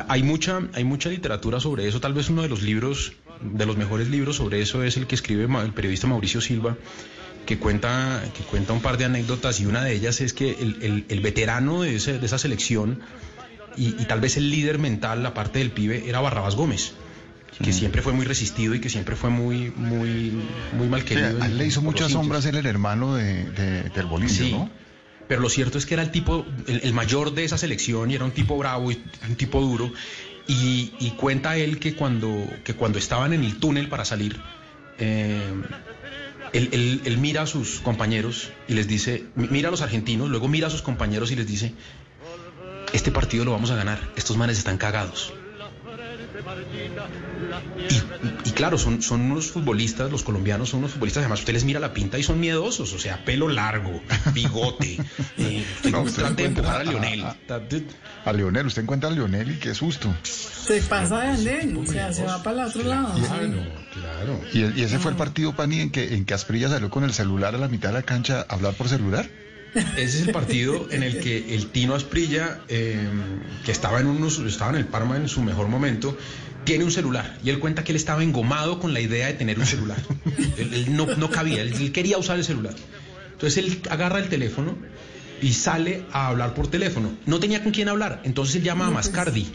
hay 0.07 0.23
mucha, 0.23 0.61
hay 0.73 0.83
mucha 0.83 1.09
literatura 1.09 1.59
sobre 1.59 1.87
eso. 1.87 1.99
Tal 2.01 2.13
vez 2.13 2.29
uno 2.29 2.41
de 2.41 2.49
los 2.49 2.61
libros, 2.61 3.13
de 3.41 3.65
los 3.65 3.77
mejores 3.77 4.09
libros 4.09 4.35
sobre 4.37 4.61
eso 4.61 4.83
es 4.83 4.97
el 4.97 5.05
que 5.07 5.15
escribe 5.15 5.43
el 5.63 5.73
periodista 5.73 6.07
Mauricio 6.07 6.41
Silva, 6.41 6.77
que 7.45 7.57
cuenta, 7.57 8.23
que 8.35 8.43
cuenta 8.43 8.73
un 8.73 8.81
par 8.81 8.97
de 8.97 9.05
anécdotas 9.05 9.59
y 9.59 9.65
una 9.65 9.83
de 9.83 9.93
ellas 9.93 10.21
es 10.21 10.33
que 10.33 10.51
el, 10.51 10.77
el- 10.81 11.05
el 11.09 11.19
veterano 11.21 11.81
de, 11.81 11.95
ese- 11.95 12.19
de 12.19 12.25
esa 12.25 12.37
selección 12.37 12.99
y, 13.75 13.87
y 14.01 14.05
tal 14.05 14.19
vez 14.21 14.37
el 14.37 14.49
líder 14.51 14.77
mental, 14.79 15.23
la 15.23 15.33
parte 15.33 15.59
del 15.59 15.71
pibe, 15.71 16.07
era 16.07 16.19
Barrabás 16.19 16.55
Gómez 16.55 16.93
que 17.63 17.73
siempre 17.73 18.01
fue 18.01 18.13
muy 18.13 18.25
resistido 18.25 18.73
y 18.73 18.79
que 18.79 18.89
siempre 18.89 19.17
fue 19.17 19.29
muy 19.31 19.69
muy 19.75 20.31
muy 20.71 20.87
mal 20.87 21.01
Sí, 21.01 21.07
querido. 21.07 21.41
a 21.43 21.47
él 21.47 21.57
le 21.57 21.65
hizo 21.65 21.81
muchas 21.81 22.09
sombras 22.11 22.43
ser 22.43 22.55
el 22.55 22.65
hermano 22.65 23.15
de, 23.15 23.49
de- 23.51 23.83
del 23.89 24.05
Bolillo, 24.05 24.33
Sí, 24.33 24.51
¿no? 24.51 24.69
pero 25.27 25.41
lo 25.41 25.49
cierto 25.49 25.77
es 25.77 25.85
que 25.85 25.95
era 25.95 26.03
el 26.03 26.11
tipo, 26.11 26.45
el, 26.67 26.79
el 26.83 26.93
mayor 26.93 27.33
de 27.33 27.43
esa 27.43 27.57
selección 27.57 28.11
y 28.11 28.15
era 28.15 28.23
un 28.23 28.31
tipo 28.31 28.57
bravo 28.57 28.91
y 28.93 29.01
un 29.27 29.35
tipo 29.35 29.59
duro. 29.61 29.91
Y, 30.47 30.93
y 30.99 31.11
cuenta 31.17 31.57
él 31.57 31.79
que 31.79 31.95
cuando, 31.95 32.47
que 32.63 32.73
cuando 32.75 32.97
estaban 32.97 33.33
en 33.33 33.43
el 33.43 33.57
túnel 33.57 33.89
para 33.89 34.05
salir, 34.05 34.37
eh, 34.97 35.51
él, 36.53 37.17
mira 37.19 37.43
a 37.43 37.45
sus 37.47 37.80
compañeros 37.80 38.49
y 38.67 38.73
les 38.73 38.88
dice, 38.88 39.26
mi- 39.35 39.47
mira 39.49 39.67
a 39.69 39.71
los 39.71 39.81
argentinos, 39.81 40.30
luego 40.30 40.47
mira 40.47 40.67
a 40.67 40.69
sus 40.69 40.81
compañeros 40.81 41.31
y 41.31 41.35
les 41.35 41.47
dice, 41.47 41.73
este 42.91 43.11
partido 43.11 43.45
lo 43.45 43.51
vamos 43.51 43.71
a 43.71 43.76
ganar, 43.76 44.09
estos 44.15 44.38
manes 44.38 44.57
están 44.57 44.77
cagados. 44.77 45.34
Y, 48.45 48.49
y 48.49 48.51
claro, 48.51 48.77
son, 48.77 49.01
son 49.01 49.21
unos 49.21 49.51
futbolistas, 49.51 50.11
los 50.11 50.23
colombianos 50.23 50.69
son 50.69 50.79
unos 50.79 50.91
futbolistas, 50.91 51.21
además 51.21 51.39
usted 51.39 51.53
les 51.53 51.63
mira 51.63 51.79
la 51.79 51.93
pinta 51.93 52.17
y 52.17 52.23
son 52.23 52.39
miedosos, 52.39 52.93
o 52.93 52.99
sea, 52.99 53.23
pelo 53.25 53.47
largo, 53.47 54.01
bigote, 54.33 54.99
eh, 55.37 55.65
usted 55.75 55.91
No, 55.91 56.01
usted 56.01 56.21
trate 56.23 56.43
de 56.43 56.49
encuentra 56.49 56.81
empujar 56.81 56.81
a 56.81 56.83
Lionel. 56.83 57.25
A 58.25 58.33
Leonel, 58.33 58.67
usted 58.67 58.83
encuentra 58.83 59.09
a 59.09 59.11
Leonel 59.11 59.51
y 59.51 59.55
qué 59.55 59.73
susto. 59.73 60.13
Se 60.23 60.81
pasa 60.81 61.21
de 61.21 61.27
andén, 61.27 61.77
o 61.77 61.85
sea, 61.85 62.13
se 62.13 62.23
va 62.23 62.41
para 62.43 62.63
el 62.63 62.67
otro 62.67 62.83
lado. 62.83 63.15
sí. 63.17 63.23
Claro. 63.93 64.39
Y, 64.53 64.79
y 64.79 64.83
ese 64.83 64.99
fue 64.99 65.11
el 65.11 65.17
partido, 65.17 65.55
Pani, 65.55 65.81
en 65.81 65.89
que, 65.89 66.13
en 66.13 66.25
que 66.25 66.33
Asprilla 66.33 66.69
salió 66.69 66.89
con 66.89 67.03
el 67.03 67.13
celular 67.13 67.55
a 67.55 67.57
la 67.57 67.67
mitad 67.67 67.89
de 67.89 67.95
la 67.95 68.03
cancha 68.03 68.45
a 68.47 68.53
hablar 68.53 68.75
por 68.75 68.87
celular. 68.87 69.27
Ese 69.73 70.03
es 70.21 70.27
el 70.27 70.31
partido 70.31 70.87
en 70.91 71.03
el 71.03 71.19
que 71.19 71.55
el 71.55 71.67
Tino 71.67 71.95
Asprilla, 71.95 72.61
eh, 72.67 72.97
que 73.65 73.71
estaba 73.71 73.99
en, 73.99 74.23
estaba 74.47 74.71
en 74.71 74.77
el 74.77 74.85
Parma 74.85 75.17
en 75.17 75.27
su 75.27 75.41
mejor 75.41 75.67
momento, 75.67 76.17
tiene 76.63 76.83
un 76.83 76.91
celular. 76.91 77.37
Y 77.43 77.49
él 77.49 77.59
cuenta 77.59 77.83
que 77.83 77.91
él 77.91 77.95
estaba 77.95 78.23
engomado 78.23 78.79
con 78.79 78.93
la 78.93 78.99
idea 78.99 79.27
de 79.27 79.33
tener 79.33 79.59
un 79.59 79.65
celular. 79.65 79.97
él, 80.57 80.73
él 80.73 80.95
no, 80.95 81.05
no 81.05 81.29
cabía, 81.29 81.61
él, 81.61 81.73
él 81.73 81.91
quería 81.91 82.17
usar 82.17 82.37
el 82.37 82.43
celular. 82.43 82.73
Entonces 83.33 83.57
él 83.63 83.81
agarra 83.89 84.19
el 84.19 84.27
teléfono 84.27 84.77
y 85.41 85.53
sale 85.53 86.03
a 86.11 86.27
hablar 86.27 86.53
por 86.53 86.67
teléfono. 86.67 87.11
No 87.25 87.39
tenía 87.39 87.63
con 87.63 87.71
quién 87.71 87.89
hablar, 87.89 88.21
entonces 88.23 88.57
él 88.57 88.63
llama 88.63 88.87
a 88.87 88.91
Mascardi, 88.91 89.47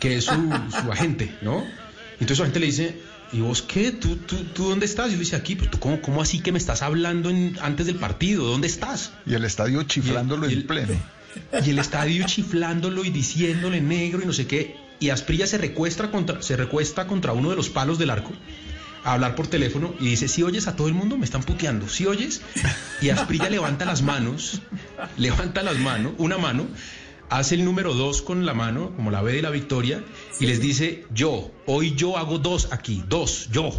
que 0.00 0.16
es 0.16 0.24
su, 0.24 0.32
su 0.32 0.92
agente, 0.92 1.32
¿no? 1.42 1.64
Entonces 2.14 2.36
su 2.36 2.42
agente 2.42 2.60
le 2.60 2.66
dice, 2.66 3.00
¿y 3.32 3.40
vos 3.40 3.62
qué? 3.62 3.92
¿Tú, 3.92 4.16
tú, 4.16 4.36
tú 4.54 4.68
dónde 4.70 4.86
estás? 4.86 5.08
Y 5.08 5.12
yo 5.12 5.16
le 5.16 5.24
dice, 5.24 5.36
aquí, 5.36 5.56
pero 5.56 5.70
tú, 5.70 5.78
¿cómo, 5.78 6.00
cómo 6.02 6.22
así 6.22 6.40
que 6.40 6.52
me 6.52 6.58
estás 6.58 6.82
hablando 6.82 7.30
en- 7.30 7.56
antes 7.62 7.86
del 7.86 7.96
partido? 7.96 8.44
¿Dónde 8.44 8.66
estás? 8.66 9.12
Y 9.26 9.34
el 9.34 9.44
estadio 9.44 9.82
chiflándolo 9.84 10.48
en 10.48 10.66
pleno. 10.66 10.94
Y 11.64 11.70
el 11.70 11.78
estadio 11.78 12.26
chiflándolo 12.26 13.04
y 13.04 13.10
diciéndole 13.10 13.80
negro 13.80 14.20
y 14.20 14.26
no 14.26 14.32
sé 14.32 14.48
qué. 14.48 14.74
Y 14.98 15.10
Asprilla 15.10 15.46
se 15.46 15.58
recuesta 15.58 16.10
contra, 16.10 16.42
se 16.42 16.56
recuesta 16.56 17.06
contra 17.06 17.32
uno 17.32 17.50
de 17.50 17.56
los 17.56 17.68
palos 17.70 17.98
del 18.00 18.10
arco 18.10 18.32
a 19.04 19.12
hablar 19.14 19.36
por 19.36 19.46
teléfono 19.46 19.94
y 20.00 20.06
dice, 20.08 20.26
si 20.26 20.42
oyes 20.42 20.66
a 20.66 20.74
todo 20.74 20.88
el 20.88 20.94
mundo, 20.94 21.16
me 21.16 21.24
están 21.24 21.42
puteando, 21.44 21.88
si 21.88 22.04
oyes. 22.06 22.42
Y 23.00 23.10
Asprilla 23.10 23.48
levanta 23.48 23.84
las 23.84 24.02
manos, 24.02 24.60
levanta 25.18 25.62
las 25.62 25.78
manos, 25.78 26.12
una 26.18 26.36
mano, 26.36 26.66
hace 27.30 27.54
el 27.54 27.64
número 27.64 27.94
dos 27.94 28.22
con 28.22 28.44
la 28.44 28.54
mano, 28.54 28.92
como 28.96 29.10
la 29.10 29.22
B 29.22 29.32
de 29.32 29.42
la 29.42 29.50
victoria, 29.50 30.04
y 30.40 30.46
les 30.46 30.60
dice, 30.60 31.06
yo, 31.14 31.50
hoy 31.66 31.94
yo 31.94 32.18
hago 32.18 32.38
dos 32.38 32.72
aquí, 32.72 33.02
dos, 33.08 33.48
yo, 33.50 33.70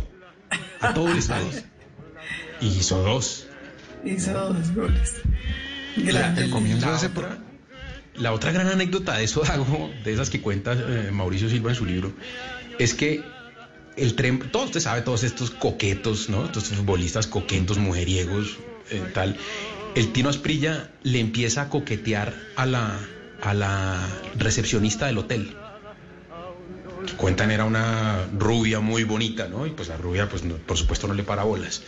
a 0.80 0.94
todo 0.94 1.12
el 1.12 1.18
estadio. 1.18 1.48
Y 2.62 2.68
hizo 2.68 3.02
dos. 3.04 3.48
Hizo 4.04 4.34
dos 4.34 4.74
goles. 4.74 5.16
La, 5.98 6.34
el 6.38 6.50
comienzo 6.50 6.90
de 6.90 6.96
ese 6.96 7.08
otra, 7.08 7.38
la 8.16 8.32
otra 8.32 8.52
gran 8.54 8.68
anécdota 8.68 9.18
de 9.18 9.26
eso, 9.26 9.42
Dago, 9.48 9.92
de 10.04 10.14
esas 10.14 10.30
que 10.30 10.42
cuenta 10.42 10.74
eh, 10.74 11.12
Mauricio 11.12 11.50
Silva 11.50 11.72
en 11.72 11.76
su 11.76 11.86
libro, 11.86 12.14
es 12.80 12.94
que 12.94 13.22
el 13.98 14.16
tren, 14.16 14.40
todo 14.52 14.64
usted 14.64 14.80
sabe, 14.80 15.02
todos 15.02 15.24
estos 15.24 15.52
coquetos, 15.52 16.30
¿no? 16.30 16.46
Estos 16.46 16.70
futbolistas 16.70 17.28
coquetos, 17.28 17.78
mujeriegos, 17.78 18.58
eh, 18.90 19.04
tal. 19.14 19.36
El 19.94 20.14
Tino 20.14 20.30
Asprilla 20.30 20.90
le 21.04 21.20
empieza 21.20 21.64
a 21.64 21.70
coquetear 21.70 22.34
a 22.56 22.66
la, 22.66 22.98
a 23.42 23.54
la 23.54 24.08
recepcionista 24.38 25.08
del 25.08 25.18
hotel. 25.18 25.56
Que 27.06 27.14
cuentan 27.14 27.50
era 27.52 27.66
una 27.66 28.28
rubia 28.38 28.80
muy 28.80 29.04
bonita, 29.04 29.48
¿no? 29.48 29.66
Y 29.66 29.72
pues 29.72 29.88
la 29.90 29.98
rubia, 29.98 30.30
pues 30.30 30.44
no- 30.44 30.56
por 30.58 30.78
supuesto 30.78 31.08
no 31.08 31.14
le 31.16 31.24
para 31.24 31.44
bolas. 31.44 31.82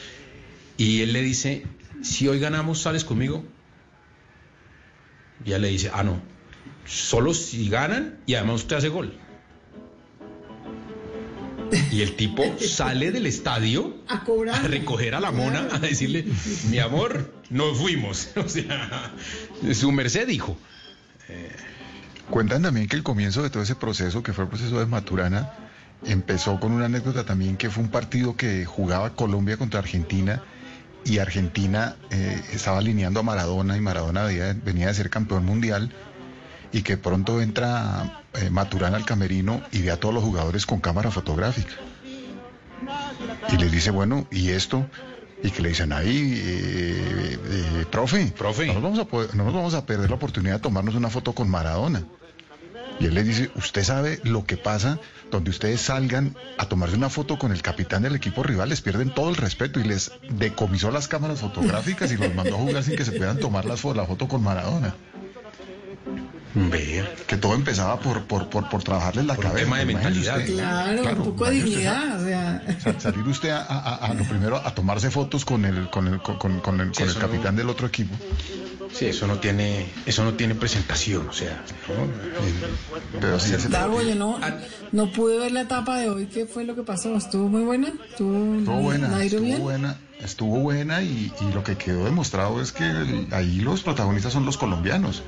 Y 0.77 1.01
él 1.01 1.13
le 1.13 1.21
dice, 1.21 1.65
si 2.01 2.27
hoy 2.27 2.39
ganamos, 2.39 2.81
¿sales 2.81 3.05
conmigo? 3.05 3.45
Y 5.45 5.49
ella 5.49 5.59
le 5.59 5.67
dice, 5.67 5.91
ah, 5.93 6.03
no, 6.03 6.21
solo 6.85 7.33
si 7.33 7.69
ganan 7.69 8.17
y 8.25 8.33
además 8.35 8.55
usted 8.61 8.77
hace 8.77 8.89
gol. 8.89 9.13
Y 11.91 12.01
el 12.01 12.15
tipo 12.15 12.43
sale 12.59 13.11
del 13.11 13.25
estadio 13.25 13.97
a 14.07 14.23
cobrar. 14.23 14.55
A 14.65 14.67
recoger 14.67 15.15
a 15.15 15.19
la 15.19 15.31
mona, 15.31 15.67
a 15.71 15.79
decirle, 15.79 16.25
mi 16.69 16.79
amor, 16.79 17.33
nos 17.49 17.77
fuimos. 17.77 18.29
O 18.35 18.47
sea, 18.49 19.13
su 19.73 19.91
merced 19.91 20.27
dijo. 20.27 20.57
Cuentan 22.29 22.63
también 22.63 22.87
que 22.87 22.95
el 22.95 23.03
comienzo 23.03 23.43
de 23.43 23.49
todo 23.49 23.63
ese 23.63 23.75
proceso, 23.75 24.23
que 24.23 24.33
fue 24.33 24.45
el 24.45 24.49
proceso 24.49 24.79
de 24.79 24.85
Maturana, 24.85 25.51
empezó 26.05 26.59
con 26.59 26.71
una 26.71 26.85
anécdota 26.85 27.25
también 27.25 27.57
que 27.57 27.69
fue 27.69 27.83
un 27.83 27.89
partido 27.89 28.35
que 28.35 28.65
jugaba 28.65 29.15
Colombia 29.15 29.57
contra 29.57 29.79
Argentina 29.79 30.41
y 31.05 31.19
Argentina 31.19 31.95
eh, 32.11 32.41
estaba 32.51 32.77
alineando 32.77 33.19
a 33.19 33.23
Maradona 33.23 33.77
y 33.77 33.81
Maradona 33.81 34.23
venía, 34.23 34.87
de 34.87 34.93
ser 34.93 35.09
campeón 35.09 35.45
mundial 35.45 35.91
y 36.71 36.81
que 36.81 36.97
pronto 36.97 37.41
entra 37.41 38.23
eh, 38.33 38.49
Maturana 38.49 38.97
al 38.97 39.05
camerino 39.05 39.61
y 39.71 39.81
ve 39.81 39.91
a 39.91 39.99
todos 39.99 40.13
los 40.13 40.23
jugadores 40.23 40.65
con 40.65 40.79
cámara 40.79 41.11
fotográfica. 41.11 41.73
Y 43.51 43.57
les 43.57 43.71
dice, 43.71 43.91
bueno, 43.91 44.27
¿y 44.31 44.49
esto? 44.49 44.85
Y 45.43 45.51
que 45.51 45.61
le 45.61 45.69
dicen 45.69 45.91
ahí, 45.91 46.41
eh, 46.41 47.37
eh, 47.45 47.85
profe, 47.91 48.27
profe. 48.37 48.67
No, 48.67 48.73
nos 48.75 48.83
vamos 48.83 48.99
a 48.99 49.05
poder- 49.05 49.35
no 49.35 49.43
nos 49.43 49.53
vamos 49.53 49.73
a 49.73 49.85
perder 49.85 50.09
la 50.09 50.15
oportunidad 50.15 50.55
de 50.55 50.59
tomarnos 50.61 50.95
una 50.95 51.09
foto 51.09 51.33
con 51.33 51.49
Maradona. 51.49 52.03
Y 52.99 53.07
él 53.07 53.15
les 53.15 53.25
dice, 53.27 53.51
usted 53.55 53.83
sabe 53.83 54.19
lo 54.23 54.45
que 54.45 54.55
pasa 54.55 54.99
donde 55.31 55.49
ustedes 55.49 55.81
salgan 55.81 56.35
a 56.59 56.67
tomarse 56.69 56.95
una 56.95 57.09
foto 57.09 57.37
con 57.39 57.51
el 57.51 57.61
capitán 57.61 58.03
del 58.03 58.15
equipo 58.15 58.43
rival, 58.43 58.69
les 58.69 58.81
pierden 58.81 59.13
todo 59.13 59.29
el 59.29 59.35
respeto 59.35 59.79
y 59.79 59.83
les 59.83 60.11
decomisó 60.29 60.91
las 60.91 61.07
cámaras 61.07 61.39
fotográficas 61.41 62.11
y 62.11 62.17
los 62.17 62.33
mandó 62.35 62.55
a 62.55 62.59
jugar 62.59 62.83
sin 62.83 62.95
que 62.95 63.03
se 63.03 63.11
puedan 63.13 63.39
tomar 63.39 63.65
las 63.65 63.83
fo- 63.83 63.95
la 63.95 64.05
foto 64.05 64.27
con 64.27 64.43
Maradona. 64.43 64.95
Vea. 66.55 67.09
Que 67.27 67.35
todo 67.37 67.55
empezaba 67.55 67.99
por, 67.99 68.23
por, 68.25 68.47
por, 68.49 68.69
por 68.69 68.83
trabajarles 68.83 69.25
la 69.25 69.33
Por 69.35 69.45
un 69.45 69.51
cabeza. 69.51 69.65
tema 69.65 69.79
de 69.79 69.85
mentalidad. 69.85 70.37
usted. 70.37 70.53
Claro, 70.55 71.01
un 71.17 71.23
poco 71.23 71.45
de 71.45 71.51
dignidad, 71.51 72.21
o 72.21 72.25
sea. 72.25 72.63
sa- 72.83 72.99
salir 72.99 73.27
usted 73.27 73.49
a, 73.49 73.61
a- 73.63 73.79
a- 73.79 73.95
a 74.07 74.13
lo 74.13 74.23
primero 74.25 74.57
a 74.57 74.75
tomarse 74.75 75.09
fotos 75.09 75.45
con 75.45 75.65
el 75.65 75.89
con 75.89 76.07
el 76.07 76.21
con, 76.21 76.37
con- 76.37 76.59
con 76.59 76.79
el, 76.79 76.87
Sí, 76.89 76.93
con 77.01 77.03
el 77.05 77.09
eso 77.09 77.19
capitán 77.19 77.55
no- 77.55 77.59
del 77.61 77.69
otro 77.69 77.87
equipo. 77.87 78.15
Sí, 78.93 79.07
eso 79.07 79.25
no 79.25 79.37
tiene, 79.39 79.87
eso 80.05 80.23
no 80.23 80.35
tiene 80.35 80.53
presentación, 80.53 81.27
o 81.27 81.33
sea. 81.33 81.63
Pero 83.19 83.39
sí, 83.39 83.53
Claro, 83.67 83.95
oye, 83.95 84.15
no, 84.15 84.39
no 84.91 85.11
pude 85.11 85.37
ver 85.39 85.51
la 85.51 85.61
etapa 85.61 85.97
de 85.97 86.09
hoy. 86.09 86.27
¿Qué 86.27 86.45
fue 86.45 86.63
lo 86.65 86.75
que 86.75 86.83
pasó? 86.83 87.15
¿Estuvo 87.15 87.47
muy 87.49 87.63
buena? 87.63 87.87
¿Estuvo, 88.09 88.59
Estuvo 88.59 88.79
buena, 88.81 89.23
estuvo 89.23 89.41
bien? 89.41 89.59
buena, 89.61 89.97
estuvo 90.19 90.59
buena 90.59 91.01
y, 91.01 91.31
y 91.41 91.53
lo 91.53 91.63
que 91.63 91.75
quedó 91.77 92.05
demostrado 92.05 92.61
es 92.61 92.71
que 92.71 92.83
el- 92.83 93.27
ahí 93.31 93.61
los 93.61 93.81
protagonistas 93.81 94.33
son 94.33 94.45
los 94.45 94.57
colombianos. 94.57 95.23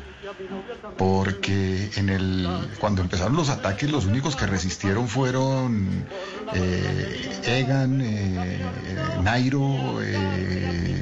Porque 0.97 1.89
en 1.95 2.09
el 2.09 2.47
cuando 2.79 3.01
empezaron 3.01 3.35
los 3.35 3.49
ataques, 3.49 3.89
los 3.91 4.05
únicos 4.05 4.35
que 4.35 4.45
resistieron 4.47 5.07
fueron 5.07 6.05
eh, 6.53 7.39
Egan, 7.45 8.01
eh, 8.01 8.05
eh, 8.07 8.97
Nairo, 9.21 10.01
eh, 10.01 11.01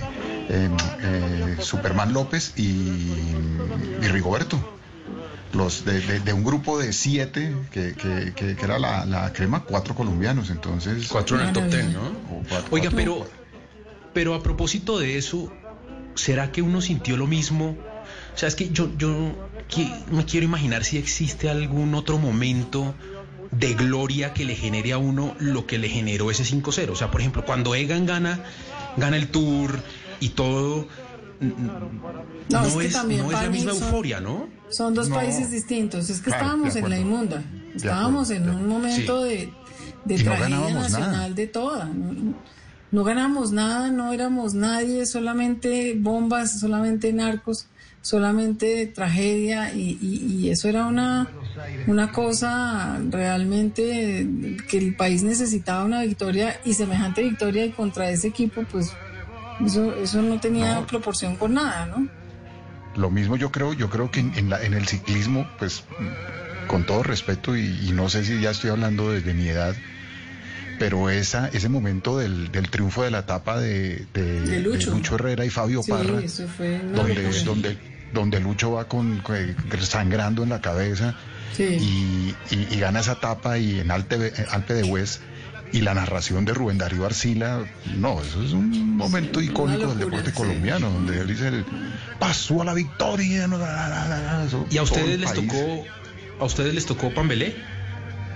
eh, 0.50 0.70
eh, 1.04 1.58
Superman 1.60 2.14
López 2.14 2.54
y, 2.58 2.64
y 4.02 4.08
Rigoberto. 4.08 4.60
Los 5.54 5.86
de, 5.86 6.02
de- 6.02 6.20
de 6.20 6.34
un 6.34 6.44
grupo 6.44 6.80
de 6.80 6.92
siete, 6.94 7.56
que, 7.72 7.94
que- 7.94 8.34
que- 8.36 8.56
que 8.56 8.66
era 8.66 8.80
la, 8.80 9.06
la 9.06 9.32
crema, 9.34 9.64
cuatro 9.66 9.94
colombianos. 9.94 10.50
Entonces, 10.50 11.08
Cuatro 11.08 11.40
en 11.40 11.48
el 11.48 11.54
top 11.54 11.70
ten, 11.70 11.94
¿no? 11.94 12.02
o 12.08 12.44
cuatro- 12.50 12.68
Oiga, 12.72 12.90
cuatro- 12.90 12.98
pero, 12.98 13.28
pero 14.14 14.34
a 14.34 14.42
propósito 14.42 14.98
de 14.98 15.18
eso, 15.20 15.54
¿será 16.16 16.52
que 16.52 16.64
uno 16.64 16.82
sintió 16.82 17.18
lo 17.18 17.28
mismo? 17.28 17.78
O 18.34 18.38
sea, 18.38 18.48
es 18.48 18.56
que 18.56 18.70
yo, 18.70 18.90
yo 18.98 19.14
me 20.12 20.26
quiero 20.26 20.46
imaginar 20.46 20.84
si 20.84 20.98
existe 20.98 21.50
algún 21.50 21.94
otro 21.96 22.18
momento 22.18 22.94
de 23.52 23.74
gloria 23.76 24.34
que 24.34 24.46
le 24.46 24.56
genere 24.56 24.94
a 24.94 24.98
uno 24.98 25.36
lo 25.40 25.68
que 25.68 25.78
le 25.78 25.88
generó 25.90 26.32
ese 26.32 26.44
5-0. 26.44 26.90
O 26.92 26.96
sea, 26.96 27.12
por 27.12 27.22
ejemplo, 27.22 27.46
cuando 27.46 27.76
Egan 27.76 28.06
gana, 28.06 28.40
gana 28.98 29.18
el 29.18 29.28
Tour 29.30 29.80
y 30.20 30.30
todo, 30.30 30.88
No, 31.40 31.90
no, 32.50 32.66
es 32.68 32.74
que 32.76 32.86
es, 32.88 32.94
también 32.94 33.22
no 33.22 33.32
es 33.32 33.42
la 33.44 33.50
misma 33.50 33.74
son- 33.74 33.84
euforia, 33.84 34.20
¿no? 34.20 34.48
Son 34.70 34.94
dos 34.94 35.10
No. 35.10 35.16
países 35.16 35.52
distintos. 35.52 36.10
Es 36.10 36.18
que 36.20 36.26
Claro, 36.32 36.44
estábamos 36.46 36.76
en 36.76 36.90
la 36.90 36.98
inmunda. 37.00 37.44
Estábamos 37.76 38.30
en 38.32 38.50
un 38.50 38.68
momento 38.68 39.24
Sí. 39.28 39.30
de, 39.30 39.54
de 40.06 40.24
tragedia 40.24 40.70
nacional 40.74 41.12
nada. 41.12 41.30
de 41.30 41.48
toda. 41.48 41.86
No, 41.86 42.34
no 42.92 43.04
ganamos 43.04 43.52
nada, 43.52 43.90
no 43.92 44.14
éramos 44.14 44.54
nadie, 44.54 45.06
solamente 45.06 45.96
bombas, 46.00 46.60
solamente 46.60 47.12
narcos, 47.12 47.68
solamente 48.04 48.86
tragedia 48.88 49.74
y, 49.74 49.98
y- 50.02 50.36
y 50.46 50.50
eso 50.52 50.68
era 50.70 50.86
una, 50.86 51.28
una 51.88 52.12
cosa 52.12 53.00
realmente 53.10 54.28
que 54.70 54.78
el 54.78 54.94
país 54.94 55.24
necesitaba 55.24 55.86
una 55.86 56.04
victoria 56.04 56.60
y 56.66 56.74
semejante 56.74 57.24
victoria 57.24 57.66
y 57.66 57.72
contra 57.72 58.10
ese 58.10 58.28
equipo 58.28 58.64
pues 58.72 58.92
eso, 59.66 59.96
eso 59.96 60.22
no 60.22 60.38
tenía 60.40 60.76
No. 60.82 60.86
proporción 60.86 61.38
con 61.38 61.54
nada, 61.54 61.86
¿no? 61.88 62.08
Lo 62.98 63.10
mismo 63.10 63.38
yo 63.38 63.52
creo, 63.52 63.74
yo 63.74 63.90
creo 63.90 64.12
que 64.12 64.20
en, 64.20 64.50
la- 64.50 64.62
en 64.64 64.74
el 64.74 64.86
ciclismo, 64.88 65.48
pues 65.58 65.84
con 66.68 66.86
todo 66.86 67.04
respeto 67.04 67.56
y, 67.56 67.66
y 67.88 67.92
no 67.94 68.10
sé 68.10 68.24
si 68.26 68.40
ya 68.42 68.52
estoy 68.52 68.70
hablando 68.70 69.12
desde 69.12 69.34
mi 69.34 69.48
edad, 69.48 69.76
pero 70.80 71.10
esa, 71.10 71.48
ese 71.50 71.70
momento 71.70 72.18
del, 72.18 72.52
del 72.52 72.70
triunfo 72.70 73.04
de 73.04 73.12
la 73.12 73.20
etapa 73.20 73.60
de, 73.60 74.06
de- 74.14 74.42
De 74.42 74.60
Lucho. 74.60 74.92
de 74.92 75.16
Herrera 75.16 75.46
y 75.46 75.50
Fabio 75.50 75.82
Sí, 75.84 75.92
Parra, 75.92 76.22
donde, 76.94 77.44
donde, 77.46 77.78
donde 78.14 78.40
Lucho 78.40 78.72
va 78.72 78.88
con, 78.88 79.20
con- 79.20 79.56
sangrando 79.82 80.44
en 80.44 80.50
la 80.50 80.62
cabeza 80.62 81.16
Sí. 81.56 81.64
y, 81.64 82.36
y- 82.56 82.68
y 82.72 82.80
gana 82.80 83.00
esa 83.02 83.14
etapa 83.14 83.58
y 83.60 83.80
en 83.80 83.92
Alte, 83.92 84.34
Alpe 84.52 84.74
de 84.74 84.84
Hues 84.84 85.22
y 85.72 85.82
la 85.82 85.94
narración 85.94 86.46
de 86.46 86.54
Rubén 86.54 86.78
Darío 86.78 87.06
Arcila, 87.06 87.60
no, 87.98 88.22
eso 88.22 88.42
es 88.44 88.54
un 88.54 88.96
momento 88.96 89.42
icónico 89.42 89.88
del 89.88 90.00
deporte 90.00 90.30
sí. 90.32 90.36
colombiano, 90.38 90.90
donde 90.92 91.20
él 91.20 91.28
dice, 91.28 91.64
pasó 92.20 92.62
a 92.62 92.66
la 92.66 92.74
victoria. 92.76 93.48
no, 93.48 93.58
la, 93.58 93.88
la, 93.90 94.08
la, 94.08 94.20
la, 94.22 94.44
eso, 94.46 94.66
¿Y 94.70 94.78
a 94.78 94.84
ustedes 94.84 95.10
el 95.16 95.22
les 95.22 95.32
país. 95.32 95.48
tocó, 95.48 95.84
a 96.40 96.46
ustedes 96.46 96.74
les 96.76 96.86
tocó 96.86 97.12
Pambelé? 97.14 97.56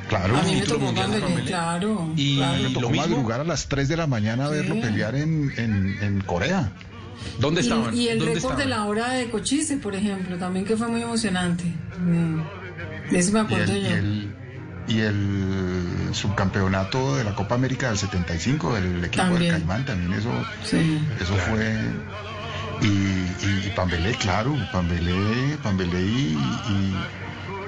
Claro, 0.09 0.37
A 0.37 0.41
mí 0.43 0.51
me 0.53 0.61
título 0.61 0.75
tocó 0.75 0.85
mundial 0.85 1.11
de 1.11 1.19
Pambelé, 1.19 1.27
Pambelé. 1.35 1.51
claro. 1.51 2.13
Y 2.15 2.37
claro. 2.37 2.63
me 2.63 2.69
tocó 2.69 2.81
lo 2.81 2.89
mismo. 2.89 3.07
madrugar 3.07 3.39
a 3.41 3.43
las 3.43 3.67
3 3.67 3.87
de 3.87 3.97
la 3.97 4.07
mañana 4.07 4.45
a 4.45 4.49
verlo 4.49 4.79
pelear 4.79 5.15
en, 5.15 5.51
en, 5.57 5.97
en 6.01 6.21
Corea. 6.21 6.71
¿Dónde 7.39 7.61
Y- 7.61 7.63
estaban? 7.63 7.95
Y, 7.97 8.07
el 8.07 8.19
¿Dónde 8.19 8.35
récord 8.35 8.57
de 8.57 8.65
la 8.65 8.85
hora 8.85 9.09
de 9.11 9.29
Cochise, 9.29 9.77
por 9.77 9.95
ejemplo, 9.95 10.37
también 10.37 10.65
que 10.65 10.75
fue 10.77 10.87
muy 10.87 11.01
emocionante. 11.01 11.63
Mm. 11.99 12.39
De 13.11 13.19
eso 13.19 13.31
me 13.31 13.39
Y 13.39 13.43
acuerdo 13.43 13.73
el, 13.73 13.77
y 13.77 13.83
yo. 13.83 13.89
el, 13.95 14.35
y 14.87 14.99
el 14.99 16.09
subcampeonato 16.13 17.15
de 17.17 17.23
la 17.23 17.35
Copa 17.35 17.55
América 17.55 17.89
del 17.89 17.97
75 17.97 18.73
del 18.75 19.03
equipo 19.05 19.23
También. 19.23 19.41
del 19.41 19.51
Caimán, 19.61 19.85
también 19.85 20.13
eso, 20.13 20.31
Sí. 20.63 20.99
eso 21.21 21.35
fue... 21.35 21.75
Y, 22.81 22.85
y, 22.85 23.63
y 23.67 23.73
Pambelé, 23.75 24.11
claro, 24.15 24.55
Pambelé, 24.71 25.57
Pambelé 25.63 25.99
y, 26.01 26.37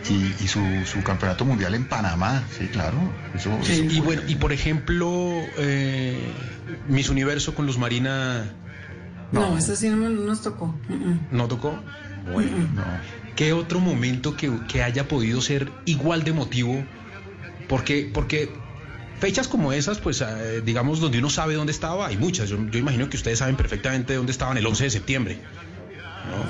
y, 0.08 0.14
y- 0.14 0.36
y 0.44 0.48
su, 0.48 0.62
su 0.86 1.02
campeonato 1.04 1.46
mundial 1.46 1.74
en 1.74 1.86
Panamá, 1.86 2.44
sí, 2.58 2.68
claro. 2.68 2.98
Eso, 3.34 3.58
Sí. 3.64 3.74
eso 3.74 3.84
Y 3.86 3.90
fue- 3.98 4.02
bueno, 4.02 4.22
y 4.28 4.36
por 4.36 4.54
ejemplo, 4.54 5.10
eh, 5.58 6.32
Miss 6.88 7.10
Universo 7.10 7.56
con 7.56 7.66
Luz 7.66 7.80
Marina 7.80 8.46
No, 9.32 9.58
eso 9.58 9.76
sí 9.76 9.90
no 9.90 9.96
no 9.98 10.10
nos 10.10 10.42
tocó. 10.42 10.74
No 11.32 11.48
tocó. 11.48 11.80
Bueno, 12.34 12.58
no. 12.74 12.84
¿qué 13.36 13.54
otro 13.54 13.80
momento 13.80 14.36
que, 14.36 14.52
que 14.68 14.84
haya 14.84 15.08
podido 15.08 15.42
ser 15.42 15.72
igual 15.86 16.24
de 16.24 16.32
emotivo? 16.32 16.84
Porque, 17.68 18.10
porque 18.14 18.50
fechas 19.20 19.48
como 19.48 19.72
esas, 19.74 20.00
pues 20.00 20.22
eh, 20.22 20.62
digamos, 20.66 21.00
donde 21.00 21.20
uno 21.20 21.30
sabe 21.30 21.54
dónde 21.54 21.72
estaba, 21.72 22.08
hay 22.08 22.18
muchas. 22.18 22.50
Yo, 22.50 22.58
yo 22.70 22.80
imagino 22.80 23.10
que 23.10 23.18
ustedes 23.18 23.40
saben 23.40 23.56
perfectamente 23.56 24.16
dónde 24.16 24.32
estaban 24.32 24.58
el 24.58 24.66
11 24.66 24.86
de 24.86 24.90
septiembre. 24.90 25.40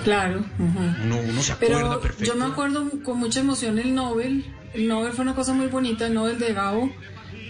Claro. 0.04 0.40
ujú. 0.58 0.80
Uno, 1.04 1.18
uno 1.30 1.44
se 1.44 1.54
acuerda 1.54 1.78
Pero 1.78 2.02
perfecto. 2.02 2.26
yo 2.34 2.36
me 2.36 2.46
acuerdo 2.46 2.90
con 3.04 3.20
mucha 3.20 3.40
emoción 3.40 3.80
el 3.80 3.94
Nobel. 3.96 4.46
El 4.74 4.88
Nobel 4.88 5.14
fue 5.14 5.24
una 5.24 5.36
cosa 5.36 5.54
muy 5.54 5.68
bonita, 5.68 6.08
el 6.08 6.14
Nobel 6.14 6.38
de 6.40 6.54
Gabo, 6.54 6.92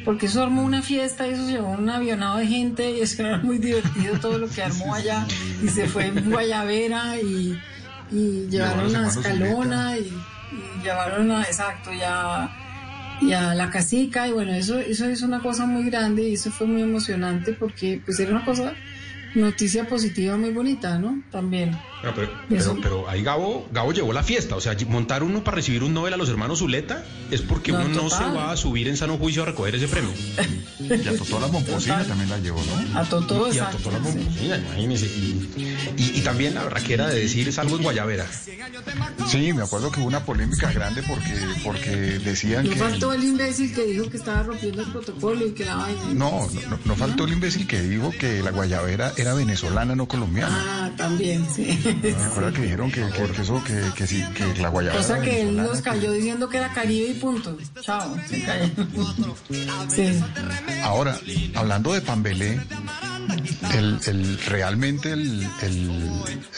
porque 0.05 0.27
eso 0.27 0.43
armó 0.43 0.63
una 0.63 0.81
fiesta 0.81 1.27
y 1.27 1.31
eso 1.31 1.47
llevó 1.47 1.69
un 1.69 1.89
avionado 1.89 2.37
de 2.37 2.47
gente 2.47 2.91
y 2.91 3.01
eso 3.01 3.23
era 3.23 3.37
muy 3.39 3.57
divertido 3.57 4.19
todo 4.19 4.37
lo 4.37 4.49
que 4.49 4.63
armó 4.63 4.93
allá. 4.93 5.25
Y 5.63 5.67
se 5.67 5.87
fue 5.87 6.07
en 6.07 6.29
Guayavera 6.29 7.19
y, 7.19 7.59
y 8.11 8.47
llevaron 8.49 8.95
a 8.95 9.07
Escalona 9.07 9.97
y, 9.97 10.01
y 10.01 10.83
llevaron 10.83 11.31
a, 11.31 11.43
exacto, 11.43 11.91
ya 11.93 12.49
y 13.21 13.33
a 13.33 13.53
la 13.53 13.69
casica 13.69 14.27
y 14.27 14.31
bueno 14.31 14.53
eso 14.53 14.79
eso 14.79 15.05
es 15.05 15.21
una 15.23 15.41
cosa 15.41 15.65
muy 15.65 15.83
grande 15.89 16.23
y 16.23 16.33
eso 16.35 16.51
fue 16.51 16.67
muy 16.67 16.81
emocionante 16.81 17.51
porque 17.51 18.01
pues 18.05 18.17
era 18.19 18.31
una 18.31 18.45
cosa 18.45 18.73
noticia 19.35 19.87
positiva 19.87 20.37
muy 20.37 20.51
bonita, 20.51 20.97
¿no? 20.97 21.21
También. 21.31 21.71
Ah, 22.01 22.13
pero, 22.15 22.29
pero, 22.47 22.77
pero 22.81 23.09
ahí 23.09 23.21
Gabo, 23.23 23.67
Gabo 23.73 23.91
llevó 23.91 24.13
la 24.13 24.23
fiesta. 24.23 24.55
O 24.55 24.61
sea, 24.61 24.75
montar 24.87 25.21
uno 25.21 25.43
para 25.43 25.55
recibir 25.55 25.83
un 25.83 25.93
Nobel 25.93 26.13
a 26.13 26.17
los 26.17 26.29
hermanos 26.29 26.59
Zuleta 26.59 27.03
es 27.29 27.41
porque 27.41 27.73
No, 27.73 27.79
uno 27.81 28.03
no 28.03 28.09
se 28.09 28.23
va 28.23 28.51
a 28.51 28.57
subir 28.57 28.87
en 28.87 28.95
sano 28.95 29.17
juicio 29.17 29.43
a 29.43 29.47
recoger 29.47 29.75
ese 29.75 29.87
premio. 29.89 30.09
Y 30.79 31.07
a 31.07 31.17
Totó 31.17 31.39
la 31.41 31.47
Momposina 31.47 32.03
también 32.05 32.29
la 32.29 32.37
llevó, 32.39 32.61
¿no? 32.63 32.97
A 32.99 33.03
Totó, 33.03 33.53
Y 33.53 33.59
a. 33.59 33.69
Totó 33.69 33.91
la 33.91 33.99
Momposina, 33.99 34.57
imagínese. 34.57 35.05
Y, 35.07 35.49
y- 35.97 36.11
y 36.15 36.21
también 36.21 36.55
la 36.55 36.63
braquera 36.63 37.07
de 37.09 37.19
decir 37.19 37.47
es 37.49 37.59
algo 37.59 37.75
en 37.75 37.83
Guayavera. 37.83 38.25
Sí, 39.27 39.51
me 39.53 39.63
acuerdo 39.63 39.91
que 39.91 39.99
hubo 39.99 40.07
una 40.07 40.23
polémica 40.25 40.71
grande 40.71 41.03
porque, 41.07 41.33
porque 41.63 41.89
decían 42.19 42.63
No 42.65 42.71
que... 42.71 42.77
faltó 42.77 43.13
el 43.13 43.23
imbécil 43.23 43.73
que 43.73 43.83
dijo 43.85 44.09
que 44.09 44.17
estaba 44.17 44.43
rompiendo 44.43 44.81
el 44.81 44.91
protocolo 44.91 45.45
y 45.45 45.51
que 45.51 45.65
la 45.65 45.75
vaina. 45.75 46.01
No, 46.13 46.47
no, 46.69 46.79
no 46.85 46.95
faltó 46.95 47.25
el 47.25 47.33
imbécil 47.33 47.67
que 47.67 47.81
dijo 47.81 48.11
que 48.11 48.41
la 48.41 48.51
guayabera 48.51 49.11
era 49.21 49.33
venezolana, 49.33 49.95
no 49.95 50.07
colombiana. 50.07 50.55
Ah, 50.85 50.89
también, 50.97 51.47
sí. 51.53 51.79
¿Me 52.03 52.11
acuerdas 52.23 52.53
que 52.53 52.61
dijeron 52.61 52.91
que, 52.91 53.01
que- 53.09 53.31
que 53.31 53.41
eso, 53.41 53.63
que, 53.63 53.81
que 53.95 54.07
sí, 54.07 54.23
que 54.35 54.61
la 54.61 54.69
guayabera 54.69 55.01
Cosa 55.01 55.15
era 55.17 55.25
que 55.25 55.41
él 55.41 55.55
nos 55.57 55.81
cayó 55.81 56.11
diciendo 56.11 56.49
que 56.49 56.57
era 56.57 56.73
Caribe 56.73 57.09
y 57.09 57.13
punto. 57.15 57.57
Chao, 57.81 58.15
se 58.27 58.41
cayó. 58.43 58.65
Sí. 59.93 60.19
Ahora, 60.83 61.17
hablando 61.55 61.93
de 61.93 62.01
Pambelé, 62.01 62.59
el, 63.73 63.99
el- 64.07 64.39
realmente 64.47 65.11
el- 65.11 65.47
el- 65.61 65.91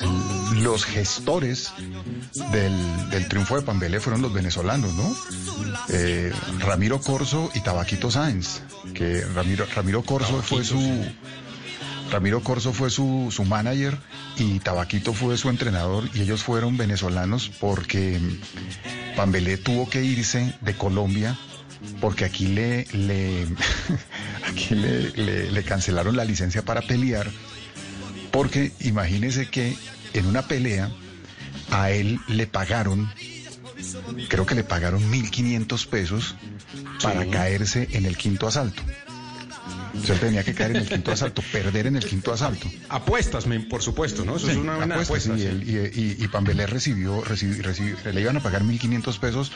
el- 0.01 0.63
los 0.63 0.85
gestores 0.85 1.71
del, 2.51 3.09
del 3.09 3.27
triunfo 3.27 3.55
de 3.55 3.61
Pambelé 3.63 3.99
fueron 3.99 4.21
los 4.21 4.31
venezolanos, 4.33 4.93
¿no? 4.93 5.15
Eh, 5.89 6.31
Ramiro 6.59 7.01
Corso 7.01 7.49
y 7.55 7.61
Tabaquito 7.61 8.11
Sáenz, 8.11 8.61
que 8.93 9.21
Ramiro, 9.33 9.65
Ramiro 9.75 10.03
Corso 10.03 10.41
fue 10.41 10.63
su... 10.63 10.79
Ramiro 12.11 12.41
Corso 12.43 12.73
fue 12.73 12.89
su, 12.89 13.29
su 13.31 13.45
manager 13.45 13.97
y 14.38 14.59
Tabaquito 14.59 15.13
fue 15.13 15.38
su 15.38 15.49
entrenador 15.49 16.09
y 16.13 16.21
ellos 16.21 16.43
fueron 16.43 16.75
venezolanos 16.77 17.49
porque 17.59 18.19
Pambelé 19.15 19.57
tuvo 19.57 19.89
que 19.89 20.03
irse 20.03 20.53
de 20.61 20.75
Colombia 20.75 21.38
porque 22.01 22.25
aquí 22.25 22.47
le, 22.47 22.85
le 22.93 23.47
aquí 24.49 24.75
le, 24.75 25.09
le- 25.11 25.51
le 25.51 25.63
cancelaron 25.63 26.15
la 26.17 26.25
licencia 26.25 26.63
para 26.63 26.81
pelear 26.81 27.29
porque 28.31 28.71
imagínese 28.81 29.49
que 29.49 29.75
en 30.13 30.25
una 30.25 30.41
pelea 30.47 30.89
a 31.71 31.91
él 31.91 32.19
le 32.27 32.45
pagaron 32.45 33.09
creo 34.27 34.45
que 34.45 34.55
le 34.55 34.63
pagaron 34.63 35.01
1.500 35.11 35.88
pesos 35.88 36.35
para 37.01 37.25
caerse 37.27 37.88
en 37.93 38.05
el 38.05 38.15
quinto 38.17 38.47
asalto. 38.47 38.83
O 39.93 40.05
sea, 40.05 40.15
él 40.15 40.22
tenía 40.22 40.43
que 40.43 40.53
caer 40.53 40.72
en 40.72 40.77
el 40.77 40.88
quinto 40.88 41.11
asalto, 41.11 41.41
perder 41.51 41.88
en 41.88 41.95
el 41.97 42.05
quinto 42.05 42.31
asalto. 42.34 42.68
Apuestas, 42.89 43.45
por 43.69 43.81
supuesto, 43.81 44.23
¿no? 44.26 44.38
Eso 44.38 44.47
es 44.47 44.53
Sí, 44.53 44.59
una 44.59 44.77
buena 44.77 44.95
apuestas, 44.95 45.26
apuesta. 45.27 45.49
y, 45.51 45.63
sí. 45.63 45.91
y- 45.95 46.01
y- 46.01 46.23
y 46.23 46.27
Pambelé 46.30 46.65
recibió, 46.65 47.23
recibi- 47.23 47.61
recibi- 47.61 47.95
le 48.11 48.22
iban 48.22 48.38
a 48.38 48.39
pagar 48.41 48.63
1.500 48.63 49.19
pesos 49.19 49.51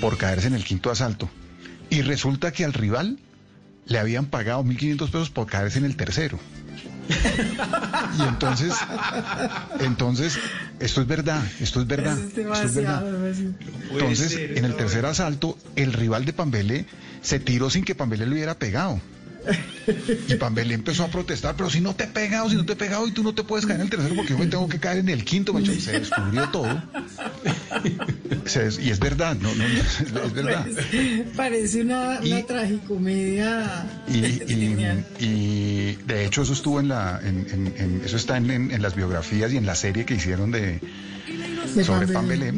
por 0.00 0.16
caerse 0.16 0.46
en 0.46 0.54
el 0.54 0.64
quinto 0.64 0.90
asalto. 0.90 1.28
Y 1.90 2.02
resulta 2.02 2.50
que 2.52 2.64
al 2.64 2.72
rival 2.72 3.18
le 3.86 3.98
habían 3.98 4.26
pagado 4.26 4.62
1.500 4.64 5.10
pesos 5.10 5.30
por 5.30 5.46
caerse 5.46 5.78
en 5.78 5.84
el 5.84 5.96
tercero. 5.96 6.38
Y 8.18 8.22
entonces, 8.22 8.74
entonces, 9.80 10.38
esto 10.80 11.00
es 11.00 11.06
verdad, 11.06 11.42
esto 11.60 11.80
es 11.80 11.86
verdad, 11.86 12.18
Es 12.18 12.24
esto 12.26 12.40
es 12.42 12.74
verdad. 12.74 13.04
Entonces, 13.90 14.32
ser, 14.32 14.58
en 14.58 14.64
el 14.64 14.74
tercer 14.76 15.06
asalto, 15.06 15.56
el 15.76 15.92
rival 15.94 16.24
de 16.26 16.32
Pambelé 16.34 16.84
se 17.22 17.40
tiró 17.40 17.70
sin 17.70 17.84
que 17.84 17.94
Pambelé 17.94 18.26
le 18.26 18.34
hubiera 18.34 18.54
pegado. 18.58 19.00
Y 20.28 20.34
Pambelé 20.34 20.74
empezó 20.74 21.04
a 21.04 21.08
protestar, 21.08 21.54
pero 21.56 21.70
si 21.70 21.80
no 21.80 21.94
te 21.94 22.04
he 22.04 22.06
pegado, 22.08 22.50
si 22.50 22.56
no 22.56 22.66
te 22.66 22.74
he 22.74 22.76
pegado 22.76 23.06
y 23.06 23.12
tú 23.12 23.22
no 23.22 23.34
te 23.34 23.42
puedes 23.42 23.64
caer 23.64 23.80
en 23.80 23.86
el 23.86 23.90
tercero 23.90 24.14
porque 24.14 24.32
yo 24.34 24.38
me 24.38 24.46
tengo 24.46 24.68
que 24.68 24.78
caer 24.78 24.98
en 24.98 25.08
el 25.08 25.24
quinto, 25.24 25.52
macho. 25.54 25.72
Y 25.72 25.80
se 25.80 25.92
descubrió 26.00 26.48
todo. 26.50 26.82
Se 28.44 28.64
des- 28.64 28.78
y 28.78 28.90
es 28.90 28.98
verdad, 28.98 29.36
no, 29.40 29.48
no, 29.54 29.66
no, 29.68 29.74
es, 29.80 30.00
es 30.00 30.32
verdad. 30.34 30.66
Parece 31.36 31.82
una, 31.82 32.20
Y- 32.22 32.32
una 32.32 32.42
tragicomedia. 32.46 33.86
Y, 34.08 34.18
y- 34.18 35.04
y, 35.20 35.98
de 36.06 36.24
hecho 36.26 36.42
eso 36.42 36.52
estuvo 36.52 36.80
en 36.80 36.88
la, 36.88 37.20
en- 37.22 37.46
en- 37.50 37.74
en- 37.76 38.02
eso 38.04 38.16
está 38.16 38.36
en 38.36 38.82
las 38.82 38.94
biografías 38.94 39.52
y 39.52 39.56
en 39.56 39.66
la 39.66 39.74
serie 39.74 40.04
que 40.04 40.14
hicieron 40.14 40.50
de, 40.50 40.80
De 41.74 41.84
sobre 41.84 42.08
Pambelé. 42.08 42.52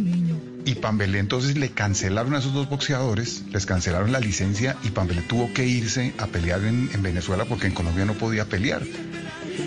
Y 0.65 0.75
Pambelé 0.77 1.19
entonces 1.19 1.57
le 1.57 1.71
cancelaron 1.71 2.35
a 2.35 2.39
esos 2.39 2.53
dos 2.53 2.69
boxeadores, 2.69 3.43
les 3.51 3.65
cancelaron 3.67 4.13
la 4.13 4.21
licencia 4.21 4.77
y 4.85 4.91
Pambelé 4.91 5.23
tuvo 5.23 5.53
que 5.55 5.67
irse 5.67 6.13
a 6.19 6.27
pelear 6.27 6.63
en, 6.65 6.91
en 6.93 7.03
Venezuela 7.03 7.45
porque 7.47 7.67
en 7.67 7.73
Colombia 7.75 8.05
no 8.05 8.15
podía 8.15 8.45
pelear. 8.45 8.83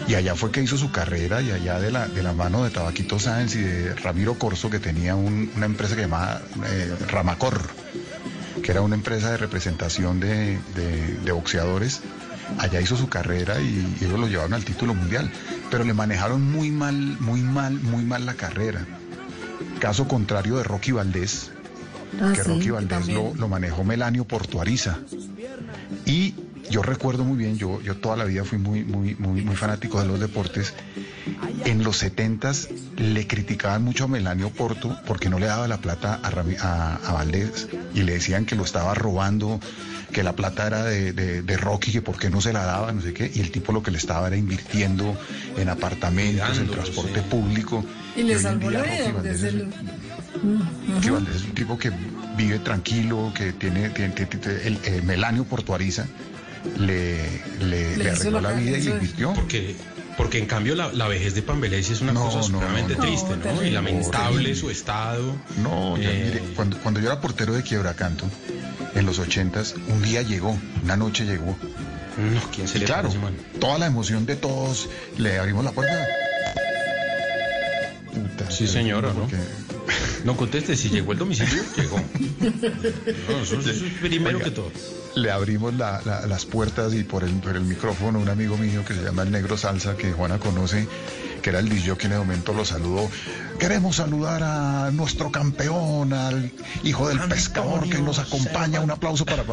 Y 0.07 0.15
allá 0.15 0.35
fue 0.35 0.51
que 0.51 0.61
hizo 0.61 0.77
su 0.77 0.91
carrera 0.91 1.41
y 1.41 1.51
allá 1.51 1.79
de 1.79 1.91
la, 1.91 2.07
de 2.07 2.21
mano 2.33 2.63
de 2.63 2.69
Tabaquito 2.69 3.19
Sáenz 3.19 3.55
y 3.55 3.61
de 3.61 3.95
Ramiro 3.95 4.35
Corso 4.35 4.69
que 4.69 4.79
tenía 4.79 5.15
un- 5.15 5.51
una 5.55 5.65
empresa 5.65 5.95
que 5.95 6.01
llamaba 6.03 6.41
eh, 6.67 6.95
Ramacor, 7.09 7.59
que 8.61 8.71
era 8.71 8.81
una 8.81 8.95
empresa 8.95 9.31
de 9.31 9.37
representación 9.37 10.19
de, 10.19 10.59
de- 10.75 11.17
de 11.23 11.31
boxeadores. 11.31 12.01
Allá 12.59 12.81
hizo 12.81 12.95
su 12.97 13.09
carrera 13.09 13.59
y 13.61 13.97
ellos 14.01 14.19
lo 14.19 14.27
llevaron 14.27 14.53
al 14.53 14.63
título 14.65 14.93
mundial. 14.93 15.31
Pero 15.71 15.83
le 15.83 15.93
manejaron 15.93 16.41
muy 16.51 16.69
mal, 16.71 16.95
muy 17.19 17.41
mal, 17.41 17.73
muy 17.81 18.03
mal 18.03 18.25
la 18.25 18.35
carrera. 18.35 18.85
Caso 19.83 20.07
contrario 20.07 20.55
de 20.55 20.63
Rocky 20.63 20.93
Valdés, 20.93 21.51
Ah, 22.21 22.31
que 22.33 22.41
sí, 22.41 22.49
Rocky 22.49 22.69
Valdés 22.69 23.07
lo, 23.09 23.33
lo 23.35 23.47
manejó 23.49 23.83
Melanio 23.83 24.23
Portuariza. 24.23 24.99
Y 26.05 26.35
yo 26.69 26.81
recuerdo 26.81 27.25
muy 27.25 27.35
bien, 27.37 27.57
yo, 27.57 27.81
yo 27.81 27.97
toda 27.97 28.15
la 28.15 28.23
vida 28.23 28.45
fui 28.45 28.57
muy, 28.59 28.85
muy, 28.85 29.13
muy, 29.15 29.41
muy 29.41 29.55
fanático 29.57 29.99
de 29.99 30.07
los 30.07 30.21
deportes. 30.21 30.73
En 31.65 31.83
los 31.83 32.01
70s 32.01 32.69
le 32.95 33.27
criticaban 33.27 33.83
mucho 33.83 34.05
a 34.05 34.07
Melanio 34.07 34.51
Porto 34.51 34.97
porque 35.05 35.29
no 35.29 35.37
le 35.37 35.47
daba 35.47 35.67
la 35.67 35.79
plata 35.79 36.17
a, 36.23 36.31
Rami- 36.31 36.55
a- 36.61 36.95
a 37.03 37.11
Valdés 37.11 37.67
y 37.93 38.03
le 38.03 38.13
decían 38.13 38.45
que 38.45 38.55
lo 38.55 38.63
estaba 38.63 38.93
robando, 38.93 39.59
que 40.13 40.23
la 40.23 40.33
plata 40.33 40.65
era 40.67 40.83
de, 40.85 41.11
de- 41.11 41.41
de 41.41 41.57
Rocky, 41.57 41.91
que 41.91 42.01
por 42.01 42.17
qué 42.17 42.29
no 42.29 42.39
se 42.39 42.53
la 42.53 42.63
daba, 42.63 42.91
no 42.93 43.01
sé 43.01 43.13
qué. 43.13 43.29
Y 43.33 43.41
el 43.41 43.51
tipo 43.51 43.73
lo 43.73 43.83
que 43.83 43.91
le 43.91 43.97
estaba 43.97 44.27
era 44.27 44.37
invirtiendo 44.37 45.17
en 45.57 45.67
apartamentos, 45.67 46.57
en 46.59 46.67
transporte 46.69 47.19
sí. 47.19 47.25
público. 47.29 47.83
Y 48.15 48.23
le 48.23 48.39
salvó 48.39 48.69
la 48.71 48.79
Rocky 48.79 48.91
vida, 48.91 49.11
Valdés 49.11 49.43
es- 49.43 49.53
lo- 49.55 49.65
Rocky 50.95 51.09
Valdés 51.09 51.35
es 51.35 51.43
un 51.43 51.51
tipo 51.55 51.77
que 51.77 51.91
vive 52.37 52.59
tranquilo, 52.59 53.33
que 53.35 53.53
tiene, 53.53 53.89
tiene- 53.89 54.13
tiene- 54.13 54.29
tiene- 54.37 54.61
el, 54.67 54.79
eh, 54.85 55.01
Melanio 55.03 55.43
Portuariza 55.45 56.07
le, 56.77 57.17
le, 57.59 57.97
Le 57.97 58.09
arregló 58.11 58.39
la 58.39 58.51
la 58.51 58.55
vida 58.57 58.77
y 58.77 58.81
le 58.83 58.91
invirtió. 58.91 59.33
Porque, 59.33 59.75
porque 60.17 60.37
en 60.37 60.45
cambio 60.45 60.75
la, 60.75 60.91
la 60.93 61.07
vejez 61.07 61.33
de 61.35 61.41
Pambelé 61.41 61.79
es 61.79 62.01
una 62.01 62.11
No, 62.13 62.25
cosa 62.25 62.39
no, 62.51 62.59
no. 62.61 63.01
triste, 63.01 63.35
No. 63.37 63.63
Y 63.63 63.69
lamentable 63.71 64.55
su 64.55 64.69
estado. 64.69 65.35
No, 65.61 65.97
ya, 65.97 66.11
Eh, 66.11 66.23
mire, 66.25 66.43
cuando, 66.55 66.77
cuando 66.79 66.99
yo 66.99 67.07
era 67.07 67.19
portero 67.21 67.53
de 67.53 67.63
Quiebracanto, 67.63 68.25
en 68.95 69.05
los 69.05 69.19
ochentas, 69.19 69.75
un 69.87 70.01
día 70.01 70.21
llegó, 70.21 70.57
una 70.83 70.95
noche 70.97 71.25
llegó. 71.25 71.57
No, 72.17 72.41
¿quién 72.53 72.67
se 72.67 72.77
Y 72.77 72.81
le 72.81 72.85
claro, 72.85 73.09
toda 73.59 73.77
la 73.79 73.87
emoción 73.87 74.25
de 74.27 74.35
todos, 74.35 74.87
le 75.17 75.39
abrimos 75.39 75.63
la 75.65 75.71
puerta. 75.71 76.05
Puta, 78.13 78.51
Sí, 78.51 78.67
señora, 78.67 79.09
¿no? 79.13 79.21
porque- 79.21 79.37
No 80.23 80.37
conteste, 80.37 80.75
si 80.77 80.89
llegó 80.89 81.11
el 81.11 81.17
domicilio, 81.17 81.61
llegó. 81.75 81.97
No, 83.29 83.37
eso, 83.43 83.59
eso 83.59 83.69
es 83.85 83.93
primero 83.99 84.37
Oiga, 84.37 84.45
que 84.49 84.51
todo. 84.55 84.71
le 85.15 85.31
abrimos 85.31 85.73
la- 85.73 86.01
la- 86.05 86.25
las 86.27 86.45
puertas 86.45 86.93
y 86.93 87.03
por 87.03 87.23
el, 87.23 87.31
por 87.39 87.55
el 87.55 87.63
micrófono 87.63 88.19
un 88.19 88.29
amigo 88.29 88.57
mío 88.57 88.83
que 88.85 88.93
se 88.93 89.03
llama 89.03 89.23
el 89.23 89.31
Negro 89.31 89.57
Salsa, 89.57 89.97
que 89.97 90.11
Juana 90.13 90.37
conoce, 90.39 90.87
que 91.41 91.49
era 91.49 91.59
el 91.59 91.67
DJ 91.67 91.97
que 91.97 92.05
en 92.07 92.13
el 92.13 92.19
momento 92.19 92.53
lo 92.53 92.63
saludó. 92.63 93.09
Queremos 93.59 93.97
saludar 93.97 94.41
a 94.43 94.91
nuestro 94.91 95.29
campeón, 95.31 96.13
al 96.13 96.51
hijo 96.83 97.09
del 97.09 97.19
pescador 97.27 97.89
que 97.89 97.99
nos 97.99 98.17
acompaña. 98.19 98.79
Un 98.79 98.91
aplauso 98.91 99.25
para... 99.25 99.43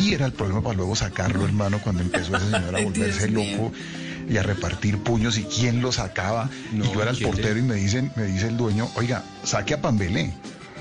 Y 0.00 0.14
era 0.14 0.24
el 0.26 0.32
problema 0.32 0.62
para 0.62 0.76
luego 0.76 0.96
sacarlo, 0.96 1.44
hermano, 1.44 1.78
cuando 1.82 2.00
empezó 2.02 2.36
ese 2.36 2.46
señor 2.50 2.74
a 2.76 2.80
volverse 2.82 3.28
loco 3.28 3.72
y 4.28 4.36
a 4.36 4.42
repartir 4.42 4.98
puños 4.98 5.38
y 5.38 5.44
quién 5.44 5.80
lo 5.82 5.92
sacaba. 5.92 6.50
No, 6.72 6.84
y 6.84 6.92
yo 6.92 7.02
era 7.02 7.10
el 7.12 7.16
¿quién 7.16 7.30
le- 7.30 7.36
portero 7.36 7.58
y 7.58 7.62
me 7.62 7.74
dicen, 7.76 8.12
me 8.16 8.24
dice 8.24 8.48
el 8.48 8.56
dueño, 8.56 8.88
oiga, 8.96 9.24
saque 9.44 9.74
a 9.74 9.80
Pambelé. 9.80 10.32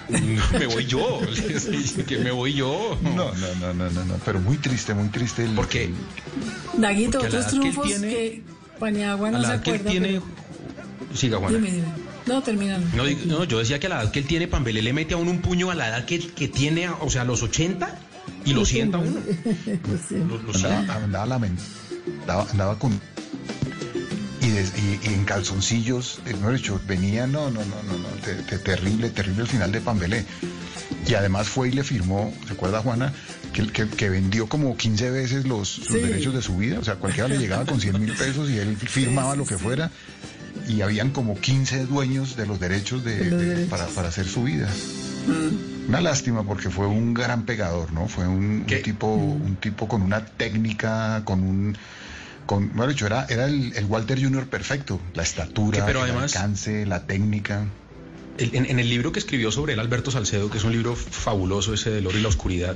No, 0.09 0.19
me 0.59 0.65
voy 0.67 0.85
yo. 0.85 1.19
que 2.07 2.17
me 2.19 2.31
voy 2.31 2.53
yo. 2.53 2.97
No, 3.03 3.15
no, 3.33 3.55
no, 3.59 3.73
no, 3.73 3.89
no, 3.89 4.05
no, 4.05 4.13
pero 4.25 4.39
muy 4.39 4.57
triste, 4.57 4.93
muy 4.93 5.09
triste. 5.09 5.43
El, 5.43 5.51
Porque 5.51 5.89
Daguito, 6.77 7.19
Porque 7.19 7.27
a 7.27 7.39
la 7.39 7.39
otros 7.39 7.43
edad 7.45 7.51
que 7.51 7.57
triunfos 7.59 7.85
tiene- 7.87 8.07
que 8.09 8.43
Paniagua 8.79 9.27
a 9.29 9.31
no 9.31 9.37
la 9.39 9.47
se 9.47 9.53
edad 9.55 9.61
que 9.63 9.69
él 9.71 9.75
acuerda. 9.77 9.91
tiene. 9.91 10.21
Siga, 11.13 11.37
Juana. 11.37 11.55
Dime, 11.57 11.71
dime. 11.71 11.87
No, 12.25 12.41
terminando. 12.41 12.87
No, 13.27 13.43
yo 13.45 13.59
decía 13.59 13.79
que 13.79 13.85
a 13.87 13.89
la 13.89 14.01
edad 14.01 14.11
que 14.11 14.19
él 14.19 14.25
tiene, 14.27 14.47
Pambelé 14.47 14.81
le 14.81 14.91
mete 14.93 15.13
a 15.13 15.17
uno 15.17 15.31
un 15.31 15.39
puño 15.41 15.69
a 15.71 15.75
la 15.75 15.87
edad 15.87 16.05
que, 16.05 16.19
que 16.19 16.47
tiene, 16.47 16.89
o 16.89 17.09
sea, 17.09 17.21
a 17.21 17.25
los 17.25 17.41
80 17.43 17.97
y 18.45 18.53
lo 18.53 18.65
sienta 18.65 18.97
a 18.97 19.01
uno. 19.01 19.19
Lo- 20.27 20.41
lo 20.41 20.53
sienta. 20.53 20.95
andaba, 20.95 21.35
andaba, 21.35 22.47
andaba 22.51 22.79
con 22.79 22.99
y, 24.45 24.49
des- 24.51 24.73
y- 24.77 25.09
y 25.09 25.13
en 25.13 25.25
calzoncillos, 25.25 26.19
eh, 26.25 26.33
mejor 26.33 26.55
dicho, 26.57 26.81
venía, 26.87 27.27
no, 27.27 27.49
no, 27.49 27.61
no, 27.65 27.83
no, 27.83 27.97
no, 27.97 28.07
te- 28.23 28.35
te- 28.35 28.57
terrible, 28.59 29.09
terrible 29.09 29.43
el 29.43 29.47
final 29.47 29.71
de 29.71 29.81
Pambelé. 29.81 30.25
Y 31.07 31.13
además 31.13 31.47
fue 31.47 31.69
y 31.69 31.71
le 31.71 31.83
firmó, 31.83 32.33
¿se 32.47 32.53
acuerda 32.53 32.81
Juana? 32.81 33.13
que, 33.53 33.65
que- 33.67 33.87
que 33.87 34.09
vendió 34.09 34.47
como 34.47 34.75
15 34.75 35.09
veces 35.11 35.45
los, 35.45 35.69
Sí. 35.87 35.93
derechos 35.93 36.33
de 36.33 36.41
su 36.41 36.57
vida. 36.57 36.77
O 36.79 36.83
sea, 36.83 36.95
cualquiera 36.95 37.29
le 37.29 37.37
llegaba 37.37 37.65
con 37.65 37.79
100 37.79 37.99
mil 38.01 38.11
pesos 38.13 38.49
y 38.49 38.57
él 38.57 38.75
firmaba 38.75 39.35
lo 39.37 39.45
que 39.45 39.57
fuera. 39.57 39.91
Y 40.67 40.81
habían 40.81 41.11
como 41.11 41.39
15 41.39 41.85
dueños 41.85 42.35
de 42.35 42.45
los 42.47 42.59
derechos, 42.59 43.03
de, 43.05 43.15
De 43.17 43.29
los 43.31 43.39
de- 43.39 43.45
derechos. 43.47 43.69
Para, 43.69 43.87
para 43.87 44.07
hacer 44.09 44.27
su 44.27 44.43
vida. 44.43 44.67
Mm. 45.27 45.87
Una 45.89 46.01
lástima 46.01 46.43
porque 46.43 46.69
fue 46.69 46.87
un 46.87 47.13
gran 47.13 47.45
pegador, 47.45 47.93
¿no? 47.93 48.07
Fue 48.09 48.27
un, 48.27 48.65
un 48.69 48.81
tipo, 48.83 49.07
un 49.07 49.55
tipo 49.57 49.87
con 49.87 50.01
una 50.01 50.25
técnica, 50.25 51.21
con 51.23 51.41
un, 51.43 51.77
con, 52.45 52.69
bueno, 52.75 52.87
dicho, 52.91 53.05
era, 53.05 53.25
era 53.29 53.45
el, 53.45 53.73
el 53.75 53.85
Walter 53.85 54.21
Jr. 54.21 54.47
perfecto, 54.47 54.99
la 55.13 55.23
estatura, 55.23 55.79
Que, 55.79 55.83
pero 55.85 56.03
el 56.05 56.11
además- 56.11 56.35
alcance, 56.35 56.85
la 56.85 57.05
técnica. 57.05 57.65
El- 58.37 58.53
en, 58.55 58.65
en 58.65 58.79
el 58.79 58.89
libro 58.89 59.11
que 59.11 59.19
escribió 59.19 59.51
sobre 59.51 59.73
él 59.73 59.79
Alberto 59.79 60.11
Salcedo, 60.11 60.49
que 60.49 60.57
es 60.57 60.63
un 60.63 60.71
libro 60.73 60.95
fabuloso 60.95 61.73
ese 61.73 61.89
del 61.89 62.05
oro 62.07 62.17
y 62.17 62.21
la 62.21 62.27
oscuridad, 62.27 62.75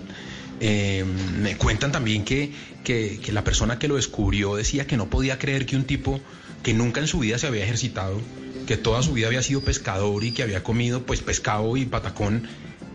eh, 0.62 1.06
me 1.40 1.56
cuentan 1.58 1.92
también 1.92 2.24
que, 2.26 2.52
que- 2.84 3.20
que 3.24 3.32
la 3.32 3.44
persona 3.44 3.78
que 3.80 3.88
lo 3.88 3.96
descubrió 3.98 4.56
decía 4.56 4.88
que 4.88 4.98
no 4.98 5.08
podía 5.10 5.38
creer 5.38 5.66
que 5.66 5.76
un 5.76 5.84
tipo 5.84 6.20
que 6.64 6.74
nunca 6.74 7.00
en 7.02 7.08
su 7.08 7.20
vida 7.20 7.38
se 7.38 7.48
había 7.48 7.64
ejercitado, 7.64 8.20
que 8.68 8.78
toda 8.78 9.02
su 9.04 9.14
vida 9.14 9.28
había 9.28 9.42
sido 9.44 9.62
pescador 9.62 10.24
y 10.24 10.32
que 10.32 10.44
había 10.44 10.64
comido 10.64 11.04
pues 11.06 11.22
pescado 11.22 11.76
y 11.78 11.86
patacón, 11.86 12.48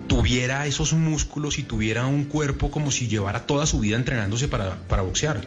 tuviera 0.08 0.66
esos 0.66 0.92
músculos 0.92 1.58
y 1.58 1.62
tuviera 1.62 2.06
un 2.06 2.24
cuerpo 2.24 2.70
como 2.70 2.90
si 2.90 3.08
llevara 3.08 3.46
toda 3.46 3.66
su 3.66 3.80
vida 3.80 3.96
entrenándose 3.96 4.48
para, 4.48 4.76
para 4.88 5.02
boxear. 5.02 5.40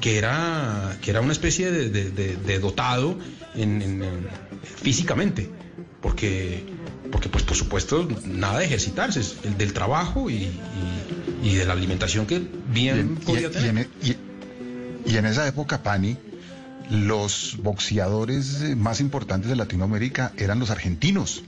Que 0.00 0.18
era, 0.18 0.96
que 1.00 1.10
era 1.10 1.20
una 1.20 1.32
especie 1.32 1.70
de, 1.70 1.88
de- 1.90 2.10
de- 2.10 2.36
de 2.36 2.58
dotado 2.58 3.18
en- 3.54 3.80
en- 3.82 4.02
en- 4.02 4.26
físicamente 4.62 5.48
porque, 6.00 6.64
porque 7.12 7.28
pues 7.28 7.44
por 7.44 7.56
supuesto 7.56 8.08
nada 8.24 8.58
de 8.60 8.64
ejercitarse, 8.64 9.20
es 9.20 9.36
el 9.44 9.56
del 9.58 9.72
trabajo 9.72 10.30
y, 10.30 10.34
y- 10.34 10.50
y 11.42 11.54
de 11.54 11.64
la 11.66 11.74
alimentación 11.74 12.26
que 12.26 12.40
bien 12.72 13.18
Y- 13.20 13.24
podía 13.24 13.48
y, 13.48 13.50
tener. 13.50 13.68
en, 13.70 13.78
e- 13.78 13.88
y- 14.02 14.16
y 15.12 15.16
en 15.16 15.26
esa 15.26 15.46
época, 15.46 15.82
Pani, 15.82 16.16
los 16.90 17.56
boxeadores 17.62 18.62
eh, 18.62 18.74
más 18.76 19.00
importantes 19.00 19.48
de 19.50 19.56
Latinoamérica 19.56 20.32
eran 20.36 20.58
los 20.58 20.70
argentinos. 20.70 21.42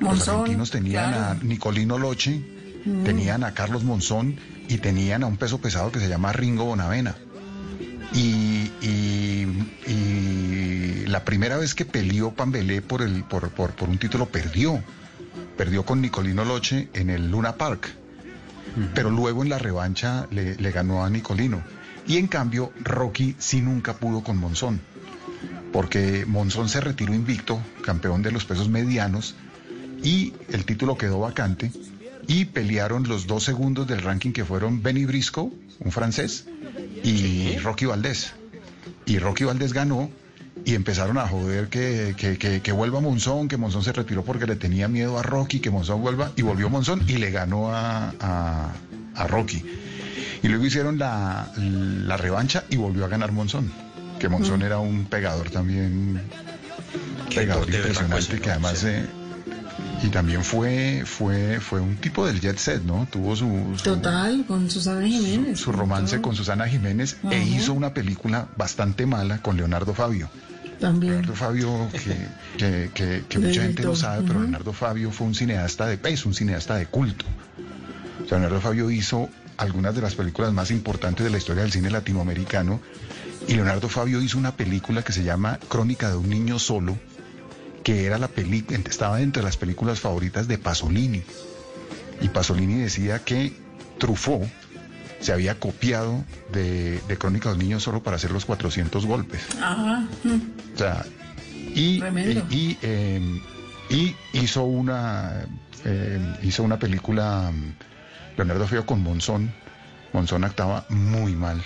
los 0.00 0.28
argentinos 0.28 0.70
tenían 0.70 1.12
claro. 1.12 1.40
a 1.40 1.44
Nicolino 1.44 1.98
Loche, 1.98 2.40
Mm. 2.84 3.04
tenían 3.04 3.44
a 3.44 3.54
Carlos 3.54 3.84
Monzón 3.84 4.36
y 4.68 4.78
tenían 4.78 5.22
a 5.22 5.26
un 5.26 5.36
peso 5.36 5.60
pesado 5.60 5.90
que 5.92 6.00
se 6.00 6.08
llama 6.08 6.32
Ringo 6.32 6.64
Bonavena. 6.64 7.16
Y, 8.14 8.70
y- 8.80 9.46
y 9.86 11.04
la 11.06 11.24
primera 11.24 11.56
vez 11.58 11.74
que 11.74 11.84
peleó 11.84 12.32
Pambelé 12.32 12.80
por, 12.82 13.02
el, 13.02 13.24
por, 13.24 13.50
por, 13.50 13.72
por 13.72 13.88
un 13.88 13.98
título 13.98 14.26
perdió. 14.26 14.82
Perdió 15.56 15.84
con 15.84 16.00
Nicolino 16.00 16.44
Loche 16.44 16.88
en 16.94 17.10
el 17.10 17.30
Luna 17.30 17.56
Park. 17.56 17.88
Pero 18.94 19.10
luego 19.10 19.42
en 19.42 19.48
la 19.48 19.58
revancha 19.58 20.26
le, 20.30 20.54
le 20.56 20.70
ganó 20.70 21.04
a 21.04 21.10
Nicolino. 21.10 21.62
Y 22.06 22.16
en 22.18 22.28
cambio, 22.28 22.72
Rocky 22.80 23.34
sí 23.38 23.60
nunca 23.60 23.94
pudo 23.96 24.22
con 24.22 24.36
Monzón. 24.38 24.80
Porque 25.72 26.24
Monzón 26.26 26.68
se 26.68 26.80
retiró 26.80 27.12
invicto, 27.12 27.60
campeón 27.84 28.22
de 28.22 28.30
los 28.30 28.44
pesos 28.44 28.68
medianos, 28.68 29.34
y 30.02 30.32
el 30.48 30.64
título 30.64 30.96
quedó 30.96 31.18
vacante. 31.20 31.70
Y 32.28 32.44
pelearon 32.44 33.08
los 33.08 33.26
dos 33.26 33.42
segundos 33.42 33.86
del 33.88 34.02
ranking 34.02 34.32
que 34.32 34.44
fueron 34.44 34.82
Benny 34.82 35.04
Briscoe, 35.06 35.50
un 35.80 35.90
francés, 35.92 36.44
y 37.02 37.56
Rocky 37.58 37.86
Valdés. 37.86 38.34
Y 39.06 39.18
Rocky 39.18 39.44
Valdés 39.44 39.72
ganó 39.72 40.10
y 40.64 40.74
empezaron 40.74 41.16
a 41.18 41.26
joder 41.26 41.68
que, 41.68 42.14
que, 42.16 42.36
que- 42.36 42.60
que 42.60 42.72
vuelva 42.72 43.00
Monzón, 43.00 43.48
que 43.48 43.56
Monzón 43.56 43.82
se 43.82 43.92
retiró 43.92 44.24
porque 44.24 44.46
le 44.46 44.56
tenía 44.56 44.88
miedo 44.88 45.18
a 45.18 45.22
Rocky, 45.22 45.60
que 45.60 45.70
Monzón 45.70 46.02
vuelva, 46.02 46.30
y 46.36 46.42
volvió 46.42 46.68
Monzón 46.68 47.02
y 47.08 47.16
le 47.16 47.30
ganó 47.30 47.72
a, 47.74 48.12
a- 48.20 48.72
a 49.14 49.26
Rocky. 49.26 49.64
Y 50.42 50.48
luego 50.48 50.66
hicieron 50.66 50.98
la, 50.98 51.50
la 51.56 52.16
revancha 52.18 52.64
y 52.68 52.76
volvió 52.76 53.06
a 53.06 53.08
ganar 53.08 53.32
Monzón, 53.32 53.72
que 54.20 54.28
Monzón 54.28 54.60
era 54.62 54.78
un 54.78 55.06
pegador 55.06 55.48
también, 55.50 56.20
pegador 57.34 57.66
impresionante, 57.74 58.40
que 58.40 58.50
además... 58.50 58.84
eh, 58.84 59.06
y 60.02 60.08
también 60.08 60.44
fue, 60.44 61.02
fue, 61.04 61.58
fue 61.60 61.80
un 61.80 61.96
tipo 61.96 62.26
del 62.26 62.40
jet 62.40 62.56
set, 62.58 62.82
¿no? 62.84 63.06
Tuvo 63.10 63.34
su, 63.34 63.74
su- 63.76 63.82
Total, 63.82 64.44
con 64.46 64.70
Susana 64.70 65.06
Jiménez. 65.06 65.58
su 65.58 65.72
romance 65.72 66.20
con 66.20 66.36
Susana 66.36 66.68
Jiménez 66.68 67.16
e 67.24 67.36
Ajá. 67.36 67.36
hizo 67.44 67.72
una 67.74 67.92
película 67.94 68.48
bastante 68.56 69.06
mala 69.06 69.38
con 69.42 69.56
Leonardo 69.56 69.94
Fabio. 69.94 70.30
También. 70.78 71.14
Leonardo 71.14 71.34
Fabio, 71.34 71.88
que, 71.92 72.28
que- 72.56 72.90
que- 72.94 73.24
que 73.28 73.38
De 73.38 73.48
mucha 73.48 73.62
gente 73.62 73.82
lo 73.82 73.90
director, 73.90 73.96
sabe, 73.96 74.24
pero. 74.26 74.40
Leonardo 74.40 74.72
Fabio 74.72 75.10
fue 75.10 75.26
un 75.26 75.34
cineasta 75.34 75.86
de 75.86 75.98
peso, 75.98 76.28
un 76.28 76.34
cineasta 76.34 76.76
de 76.76 76.86
culto. 76.86 77.24
Leonardo 78.30 78.60
Fabio 78.60 78.90
hizo 78.90 79.28
algunas 79.56 79.94
de 79.94 80.02
las 80.02 80.14
películas 80.14 80.52
más 80.52 80.70
importantes 80.70 81.24
de 81.24 81.30
la 81.30 81.38
historia 81.38 81.62
del 81.62 81.72
cine 81.72 81.90
latinoamericano 81.90 82.80
y 83.48 83.54
Leonardo 83.54 83.88
Fabio 83.88 84.20
hizo 84.20 84.38
una 84.38 84.54
película 84.54 85.02
que 85.02 85.12
se 85.12 85.24
llama 85.24 85.58
Crónica 85.68 86.10
de 86.10 86.16
un 86.16 86.28
niño 86.28 86.58
solo, 86.60 86.96
que 87.82 88.04
era 88.06 88.18
la 88.18 88.28
película, 88.28 88.78
estaba 88.88 89.20
entre 89.20 89.42
las 89.42 89.56
películas 89.56 90.00
favoritas 90.00 90.48
de 90.48 90.58
Pasolini. 90.58 91.22
Y 92.20 92.28
Pasolini 92.28 92.74
decía 92.74 93.20
que 93.20 93.52
Truffaut 93.98 94.48
se 95.20 95.32
había 95.32 95.58
copiado 95.58 96.24
de, 96.52 97.00
de 97.08 97.18
Crónica 97.18 97.48
de 97.48 97.54
un 97.56 97.60
niño 97.60 97.80
solo 97.80 98.02
para 98.02 98.16
hacer 98.16 98.30
los 98.30 98.44
400 98.44 99.06
golpes. 99.06 99.40
Ajá. 99.60 100.06
O 100.74 100.78
sea, 100.78 101.04
y, 101.74 102.02
y, 102.02 102.44
y, 102.50 102.78
eh, 102.82 103.40
y 103.90 104.16
hizo 104.32 104.64
una 104.64 105.46
eh, 105.84 106.20
hizo 106.42 106.62
una 106.62 106.78
película 106.78 107.50
mm, 107.52 108.36
Leonardo 108.36 108.66
Feo 108.66 108.86
con 108.86 109.02
Monzón. 109.02 109.52
Monzón 110.12 110.44
actuaba 110.44 110.86
muy 110.88 111.34
mal, 111.34 111.62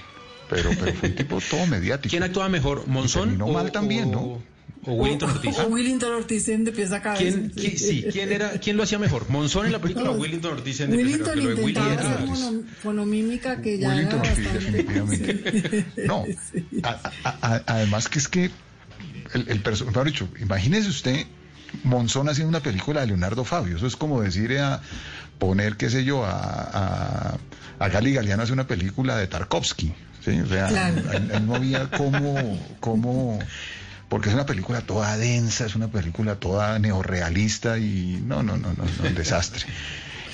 pero, 0.51 0.71
pero 0.79 0.95
fue 0.95 1.11
un 1.11 1.15
tipo 1.15 1.39
todo 1.41 1.67
mediático. 1.69 2.11
¿Quién 2.11 2.23
actuaba 2.23 2.49
mejor, 2.49 2.87
Monzón 2.89 3.29
terminó 3.29 3.47
o, 3.47 3.53
mal 3.53 3.73
también, 3.73 4.11
¿no? 4.11 4.43
O- 4.85 4.93
Willington 4.95 5.31
Ortiz? 5.31 5.59
O 5.59 5.67
Willington 5.69 6.13
Ortiz 6.13 6.49
en 6.49 6.65
de 6.65 6.73
pies 6.73 6.93
a 6.93 7.01
cabeza. 7.03 7.23
¿Quién, 7.23 7.53
qui- 7.53 7.77
sí, 7.77 8.05
¿quién, 8.13 8.33
era, 8.33 8.51
¿Quién 8.59 8.77
lo 8.77 8.83
hacía 8.83 8.99
mejor? 8.99 9.29
¿Monzón 9.31 9.67
en 9.67 9.73
la 9.73 9.81
película 9.81 10.11
o 10.11 10.15
Willington 10.15 10.53
Ortiz 10.55 10.81
en 10.81 10.93
Willington 10.93 11.39
de 11.39 11.47
Willy 11.47 11.61
intentaba 11.71 11.93
era- 11.93 12.15
hacer 12.15 12.27
mono- 12.27 12.63
monomímica 12.85 13.61
que 13.63 13.79
ya 13.79 13.89
Willington 13.89 14.21
era 14.21 14.31
Ortiz, 14.33 14.45
bastante. 14.45 14.71
definitivamente. 14.83 15.85
No, 16.07 16.25
a- 16.83 17.01
a- 17.25 17.55
a- 17.55 17.63
además 17.67 18.09
que 18.09 18.19
es 18.19 18.29
que 18.29 18.51
el, 19.35 19.49
el 19.49 19.63
perso- 19.63 19.87
mejor 19.87 20.07
dicho, 20.07 20.29
imagínese 20.41 20.89
usted 20.89 21.27
Monzón 21.85 22.29
haciendo 22.29 22.51
una 22.51 22.61
película 22.61 23.01
de 23.01 23.07
Leonardo 23.07 23.45
Fabio. 23.45 23.77
Eso 23.77 23.87
es 23.87 23.97
como 23.97 24.21
decir 24.21 24.59
a 24.59 24.83
poner, 25.39 25.77
qué 25.77 25.89
sé 25.91 26.05
yo, 26.05 26.25
a, 26.25 26.33
a, 26.33 27.39
a 27.79 27.89
Gali 27.89 28.13
Galeano 28.13 28.43
hacer 28.43 28.53
una 28.53 28.67
película 28.67 29.17
de 29.17 29.27
Tarkovsky. 29.27 29.93
¿sí? 30.23 30.39
O 30.41 30.47
sea, 30.47 30.69
Claro. 30.69 31.01
no 31.41 31.55
había 31.55 31.91
cómo, 31.91 32.61
cómo, 32.81 33.39
porque 34.13 34.29
es 34.29 34.35
una 34.35 34.45
película 34.45 34.83
toda 34.83 35.17
densa, 35.17 35.65
es 35.65 35.75
una 35.75 35.89
película 35.89 36.35
toda 36.35 36.79
neorrealista 36.79 37.79
y 37.79 38.23
no, 38.27 38.43
no, 38.43 38.59
no, 38.59 38.75
no, 38.75 38.85
no, 38.85 39.09
un 39.09 39.15
desastre. 39.15 39.65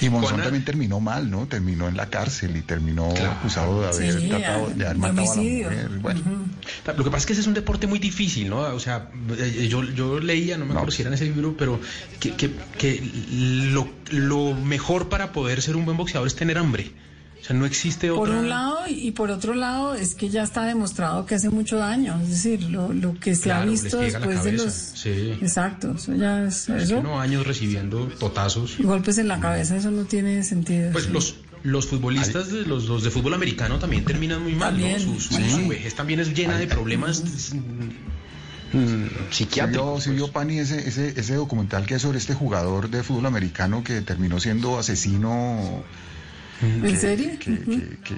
Y 0.01 0.09
Monzón 0.11 0.31
Juana. 0.31 0.43
también 0.43 0.65
terminó 0.65 0.99
mal, 0.99 1.31
¿no? 1.31 1.47
Terminó 1.47 1.87
en 1.87 1.97
la 1.97 2.07
cárcel 2.11 2.57
y 2.57 2.63
terminó 2.63 3.09
acusado 3.09 3.81
de 3.83 3.87
haber 3.87 4.21
Sí, 4.21 4.29
tratado, 4.29 4.71
de 4.71 4.85
haber 4.85 4.99
matado 4.99 5.31
a 5.31 5.37
la 5.37 5.43
mujer. 5.43 5.89
Bueno, 6.01 6.21
Lo 6.97 7.05
que 7.05 7.11
pasa 7.11 7.19
es 7.19 7.27
que 7.27 7.33
ese 7.35 7.43
es 7.43 7.47
un 7.47 7.55
deporte 7.55 7.87
muy 7.87 8.01
difícil, 8.01 8.51
¿no? 8.51 8.63
O 8.63 8.81
sea, 8.81 9.11
eh, 9.39 9.69
yo, 9.71 9.85
yo 9.85 10.19
leía, 10.19 10.59
no 10.59 10.65
me 10.67 10.73
acuerdo 10.73 10.91
si 10.91 11.03
era 11.03 11.11
en 11.11 11.15
ese 11.15 11.27
libro, 11.27 11.55
pero 11.57 11.81
que, 12.19 12.35
que- 12.35 12.51
que 12.79 13.01
lo, 13.73 13.89
lo 14.11 14.55
mejor 14.55 15.09
para 15.09 15.31
poder 15.31 15.63
ser 15.63 15.77
un 15.77 15.85
buen 15.85 15.97
boxeador 15.97 16.27
es 16.27 16.35
tener 16.35 16.59
hambre. 16.59 16.91
O 17.41 17.45
sea, 17.49 17.57
no 17.57 17.65
existe 17.67 18.09
Por 18.11 18.29
otra... 18.29 18.41
un 18.41 18.49
lado 18.49 18.79
y 18.89 19.11
por 19.13 19.31
otro 19.31 19.55
lado 19.55 19.95
es 19.95 20.15
que 20.15 20.29
ya 20.29 20.43
está 20.43 20.65
demostrado 20.65 21.25
que 21.25 21.35
hace 21.37 21.49
mucho 21.51 21.77
daño, 21.79 22.19
es 22.23 22.29
decir, 22.31 22.63
lo, 22.65 22.93
lo 22.93 23.15
que 23.19 23.35
se 23.37 23.45
Claro, 23.45 23.63
ha 23.63 23.65
visto 23.71 23.99
después 23.99 24.45
de 24.45 24.53
los... 24.53 24.73
sí. 24.73 25.39
Exacto, 25.41 25.93
eso 25.97 26.15
ya 26.15 26.45
es... 26.45 26.69
Es 26.69 26.77
que 26.77 26.83
Eso, 26.83 26.99
uno 26.99 27.21
años 27.21 27.47
recibiendo 27.47 28.07
totazos. 28.19 28.77
golpes 28.81 29.19
en 29.19 29.29
la 29.29 29.41
cabeza, 29.41 29.77
eso 29.77 29.91
no 29.91 30.05
tiene 30.05 30.43
sentido. 30.43 30.91
Pues 30.93 31.05
sí. 31.05 31.11
los, 31.13 31.37
los 31.63 31.87
futbolistas, 31.87 32.51
de 32.53 32.63
los, 32.67 32.85
los 32.87 33.03
de 33.05 33.11
fútbol 33.11 33.33
americano 33.35 33.79
también 33.79 34.05
terminan 34.05 34.43
muy 34.43 34.55
mal, 34.55 34.71
También, 34.71 34.95
¿no? 35.07 35.15
Su, 35.15 35.21
su- 35.21 35.35
sí. 35.35 35.49
su 35.51 35.69
vejez 35.69 35.95
también 35.95 36.21
es 36.21 36.35
llena 36.35 36.59
de 36.59 36.67
problemas 36.67 37.23
mm, 38.73 39.07
psiquiátricos. 39.31 40.03
¿Sí 40.05 40.11
vio, 40.11 40.19
sí 40.19 40.27
vio, 40.27 40.33
Pani 40.33 40.59
ese, 40.59 40.87
ese, 40.87 41.19
ese 41.19 41.35
documental 41.35 41.87
que 41.87 41.95
hay 41.95 42.01
sobre 42.01 42.19
este 42.19 42.35
jugador 42.35 42.91
de 42.91 43.03
fútbol 43.03 43.27
americano 43.27 43.83
que 43.85 44.01
terminó 44.03 44.41
siendo 44.41 44.79
asesino? 44.79 45.83
¿En 46.63 46.99
serio? 46.99 47.31
que- 47.39 47.59
que- 47.59 47.99
que- 48.05 48.17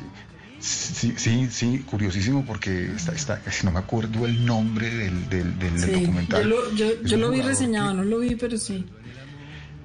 sí, 0.61 1.15
sí, 1.17 1.49
sí, 1.51 1.79
curiosísimo 1.87 2.45
porque 2.45 2.93
está, 2.95 3.13
está, 3.13 3.41
no 3.65 3.71
me 3.73 3.79
acuerdo 3.79 4.27
el 4.27 4.45
nombre 4.45 4.95
del, 4.95 5.29
del, 5.29 5.59
del- 5.59 5.81
del 5.81 5.95
Sí, 5.95 6.01
documental. 6.01 6.43
Yo 6.43 6.49
lo, 6.49 6.75
yo, 6.75 7.03
yo 7.03 7.17
lo 7.17 7.31
vi 7.31 7.41
reseñado, 7.43 7.95
no 7.95 8.05
lo 8.05 8.19
vi, 8.19 8.37
pero 8.37 8.57
sí. 8.59 8.85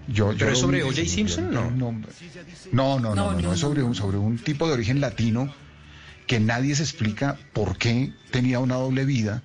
Yo, 0.08 0.32
yo 0.34 0.38
¿Pero 0.38 0.52
es 0.52 0.60
sobre 0.60 0.84
O.J. 0.84 1.06
Simpson? 1.06 1.52
No. 1.52 1.72
No, 1.72 1.72
no, 1.72 1.92
no, 1.92 3.00
No, 3.00 3.00
no, 3.00 3.16
no, 3.16 3.42
no, 3.42 3.54
es 3.54 3.60
sobre 3.60 3.82
un, 3.84 3.96
sobre 3.96 4.18
un 4.18 4.38
tipo 4.38 4.68
de 4.68 4.74
origen 4.74 5.02
latino 5.02 5.52
que 6.28 6.40
nadie 6.40 6.76
se 6.76 6.84
explica 6.84 7.38
por 7.54 7.78
qué 7.78 8.14
tenía 8.32 8.60
una 8.60 8.76
doble 8.76 9.06
vida 9.06 9.44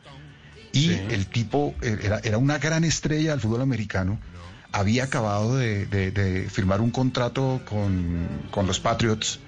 y 0.73 0.91
el 0.91 1.27
tipo 1.27 1.75
era, 1.83 2.21
era 2.23 2.39
una 2.39 2.59
gran 2.59 2.85
estrella 2.85 3.33
del 3.33 3.41
fútbol 3.41 3.61
americano, 3.63 4.21
había 4.73 5.05
acabado 5.05 5.57
de, 5.57 5.87
de- 5.87 6.11
de 6.11 6.49
firmar 6.51 6.81
un 6.81 6.91
contrato 6.91 7.61
con, 7.69 8.27
con 8.51 8.67
los 8.67 8.81
Patriots 8.81 9.41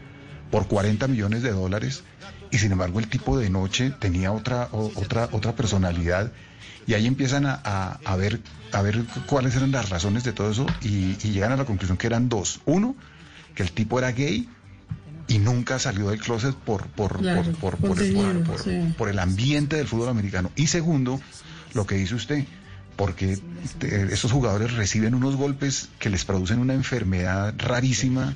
por 0.51 0.67
40 0.67 1.07
millones 1.09 1.43
de 1.43 1.51
dólares 1.53 2.03
y 2.51 2.59
sin 2.59 2.73
embargo 2.73 2.99
el 2.99 3.09
tipo 3.09 3.39
de 3.39 3.49
noche 3.49 3.91
tenía 3.99 4.33
otra, 4.33 4.69
otra, 4.73 5.29
otra 5.33 5.53
personalidad 5.55 6.33
y 6.87 6.95
ahí 6.95 7.07
empiezan 7.07 7.47
a, 7.47 7.55
a, 8.05 8.17
ver, 8.17 8.41
a 8.73 8.83
ver 8.83 9.05
cuáles 9.27 9.55
eran 9.55 9.71
las 9.71 9.89
razones 9.91 10.25
de 10.25 10.33
todo 10.33 10.51
eso 10.51 10.67
y, 10.83 11.15
llegan 11.17 11.53
a 11.53 11.57
la 11.57 11.65
conclusión 11.65 11.97
que 11.97 12.09
eran 12.09 12.29
dos. 12.29 12.61
Uno, 12.65 12.97
que 13.55 13.63
el 13.63 13.71
tipo 13.71 13.99
era 14.01 14.11
gay 14.11 14.49
y 15.29 15.39
nunca 15.39 15.79
salió 15.79 16.11
del 16.11 16.21
closet 16.21 16.55
por, 16.57 16.89
por, 16.89 17.23
por, 17.61 17.77
por, 18.99 19.09
el 19.09 19.19
ambiente 19.21 19.77
del 19.77 19.87
fútbol 19.87 20.09
americano. 20.09 20.51
Y 20.57 20.67
segundo, 20.67 21.21
lo 21.73 21.87
que 21.87 21.95
dice 21.95 22.17
usted, 22.17 22.45
porque 22.97 23.39
estos 23.81 24.33
jugadores 24.33 24.73
reciben 24.73 25.15
unos 25.15 25.37
golpes 25.37 25.89
que 25.99 26.11
les 26.11 26.25
producen 26.25 26.59
una 26.59 26.75
enfermedad 26.75 27.55
rarísima 27.59 28.35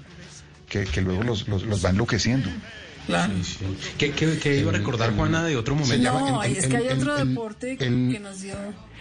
que, 0.68 0.84
que 0.84 1.00
luego 1.00 1.22
los, 1.22 1.48
los, 1.48 1.62
los 1.64 1.84
va 1.84 1.90
enloqueciendo. 1.90 2.50
Claro. 3.06 3.32
¿Qué, 3.98 4.58
iba 4.58 4.70
a 4.70 4.74
recordar, 4.74 5.14
Juana, 5.14 5.44
de 5.44 5.56
otro 5.56 5.74
momento? 5.76 6.12
No, 6.12 6.42
es 6.42 6.66
que 6.66 6.76
hay 6.76 6.88
otro 6.88 7.16
deporte 7.16 7.76
que 7.76 7.88
nos 8.20 8.40
dio... 8.40 8.54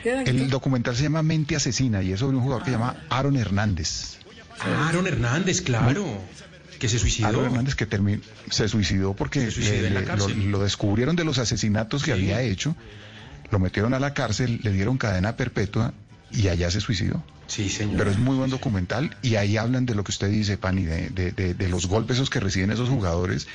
El 0.04 0.50
documental 0.50 0.96
se 0.96 1.04
llama 1.04 1.24
Mente 1.24 1.56
Asesina 1.56 2.04
y 2.04 2.12
es 2.12 2.20
sobre 2.20 2.38
un 2.38 2.44
jugador 2.44 2.64
que 2.64 2.72
se 2.72 2.78
llama 2.78 2.96
Aaron 3.10 3.36
Hernández. 3.36 4.18
Aaron 4.60 5.08
Hernández, 5.08 5.62
claro. 5.62 6.06
Que 6.78 6.88
se 6.88 7.00
suicidó. 7.00 7.30
Aaron 7.30 7.46
Hernández 7.46 7.76
que 7.76 7.88
se 8.52 8.68
suicidó 8.68 9.16
porque 9.16 9.50
lo, 10.48 10.60
descubrieron 10.60 11.16
de 11.16 11.24
los 11.24 11.40
asesinatos 11.40 12.04
que 12.04 12.12
había 12.12 12.42
hecho, 12.42 12.76
lo 13.50 13.58
metieron 13.58 13.96
a 13.96 14.00
la 14.00 14.14
cárcel, 14.14 14.60
le 14.62 14.72
dieron 14.72 14.98
cadena 14.98 15.36
perpetua 15.36 15.94
y 16.36 16.48
allá 16.48 16.70
se 16.72 16.82
suicidó. 16.82 17.24
Sí, 17.48 17.70
señor. 17.70 17.98
Pero 17.98 18.12
es 18.12 18.18
muy 18.18 18.36
buen 18.36 18.50
documental 18.50 19.16
y 19.22 19.36
ahí 19.36 19.58
hablan 19.58 19.86
de 19.86 19.96
lo 19.96 20.04
que 20.04 20.12
usted 20.12 20.30
dice, 20.30 20.58
Pani, 20.58 20.84
de, 20.84 21.10
de 21.10 21.70
los 21.70 21.88
golpes 21.88 22.18
esos 22.18 22.30
que 22.30 22.40
reciben 22.40 22.72
esos 22.72 22.90
jugadores 22.90 23.48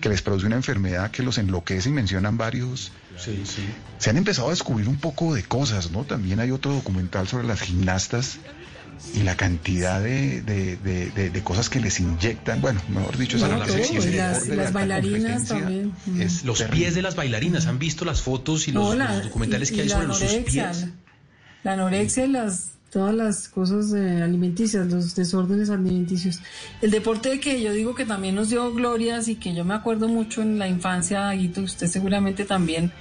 que 0.00 0.10
les 0.10 0.20
produce 0.20 0.46
una 0.46 0.56
enfermedad 0.56 1.10
que 1.10 1.22
los 1.22 1.38
enloquece 1.38 1.88
y 1.88 1.92
mencionan 1.92 2.36
varios. 2.36 2.92
Sí, 3.16 3.42
sí. 3.44 3.62
Se 3.98 4.10
han 4.10 4.18
empezado 4.18 4.48
a 4.48 4.50
descubrir 4.50 4.86
un 4.86 4.96
poco 4.96 5.34
de 5.34 5.42
cosas, 5.42 5.92
¿no? 5.92 6.04
También 6.04 6.40
hay 6.40 6.50
otro 6.50 6.74
documental 6.74 7.26
sobre 7.26 7.46
las 7.46 7.62
gimnastas 7.62 8.38
y 9.14 9.22
la 9.22 9.36
cantidad 9.36 10.02
de, 10.02 10.42
de, 10.42 11.42
cosas 11.42 11.68
que 11.68 11.80
les 11.80 12.00
inyectan. 12.00 12.60
Bueno, 12.60 12.82
mejor 12.88 13.16
dicho, 13.16 13.38
bueno, 13.38 13.58
la 13.58 13.66
las, 13.66 14.46
las 14.48 14.72
bailarinas 14.72 15.46
también. 15.46 15.92
los 16.44 16.62
pies 16.64 16.94
de 16.94 17.02
las 17.02 17.16
bailarinas. 17.16 17.66
¿Han 17.66 17.78
visto 17.78 18.04
las 18.04 18.20
fotos 18.22 18.68
y 18.68 18.72
los, 18.72 18.96
documentales 19.22 19.70
que 19.70 19.82
hay 19.82 19.88
sobre 19.88 20.06
los 20.08 20.20
pies? 20.22 20.86
La 21.64 21.72
anorexia 21.72 22.26
y 22.26 22.28
las 22.28 22.74
todas 22.94 23.12
las 23.12 23.48
cosas 23.48 23.92
alimenticias, 23.92 24.86
los 24.86 25.16
desórdenes 25.16 25.68
alimenticios. 25.68 26.38
El 26.80 26.92
deporte 26.92 27.40
que 27.40 27.60
yo 27.60 27.72
digo 27.72 27.96
que 27.96 28.04
también 28.04 28.36
nos 28.36 28.50
dio 28.50 28.72
glorias 28.72 29.26
y 29.26 29.34
que 29.34 29.52
yo 29.52 29.64
me 29.64 29.74
acuerdo 29.74 30.06
mucho 30.06 30.42
en 30.42 30.60
la 30.60 30.68
infancia, 30.68 31.28
Aguito, 31.28 31.62
usted 31.62 31.88
seguramente 31.88 32.44
también, 32.44 32.92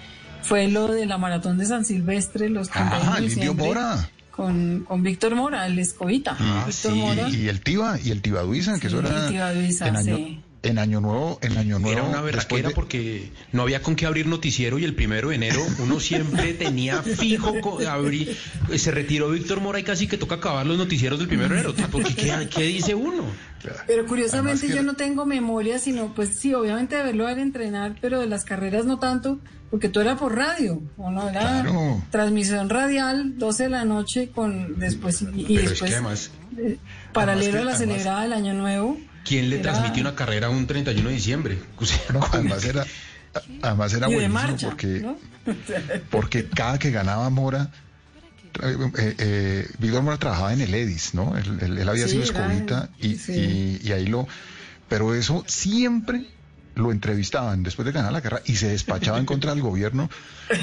fue 0.42 0.68
lo 0.68 0.88
de 0.88 1.06
la 1.06 1.20
maratón 1.20 1.60
de 1.60 1.68
San 1.68 1.86
Silvestre, 1.86 2.50
los 2.50 2.70
31 2.70 3.12
ah, 3.12 3.18
el 3.20 3.56
Mora. 3.56 4.10
Con, 4.32 4.84
con 4.88 5.04
Víctor 5.04 5.36
Mora, 5.36 5.68
el 5.68 5.78
escobita. 5.78 6.36
Ah, 6.40 6.64
Víctor 6.66 6.96
Mora. 6.96 7.30
Y 7.30 7.48
el 7.48 7.62
Tiba, 7.62 8.00
y 8.04 8.10
el 8.10 8.24
Tibaduiza, 8.24 8.80
que 8.80 8.88
eso 8.88 8.98
era... 8.98 9.28
El 9.28 10.43
en 10.64 10.80
Año 10.80 11.02
Nuevo, 11.02 11.38
en 11.42 11.58
Año 11.58 11.78
Nuevo. 11.78 12.00
Era 12.00 12.04
una 12.08 12.22
berraquera 12.22 12.72
porque 12.72 13.32
no 13.52 13.62
había 13.62 13.82
con 13.82 13.96
qué 13.96 14.06
abrir 14.06 14.28
noticiero 14.28 14.80
y 14.80 14.86
el 14.86 14.96
primero 14.96 15.30
de 15.30 15.36
enero 15.36 15.62
uno 15.80 16.00
siempre 16.00 16.54
tenía 16.54 17.04
fijo 17.04 17.80
abrir. 17.88 18.38
Se 18.76 18.92
retiró 18.92 19.30
Víctor 19.30 19.60
Mora 19.60 19.80
y 19.80 19.84
casi 19.84 20.08
que 20.08 20.18
toca 20.18 20.36
acabar 20.36 20.66
los 20.66 20.78
noticieros 20.78 21.20
del 21.20 21.28
primero 21.28 21.54
de 21.54 21.62
enero. 21.62 21.76
Porque 21.92 22.16
¿qué, 22.50 22.64
dice 22.64 22.96
uno? 22.96 23.26
Pero 23.86 24.06
curiosamente 24.06 24.68
yo 24.68 24.84
no 24.84 24.96
tengo 24.96 25.26
memoria, 25.26 25.80
sino 25.80 26.14
pues 26.14 26.38
sí, 26.38 26.54
obviamente 26.54 26.96
de 26.96 27.04
verlo 27.04 27.28
a 27.28 27.34
entrenar, 27.34 27.96
pero 28.02 28.20
de 28.20 28.28
las 28.28 28.46
carreras 28.46 28.86
no 28.86 29.00
tanto, 29.00 29.40
porque 29.70 29.90
tú 29.90 30.00
era 30.00 30.16
por 30.18 30.36
radio, 30.36 30.82
¿o 30.98 31.12
no? 31.12 31.30
Era 31.30 31.66
transmisión 32.10 32.70
radial, 32.70 33.38
12 33.38 33.64
de 33.64 33.70
la 33.70 33.86
noche 33.86 34.30
con 34.30 34.80
después 34.80 35.22
y, 35.22 35.58
después 35.58 36.32
eh, 36.58 36.78
paralelo 37.12 37.62
a 37.62 37.66
la 37.66 37.76
celebrada 37.76 38.22
del 38.22 38.34
Año 38.34 38.54
Nuevo. 38.54 38.98
¿Quién 39.24 39.50
le 39.50 39.60
transmitió 39.60 40.02
una 40.02 40.16
carrera 40.16 40.50
un 40.50 40.68
31 40.68 41.10
de 41.10 41.16
diciembre? 41.16 41.60
además 42.32 42.66
era, 42.66 42.86
además 43.62 43.94
era 43.94 44.08
buenísimo 44.08 44.70
porque, 44.70 45.16
porque 46.10 46.46
cada 46.50 46.80
que 46.80 46.92
ganaba 46.92 47.30
Mora, 47.30 47.70
eh, 48.62 48.78
eh, 48.98 49.16
eh, 49.18 49.68
Víctor 49.80 50.04
Mora 50.04 50.18
trabajaba 50.18 50.54
en 50.54 50.62
el 50.62 50.74
Edis, 50.74 51.14
¿no? 51.14 51.36
Él, 51.38 51.88
había 51.88 52.08
sido 52.08 52.24
escobita 52.24 52.90
y, 53.00 53.16
y, 53.32 53.92
ahí 53.92 54.08
lo... 54.08 54.28
Pero 54.90 55.16
eso 55.16 55.44
siempre 55.48 56.28
lo 56.76 56.92
entrevistaban 56.92 57.64
después 57.64 57.86
de 57.86 57.92
ganar 57.92 58.12
la 58.12 58.22
carrera 58.22 58.42
y 58.46 58.56
se 58.56 58.70
despachaba 58.70 59.20
en 59.20 59.26
contra 59.34 59.52
del 59.52 59.62
gobierno 59.62 60.10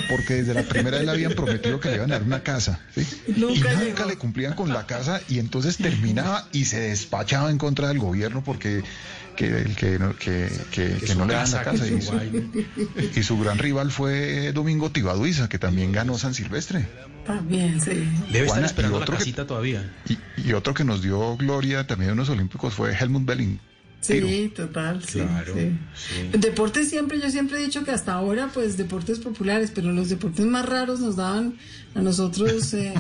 porque 0.09 0.35
desde 0.35 0.55
la 0.55 0.62
primera 0.62 0.99
vez 0.99 1.07
le 1.07 1.12
habían 1.12 1.32
prometido 1.32 1.81
que 1.81 1.91
le 1.91 1.97
iban 1.97 2.11
a 2.11 2.15
dar 2.15 2.23
una 2.23 2.43
casa 2.43 2.81
y 3.27 3.32
nunca 3.32 4.07
le 4.07 4.16
cumplían 4.16 4.55
con 4.55 4.73
la 4.73 4.87
casa 4.87 5.20
y 5.28 5.39
entonces 5.39 5.77
terminaba 5.77 6.49
y 6.53 6.65
se 6.65 6.81
despachaba 6.81 7.51
en 7.51 7.59
contra 7.59 7.89
del 7.89 7.99
gobierno 7.99 8.43
porque 8.45 8.82
que, 9.37 9.65
que, 9.74 9.99
que, 10.19 10.51
que, 10.70 11.15
no 11.15 11.24
le 11.24 11.35
dan 11.35 11.51
la 11.51 11.62
casa 11.62 11.87
y 11.87 13.23
su, 13.23 13.39
gran 13.39 13.59
rival 13.59 13.91
fue 13.91 14.53
Domingo 14.53 14.91
Tibaduiza 14.91 15.49
que 15.49 15.59
también 15.59 15.93
ganó 15.93 16.19
San 16.19 16.35
Silvestre. 16.35 16.87
También 17.24 17.81
sí. 17.81 18.07
Debe 18.31 18.49
estar 18.49 18.65
esperando 18.65 19.01
la 19.01 19.07
casita 19.07 19.47
todavía. 19.47 19.91
y, 20.37 20.53
otro 20.53 20.74
que 20.74 20.85
nos 20.85 21.01
dio 21.01 21.37
gloria 21.37 21.87
también 21.87 22.11
en 22.11 22.16
los 22.19 22.28
Olímpicos 22.28 22.74
fue 22.74 22.93
Helmut 22.93 23.24
Belling 23.24 23.61
Sí, 24.01 24.51
total, 24.56 25.05
sí, 25.05 25.20
Deportes 26.32 26.89
siempre, 26.89 27.20
yo 27.20 27.31
siempre 27.31 27.59
he 27.59 27.64
dicho 27.64 27.85
que 27.85 27.90
hasta 27.90 28.14
ahora, 28.14 28.48
pues 28.52 28.78
deportes 28.78 29.18
populares, 29.18 29.72
pero 29.74 29.93
los 29.93 30.09
deportes 30.09 30.47
más 30.47 30.64
raros 30.66 31.01
nos 31.01 31.16
daban 31.16 31.56
a 31.94 32.01
nosotros 32.01 32.72
eh, 32.72 32.94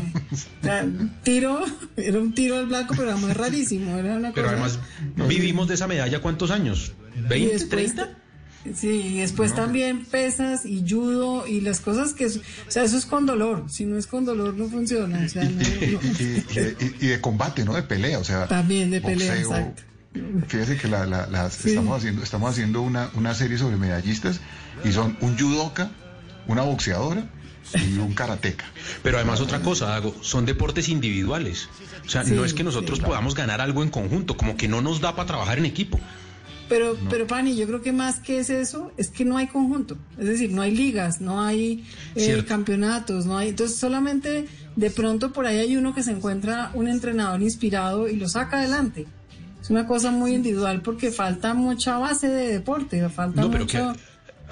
tiro, 1.22 1.64
era 1.96 2.18
un 2.18 2.34
tiro 2.34 2.58
al 2.58 2.66
blanco, 2.66 2.94
pero 2.94 3.08
era 3.08 3.16
muy 3.16 3.32
rarísimo. 3.32 3.96
Era 3.96 4.16
una 4.16 4.32
pero 4.32 4.50
además, 4.50 4.78
vivimos 5.26 5.68
de 5.68 5.74
esa 5.74 5.86
medalla 5.86 6.20
cuántos 6.20 6.50
años? 6.50 6.92
¿20, 7.28 7.68
30? 7.68 8.16
Sí, 8.74 9.14
y 9.14 9.18
después 9.20 9.54
también 9.54 10.04
pesas 10.04 10.66
y 10.66 10.84
judo 10.86 11.46
y 11.46 11.62
las 11.62 11.80
cosas 11.80 12.12
que... 12.12 12.26
O 12.26 12.30
sea, 12.68 12.84
eso 12.84 12.98
es 12.98 13.06
con 13.06 13.24
dolor. 13.24 13.64
Si 13.70 13.86
no 13.86 13.96
es 13.96 14.06
con 14.06 14.26
dolor, 14.26 14.52
no 14.52 14.68
funciona. 14.68 15.24
O 15.24 15.28
sea, 15.30 15.44
y, 17.00 17.06
de 17.06 17.20
combate, 17.22 17.64
¿no? 17.64 17.74
De 17.74 17.82
pelea, 17.82 18.18
o 18.18 18.24
sea... 18.24 18.46
También 18.48 18.90
de 18.90 19.00
pelea, 19.00 19.38
exacto. 19.38 19.82
Fíjese 20.12 20.76
que 20.76 20.88
la, 20.88 21.04
estamos 21.46 21.98
haciendo, 21.98 22.22
estamos 22.22 22.50
haciendo 22.50 22.82
una, 22.82 23.10
una 23.14 23.34
serie 23.34 23.58
sobre 23.58 23.76
medallistas 23.76 24.40
y 24.84 24.92
son 24.92 25.16
un 25.20 25.38
judoka, 25.38 25.92
una 26.48 26.62
boxeadora 26.62 27.28
y 27.74 27.98
un 27.98 28.12
karateca. 28.14 28.64
Pero 29.02 29.18
además 29.18 29.40
otra 29.40 29.60
cosa, 29.60 29.94
Hago, 29.94 30.14
son 30.22 30.46
deportes 30.46 30.88
individuales. 30.88 31.68
O 32.04 32.08
sea, 32.08 32.24
no 32.24 32.44
es 32.44 32.54
que 32.54 32.64
nosotros 32.64 32.98
podamos 32.98 33.34
ganar 33.34 33.60
algo 33.60 33.82
en 33.82 33.90
conjunto, 33.90 34.36
como 34.36 34.56
que 34.56 34.66
no 34.66 34.80
nos 34.80 35.00
da 35.00 35.14
para 35.14 35.26
trabajar 35.26 35.58
en 35.58 35.66
equipo. 35.66 36.00
Pero, 36.68 36.96
pero 37.08 37.26
Pani, 37.26 37.56
yo 37.56 37.66
creo 37.66 37.82
que 37.82 37.92
más 37.92 38.20
que 38.20 38.38
es 38.38 38.48
eso, 38.48 38.92
es 38.96 39.08
que 39.08 39.24
no 39.24 39.36
hay 39.36 39.48
conjunto. 39.48 39.96
Es 40.18 40.26
decir, 40.26 40.52
no 40.52 40.62
hay 40.62 40.70
ligas, 40.70 41.20
no 41.20 41.42
hay 41.42 41.84
eh, 42.14 42.44
campeonatos, 42.46 43.26
no 43.26 43.36
hay. 43.36 43.48
Entonces, 43.48 43.76
solamente 43.76 44.46
de 44.76 44.90
pronto 44.90 45.32
por 45.32 45.46
ahí 45.46 45.58
hay 45.58 45.76
uno 45.76 45.94
que 45.94 46.04
se 46.04 46.12
encuentra 46.12 46.70
un 46.74 46.86
entrenador 46.86 47.42
inspirado 47.42 48.08
y 48.08 48.16
lo 48.16 48.28
saca 48.28 48.58
adelante. 48.58 49.06
Es 49.60 49.70
una 49.70 49.86
cosa 49.86 50.10
muy 50.10 50.34
individual 50.34 50.80
porque 50.82 51.10
falta 51.10 51.54
mucha 51.54 51.98
base 51.98 52.28
de 52.28 52.52
deporte, 52.52 53.08
falta 53.08 53.46
mucho... 53.46 53.94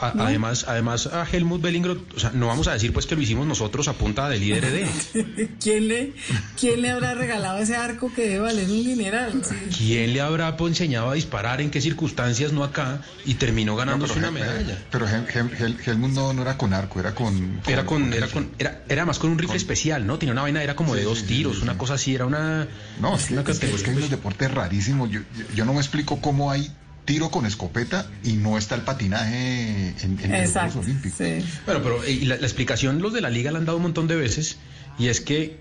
Además, 0.00 0.64
además 0.68 1.06
a 1.06 1.26
Helmut 1.30 1.60
Bellingrod, 1.60 1.98
o 2.14 2.20
sea, 2.20 2.30
no 2.32 2.46
vamos 2.46 2.68
a 2.68 2.72
decir 2.72 2.92
pues 2.92 3.06
que 3.06 3.16
lo 3.16 3.22
hicimos 3.22 3.46
nosotros 3.46 3.88
a 3.88 3.94
punta 3.94 4.28
del 4.28 4.40
líder 4.40 4.70
de. 4.70 5.48
¿Quién 5.60 5.88
le, 5.88 6.12
¿Quién 6.58 6.82
le 6.82 6.90
habrá 6.90 7.14
regalado 7.14 7.58
ese 7.58 7.76
arco 7.76 8.12
que 8.14 8.28
debe 8.28 8.40
valer 8.40 8.70
un 8.70 8.84
dineral? 8.84 9.42
¿Quién 9.76 10.12
le 10.12 10.20
habrá 10.20 10.56
pues, 10.56 10.72
enseñado 10.72 11.10
a 11.10 11.14
disparar? 11.14 11.60
¿En 11.60 11.70
qué 11.70 11.80
circunstancias 11.80 12.52
no 12.52 12.64
acá? 12.64 13.02
Y 13.24 13.34
terminó 13.34 13.76
ganándose 13.76 14.18
una 14.18 14.30
medalla. 14.30 14.78
Pero 14.90 15.06
Helmut 15.06 16.10
no, 16.10 16.42
era 16.42 16.56
con 16.56 16.72
arco, 16.72 17.00
era 17.00 17.14
con. 17.14 17.60
era 17.66 17.84
con, 17.84 18.12
era 18.12 18.28
con, 18.28 18.50
era, 18.58 18.82
era 18.88 19.04
más 19.04 19.18
con 19.18 19.30
un 19.30 19.38
rifle 19.38 19.56
especial, 19.56 20.06
¿no? 20.06 20.18
Tenía 20.18 20.32
una 20.32 20.42
vaina, 20.42 20.62
era 20.62 20.76
como 20.76 20.94
de 20.94 21.02
dos 21.02 21.24
tiros, 21.24 21.62
una 21.62 21.76
cosa 21.76 21.94
así, 21.94 22.14
era 22.14 22.26
una. 22.26 22.68
No, 23.00 23.16
es, 23.16 23.26
que, 23.26 23.50
es, 23.52 23.58
que, 23.58 23.90
hay 23.90 23.96
unos 23.96 24.10
deportes 24.10 24.50
rarísimos. 24.50 25.10
Yo, 25.10 25.20
yo 25.54 25.64
no 25.64 25.72
me 25.72 25.80
explico 25.80 26.20
cómo 26.20 26.50
hay 26.50 26.70
tiro 27.08 27.30
con 27.30 27.46
escopeta 27.46 28.06
y 28.22 28.34
no 28.34 28.58
está 28.58 28.74
el 28.74 28.82
patinaje 28.82 29.94
en, 30.02 30.18
los 30.20 30.52
Juegos 30.52 30.76
Olímpicos. 30.76 31.18
Bueno, 31.64 31.82
pero 31.82 32.02
la, 32.26 32.34
explicación 32.34 33.00
los 33.00 33.14
de 33.14 33.22
la 33.22 33.30
liga 33.30 33.50
la 33.50 33.60
han 33.60 33.64
dado 33.64 33.78
un 33.78 33.84
montón 33.84 34.08
de 34.08 34.16
veces 34.16 34.58
y 34.98 35.08
es 35.08 35.22
que 35.22 35.56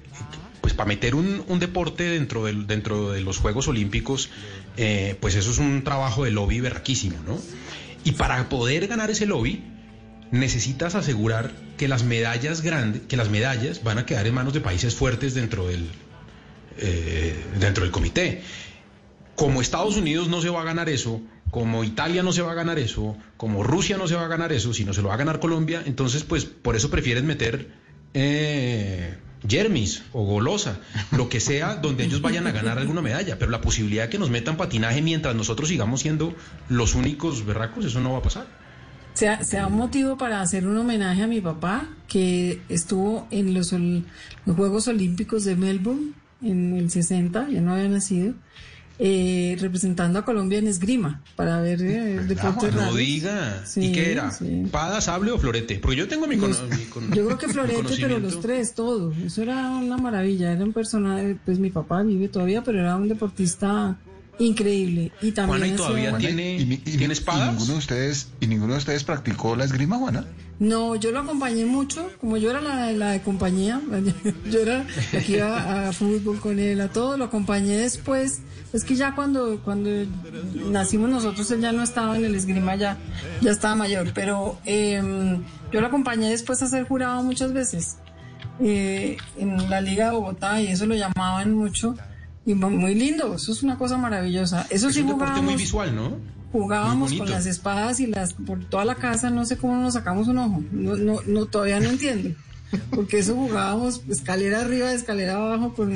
pues 0.59 0.73
para 0.73 0.89
meter 0.89 1.15
un, 1.15 1.45
deporte 1.57 2.03
dentro 2.03 2.43
de, 2.43 2.51
dentro 2.51 3.13
de 3.13 3.21
los 3.21 3.37
Juegos 3.37 3.69
Olímpicos, 3.69 4.29
eh, 4.75 5.15
pues 5.21 5.35
eso 5.35 5.49
es 5.51 5.57
un 5.59 5.85
trabajo 5.85 6.25
de 6.25 6.31
lobby 6.31 6.59
berraquísimo, 6.59 7.15
¿no? 7.25 7.39
Y 8.03 8.11
para 8.11 8.49
poder 8.49 8.87
ganar 8.87 9.09
ese 9.09 9.25
lobby, 9.25 9.63
necesitas 10.31 10.95
asegurar 10.95 11.53
que 11.77 11.87
las 11.87 12.03
medallas 12.03 12.59
grandes, 12.59 13.03
que 13.03 13.15
las 13.15 13.29
medallas 13.29 13.83
van 13.83 13.99
a 13.99 14.05
quedar 14.05 14.27
en 14.27 14.33
manos 14.33 14.51
de 14.51 14.59
países 14.59 14.95
fuertes 14.95 15.33
dentro 15.33 15.65
del, 15.65 15.87
eh, 16.77 17.41
dentro 17.57 17.85
del 17.85 17.91
comité. 17.93 18.41
Como 19.37 19.61
Estados 19.61 19.95
Unidos 19.95 20.27
no 20.27 20.41
se 20.41 20.49
va 20.49 20.59
a 20.59 20.65
ganar 20.65 20.89
eso, 20.89 21.21
como 21.51 21.83
Italia 21.83 22.23
no 22.23 22.33
se 22.33 22.41
va 22.41 22.51
a 22.51 22.55
ganar 22.55 22.79
eso, 22.79 23.17
como 23.37 23.63
Rusia 23.63 23.97
no 23.97 24.07
se 24.07 24.15
va 24.15 24.25
a 24.25 24.27
ganar 24.27 24.51
eso, 24.51 24.73
sino 24.73 24.93
se 24.93 25.01
lo 25.01 25.09
va 25.09 25.15
a 25.15 25.17
ganar 25.17 25.39
Colombia, 25.39 25.81
entonces 25.85 26.23
pues 26.23 26.45
por 26.45 26.75
eso 26.75 26.89
prefieren 26.89 27.25
meter 27.25 27.71
eh, 28.13 29.17
Jermis 29.47 30.03
o 30.13 30.23
Golosa, 30.25 30.79
lo 31.11 31.29
que 31.29 31.39
sea, 31.39 31.75
donde 31.75 32.03
ellos 32.03 32.21
vayan 32.21 32.47
a 32.47 32.51
ganar 32.51 32.77
alguna 32.77 33.01
medalla, 33.01 33.37
pero 33.37 33.51
la 33.51 33.61
posibilidad 33.61 34.03
de 34.03 34.09
que 34.09 34.19
nos 34.19 34.29
metan 34.29 34.57
patinaje 34.57 35.01
mientras 35.01 35.35
nosotros 35.35 35.69
sigamos 35.69 36.01
siendo 36.01 36.35
los 36.69 36.95
únicos 36.95 37.45
berracos, 37.45 37.85
eso 37.85 37.99
no 38.01 38.13
va 38.13 38.19
a 38.19 38.23
pasar. 38.23 38.47
Sea, 39.13 39.43
sea 39.43 39.67
un 39.67 39.77
motivo 39.77 40.17
para 40.17 40.41
hacer 40.41 40.67
un 40.67 40.77
homenaje 40.77 41.23
a 41.23 41.27
mi 41.27 41.41
papá, 41.41 41.87
que 42.07 42.61
estuvo 42.69 43.27
en 43.31 43.53
los, 43.53 43.71
los 43.71 44.55
Juegos 44.55 44.87
Olímpicos 44.87 45.43
de 45.43 45.55
Melbourne 45.55 46.11
en 46.41 46.77
el 46.77 46.91
60, 46.91 47.49
ya 47.49 47.61
no 47.61 47.73
había 47.73 47.89
nacido, 47.89 48.35
eh, 48.99 49.55
representando 49.59 50.19
a 50.19 50.25
Colombia 50.25 50.59
en 50.59 50.67
esgrima, 50.67 51.21
para 51.35 51.61
ver 51.61 51.81
eh, 51.81 52.19
deportes 52.27 52.73
No 52.73 52.93
diga. 52.95 53.63
Sí, 53.65 53.85
¿Y 53.87 53.91
qué 53.91 54.11
era? 54.13 54.31
sí. 54.31 54.63
¿Pada, 54.71 55.01
sable 55.01 55.31
o 55.31 55.37
florete? 55.37 55.79
Porque 55.79 55.97
yo 55.97 56.07
tengo 56.07 56.27
mi, 56.27 56.37
cono- 56.37 56.47
Los- 56.59 56.77
mi 56.79 56.85
con- 56.85 57.11
Yo 57.13 57.25
creo 57.25 57.37
que 57.37 57.47
Florete, 57.47 57.83
pero 58.01 58.19
los 58.19 58.39
tres, 58.41 58.73
todo. 58.73 59.13
Eso 59.23 59.41
era 59.43 59.69
una 59.69 59.97
maravilla. 59.97 60.51
Era 60.51 60.63
un 60.63 60.73
personaje, 60.73 61.37
pues 61.45 61.59
mi 61.59 61.69
papá 61.69 62.01
vive 62.03 62.27
todavía, 62.27 62.63
pero 62.63 62.79
era 62.79 62.95
un 62.95 63.07
deportista 63.07 63.97
increíble. 64.39 65.11
Y 65.21 65.31
también 65.31 65.59
Juana, 65.59 65.67
¿y 65.67 65.75
todavía 65.75 66.17
tiene, 66.17 66.81
tiene 66.83 67.13
espadas? 67.13 67.47
¿Y 67.47 67.51
ninguno 67.51 67.71
de 67.73 67.77
ustedes, 67.77 68.27
y 68.39 68.47
ninguno 68.47 68.73
de 68.73 68.79
ustedes 68.79 69.03
practicó 69.03 69.55
la 69.55 69.65
esgrima, 69.65 69.97
Juana? 69.97 70.25
No, 70.59 70.95
yo 70.95 71.11
lo 71.11 71.19
acompañé 71.19 71.65
mucho, 71.65 72.09
como 72.19 72.37
yo 72.37 72.49
era 72.49 72.61
la, 72.61 72.91
la 72.91 73.11
de 73.11 73.21
compañía, 73.21 73.79
yo 74.51 74.59
era 74.59 74.85
la 75.13 75.19
que 75.19 75.33
iba 75.33 75.87
a 75.87 75.93
fútbol 75.93 76.39
con 76.39 76.59
él, 76.59 76.81
a 76.81 76.87
todo, 76.89 77.17
lo 77.17 77.25
acompañé 77.25 77.77
después. 77.77 78.41
Es 78.73 78.83
que 78.83 78.95
ya 78.95 79.15
cuando, 79.15 79.61
cuando 79.63 79.89
nacimos 80.69 81.09
nosotros, 81.09 81.49
él 81.51 81.61
ya 81.61 81.71
no 81.71 81.83
estaba 81.83 82.17
en 82.17 82.25
el 82.25 82.35
esgrima, 82.35 82.75
ya, 82.75 82.97
ya 83.41 83.51
estaba 83.51 83.75
mayor, 83.75 84.11
pero 84.13 84.59
em, 84.65 85.43
yo 85.71 85.79
lo 85.79 85.87
acompañé 85.87 86.29
después 86.29 86.61
a 86.61 86.67
ser 86.67 86.85
jurado 86.85 87.23
muchas 87.23 87.53
veces 87.53 87.97
eh, 88.59 89.17
en 89.37 89.69
la 89.69 89.79
Liga 89.79 90.05
de 90.05 90.11
Bogotá 90.11 90.59
y 90.59 90.67
eso 90.67 90.85
lo 90.85 90.95
llamaban 90.95 91.53
mucho. 91.53 91.95
Y 92.47 92.55
mu- 92.55 92.69
muy 92.71 92.95
lindo, 92.95 93.35
eso 93.35 93.51
es 93.51 93.61
una 93.61 93.77
cosa 93.77 93.97
maravillosa. 93.97 94.65
Eso 94.71 94.87
es 94.87 94.95
sí 94.95 95.01
un 95.01 95.07
deporte 95.09 95.41
muy 95.41 95.53
jugábamos 95.53 95.57
visual, 95.61 95.95
¿no? 95.95 96.17
jugábamos 96.51 97.13
con 97.13 97.29
las 97.29 97.45
espadas 97.45 97.99
y 97.99 98.07
las 98.07 98.33
por 98.33 98.63
toda 98.65 98.85
la 98.85 98.95
casa, 98.95 99.29
no 99.29 99.45
sé 99.45 99.57
cómo 99.57 99.75
nos 99.75 99.93
sacamos 99.93 100.27
un 100.29 100.37
ojo, 100.39 100.63
no, 100.71 100.95
no, 100.95 101.19
no 101.27 101.45
todavía 101.45 101.79
no 101.79 101.89
entiendo. 101.89 102.29
Porque 102.89 103.19
eso 103.19 103.33
jugábamos 103.35 104.01
escalera 104.09 104.61
arriba, 104.61 104.91
escalera 104.91 105.35
abajo 105.35 105.73
con, 105.73 105.93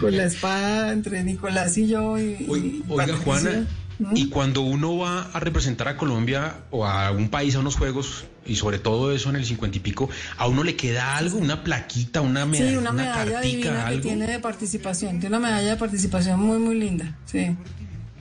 con 0.00 0.16
la 0.16 0.24
espada 0.24 0.92
entre 0.92 1.22
Nicolás 1.24 1.76
y 1.78 1.86
yo. 1.88 2.18
Y, 2.18 2.46
Oiga. 2.48 3.16
Juana, 3.24 3.66
y 4.14 4.28
cuando 4.28 4.60
uno 4.62 4.96
va 4.98 5.22
a 5.32 5.40
representar 5.40 5.88
a 5.88 5.96
Colombia 5.96 6.56
o 6.70 6.86
a 6.86 7.10
un 7.10 7.28
país 7.28 7.54
a 7.56 7.58
unos 7.60 7.76
juegos, 7.76 8.24
y 8.46 8.56
sobre 8.56 8.78
todo 8.78 9.12
eso 9.12 9.28
en 9.30 9.36
el 9.36 9.44
cincuenta 9.44 9.76
y 9.76 9.80
pico, 9.80 10.08
a 10.36 10.46
uno 10.46 10.62
le 10.64 10.76
queda 10.76 11.16
algo, 11.16 11.38
una 11.38 11.64
plaquita, 11.64 12.20
una, 12.20 12.46
meda- 12.46 12.68
Sí, 12.70 12.76
una 12.76 12.92
medalla 12.92 13.32
cartica, 13.32 13.40
divina 13.42 13.70
que 13.72 13.78
algo, 13.80 14.00
tiene 14.02 14.26
de 14.26 14.38
participación, 14.38 15.20
tiene 15.20 15.36
una 15.36 15.48
medalla 15.48 15.70
de 15.70 15.76
participación 15.76 16.40
muy, 16.40 16.58
muy 16.58 16.74
linda, 16.78 17.16
sí. 17.26 17.56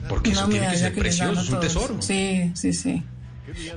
porque 0.09 0.31
Una 0.31 0.39
eso 0.41 0.49
tiene 0.49 0.59
que 0.59 0.65
medalla 0.71 0.79
ser 0.85 0.93
que 0.93 0.99
precioso, 1.01 1.41
es 1.41 1.49
un 1.49 1.59
tesoro. 1.59 2.01
Sí, 2.01 2.51
sí, 2.55 2.73
sí. 2.73 3.03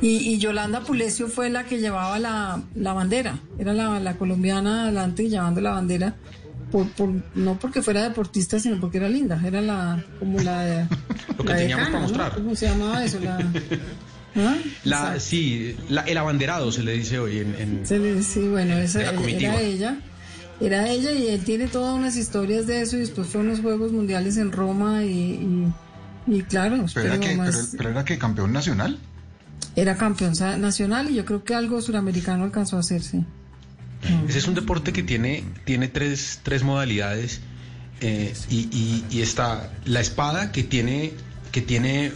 Y, 0.02 0.16
y 0.35 0.39
Yolanda 0.39 0.81
Pulecio 0.81 1.28
fue 1.28 1.48
la 1.48 1.62
que 1.64 1.78
llevaba 1.78 2.18
la, 2.18 2.60
la 2.74 2.93
bandera, 2.93 3.39
era 3.59 3.72
la, 3.72 4.01
la 4.01 4.16
colombiana 4.16 4.82
adelante 4.85 5.28
llevando 5.28 5.60
la 5.60 5.70
bandera, 5.70 6.16
por, 6.70 6.88
por, 6.92 7.10
no 7.34 7.59
porque 7.59 7.82
fuera 7.82 8.02
deportista, 8.02 8.59
sino 8.60 8.78
porque 8.80 8.98
era 8.98 9.09
linda, 9.09 9.40
era 9.44 9.60
la 9.60 10.05
como 10.18 10.38
la, 10.40 10.86
Lo 11.38 11.44
que 11.44 11.51
la 11.52 11.56
teníamos 11.56 11.86
decana, 11.86 11.86
para 11.86 11.90
¿no? 11.92 12.01
mostrar. 12.01 12.34
¿Cómo 12.34 12.55
se 12.55 12.66
llamaba 12.68 13.05
eso? 13.05 13.18
La, 13.20 13.38
¿Ah? 14.36 14.56
La, 14.84 15.18
sí, 15.20 15.76
la- 15.88 16.02
el 16.02 16.16
abanderado 16.16 16.70
se 16.70 16.82
le 16.84 16.92
dice 16.92 17.18
hoy 17.18 17.38
en, 17.38 17.55
en- 17.56 17.86
Se 17.86 17.98
le- 17.98 18.22
sí, 18.22 18.47
bueno, 18.48 18.76
esa 18.78 19.01
la 19.01 19.10
era, 19.28 19.60
ella. 19.60 19.97
Era 20.60 20.88
ella 20.88 21.10
y 21.12 21.28
él 21.28 21.42
tiene 21.42 21.68
todas 21.68 21.94
unas 21.94 22.16
historias 22.16 22.66
de 22.66 22.82
eso 22.82 22.97
y 22.97 23.01
después 23.01 23.26
fue 23.28 23.40
a 23.40 23.44
unos 23.44 23.60
Juegos 23.60 23.92
Mundiales 23.92 24.36
en 24.36 24.52
Roma 24.52 25.02
y, 25.05 25.72
y, 26.28 26.34
y 26.36 26.42
claro, 26.42 26.84
Pero 26.94 27.06
era, 27.06 27.18
que, 27.18 27.34
más- 27.34 27.51
pero, 27.56 27.66
pero 27.78 27.90
era 27.90 28.05
que 28.05 28.18
campeón 28.18 28.52
nacional. 28.52 28.98
era 29.74 29.97
campeón 29.97 30.34
nacional 30.60 31.10
y 31.10 31.14
yo 31.14 31.24
creo 31.24 31.42
que 31.44 31.55
algo 31.55 31.80
suramericano 31.80 32.44
alcanzó 32.44 32.76
a 32.76 32.80
hacerse. 32.80 33.24
Ese 34.28 34.39
es 34.39 34.48
un 34.48 34.55
deporte 34.55 34.93
que 34.93 35.02
tiene, 35.02 35.44
tiene 35.64 35.89
tres, 35.89 36.40
tres 36.43 36.62
modalidades 36.62 37.40
eh, 38.01 38.32
y, 38.48 38.56
y- 38.72 39.05
y 39.10 39.20
está 39.20 39.72
la 39.85 40.01
espada 40.01 40.52
que 40.52 40.62
tiene, 40.62 41.12
que 41.52 41.60
tiene, 41.60 42.12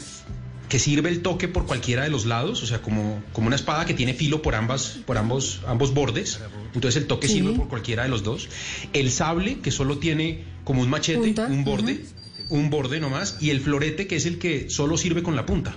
que 0.69 0.79
sirve 0.79 1.11
el 1.11 1.21
toque 1.21 1.47
por 1.47 1.67
cualquiera 1.67 2.05
de 2.05 2.09
los 2.11 2.25
lados, 2.25 2.63
o 2.63 2.67
sea, 2.67 2.81
como, 2.81 3.23
como 3.35 3.49
una 3.49 3.57
espada 3.57 3.85
que 3.85 3.93
tiene 3.93 4.15
filo 4.15 4.41
por 4.41 4.55
ambas, 4.55 4.99
por 5.07 5.19
ambos, 5.19 5.61
ambos 5.67 5.93
bordes. 5.93 6.41
Entonces 6.75 7.03
el 7.03 7.07
toque 7.07 7.29
Sí. 7.29 7.35
sirve 7.35 7.53
por 7.53 7.69
cualquiera 7.69 8.05
de 8.05 8.09
los 8.09 8.23
dos. 8.23 8.49
El 8.95 9.11
sable, 9.11 9.59
que 9.61 9.71
solo 9.71 9.99
tiene 9.99 10.45
como 10.65 10.81
un 10.81 10.89
machete, 10.89 11.19
Punta, 11.19 11.47
un 11.47 11.65
borde, 11.65 12.05
un 12.49 12.71
borde 12.71 12.99
nomás, 12.99 13.37
y 13.41 13.51
el 13.51 13.61
florete, 13.61 14.07
que 14.07 14.17
es 14.17 14.25
el 14.27 14.39
que 14.39 14.71
solo 14.71 14.97
sirve 14.97 15.23
con 15.23 15.37
la 15.37 15.45
punta. 15.45 15.75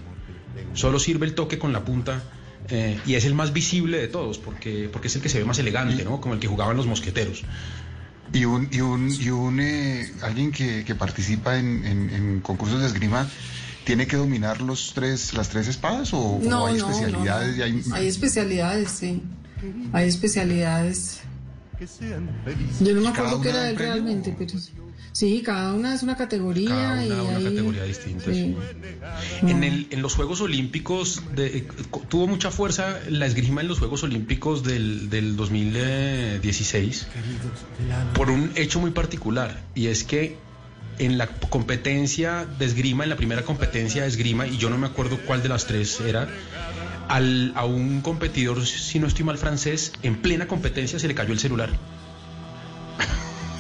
Solo 0.73 0.99
sirve 0.99 1.25
el 1.25 1.34
toque 1.35 1.59
con 1.59 1.73
la 1.73 1.84
punta. 1.84 2.23
Eh, 2.69 2.99
y 3.06 3.15
es 3.15 3.26
el 3.26 3.34
más 3.34 3.53
visible 3.53 3.98
de 3.98 4.07
todos, 4.07 4.38
porque, 4.39 4.89
porque 4.91 5.07
es 5.07 5.15
el 5.15 5.22
que 5.22 5.30
se 5.30 5.39
ve 5.39 5.45
más 5.45 5.60
elegante, 5.60 6.03
¿no? 6.03 6.19
Como 6.22 6.34
el 6.34 6.39
que 6.39 6.48
jugaban 6.48 6.76
los 6.77 6.85
mosqueteros. 6.88 7.44
Y 8.34 8.44
un, 8.45 8.68
y 8.72 8.81
un, 8.81 9.10
y 9.10 9.30
un 9.30 9.60
eh, 9.61 10.11
alguien 10.22 10.52
que, 10.52 10.84
que 10.84 10.95
participa 10.95 11.57
en, 11.57 11.85
en- 11.85 12.10
en 12.10 12.41
concursos 12.41 12.81
de 12.81 12.88
esgrima 12.88 13.27
tiene 13.85 14.06
que 14.06 14.18
dominar 14.18 14.61
los 14.61 14.91
tres, 14.94 15.34
las 15.34 15.48
tres 15.48 15.69
espadas 15.69 16.14
o, 16.14 16.19
o 16.19 16.41
No, 16.44 16.65
hay 16.68 16.77
no, 16.77 16.89
especialidades 16.89 17.52
no, 17.56 17.57
y 17.57 17.61
hay- 17.61 17.84
Hay 17.94 18.07
especialidades, 18.07 18.91
sí. 18.91 19.23
Hay 19.94 20.10
especialidades. 20.10 21.22
Yo 22.81 22.94
no 22.94 23.02
me 23.02 23.07
acuerdo 23.07 23.39
qué 23.41 23.49
era 23.49 23.69
él 23.69 23.77
realmente, 23.77 24.35
pero 24.38 24.52
sí, 25.19 25.41
cada 25.44 25.73
una 25.73 25.95
es 25.95 26.03
una 26.03 26.15
categoría 26.15 26.69
Cada 26.69 27.06
y 27.06 27.10
una 27.11 27.23
una 27.23 27.38
hay- 27.38 27.44
categoría 27.44 27.84
distinta. 27.84 28.26
sí. 28.31 28.56
En, 29.41 29.64
el, 29.64 29.88
en 29.89 30.02
los 30.02 30.14
Juegos 30.15 30.41
Olímpicos 30.41 31.22
de- 31.35 31.57
eh, 31.57 31.68
tuvo 32.10 32.27
mucha 32.27 32.52
fuerza 32.52 32.99
la 33.10 33.26
esgrima 33.26 33.61
en 33.61 33.68
los 33.68 33.80
Juegos 33.80 34.03
Olímpicos 34.03 34.64
del, 34.64 35.10
del 35.10 35.35
2016 35.35 37.07
por 38.14 38.30
un 38.30 38.52
hecho 38.56 38.80
muy 38.80 38.91
particular 38.91 39.60
y 39.76 39.88
es 39.88 40.03
que 40.03 40.38
en 40.99 41.18
la 41.18 41.27
competencia 41.27 42.45
de 42.60 42.65
esgrima, 42.65 43.03
en 43.03 43.10
la 43.11 43.15
primera 43.18 43.44
competencia 43.44 44.02
de 44.03 44.07
esgrima, 44.07 44.48
y 44.48 44.57
yo 44.57 44.69
no 44.72 44.77
me 44.80 44.88
acuerdo 44.88 45.19
cuál 45.27 45.44
de 45.44 45.49
las 45.49 45.68
tres 45.68 45.99
era, 46.02 46.27
al, 47.07 47.52
a 47.56 47.65
un 47.65 48.02
competidor, 48.02 48.65
si 48.65 48.98
no 48.99 49.06
estoy 49.07 49.23
mal 49.23 49.38
francés, 49.38 49.94
en 50.02 50.15
plena 50.23 50.48
competencia 50.48 50.98
se 50.98 51.07
le 51.07 51.14
cayó 51.14 51.34
el 51.34 51.39
celular. 51.39 51.69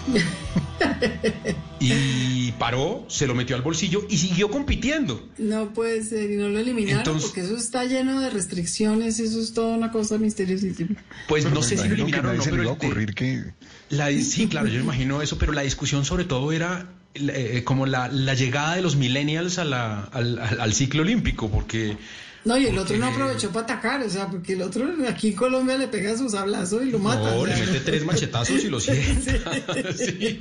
y 1.79 2.51
paró, 2.53 3.05
se 3.07 3.27
lo 3.27 3.35
metió 3.35 3.55
al 3.55 3.61
bolsillo 3.61 4.05
y 4.09 4.17
siguió 4.17 4.49
compitiendo. 4.49 5.27
No 5.37 5.73
puede 5.73 6.03
ser, 6.03 6.31
y 6.31 6.35
no 6.37 6.49
lo 6.49 6.59
eliminaron 6.59 6.99
Entonces- 6.99 7.25
porque 7.29 7.41
eso 7.41 7.55
está 7.55 7.85
lleno 7.85 8.19
de 8.19 8.29
restricciones, 8.29 9.19
eso 9.19 9.39
es 9.41 9.53
toda 9.53 9.77
una 9.77 9.91
cosa 9.91 10.17
misteriosísima. 10.17 10.95
Pues 11.27 11.45
no 11.51 11.61
sé 11.61 11.77
si 11.77 11.87
lo 11.87 11.93
eliminaron 11.95 12.31
o 12.31 12.33
no, 12.35 12.41
se 12.43 12.51
le 12.51 12.57
pero 12.57 12.63
iba 12.63 12.71
a 12.71 12.73
el 12.75 12.79
te- 12.79 12.85
ocurrir 12.87 13.13
que 13.15 13.43
la, 13.89 14.11
sí, 14.11 14.47
claro, 14.47 14.67
yo 14.67 14.79
imagino 14.79 15.21
eso, 15.21 15.37
pero 15.37 15.51
la 15.53 15.61
discusión 15.61 16.03
sobre 16.05 16.25
todo 16.25 16.51
era 16.51 16.89
eh, 17.15 17.63
como 17.63 17.85
la, 17.85 18.07
la 18.09 18.33
llegada 18.33 18.75
de 18.75 18.81
los 18.81 18.95
millennials 18.95 19.57
a 19.59 19.65
la- 19.65 20.03
al, 20.03 20.39
al- 20.39 20.61
al 20.61 20.73
ciclo 20.73 21.01
olímpico, 21.03 21.49
porque 21.49 21.97
No, 22.45 22.57
y 22.57 22.65
el 22.67 22.77
otro 22.77 22.95
no 22.97 23.07
aprovechó 23.07 23.49
para 23.51 23.65
atacar, 23.65 24.01
o 24.03 24.09
sea, 24.09 24.27
porque 24.27 24.53
el 24.53 24.61
otro 24.61 24.87
aquí 25.09 25.29
en 25.29 25.35
Colombia 25.35 25.77
le 25.77 25.87
pega 25.89 26.17
sus 26.17 26.31
sablazos 26.31 26.83
y 26.83 26.91
lo 26.91 26.99
mata. 26.99 27.31
no, 27.31 27.37
o 27.39 27.45
le 27.45 27.55
mete 27.57 27.79
tres 27.81 28.05
machetazos 28.05 28.63
y 28.63 28.69
lo 28.69 28.79
sienta. 28.79 29.33
Sí. 29.97 30.39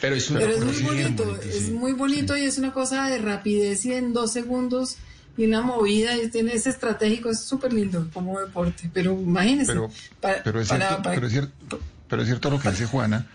Pero 0.00 0.16
es, 0.16 0.30
una 0.30 0.40
Pero 0.40 0.52
es 0.52 0.58
cosa 0.64 0.80
muy 0.82 0.82
bonito, 1.02 1.40
es 1.42 1.70
muy 1.70 1.92
bonito 1.92 2.36
y 2.36 2.42
es 2.44 2.58
una 2.58 2.72
cosa 2.72 3.08
de 3.08 3.18
rapidez 3.18 3.84
y 3.84 3.92
en 3.92 4.12
dos 4.12 4.32
segundos 4.32 4.96
y 5.36 5.44
una 5.46 5.62
movida 5.62 6.16
y 6.16 6.28
tiene 6.28 6.54
ese 6.54 6.70
estratégico, 6.70 7.30
es 7.30 7.40
súper 7.40 7.72
lindo 7.72 8.08
como 8.12 8.38
deporte, 8.40 8.90
pero 8.92 9.12
imagínense. 9.12 9.72
Pero, 9.72 9.90
para- 10.20 10.42
pero, 10.42 10.60
es 10.60 10.68
para- 10.68 10.86
cierto, 10.88 11.02
para- 11.04 11.14
pero, 11.14 11.26
es 11.28 11.32
cierto, 11.32 11.80
pero 12.08 12.22
es 12.22 12.28
cierto 12.28 12.50
lo 12.50 12.58
que 12.58 12.70
dice 12.70 12.86
Juana, 12.86 13.26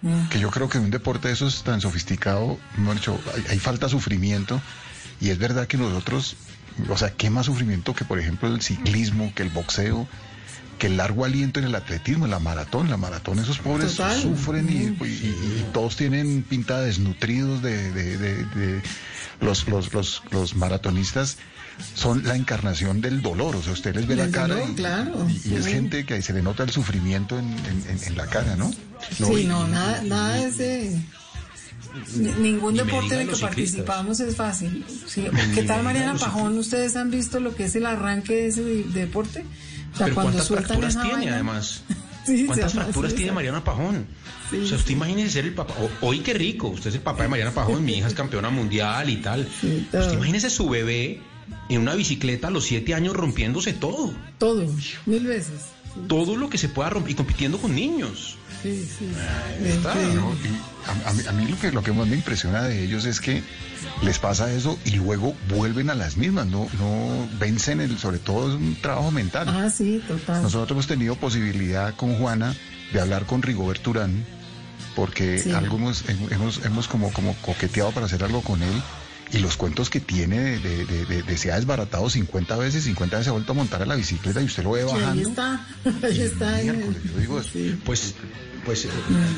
Mm. 0.00 0.28
que 0.28 0.38
yo 0.40 0.50
creo 0.50 0.68
que 0.68 0.78
un 0.78 0.90
deporte 0.90 1.28
de 1.28 1.34
esos 1.34 1.62
tan 1.62 1.80
sofisticado, 1.80 2.58
dicho, 2.94 3.18
hay, 3.34 3.44
hay 3.50 3.58
falta 3.58 3.88
sufrimiento, 3.88 4.60
y 5.20 5.30
es 5.30 5.38
verdad 5.38 5.66
que 5.66 5.76
nosotros, 5.76 6.36
o 6.88 6.96
sea, 6.96 7.10
¿qué 7.10 7.30
más 7.30 7.46
sufrimiento 7.46 7.94
que, 7.94 8.04
por 8.04 8.18
ejemplo, 8.18 8.48
el 8.48 8.60
ciclismo, 8.62 9.32
que 9.34 9.42
el 9.42 9.50
boxeo, 9.50 10.06
que 10.78 10.88
el 10.88 10.96
largo 10.96 11.24
aliento 11.24 11.60
en 11.60 11.66
el 11.66 11.74
atletismo, 11.74 12.24
en 12.24 12.32
la 12.32 12.40
maratón? 12.40 12.90
La 12.90 12.96
maratón, 12.96 13.38
esos 13.38 13.58
pobres 13.58 13.92
Total. 13.96 14.20
sufren 14.20 14.68
y, 14.68 15.04
y- 15.04 15.06
y- 15.06 15.60
y 15.60 15.66
todos 15.72 15.96
tienen 15.96 16.42
pinta 16.42 16.80
de 16.80 16.86
desnutridos 16.86 17.62
de, 17.62 17.92
de- 17.92 18.18
de- 18.18 18.44
de- 18.44 18.82
los, 19.40 19.68
los, 19.68 19.92
los, 19.92 20.22
los 20.30 20.54
maratonistas 20.56 21.36
son 21.94 22.22
la 22.24 22.36
encarnación 22.36 23.00
del 23.00 23.20
dolor, 23.20 23.56
o 23.56 23.62
sea, 23.62 23.72
usted 23.72 23.94
les 23.96 24.06
ve 24.06 24.14
la 24.14 24.30
cara 24.30 24.54
dolor, 24.54 24.70
y, 24.70 24.74
claro, 24.74 25.26
y- 25.28 25.48
y 25.50 25.54
es 25.56 25.64
sí. 25.64 25.70
gente 25.72 26.06
que 26.06 26.22
se 26.22 26.32
le 26.32 26.40
nota 26.42 26.62
el 26.62 26.70
sufrimiento 26.70 27.36
en, 27.38 27.46
en- 27.50 27.84
en- 27.88 28.04
en 28.04 28.16
la 28.16 28.26
cara, 28.26 28.54
¿no? 28.56 28.72
sí, 29.16 29.24
y- 29.42 29.44
no, 29.44 29.66
nada, 29.66 30.02
nada 30.02 30.34
de 30.34 30.48
ese... 30.48 30.90
Ni- 30.90 31.23
Ningún 32.38 32.74
deporte 32.74 33.14
en 33.14 33.20
el 33.22 33.28
que 33.28 33.34
ciclistas. 33.36 33.40
participamos 33.40 34.20
es 34.20 34.36
fácil. 34.36 34.84
Sí, 35.06 35.24
¿Qué 35.54 35.62
tal 35.62 35.82
Mariana 35.82 36.14
Pajón? 36.14 36.58
¿Ustedes 36.58 36.96
han 36.96 37.10
visto 37.10 37.40
lo 37.40 37.54
que 37.54 37.64
es 37.64 37.76
el 37.76 37.86
arranque 37.86 38.34
de 38.34 38.46
ese 38.48 38.62
de- 38.64 38.84
deporte? 38.84 39.44
O 39.92 39.96
sea, 39.96 40.06
Pero 40.06 40.14
cuando 40.16 40.32
¿cuántas 40.32 40.46
sueltan 40.46 40.78
fracturas 40.80 40.94
tiene 41.02 41.16
vaina- 41.18 41.34
además? 41.34 41.82
Sí, 42.26 42.46
¿Cuántas 42.46 42.72
fracturas 42.72 43.14
tiene. 43.14 43.32
Mariana 43.32 43.62
Pajón? 43.62 44.06
o 44.50 44.66
sea, 44.66 44.78
usted 44.78 44.92
imagínese 44.92 45.28
ser 45.30 45.44
el 45.44 45.52
papá. 45.52 45.74
Hoy 46.00 46.20
qué 46.20 46.32
rico, 46.32 46.68
usted 46.68 46.88
es 46.88 46.96
el 46.96 47.02
papá 47.02 47.24
de 47.24 47.28
Mariana 47.28 47.50
Pajón, 47.52 47.84
mi 47.84 47.98
hija 47.98 48.06
es 48.08 48.14
campeona 48.14 48.48
mundial 48.48 49.10
y 49.10 49.16
tal. 49.18 49.46
usted 49.62 50.12
imagínese 50.14 50.48
su 50.48 50.66
bebé 50.70 51.20
en 51.68 51.80
una 51.82 51.94
bicicleta 51.94 52.48
a 52.48 52.50
los 52.50 52.64
siete 52.64 52.94
años 52.94 53.12
rompiéndose 53.14 53.74
todo. 53.74 54.14
Todo, 54.38 54.66
mil 55.04 55.26
veces. 55.26 55.66
Todo 56.08 56.36
lo 56.36 56.50
que 56.50 56.58
se 56.58 56.68
pueda 56.68 56.90
romper 56.90 57.12
y 57.12 57.14
compitiendo 57.14 57.58
con 57.58 57.74
niños. 57.74 58.36
Sí, 58.62 58.88
sí. 58.98 59.08
Está, 59.64 59.94
¿no? 59.94 60.32
Y 60.32 61.06
a, 61.06 61.10
a 61.10 61.12
mí, 61.12 61.22
a 61.28 61.32
mí 61.32 61.46
lo, 61.46 61.58
que, 61.58 61.70
lo 61.70 61.82
que 61.82 61.92
más 61.92 62.06
me 62.06 62.16
impresiona 62.16 62.62
de 62.62 62.82
ellos 62.82 63.04
es 63.04 63.20
que 63.20 63.42
les 64.02 64.18
pasa 64.18 64.50
eso 64.52 64.78
y 64.84 64.92
luego 64.92 65.34
vuelven 65.48 65.90
a 65.90 65.94
las 65.94 66.16
mismas, 66.16 66.46
no, 66.46 66.66
no 66.78 67.28
vencen, 67.38 67.80
el, 67.80 67.98
sobre 67.98 68.18
todo 68.18 68.48
es 68.48 68.54
un 68.54 68.74
trabajo 68.80 69.10
mental. 69.10 69.48
Ah, 69.48 69.70
sí, 69.70 70.02
total. 70.08 70.42
Nosotros 70.42 70.70
hemos 70.72 70.86
tenido 70.86 71.14
posibilidad 71.16 71.94
con 71.94 72.16
Juana 72.16 72.54
de 72.92 73.00
hablar 73.00 73.26
con 73.26 73.42
Rigobert 73.42 73.86
Urán, 73.86 74.24
porque 74.96 75.38
Sí. 75.40 75.50
algunos 75.52 76.04
hemos, 76.08 76.32
hemos, 76.32 76.64
hemos 76.64 76.88
como, 76.88 77.12
como 77.12 77.34
coqueteado 77.42 77.92
para 77.92 78.06
hacer 78.06 78.24
algo 78.24 78.40
con 78.42 78.62
él. 78.62 78.82
Y 79.32 79.38
los 79.38 79.56
cuentos 79.56 79.90
que 79.90 79.98
tiene 80.00 80.58
de, 80.60 80.84
de, 80.86 81.04
de- 81.06 81.22
de- 81.22 81.38
se 81.38 81.50
ha 81.50 81.56
desbaratado 81.56 82.08
50 82.08 82.56
veces, 82.56 82.84
50 82.84 83.16
veces 83.16 83.24
se 83.24 83.30
ha 83.30 83.32
vuelto 83.32 83.52
a 83.52 83.54
montar 83.56 83.82
a 83.82 83.86
la 83.86 83.96
bicicleta 83.96 84.40
y 84.40 84.44
usted 84.44 84.62
lo 84.62 84.72
ve 84.72 84.82
Sí, 84.82 84.88
ahí 84.94 85.00
bajando. 85.00 85.28
está, 85.28 85.66
ahí 86.02 86.20
está. 86.20 86.60
en 86.60 86.68
el- 86.70 87.76
Pues, 87.84 88.14
pues 88.64 88.84
eh, 88.84 88.88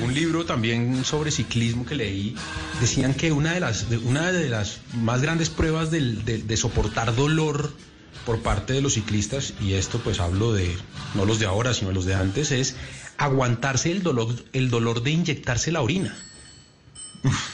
un 0.04 0.12
libro 0.14 0.44
también 0.44 1.04
sobre 1.04 1.30
ciclismo 1.30 1.86
que 1.86 1.94
leí 1.94 2.34
decían 2.80 3.14
que 3.14 3.32
una 3.32 3.54
de 3.54 3.60
las, 3.60 3.86
una 4.04 4.32
de 4.32 4.48
las 4.50 4.78
más 4.94 5.22
grandes 5.22 5.48
pruebas 5.50 5.90
de 5.90 6.56
soportar 6.56 7.14
dolor 7.16 7.72
por 8.26 8.42
parte 8.42 8.72
de 8.72 8.80
los 8.82 8.94
ciclistas, 8.94 9.54
y 9.60 9.74
esto 9.74 10.00
pues 10.02 10.18
hablo 10.20 10.52
de 10.52 10.76
no 11.14 11.24
los 11.24 11.38
de 11.38 11.46
ahora, 11.46 11.72
sino 11.74 11.92
los 11.92 12.04
de 12.06 12.14
antes, 12.16 12.50
es 12.50 12.74
aguantarse 13.18 13.92
el 13.92 14.02
dolor, 14.02 14.34
el 14.52 14.68
dolor 14.68 15.02
de 15.04 15.12
inyectarse 15.12 15.70
la 15.72 15.80
orina 15.80 16.14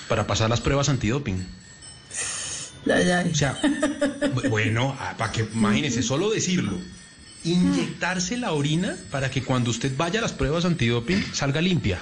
para 0.09 0.27
pasar 0.27 0.51
las 0.51 0.61
pruebas 0.61 0.89
antidoping. 0.89 1.47
O 3.31 3.35
sea, 3.35 3.61
bu- 3.63 4.49
bueno, 4.51 4.97
ah, 4.99 5.15
para 5.17 5.31
que 5.33 5.47
imagínese, 5.53 6.03
solo 6.03 6.31
decirlo. 6.31 6.79
Inyectarse 7.45 8.37
la 8.37 8.53
orina 8.53 8.97
para 9.11 9.31
que 9.31 9.43
cuando 9.43 9.71
usted 9.71 9.93
vaya 9.97 10.21
a 10.21 10.23
las 10.23 10.33
pruebas 10.33 10.65
antidoping 10.65 11.25
salga 11.33 11.61
limpia. 11.61 11.99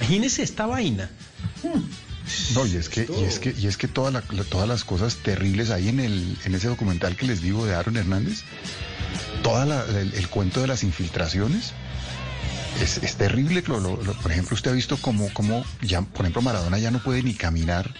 Imagínese 0.00 0.42
esta 0.42 0.66
vaina. 0.66 1.10
No, 2.54 2.66
y 2.66 2.76
es 2.76 2.88
que, 2.88 3.06
y 3.20 3.24
es 3.24 3.38
que, 3.38 3.54
y 3.58 3.66
es 3.66 3.76
que 3.76 3.88
toda 3.88 4.10
la- 4.10 4.22
la- 4.30 4.44
todas 4.44 4.68
las 4.68 4.84
cosas 4.84 5.16
terribles 5.16 5.70
ahí 5.70 5.88
en 5.88 5.98
el, 6.00 6.36
en 6.44 6.54
ese 6.54 6.68
documental 6.68 7.16
que 7.16 7.26
les 7.26 7.40
digo 7.40 7.64
de 7.64 7.74
Aaron 7.74 7.96
Hernández, 7.96 8.42
toda 9.42 9.64
la- 9.64 9.84
el, 9.84 10.12
el 10.14 10.28
cuento 10.28 10.60
de 10.60 10.66
las 10.66 10.82
infiltraciones, 10.84 11.72
es, 12.82 12.98
es 13.02 13.16
terrible. 13.16 13.64
lo- 13.66 13.80
lo- 13.80 14.02
lo- 14.02 14.12
por 14.14 14.30
ejemplo, 14.30 14.54
usted 14.54 14.70
ha 14.70 14.74
visto 14.74 14.98
cómo, 15.00 15.30
cómo 15.32 15.64
ya, 15.80 16.02
por 16.02 16.20
ejemplo, 16.22 16.42
Maradona 16.42 16.78
ya 16.78 16.90
no 16.90 17.02
puede 17.02 17.22
ni 17.22 17.34
caminar, 17.34 17.92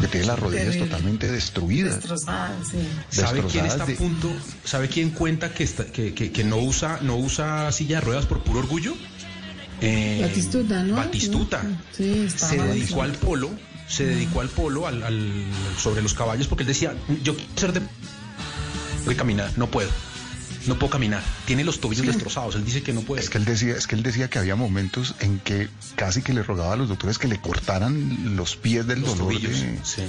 que 0.00 0.06
tiene 0.08 0.26
las 0.26 0.38
rodillas 0.38 0.66
Terrible. 0.66 0.88
totalmente 0.90 1.30
destruidas. 1.32 1.96
Destrozada, 1.96 2.56
sí. 2.70 2.78
¿Sabe 3.10 3.42
quién 3.42 3.66
está 3.66 3.84
a 3.84 3.86
destrozadas 3.86 3.88
de- 3.88 3.94
punto? 3.96 4.30
¿Sabe 4.64 4.88
quién 4.88 5.10
cuenta 5.10 5.52
que, 5.54 5.64
está- 5.64 5.86
que, 5.86 6.14
que- 6.14 6.30
que 6.32 6.44
no 6.44 6.58
usa 6.58 7.00
no 7.02 7.16
usa 7.16 7.70
silla 7.72 7.96
de 7.96 8.02
ruedas 8.02 8.26
por 8.26 8.42
puro 8.42 8.60
orgullo? 8.60 8.94
Eh, 9.80 10.18
Batistuta, 10.22 10.82
¿no? 10.82 10.96
Batistuta. 10.96 11.62
Sí, 11.96 12.24
está 12.26 12.48
se 12.48 12.56
dedicó 12.58 13.02
al 13.02 13.12
polo, 13.12 13.50
se 13.88 14.04
dedicó 14.06 14.40
al 14.40 14.48
polo, 14.48 14.86
al, 14.86 15.02
al- 15.02 15.44
sobre 15.80 16.02
los 16.02 16.14
caballos, 16.14 16.48
porque 16.48 16.62
él 16.64 16.68
decía, 16.68 16.94
yo 17.22 17.34
quiero 17.36 17.50
ser 17.56 17.72
de... 17.72 17.80
Voy 19.04 19.14
a 19.14 19.16
caminar, 19.16 19.52
no 19.56 19.68
puedo. 19.70 19.88
No 20.68 20.78
puedo 20.78 20.90
caminar. 20.90 21.22
Tiene 21.46 21.64
los 21.64 21.80
tobillos 21.80 22.06
destrozados. 22.06 22.54
Él 22.54 22.64
dice 22.64 22.82
que 22.82 22.92
no 22.92 23.00
puede. 23.00 23.22
Es 23.22 23.30
que 23.30 23.38
él 23.38 23.44
decía, 23.44 23.74
es 23.74 23.86
que 23.86 23.96
él 23.96 24.02
decía 24.02 24.28
que 24.28 24.38
había 24.38 24.54
momentos 24.54 25.14
en 25.20 25.38
que 25.40 25.68
casi 25.96 26.22
que 26.22 26.32
le 26.34 26.42
rogaba 26.42 26.74
a 26.74 26.76
los 26.76 26.88
doctores 26.88 27.18
que 27.18 27.26
le 27.26 27.40
cortaran 27.40 28.36
los 28.36 28.54
pies 28.56 28.86
del 28.86 29.00
Los 29.00 29.16
dolor. 29.18 29.32
tobillos, 29.32 29.60
de- 29.60 29.80
sí. 29.82 30.02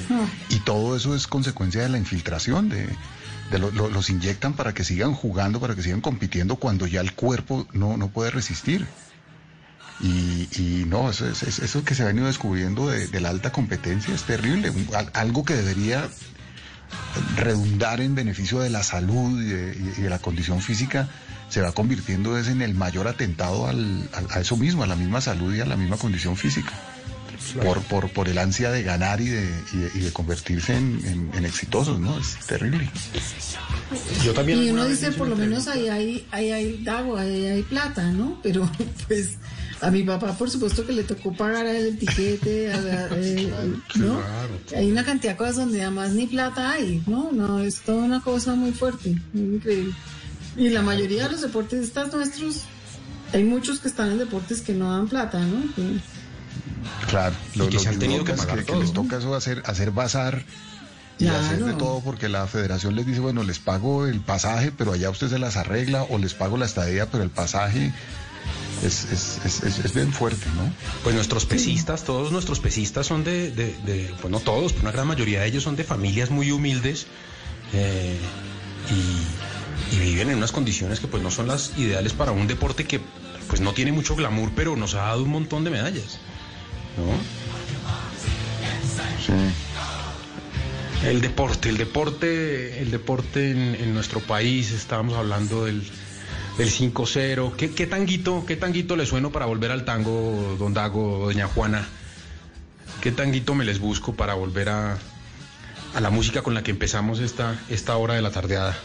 Y 0.49 0.59
todo 0.59 0.95
eso 0.95 1.15
es 1.15 1.27
consecuencia 1.27 1.81
de 1.81 1.89
la 1.89 1.97
infiltración, 1.97 2.67
de, 2.69 2.87
de 3.51 3.57
lo- 3.59 3.71
lo- 3.71 3.89
los 3.89 4.09
inyectan 4.09 4.53
para 4.53 4.73
que 4.73 4.83
sigan 4.83 5.13
jugando, 5.13 5.59
para 5.59 5.75
que 5.75 5.81
sigan 5.81 6.01
compitiendo 6.01 6.57
cuando 6.57 6.85
ya 6.87 7.01
el 7.01 7.13
cuerpo 7.13 7.65
no, 7.73 7.95
no 7.97 8.09
puede 8.09 8.29
resistir. 8.31 8.85
Y, 10.01 10.47
y 10.57 10.85
no, 10.87 11.09
eso, 11.09 11.27
es, 11.27 11.43
es- 11.43 11.59
eso 11.59 11.83
que 11.83 11.93
se 11.95 12.03
ha 12.03 12.05
venido 12.05 12.27
descubriendo 12.27 12.87
de, 12.87 13.07
de 13.07 13.19
la 13.19 13.29
alta 13.29 13.51
competencia 13.51 14.13
es 14.13 14.23
terrible. 14.23 14.71
Algo 15.13 15.43
que 15.43 15.55
debería 15.55 16.09
redundar 17.35 18.01
en 18.01 18.15
beneficio 18.15 18.59
de 18.59 18.69
la 18.69 18.83
salud 18.83 19.41
y 19.41 19.45
de, 19.45 19.93
y 19.97 20.01
de 20.01 20.09
la 20.09 20.19
condición 20.19 20.61
física 20.61 21.07
se 21.49 21.61
va 21.61 21.71
convirtiendo 21.71 22.37
es 22.37 22.47
en 22.47 22.61
el 22.61 22.75
mayor 22.75 23.07
atentado 23.07 23.67
al- 23.67 24.07
a 24.31 24.39
eso 24.39 24.55
mismo, 24.55 24.83
a 24.83 24.87
la 24.87 24.95
misma 24.95 25.19
salud 25.21 25.53
y 25.55 25.59
a 25.61 25.65
la 25.65 25.77
misma 25.77 25.97
condición 25.97 26.37
física. 26.37 26.71
Por, 27.63 27.81
por, 27.83 28.09
por 28.11 28.27
el 28.29 28.37
ansia 28.37 28.69
de 28.69 28.83
ganar 28.83 29.21
y 29.21 29.27
de, 29.29 29.49
y 29.73 29.77
de, 29.77 29.91
y 29.95 29.99
de 30.01 30.11
convertirse 30.13 30.75
en, 30.75 30.99
en- 31.05 31.31
en 31.33 31.45
exitosos, 31.45 31.99
¿no? 31.99 32.19
Es 32.19 32.37
terrible. 32.45 32.87
Yo 34.23 34.33
también. 34.33 34.61
Y 34.61 34.69
uno 34.69 34.85
dice, 34.85 35.11
por 35.13 35.27
lo 35.27 35.35
menos 35.35 35.67
ahí 35.67 35.87
hay, 35.87 36.27
ahí 36.31 36.51
hay 36.51 36.87
agua, 36.87 37.21
ahí 37.21 37.45
hay 37.47 37.63
plata, 37.63 38.11
¿no? 38.11 38.39
Pero 38.43 38.69
pues 39.07 39.37
a 39.81 39.91
mi 39.91 40.03
papá, 40.03 40.37
por 40.37 40.49
supuesto 40.49 40.85
que 40.85 40.93
le 40.93 41.03
tocó 41.03 41.31
pagar 41.33 41.65
el 41.65 41.97
tiquete, 41.97 42.71
a 42.73 42.77
la- 42.81 43.07
eh, 43.15 43.51
¿no? 43.95 44.19
Hay 44.75 44.91
una 44.91 45.03
cantidad 45.03 45.33
de 45.33 45.37
cosas 45.37 45.55
donde 45.57 45.81
además 45.81 46.11
ni 46.11 46.27
plata 46.27 46.71
hay, 46.71 47.01
¿no? 47.07 47.31
No, 47.31 47.59
es 47.59 47.81
toda 47.81 48.03
una 48.03 48.21
cosa 48.21 48.55
muy 48.55 48.71
fuerte, 48.71 49.15
muy 49.33 49.55
increíble. 49.55 49.93
Y 50.57 50.69
la 50.69 50.81
mayoría 50.81 51.25
de 51.25 51.31
los 51.33 51.41
deportistas 51.41 52.11
nuestros, 52.13 52.61
hay 53.33 53.43
muchos 53.43 53.79
que 53.79 53.87
están 53.87 54.11
en 54.11 54.17
deportes 54.17 54.61
que 54.61 54.73
no 54.73 54.91
dan 54.91 55.07
plata, 55.07 55.39
¿no? 55.39 55.61
Que- 55.75 55.99
Claro, 57.09 57.35
Y 57.55 57.59
los, 57.59 57.67
que 57.69 57.79
se 57.79 57.89
han 57.89 57.99
tenido 57.99 58.23
que 58.23 58.33
pagar 58.33 58.59
que, 58.59 58.65
que 58.65 58.75
les 58.79 58.93
toca 58.93 59.17
eso 59.17 59.33
hacer, 59.35 59.61
hacer 59.65 59.91
bazar 59.91 60.43
y 61.17 61.25
Claro. 61.25 61.39
hacer 61.45 61.63
de 61.65 61.73
todo 61.73 62.01
porque 62.01 62.29
la 62.29 62.47
federación 62.47 62.95
les 62.95 63.05
dice, 63.05 63.19
bueno, 63.19 63.43
les 63.43 63.59
pago 63.59 64.05
el 64.07 64.19
pasaje, 64.21 64.71
pero 64.75 64.93
allá 64.93 65.09
usted 65.09 65.27
se 65.29 65.39
las 65.39 65.57
arregla, 65.57 66.03
o 66.03 66.17
les 66.17 66.33
pago 66.33 66.57
la 66.57 66.65
estadía, 66.65 67.07
pero 67.07 67.23
el 67.23 67.29
pasaje 67.29 67.93
es, 68.83 69.05
es, 69.45 69.63
es, 69.63 69.93
bien 69.93 70.13
fuerte, 70.13 70.45
¿no? 70.55 70.71
Pues 71.03 71.15
nuestros 71.15 71.45
pesistas, 71.45 72.03
todos 72.03 72.31
nuestros 72.31 72.59
pesistas 72.59 73.05
son 73.07 73.23
de, 73.23 73.51
de, 73.51 73.75
de- 73.85 74.13
pues 74.21 74.31
no 74.31 74.39
todos, 74.39 74.71
pero 74.71 74.83
una 74.83 74.91
gran 74.91 75.07
mayoría 75.07 75.41
de 75.41 75.47
ellos 75.47 75.63
son 75.63 75.75
de 75.75 75.83
familias 75.83 76.29
muy 76.29 76.51
humildes 76.51 77.07
eh, 77.73 78.17
y, 79.91 79.95
y 79.95 79.99
viven 79.99 80.29
en 80.29 80.37
unas 80.37 80.51
condiciones 80.51 80.99
que 80.99 81.07
pues 81.07 81.21
no 81.21 81.31
son 81.31 81.47
las 81.47 81.73
ideales 81.77 82.13
para 82.13 82.31
un 82.31 82.47
deporte 82.47 82.85
que 82.85 83.01
pues 83.49 83.61
no 83.61 83.73
tiene 83.73 83.91
mucho 83.91 84.15
glamour, 84.15 84.51
pero 84.55 84.75
nos 84.75 84.93
ha 84.93 84.99
dado 85.07 85.23
un 85.23 85.29
montón 85.29 85.63
de 85.63 85.71
medallas. 85.71 86.19
¿no? 86.97 87.11
El 91.07 91.21
deporte, 91.21 91.69
el 91.69 91.77
deporte, 91.77 92.81
el 92.81 92.91
deporte 92.91 93.51
en, 93.51 93.75
en 93.75 93.93
nuestro 93.93 94.19
país, 94.19 94.71
estábamos 94.71 95.15
hablando 95.17 95.65
del, 95.65 95.81
del 96.57 96.69
5-0. 96.71 97.55
¿Qué, 97.55 97.71
qué 97.71 97.87
tanguito, 97.87 98.45
qué 98.45 98.55
tanguito 98.55 98.95
le 98.95 99.05
sueno 99.05 99.31
para 99.31 99.45
volver 99.45 99.71
al 99.71 99.85
tango, 99.85 100.55
don 100.59 100.73
Dago, 100.73 101.25
doña 101.25 101.47
Juana? 101.47 101.87
¿Qué 103.01 103.11
tanguito 103.11 103.55
me 103.55 103.63
les 103.65 103.79
busco 103.79 104.13
para 104.13 104.33
volver 104.33 104.69
a, 104.69 104.97
a 105.95 106.01
la 106.01 106.09
música 106.09 106.41
con 106.41 106.53
la 106.53 106.63
que 106.63 106.71
empezamos 106.71 107.19
esta, 107.19 107.57
esta 107.69 107.95
hora 107.97 108.15
de 108.15 108.21
la 108.21 108.31
tardeada? 108.31 108.77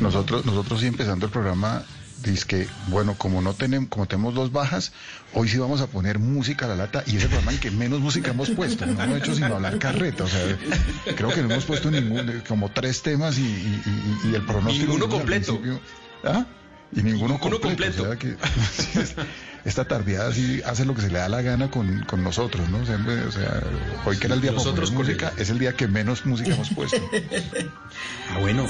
Nosotros, 0.00 0.44
nosotros 0.44 0.80
sí 0.80 0.86
empezando 0.86 1.26
el 1.26 1.32
programa, 1.32 1.84
dice 2.22 2.44
que, 2.46 2.68
bueno, 2.88 3.14
como 3.16 3.40
no 3.42 3.54
tenemos, 3.54 3.88
como 3.88 4.06
tenemos 4.06 4.34
dos 4.34 4.50
bajas, 4.50 4.92
hoy 5.34 5.48
sí 5.48 5.58
vamos 5.58 5.80
a 5.80 5.86
poner 5.86 6.18
música 6.18 6.64
a 6.64 6.68
la 6.68 6.76
lata 6.76 7.04
y 7.06 7.16
es 7.16 7.22
el 7.22 7.28
programa 7.28 7.52
en 7.52 7.58
que 7.60 7.70
menos 7.70 8.00
música 8.00 8.30
hemos 8.32 8.50
puesto, 8.50 8.86
no 8.86 9.00
hemos 9.02 9.18
hecho 9.18 9.34
sino 9.34 9.54
hablar 9.54 9.78
carreta, 9.78 10.24
o 10.24 10.28
sea, 10.28 10.40
creo 11.16 11.28
que 11.30 11.42
no 11.42 11.50
hemos 11.52 11.64
puesto 11.64 11.90
ningún, 11.90 12.42
como 12.48 12.70
tres 12.70 13.02
temas 13.02 13.38
y, 13.38 13.42
y- 13.42 13.82
y- 14.24 14.34
el 14.34 14.42
pronóstico. 14.44 14.86
Ninguno 14.92 15.08
completo. 15.08 15.60
¿Ah? 16.26 16.46
Y 16.92 17.02
ninguno, 17.02 17.34
Ninguno 17.34 17.60
completo. 17.60 18.04
o 18.04 18.06
sea 18.06 18.16
que, 18.16 18.36
esta 19.64 19.84
tardeada 19.86 20.32
sí 20.32 20.62
hace 20.64 20.84
lo 20.84 20.94
que 20.94 21.00
se 21.02 21.10
le 21.10 21.18
da 21.18 21.28
la 21.28 21.42
gana 21.42 21.68
con, 21.68 22.04
con 22.04 22.22
nosotros, 22.22 22.68
¿no? 22.68 22.86
Siempre, 22.86 23.22
o 23.24 23.32
sea, 23.32 23.60
hoy 24.04 24.16
que 24.18 24.26
era 24.26 24.36
el 24.36 24.40
día 24.40 24.52
para 24.52 24.62
Nosotros 24.62 24.90
con 24.92 24.98
música, 25.04 25.32
es 25.36 25.50
el 25.50 25.58
día 25.58 25.72
que 25.74 25.88
menos 25.88 26.24
música 26.24 26.54
hemos 26.54 26.70
puesto. 26.70 26.96
Ah, 28.32 28.38
bueno, 28.40 28.66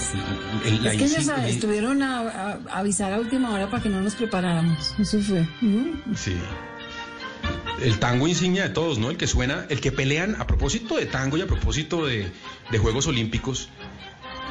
el- 0.64 0.86
es 0.86 0.96
que 1.24 1.30
a- 1.30 1.44
el- 1.44 1.50
estuvieron 1.54 2.02
a, 2.02 2.58
avisar 2.72 3.12
a 3.12 3.18
última 3.18 3.50
hora 3.50 3.68
para 3.70 3.82
que 3.82 3.88
no 3.88 4.00
nos 4.00 4.14
preparáramos. 4.14 4.94
Eso 4.98 5.18
fue. 5.20 5.46
Sí. 6.14 6.36
El 7.82 7.98
tango 7.98 8.26
insignia 8.28 8.64
de 8.64 8.68
todos, 8.70 8.98
¿no? 8.98 9.10
El 9.10 9.16
que 9.18 9.26
suena, 9.26 9.66
el 9.68 9.80
que 9.80 9.92
pelean 9.92 10.36
a 10.40 10.46
propósito 10.46 10.96
de 10.96 11.06
tango 11.06 11.36
y 11.36 11.42
a 11.42 11.46
propósito 11.46 12.06
de, 12.06 12.30
de 12.70 12.78
Juegos 12.78 13.06
Olímpicos. 13.06 13.68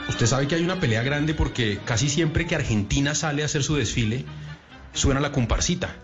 Usted 0.07 0.27
sabe 0.27 0.47
que 0.47 0.55
hay 0.55 0.63
una 0.63 0.79
pelea 0.79 1.03
grande 1.03 1.33
porque 1.33 1.79
casi 1.83 2.09
siempre 2.09 2.45
que 2.45 2.55
Argentina 2.55 3.15
sale 3.15 3.41
a 3.41 3.45
hacer 3.45 3.63
su 3.63 3.75
desfile, 3.75 4.25
suena 4.93 5.19
la 5.19 5.31
comparsita. 5.31 5.95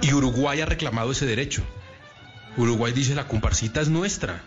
Y 0.00 0.12
Uruguay 0.12 0.60
ha 0.60 0.66
reclamado 0.66 1.10
ese 1.10 1.26
derecho. 1.26 1.62
Uruguay 2.56 2.92
dice 2.92 3.14
la 3.14 3.26
comparsita 3.26 3.80
es 3.80 3.88
nuestra. 3.88 4.42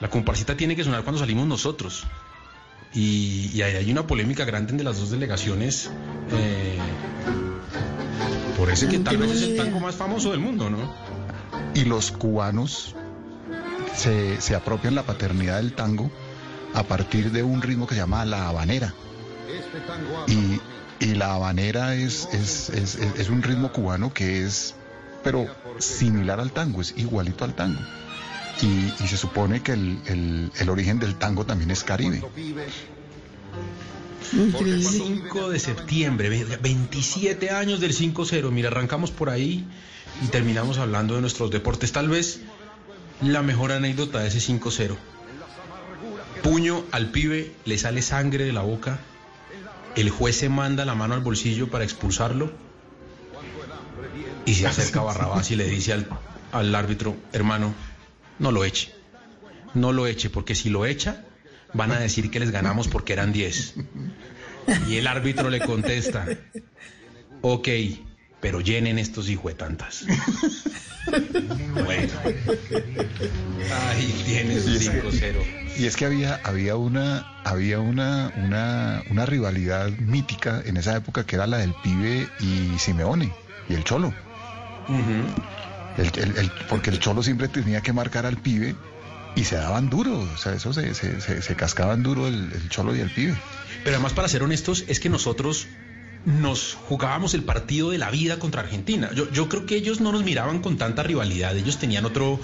La 0.00 0.08
comparsita 0.08 0.56
tiene 0.56 0.74
que 0.74 0.84
sonar 0.84 1.02
cuando 1.02 1.18
salimos 1.18 1.46
nosotros. 1.46 2.04
Y, 2.94 3.50
y 3.52 3.62
hay, 3.62 3.76
hay 3.76 3.90
una 3.90 4.06
polémica 4.06 4.44
grande 4.44 4.72
entre 4.72 4.84
las 4.84 4.98
dos 4.98 5.10
delegaciones 5.10 5.90
eh, 6.32 6.78
por 8.56 8.70
ese 8.70 8.88
que 8.88 8.98
tal 9.00 9.18
vez 9.18 9.32
es 9.32 9.42
el 9.42 9.56
tango 9.56 9.80
más 9.80 9.96
famoso 9.96 10.30
del 10.30 10.40
mundo, 10.40 10.70
¿no? 10.70 10.94
Y 11.74 11.84
los 11.84 12.10
cubanos 12.10 12.94
se, 13.94 14.40
se 14.40 14.54
apropian 14.54 14.94
la 14.94 15.02
paternidad 15.02 15.56
del 15.56 15.74
tango 15.74 16.10
a 16.76 16.82
partir 16.82 17.32
de 17.32 17.42
un 17.42 17.62
ritmo 17.62 17.86
que 17.86 17.94
se 17.94 18.00
llama 18.02 18.24
la 18.26 18.48
habanera. 18.48 18.92
Y, 21.00 21.14
la 21.14 21.34
habanera 21.34 21.94
es, 21.94 22.28
es, 22.32 22.68
es, 22.70 23.28
un 23.28 23.42
ritmo 23.42 23.72
cubano 23.72 24.12
que 24.12 24.44
es, 24.44 24.74
pero 25.24 25.46
similar 25.78 26.38
al 26.40 26.52
tango, 26.52 26.80
es 26.82 26.92
igualito 26.96 27.44
al 27.44 27.54
tango. 27.54 27.80
Y, 28.62 28.90
se 29.06 29.16
supone 29.16 29.62
que 29.62 29.72
el, 29.72 30.50
el- 30.58 30.68
origen 30.70 30.98
del 30.98 31.16
tango 31.16 31.44
también 31.46 31.70
es 31.70 31.82
caribe. 31.84 32.22
5 34.30 35.50
de 35.50 35.58
septiembre, 35.58 36.28
ve- 36.28 36.58
27 36.60 37.50
años 37.50 37.80
del 37.80 37.94
5-0. 37.96 38.50
Mira, 38.50 38.68
arrancamos 38.68 39.10
por 39.10 39.30
ahí 39.30 39.64
y 40.22 40.26
terminamos 40.28 40.78
hablando 40.78 41.14
de 41.14 41.20
nuestros 41.22 41.50
deportes. 41.50 41.92
Tal 41.92 42.08
vez 42.08 42.40
la 43.22 43.42
mejor 43.42 43.72
anécdota 43.72 44.20
de 44.20 44.28
ese 44.28 44.40
5-0. 44.40 44.96
Puño 46.42 46.84
al 46.92 47.10
pibe, 47.10 47.52
le 47.64 47.78
sale 47.78 48.02
sangre 48.02 48.44
de 48.44 48.52
la 48.52 48.62
boca. 48.62 48.98
El 49.94 50.10
juez 50.10 50.36
se 50.36 50.48
manda 50.48 50.84
la 50.84 50.94
mano 50.94 51.14
al 51.14 51.20
bolsillo 51.20 51.68
para 51.70 51.84
expulsarlo. 51.84 52.52
Y 54.44 54.54
se 54.54 54.66
acerca 54.66 55.00
a 55.00 55.04
Barrabás 55.04 55.50
y 55.50 55.56
le 55.56 55.66
dice 55.66 55.92
al, 55.92 56.08
al 56.52 56.74
árbitro, 56.74 57.16
hermano, 57.32 57.74
no 58.38 58.52
lo 58.52 58.64
eche. 58.64 58.92
No 59.74 59.92
lo 59.92 60.06
eche, 60.06 60.30
porque 60.30 60.54
si 60.54 60.70
lo 60.70 60.86
echa, 60.86 61.24
van 61.72 61.92
a 61.92 61.98
decir 61.98 62.30
que 62.30 62.40
les 62.40 62.50
ganamos 62.50 62.88
porque 62.88 63.12
eran 63.12 63.32
10. 63.32 63.74
Y 64.88 64.96
el 64.96 65.06
árbitro 65.06 65.50
le 65.50 65.60
contesta, 65.60 66.26
ok, 67.40 67.68
pero 68.46 68.60
llenen 68.60 68.96
estos 69.00 69.28
hijuetantas. 69.28 70.04
Bueno. 71.84 72.12
Ahí 73.90 74.22
tienes 74.26 74.66
Y 74.66 74.76
es 74.76 74.88
que- 74.90 75.02
5-0. 75.04 75.34
Y 75.78 75.86
es 75.86 75.94
que 75.96 76.04
había, 76.04 76.40
había, 76.42 76.74
una, 76.76 77.40
había 77.44 77.78
una, 77.78 78.32
una, 78.36 79.02
una 79.10 79.24
rivalidad 79.26 79.88
mítica 79.90 80.62
en 80.64 80.76
esa 80.76 80.96
época 80.96 81.24
que 81.24 81.36
era 81.36 81.46
la 81.46 81.58
del 81.58 81.74
pibe 81.84 82.28
y 82.40 82.76
Simeone 82.78 83.32
y 83.68 83.74
el 83.74 83.84
Cholo. 83.84 84.12
El- 85.96 86.12
el- 86.22 86.36
el- 86.38 86.52
porque 86.68 86.90
el 86.90 86.98
Cholo 86.98 87.22
siempre 87.22 87.46
tenía 87.48 87.80
que 87.82 87.92
marcar 87.92 88.26
al 88.26 88.36
pibe 88.36 88.74
y 89.36 89.44
se 89.44 89.54
daban 89.56 89.88
duro. 89.90 90.18
O 90.18 90.36
sea, 90.38 90.54
eso 90.54 90.72
se, 90.72 90.92
se, 90.94 91.20
se- 91.20 91.40
se 91.42 91.54
cascaban 91.56 92.02
duro 92.02 92.26
el, 92.26 92.50
el 92.52 92.68
Cholo 92.68 92.96
y 92.96 93.00
el 93.00 93.10
pibe. 93.10 93.34
Pero 93.84 93.96
además, 93.96 94.12
para 94.12 94.28
ser 94.28 94.42
honestos, 94.42 94.84
es 94.88 94.98
que 94.98 95.08
nosotros 95.08 95.68
nos 96.26 96.74
jugábamos 96.88 97.32
el 97.34 97.44
partido 97.44 97.90
de 97.90 97.98
la 97.98 98.10
vida 98.10 98.38
contra 98.38 98.60
Argentina. 98.62 99.10
Yo, 99.14 99.30
yo 99.30 99.48
creo 99.48 99.64
que 99.64 99.76
ellos 99.76 100.00
no 100.00 100.12
nos 100.12 100.24
miraban 100.24 100.58
con 100.60 100.76
tanta 100.76 101.02
rivalidad. 101.04 101.56
Ellos 101.56 101.78
tenían 101.78 102.04
otro, 102.04 102.40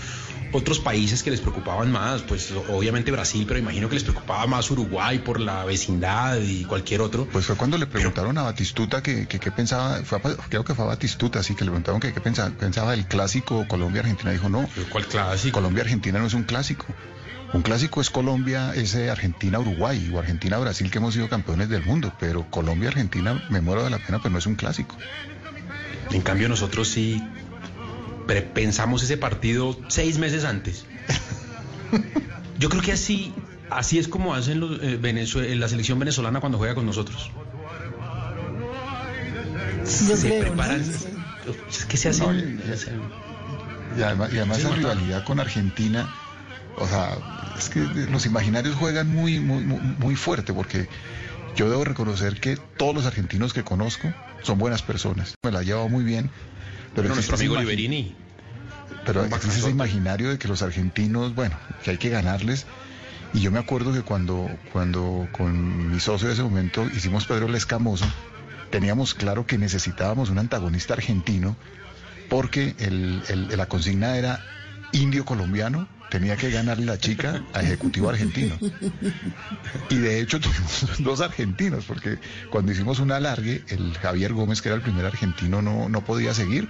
otros 0.53 0.79
países 0.79 1.25
que 1.25 1.33
les 1.33 1.41
preocupaban 1.41 1.91
más. 1.91 2.23
Pues 2.23 2.53
obviamente 2.71 3.11
Brasil, 3.11 3.45
pero 3.47 3.59
imagino 3.59 3.89
que 3.89 3.95
les 3.95 4.05
preocupaba 4.05 4.47
más 4.47 4.71
Uruguay 4.71 5.19
por 5.19 5.41
la 5.41 5.65
vecindad 5.65 6.39
y 6.41 6.65
cualquier 6.65 7.01
otro. 7.01 7.27
Pues 7.33 7.45
fue 7.47 7.57
cuando 7.57 7.77
le 7.77 7.87
preguntaron 7.89 8.39
a 8.39 8.43
Batistuta 8.43 9.03
que 9.03 9.27
que 9.27 9.41
qué 9.41 9.51
pensaba, 9.51 9.97
fue 10.05 10.19
a- 10.19 10.37
creo 10.49 10.65
que 10.65 10.75
fue 10.77 10.85
a 10.85 10.89
Batistuta, 10.89 11.41
así 11.41 11.55
que 11.57 11.65
le 11.65 11.71
preguntaron 11.73 12.01
que 12.01 12.13
qué 12.13 12.21
pensaba, 12.21 12.51
pensaba 12.51 12.93
del 12.93 13.07
clásico 13.07 13.67
Colombia-Argentina. 13.67 14.31
Dijo, 14.31 14.49
no, 14.49 14.69
¿Cuál 14.91 15.07
clásico? 15.09 15.55
Colombia-Argentina 15.59 16.21
no 16.21 16.27
es 16.29 16.35
un 16.35 16.45
clásico. 16.45 16.87
Un 17.53 17.61
clásico 17.63 18.01
es 18.01 18.09
Colombia, 18.09 18.73
es 18.75 18.95
Argentina-Uruguay 18.95 20.11
o 20.15 20.19
Argentina-Brasil 20.19 20.91
que 20.91 20.99
hemos 20.99 21.13
sido 21.13 21.29
campeones 21.29 21.69
del 21.69 21.85
mundo, 21.85 22.13
pero 22.19 22.49
Colombia-Argentina 22.51 23.45
me 23.51 23.61
muero 23.61 23.85
de 23.85 23.91
la 23.91 23.99
pena, 23.99 24.19
pero 24.23 24.31
no 24.31 24.39
es 24.39 24.47
un 24.47 24.55
clásico. 24.55 24.97
En 26.11 26.23
cambio, 26.23 26.49
nosotros 26.49 26.89
sí 26.89 27.23
pensamos 28.55 29.03
ese 29.03 29.19
partido 29.19 29.79
seis 29.89 30.17
meses 30.19 30.45
antes. 30.45 30.87
Yo 32.59 32.71
creo 32.71 32.81
que 32.81 32.93
así, 32.93 33.35
así 33.69 33.99
es 33.99 34.09
como 34.09 34.35
hacen 34.35 34.59
los, 34.61 34.83
eh, 34.83 34.99
Venezue- 35.01 35.55
la 35.57 35.69
selección 35.69 35.99
venezolana 35.99 36.41
cuando 36.41 36.57
juega 36.57 36.75
con 36.75 36.87
nosotros. 36.87 37.31
Yo 40.09 40.17
se 40.17 40.29
creo, 40.29 40.39
¿no? 40.41 40.49
preparan. 40.53 40.81
Es 41.69 41.85
que 41.85 41.97
se 41.99 42.09
hacen. 42.09 42.27
No, 42.57 42.63
y- 42.63 42.63
se 42.67 42.73
hacen- 42.73 43.01
Y 43.99 44.03
además, 44.03 44.33
y 44.33 44.37
además 44.39 44.57
Sí, 44.59 44.63
esa 44.67 44.75
rivalidad 44.75 45.25
con 45.25 45.39
Argentina, 45.41 46.09
o 46.77 46.87
sea, 46.89 47.17
es 47.59 47.69
que 47.69 47.81
los 48.11 48.27
imaginarios 48.27 48.75
juegan 48.77 49.09
muy, 49.09 49.39
muy, 49.41 49.63
muy, 49.65 50.17
fuerte 50.17 50.53
porque 50.53 50.89
yo 51.57 51.69
debo 51.69 51.85
reconocer 51.85 52.41
que 52.41 52.57
todos 52.77 52.95
los 52.95 53.07
argentinos 53.07 53.53
que 53.53 53.63
conozco 53.63 54.13
son 54.43 54.59
buenas 54.59 54.83
personas. 54.83 55.35
Me 55.45 55.51
la 55.53 55.63
he 55.63 55.65
llevado 55.65 55.89
muy 55.89 56.05
bien. 56.05 56.31
Pero 56.95 57.09
Bueno, 57.09 57.15
nuestro 57.17 57.37
amigo 57.37 57.57
Liberini. 57.57 58.15
Pero 59.05 59.25
existe 59.25 59.59
ese 59.61 59.71
imaginario 59.71 60.31
de 60.31 60.39
que 60.39 60.49
los 60.49 60.63
argentinos, 60.63 61.35
bueno, 61.35 61.57
que 61.85 61.91
hay 61.93 61.99
que 61.99 62.09
ganarles. 62.11 62.67
Y 63.35 63.41
yo 63.41 63.51
me 63.51 63.59
acuerdo 63.59 63.93
que 63.93 64.03
cuando, 64.03 64.51
cuando 64.73 65.27
con 65.33 65.91
mi 65.93 66.01
socio 66.01 66.29
de 66.29 66.35
ese 66.35 66.43
momento 66.43 66.87
hicimos 66.95 67.25
Pedro 67.27 67.47
el 67.47 67.55
Escamoso, 67.55 68.05
teníamos 68.71 69.15
claro 69.15 69.47
que 69.47 69.57
necesitábamos 69.59 70.29
un 70.31 70.39
antagonista 70.39 70.95
argentino 70.95 71.57
porque 72.29 72.75
el- 72.79 73.23
el- 73.29 73.57
la 73.57 73.67
consigna 73.67 74.17
era 74.17 74.45
indio 74.93 75.25
colombiano, 75.25 75.89
tenía 76.13 76.37
que 76.37 76.51
ganarle 76.51 76.85
la 76.85 76.99
chica 76.99 77.43
a 77.55 77.63
ejecutivo 77.63 78.11
argentino. 78.11 78.55
Y 79.89 79.95
de 79.97 80.21
hecho 80.21 80.39
tuvimos 80.41 81.03
dos 81.03 81.23
argentinos, 81.23 81.87
porque 81.87 82.19
cuando 82.51 82.71
hicimos 82.71 82.99
un 82.99 83.13
alargue, 83.13 83.65
el 83.69 83.95
Javier 83.95 84.35
Gómez, 84.35 84.61
que 84.61 84.69
era 84.69 84.77
el 84.77 84.83
primer 84.83 85.07
argentino, 85.07 85.63
no, 85.63 85.89
no 85.89 86.05
podía 86.05 86.35
seguir. 86.35 86.69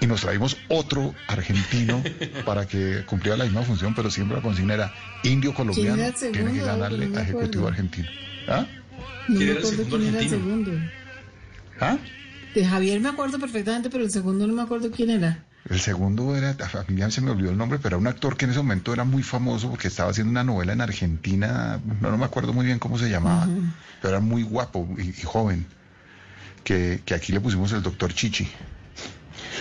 Y 0.00 0.06
nos 0.06 0.22
traímos 0.22 0.56
otro 0.68 1.14
argentino 1.28 2.02
para 2.46 2.66
que 2.66 3.04
cumpliera 3.04 3.36
la 3.36 3.44
misma 3.44 3.62
función, 3.62 3.94
pero 3.94 4.10
siempre 4.10 4.38
la 4.38 4.42
consigna 4.42 4.74
era 4.74 4.94
indio 5.22 5.52
¿Quién 5.52 5.68
colombiano, 5.68 6.12
tiene 6.32 6.52
que 6.52 6.60
ganarle 6.60 7.08
No 7.08 7.18
a 7.18 7.22
ejecutivo 7.22 7.68
argentino. 7.68 8.08
¿Ah? 8.48 8.66
No 9.28 9.36
¿Quién 9.36 9.38
me 9.38 9.44
era 9.44 9.52
el 9.52 9.58
acuerdo 9.58 9.84
segundo 9.84 9.98
quién 9.98 10.08
era 10.08 10.18
el 10.18 10.24
argentino? 10.24 10.44
segundo. 10.44 10.72
¿Ah? 11.78 11.98
De 12.54 12.64
Javier 12.64 13.00
me 13.00 13.10
acuerdo 13.10 13.38
perfectamente, 13.38 13.90
pero 13.90 14.02
el 14.02 14.10
segundo 14.10 14.46
no 14.46 14.54
me 14.54 14.62
acuerdo 14.62 14.90
quién 14.90 15.10
era. 15.10 15.44
El 15.68 15.80
segundo 15.80 16.34
era, 16.34 16.50
a 16.50 16.84
mí 16.90 16.98
ya 16.98 17.10
se 17.10 17.20
me 17.20 17.30
olvidó 17.30 17.50
el 17.50 17.56
nombre, 17.56 17.78
pero 17.78 17.90
era 17.90 17.98
un 17.98 18.08
actor 18.08 18.36
que 18.36 18.46
en 18.46 18.50
ese 18.50 18.60
momento 18.60 18.92
era 18.92 19.04
muy 19.04 19.22
famoso 19.22 19.70
porque 19.70 19.88
estaba 19.88 20.10
haciendo 20.10 20.30
una 20.30 20.42
novela 20.42 20.72
en 20.72 20.80
Argentina, 20.80 21.80
no, 22.00 22.10
no 22.10 22.18
me 22.18 22.24
acuerdo 22.24 22.52
muy 22.52 22.66
bien 22.66 22.80
cómo 22.80 22.98
se 22.98 23.08
llamaba, 23.08 23.48
pero 24.00 24.14
era 24.14 24.20
muy 24.20 24.42
guapo 24.42 24.88
y, 24.98 25.10
y 25.10 25.22
joven, 25.22 25.66
que, 26.64 27.00
que 27.04 27.14
aquí 27.14 27.32
le 27.32 27.40
pusimos 27.40 27.70
el 27.72 27.82
doctor 27.82 28.12
Chichi, 28.12 28.48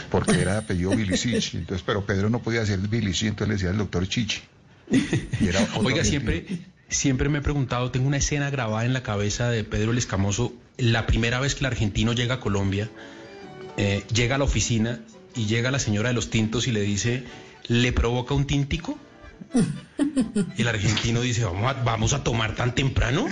porque 0.10 0.42
era 0.42 0.54
de 0.54 0.60
apellido 0.60 0.90
Bilicic, 0.96 1.54
entonces, 1.54 1.84
pero 1.86 2.04
Pedro 2.04 2.32
no 2.32 2.42
podía 2.42 2.66
ser 2.66 2.80
Bilicic, 2.80 3.30
entonces 3.30 3.48
le 3.48 3.54
decía 3.56 3.70
el 3.70 3.78
doctor 3.78 4.08
Chichi. 4.08 4.42
Y 4.90 5.48
era 5.48 5.60
Oiga, 5.60 6.02
argentino. 6.02 6.04
siempre, 6.04 6.46
siempre 6.90 7.30
me 7.30 7.40
he 7.40 7.42
preguntado, 7.42 7.92
tengo 7.92 8.08
una 8.08 8.18
escena 8.18 8.50
grabada 8.50 8.86
en 8.86 8.94
la 8.94 9.04
cabeza 9.04 9.52
de 9.52 9.64
Pedro 9.64 9.92
el 9.92 10.00
Escamoso, 10.00 10.52
la 10.78 11.06
primera 11.06 11.40
vez 11.40 11.54
que 11.54 11.60
el 11.60 11.68
argentino 11.68 12.14
llega 12.14 12.36
a 12.36 12.40
Colombia, 12.40 12.90
eh, 13.78 14.04
llega 14.12 14.36
a 14.36 14.38
la 14.40 14.44
oficina 14.46 15.00
y 15.36 15.46
llega 15.46 15.72
la 15.72 15.80
señora 15.80 16.10
de 16.10 16.16
los 16.16 16.30
tintos 16.30 16.68
y 16.68 16.72
le 16.72 16.82
dice, 16.82 17.24
¿le 17.68 17.92
provoca 17.94 18.34
un 18.34 18.46
tintico? 18.46 18.98
Y 20.58 20.62
el 20.62 20.68
argentino 20.68 21.22
dice, 21.22 21.44
¿vamos 21.44 21.70
a, 21.70 21.74
vamos 21.84 22.14
a 22.14 22.24
tomar 22.24 22.56
tan 22.56 22.74
temprano? 22.74 23.28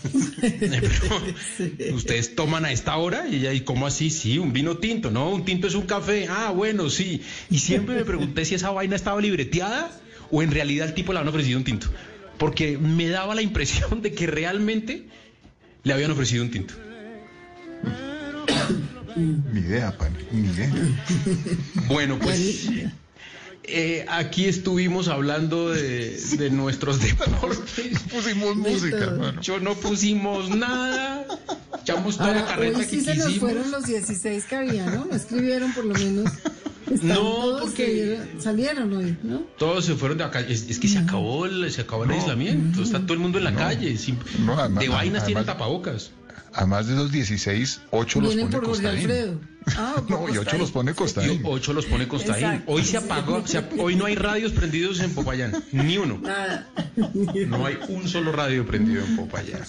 Pero, 0.40 1.94
¿Ustedes 1.94 2.34
toman 2.34 2.64
a 2.64 2.72
esta 2.72 2.96
hora? 2.96 3.28
Y 3.28 3.36
ella, 3.36 3.52
¿y 3.52 3.60
cómo 3.60 3.86
así? 3.86 4.10
Sí, 4.10 4.38
un 4.38 4.52
vino 4.52 4.78
tinto. 4.78 5.10
No, 5.10 5.30
un 5.30 5.44
tinto 5.44 5.68
es 5.68 5.74
un 5.74 5.86
café. 5.86 6.26
Ah, 6.28 6.50
bueno, 6.50 6.90
sí. 6.90 7.22
Y 7.50 7.58
siempre 7.58 7.94
me 7.94 8.04
pregunté 8.04 8.44
si 8.44 8.54
esa 8.54 8.70
vaina 8.70 8.96
estaba 8.96 9.20
libreteada 9.20 9.90
o 10.30 10.42
en 10.42 10.50
realidad 10.50 10.88
el 10.88 10.94
tipo 10.94 11.12
le 11.12 11.20
habían 11.20 11.32
ofrecido 11.32 11.58
un 11.58 11.64
tinto. 11.64 11.88
Porque 12.38 12.78
me 12.78 13.08
daba 13.08 13.34
la 13.34 13.42
impresión 13.42 14.02
de 14.02 14.12
que 14.12 14.26
realmente 14.26 15.04
le 15.84 15.92
habían 15.92 16.10
ofrecido 16.10 16.42
un 16.42 16.50
tinto. 16.50 16.74
Ni 19.16 19.60
idea, 19.60 19.96
pan, 19.96 20.16
ni 20.32 20.48
idea. 20.48 20.72
Bueno, 21.88 22.18
pues 22.20 22.68
eh, 23.64 24.06
aquí 24.08 24.46
estuvimos 24.46 25.08
hablando 25.08 25.70
de, 25.70 26.16
de 26.38 26.50
nuestros 26.50 27.00
deportes. 27.02 27.98
Pusimos 28.12 28.56
música, 28.56 28.96
hermano. 28.98 29.40
Yo 29.42 29.60
no 29.60 29.74
pusimos 29.74 30.50
nada. 30.50 31.26
Echamos 31.82 32.16
toda 32.16 32.32
la 32.32 32.40
Ahora, 32.40 32.54
carreta 32.54 32.78
hoy 32.78 32.84
que 32.84 32.90
sí 32.90 33.00
se 33.00 33.14
nos 33.16 33.38
fueron 33.38 33.70
los 33.70 33.84
16 33.86 34.44
que 34.44 34.56
había, 34.56 34.86
¿no? 34.86 35.04
No 35.06 35.14
escribieron 35.16 35.72
por 35.72 35.84
lo 35.86 35.94
menos. 35.94 36.30
Están 36.90 37.08
No, 37.08 37.14
todos 37.20 37.60
porque- 37.62 38.18
que 38.34 38.40
salieron 38.42 38.92
hoy, 38.92 39.16
¿no? 39.22 39.42
Todos 39.58 39.84
se 39.84 39.94
fueron 39.94 40.18
de 40.18 40.24
acá. 40.24 40.40
Es, 40.40 40.68
es 40.68 40.78
que 40.80 40.88
se 40.88 40.98
acabó 40.98 41.46
el, 41.46 41.70
se 41.70 41.82
acabó 41.82 42.04
el 42.04 42.10
aislamiento. 42.10 42.82
Está 42.82 43.00
todo 43.00 43.14
el 43.14 43.20
mundo 43.20 43.38
en 43.38 43.44
la 43.44 43.54
calle. 43.54 43.96
sin- 43.96 44.18
No, 44.44 44.58
además- 44.58 44.82
de 44.82 44.88
vainas 44.88 45.22
además- 45.22 45.26
tienen 45.26 45.44
tapabocas. 45.46 46.10
Además 46.52 46.86
de 46.88 46.94
esos 46.94 47.12
16, 47.12 47.80
8 47.90 48.20
los 48.20 48.34
Vienen 48.34 48.50
pone 48.50 48.58
por 48.58 48.66
Jorge 48.66 48.82
Costaín. 48.82 48.98
Alfredo. 49.10 49.40
Ah, 49.76 50.02
por 50.08 50.10
No, 50.10 50.28
y 50.28 50.30
8 50.32 50.36
Costaín. 50.38 50.60
los 50.62 50.70
pone 50.70 50.94
Costaín. 50.94 51.32
Y 51.32 51.40
ocho 51.44 51.72
los 51.74 51.84
pone 51.86 52.08
Costaín. 52.08 52.44
Exacto. 52.44 52.72
Hoy 52.72 52.82
se 52.84 52.96
apagó, 52.96 53.46
se 53.46 53.58
ap- 53.58 53.72
hoy 53.78 53.94
no 53.94 54.06
hay 54.06 54.14
radios 54.14 54.52
prendidos 54.52 55.00
en 55.00 55.12
Popayán, 55.14 55.52
ni 55.70 55.98
uno. 55.98 56.18
Nada. 56.22 56.66
No 57.46 57.66
hay 57.66 57.78
un 57.88 58.08
solo 58.08 58.32
radio 58.32 58.66
prendido 58.66 59.04
en 59.04 59.16
Popayán. 59.16 59.60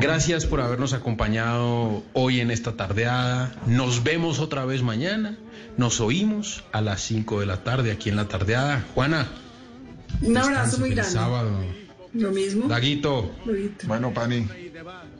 Gracias 0.00 0.46
por 0.46 0.60
habernos 0.60 0.92
acompañado 0.92 2.04
hoy 2.12 2.40
en 2.40 2.52
esta 2.52 2.76
tardeada. 2.76 3.52
Nos 3.66 4.04
vemos 4.04 4.38
otra 4.38 4.64
vez 4.64 4.82
mañana. 4.82 5.36
Nos 5.76 6.00
oímos 6.00 6.62
a 6.72 6.80
las 6.80 7.02
5 7.02 7.40
de 7.40 7.46
la 7.46 7.64
tarde 7.64 7.90
aquí 7.90 8.08
en 8.08 8.16
la 8.16 8.28
tardeada. 8.28 8.84
Juana. 8.94 9.26
Un 10.22 10.36
abrazo 10.36 10.78
muy 10.78 10.90
grande. 10.90 11.10
sábado. 11.12 11.50
Lo 12.14 12.30
mismo. 12.30 12.68
Daguito. 12.68 13.34
Bueno, 13.86 14.14
Pani. 14.14 14.46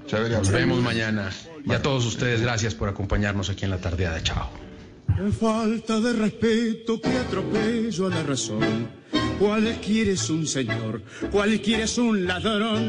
Chévere 0.07 0.37
Nos 0.37 0.51
vemos 0.51 0.81
mañana. 0.81 1.31
Y 1.65 1.73
a 1.73 1.83
todos 1.83 2.07
ustedes, 2.07 2.41
gracias 2.41 2.75
por 2.75 2.89
acompañarnos 2.89 3.51
aquí 3.51 3.65
en 3.65 3.71
la 3.71 3.79
tardeada. 3.79 4.23
Chao. 4.23 4.51
Qué 5.17 5.33
falta 5.33 6.01
de 6.01 6.13
respeto, 6.13 7.01
que 7.01 7.17
atropello 7.17 8.07
a 8.07 8.11
la 8.11 8.23
razón. 8.23 8.89
Cualquiera 9.39 10.13
es 10.13 10.31
un 10.31 10.47
señor, 10.47 11.03
cualquiera 11.31 11.85
es 11.85 11.99
un 11.99 12.27
ladrón. 12.27 12.89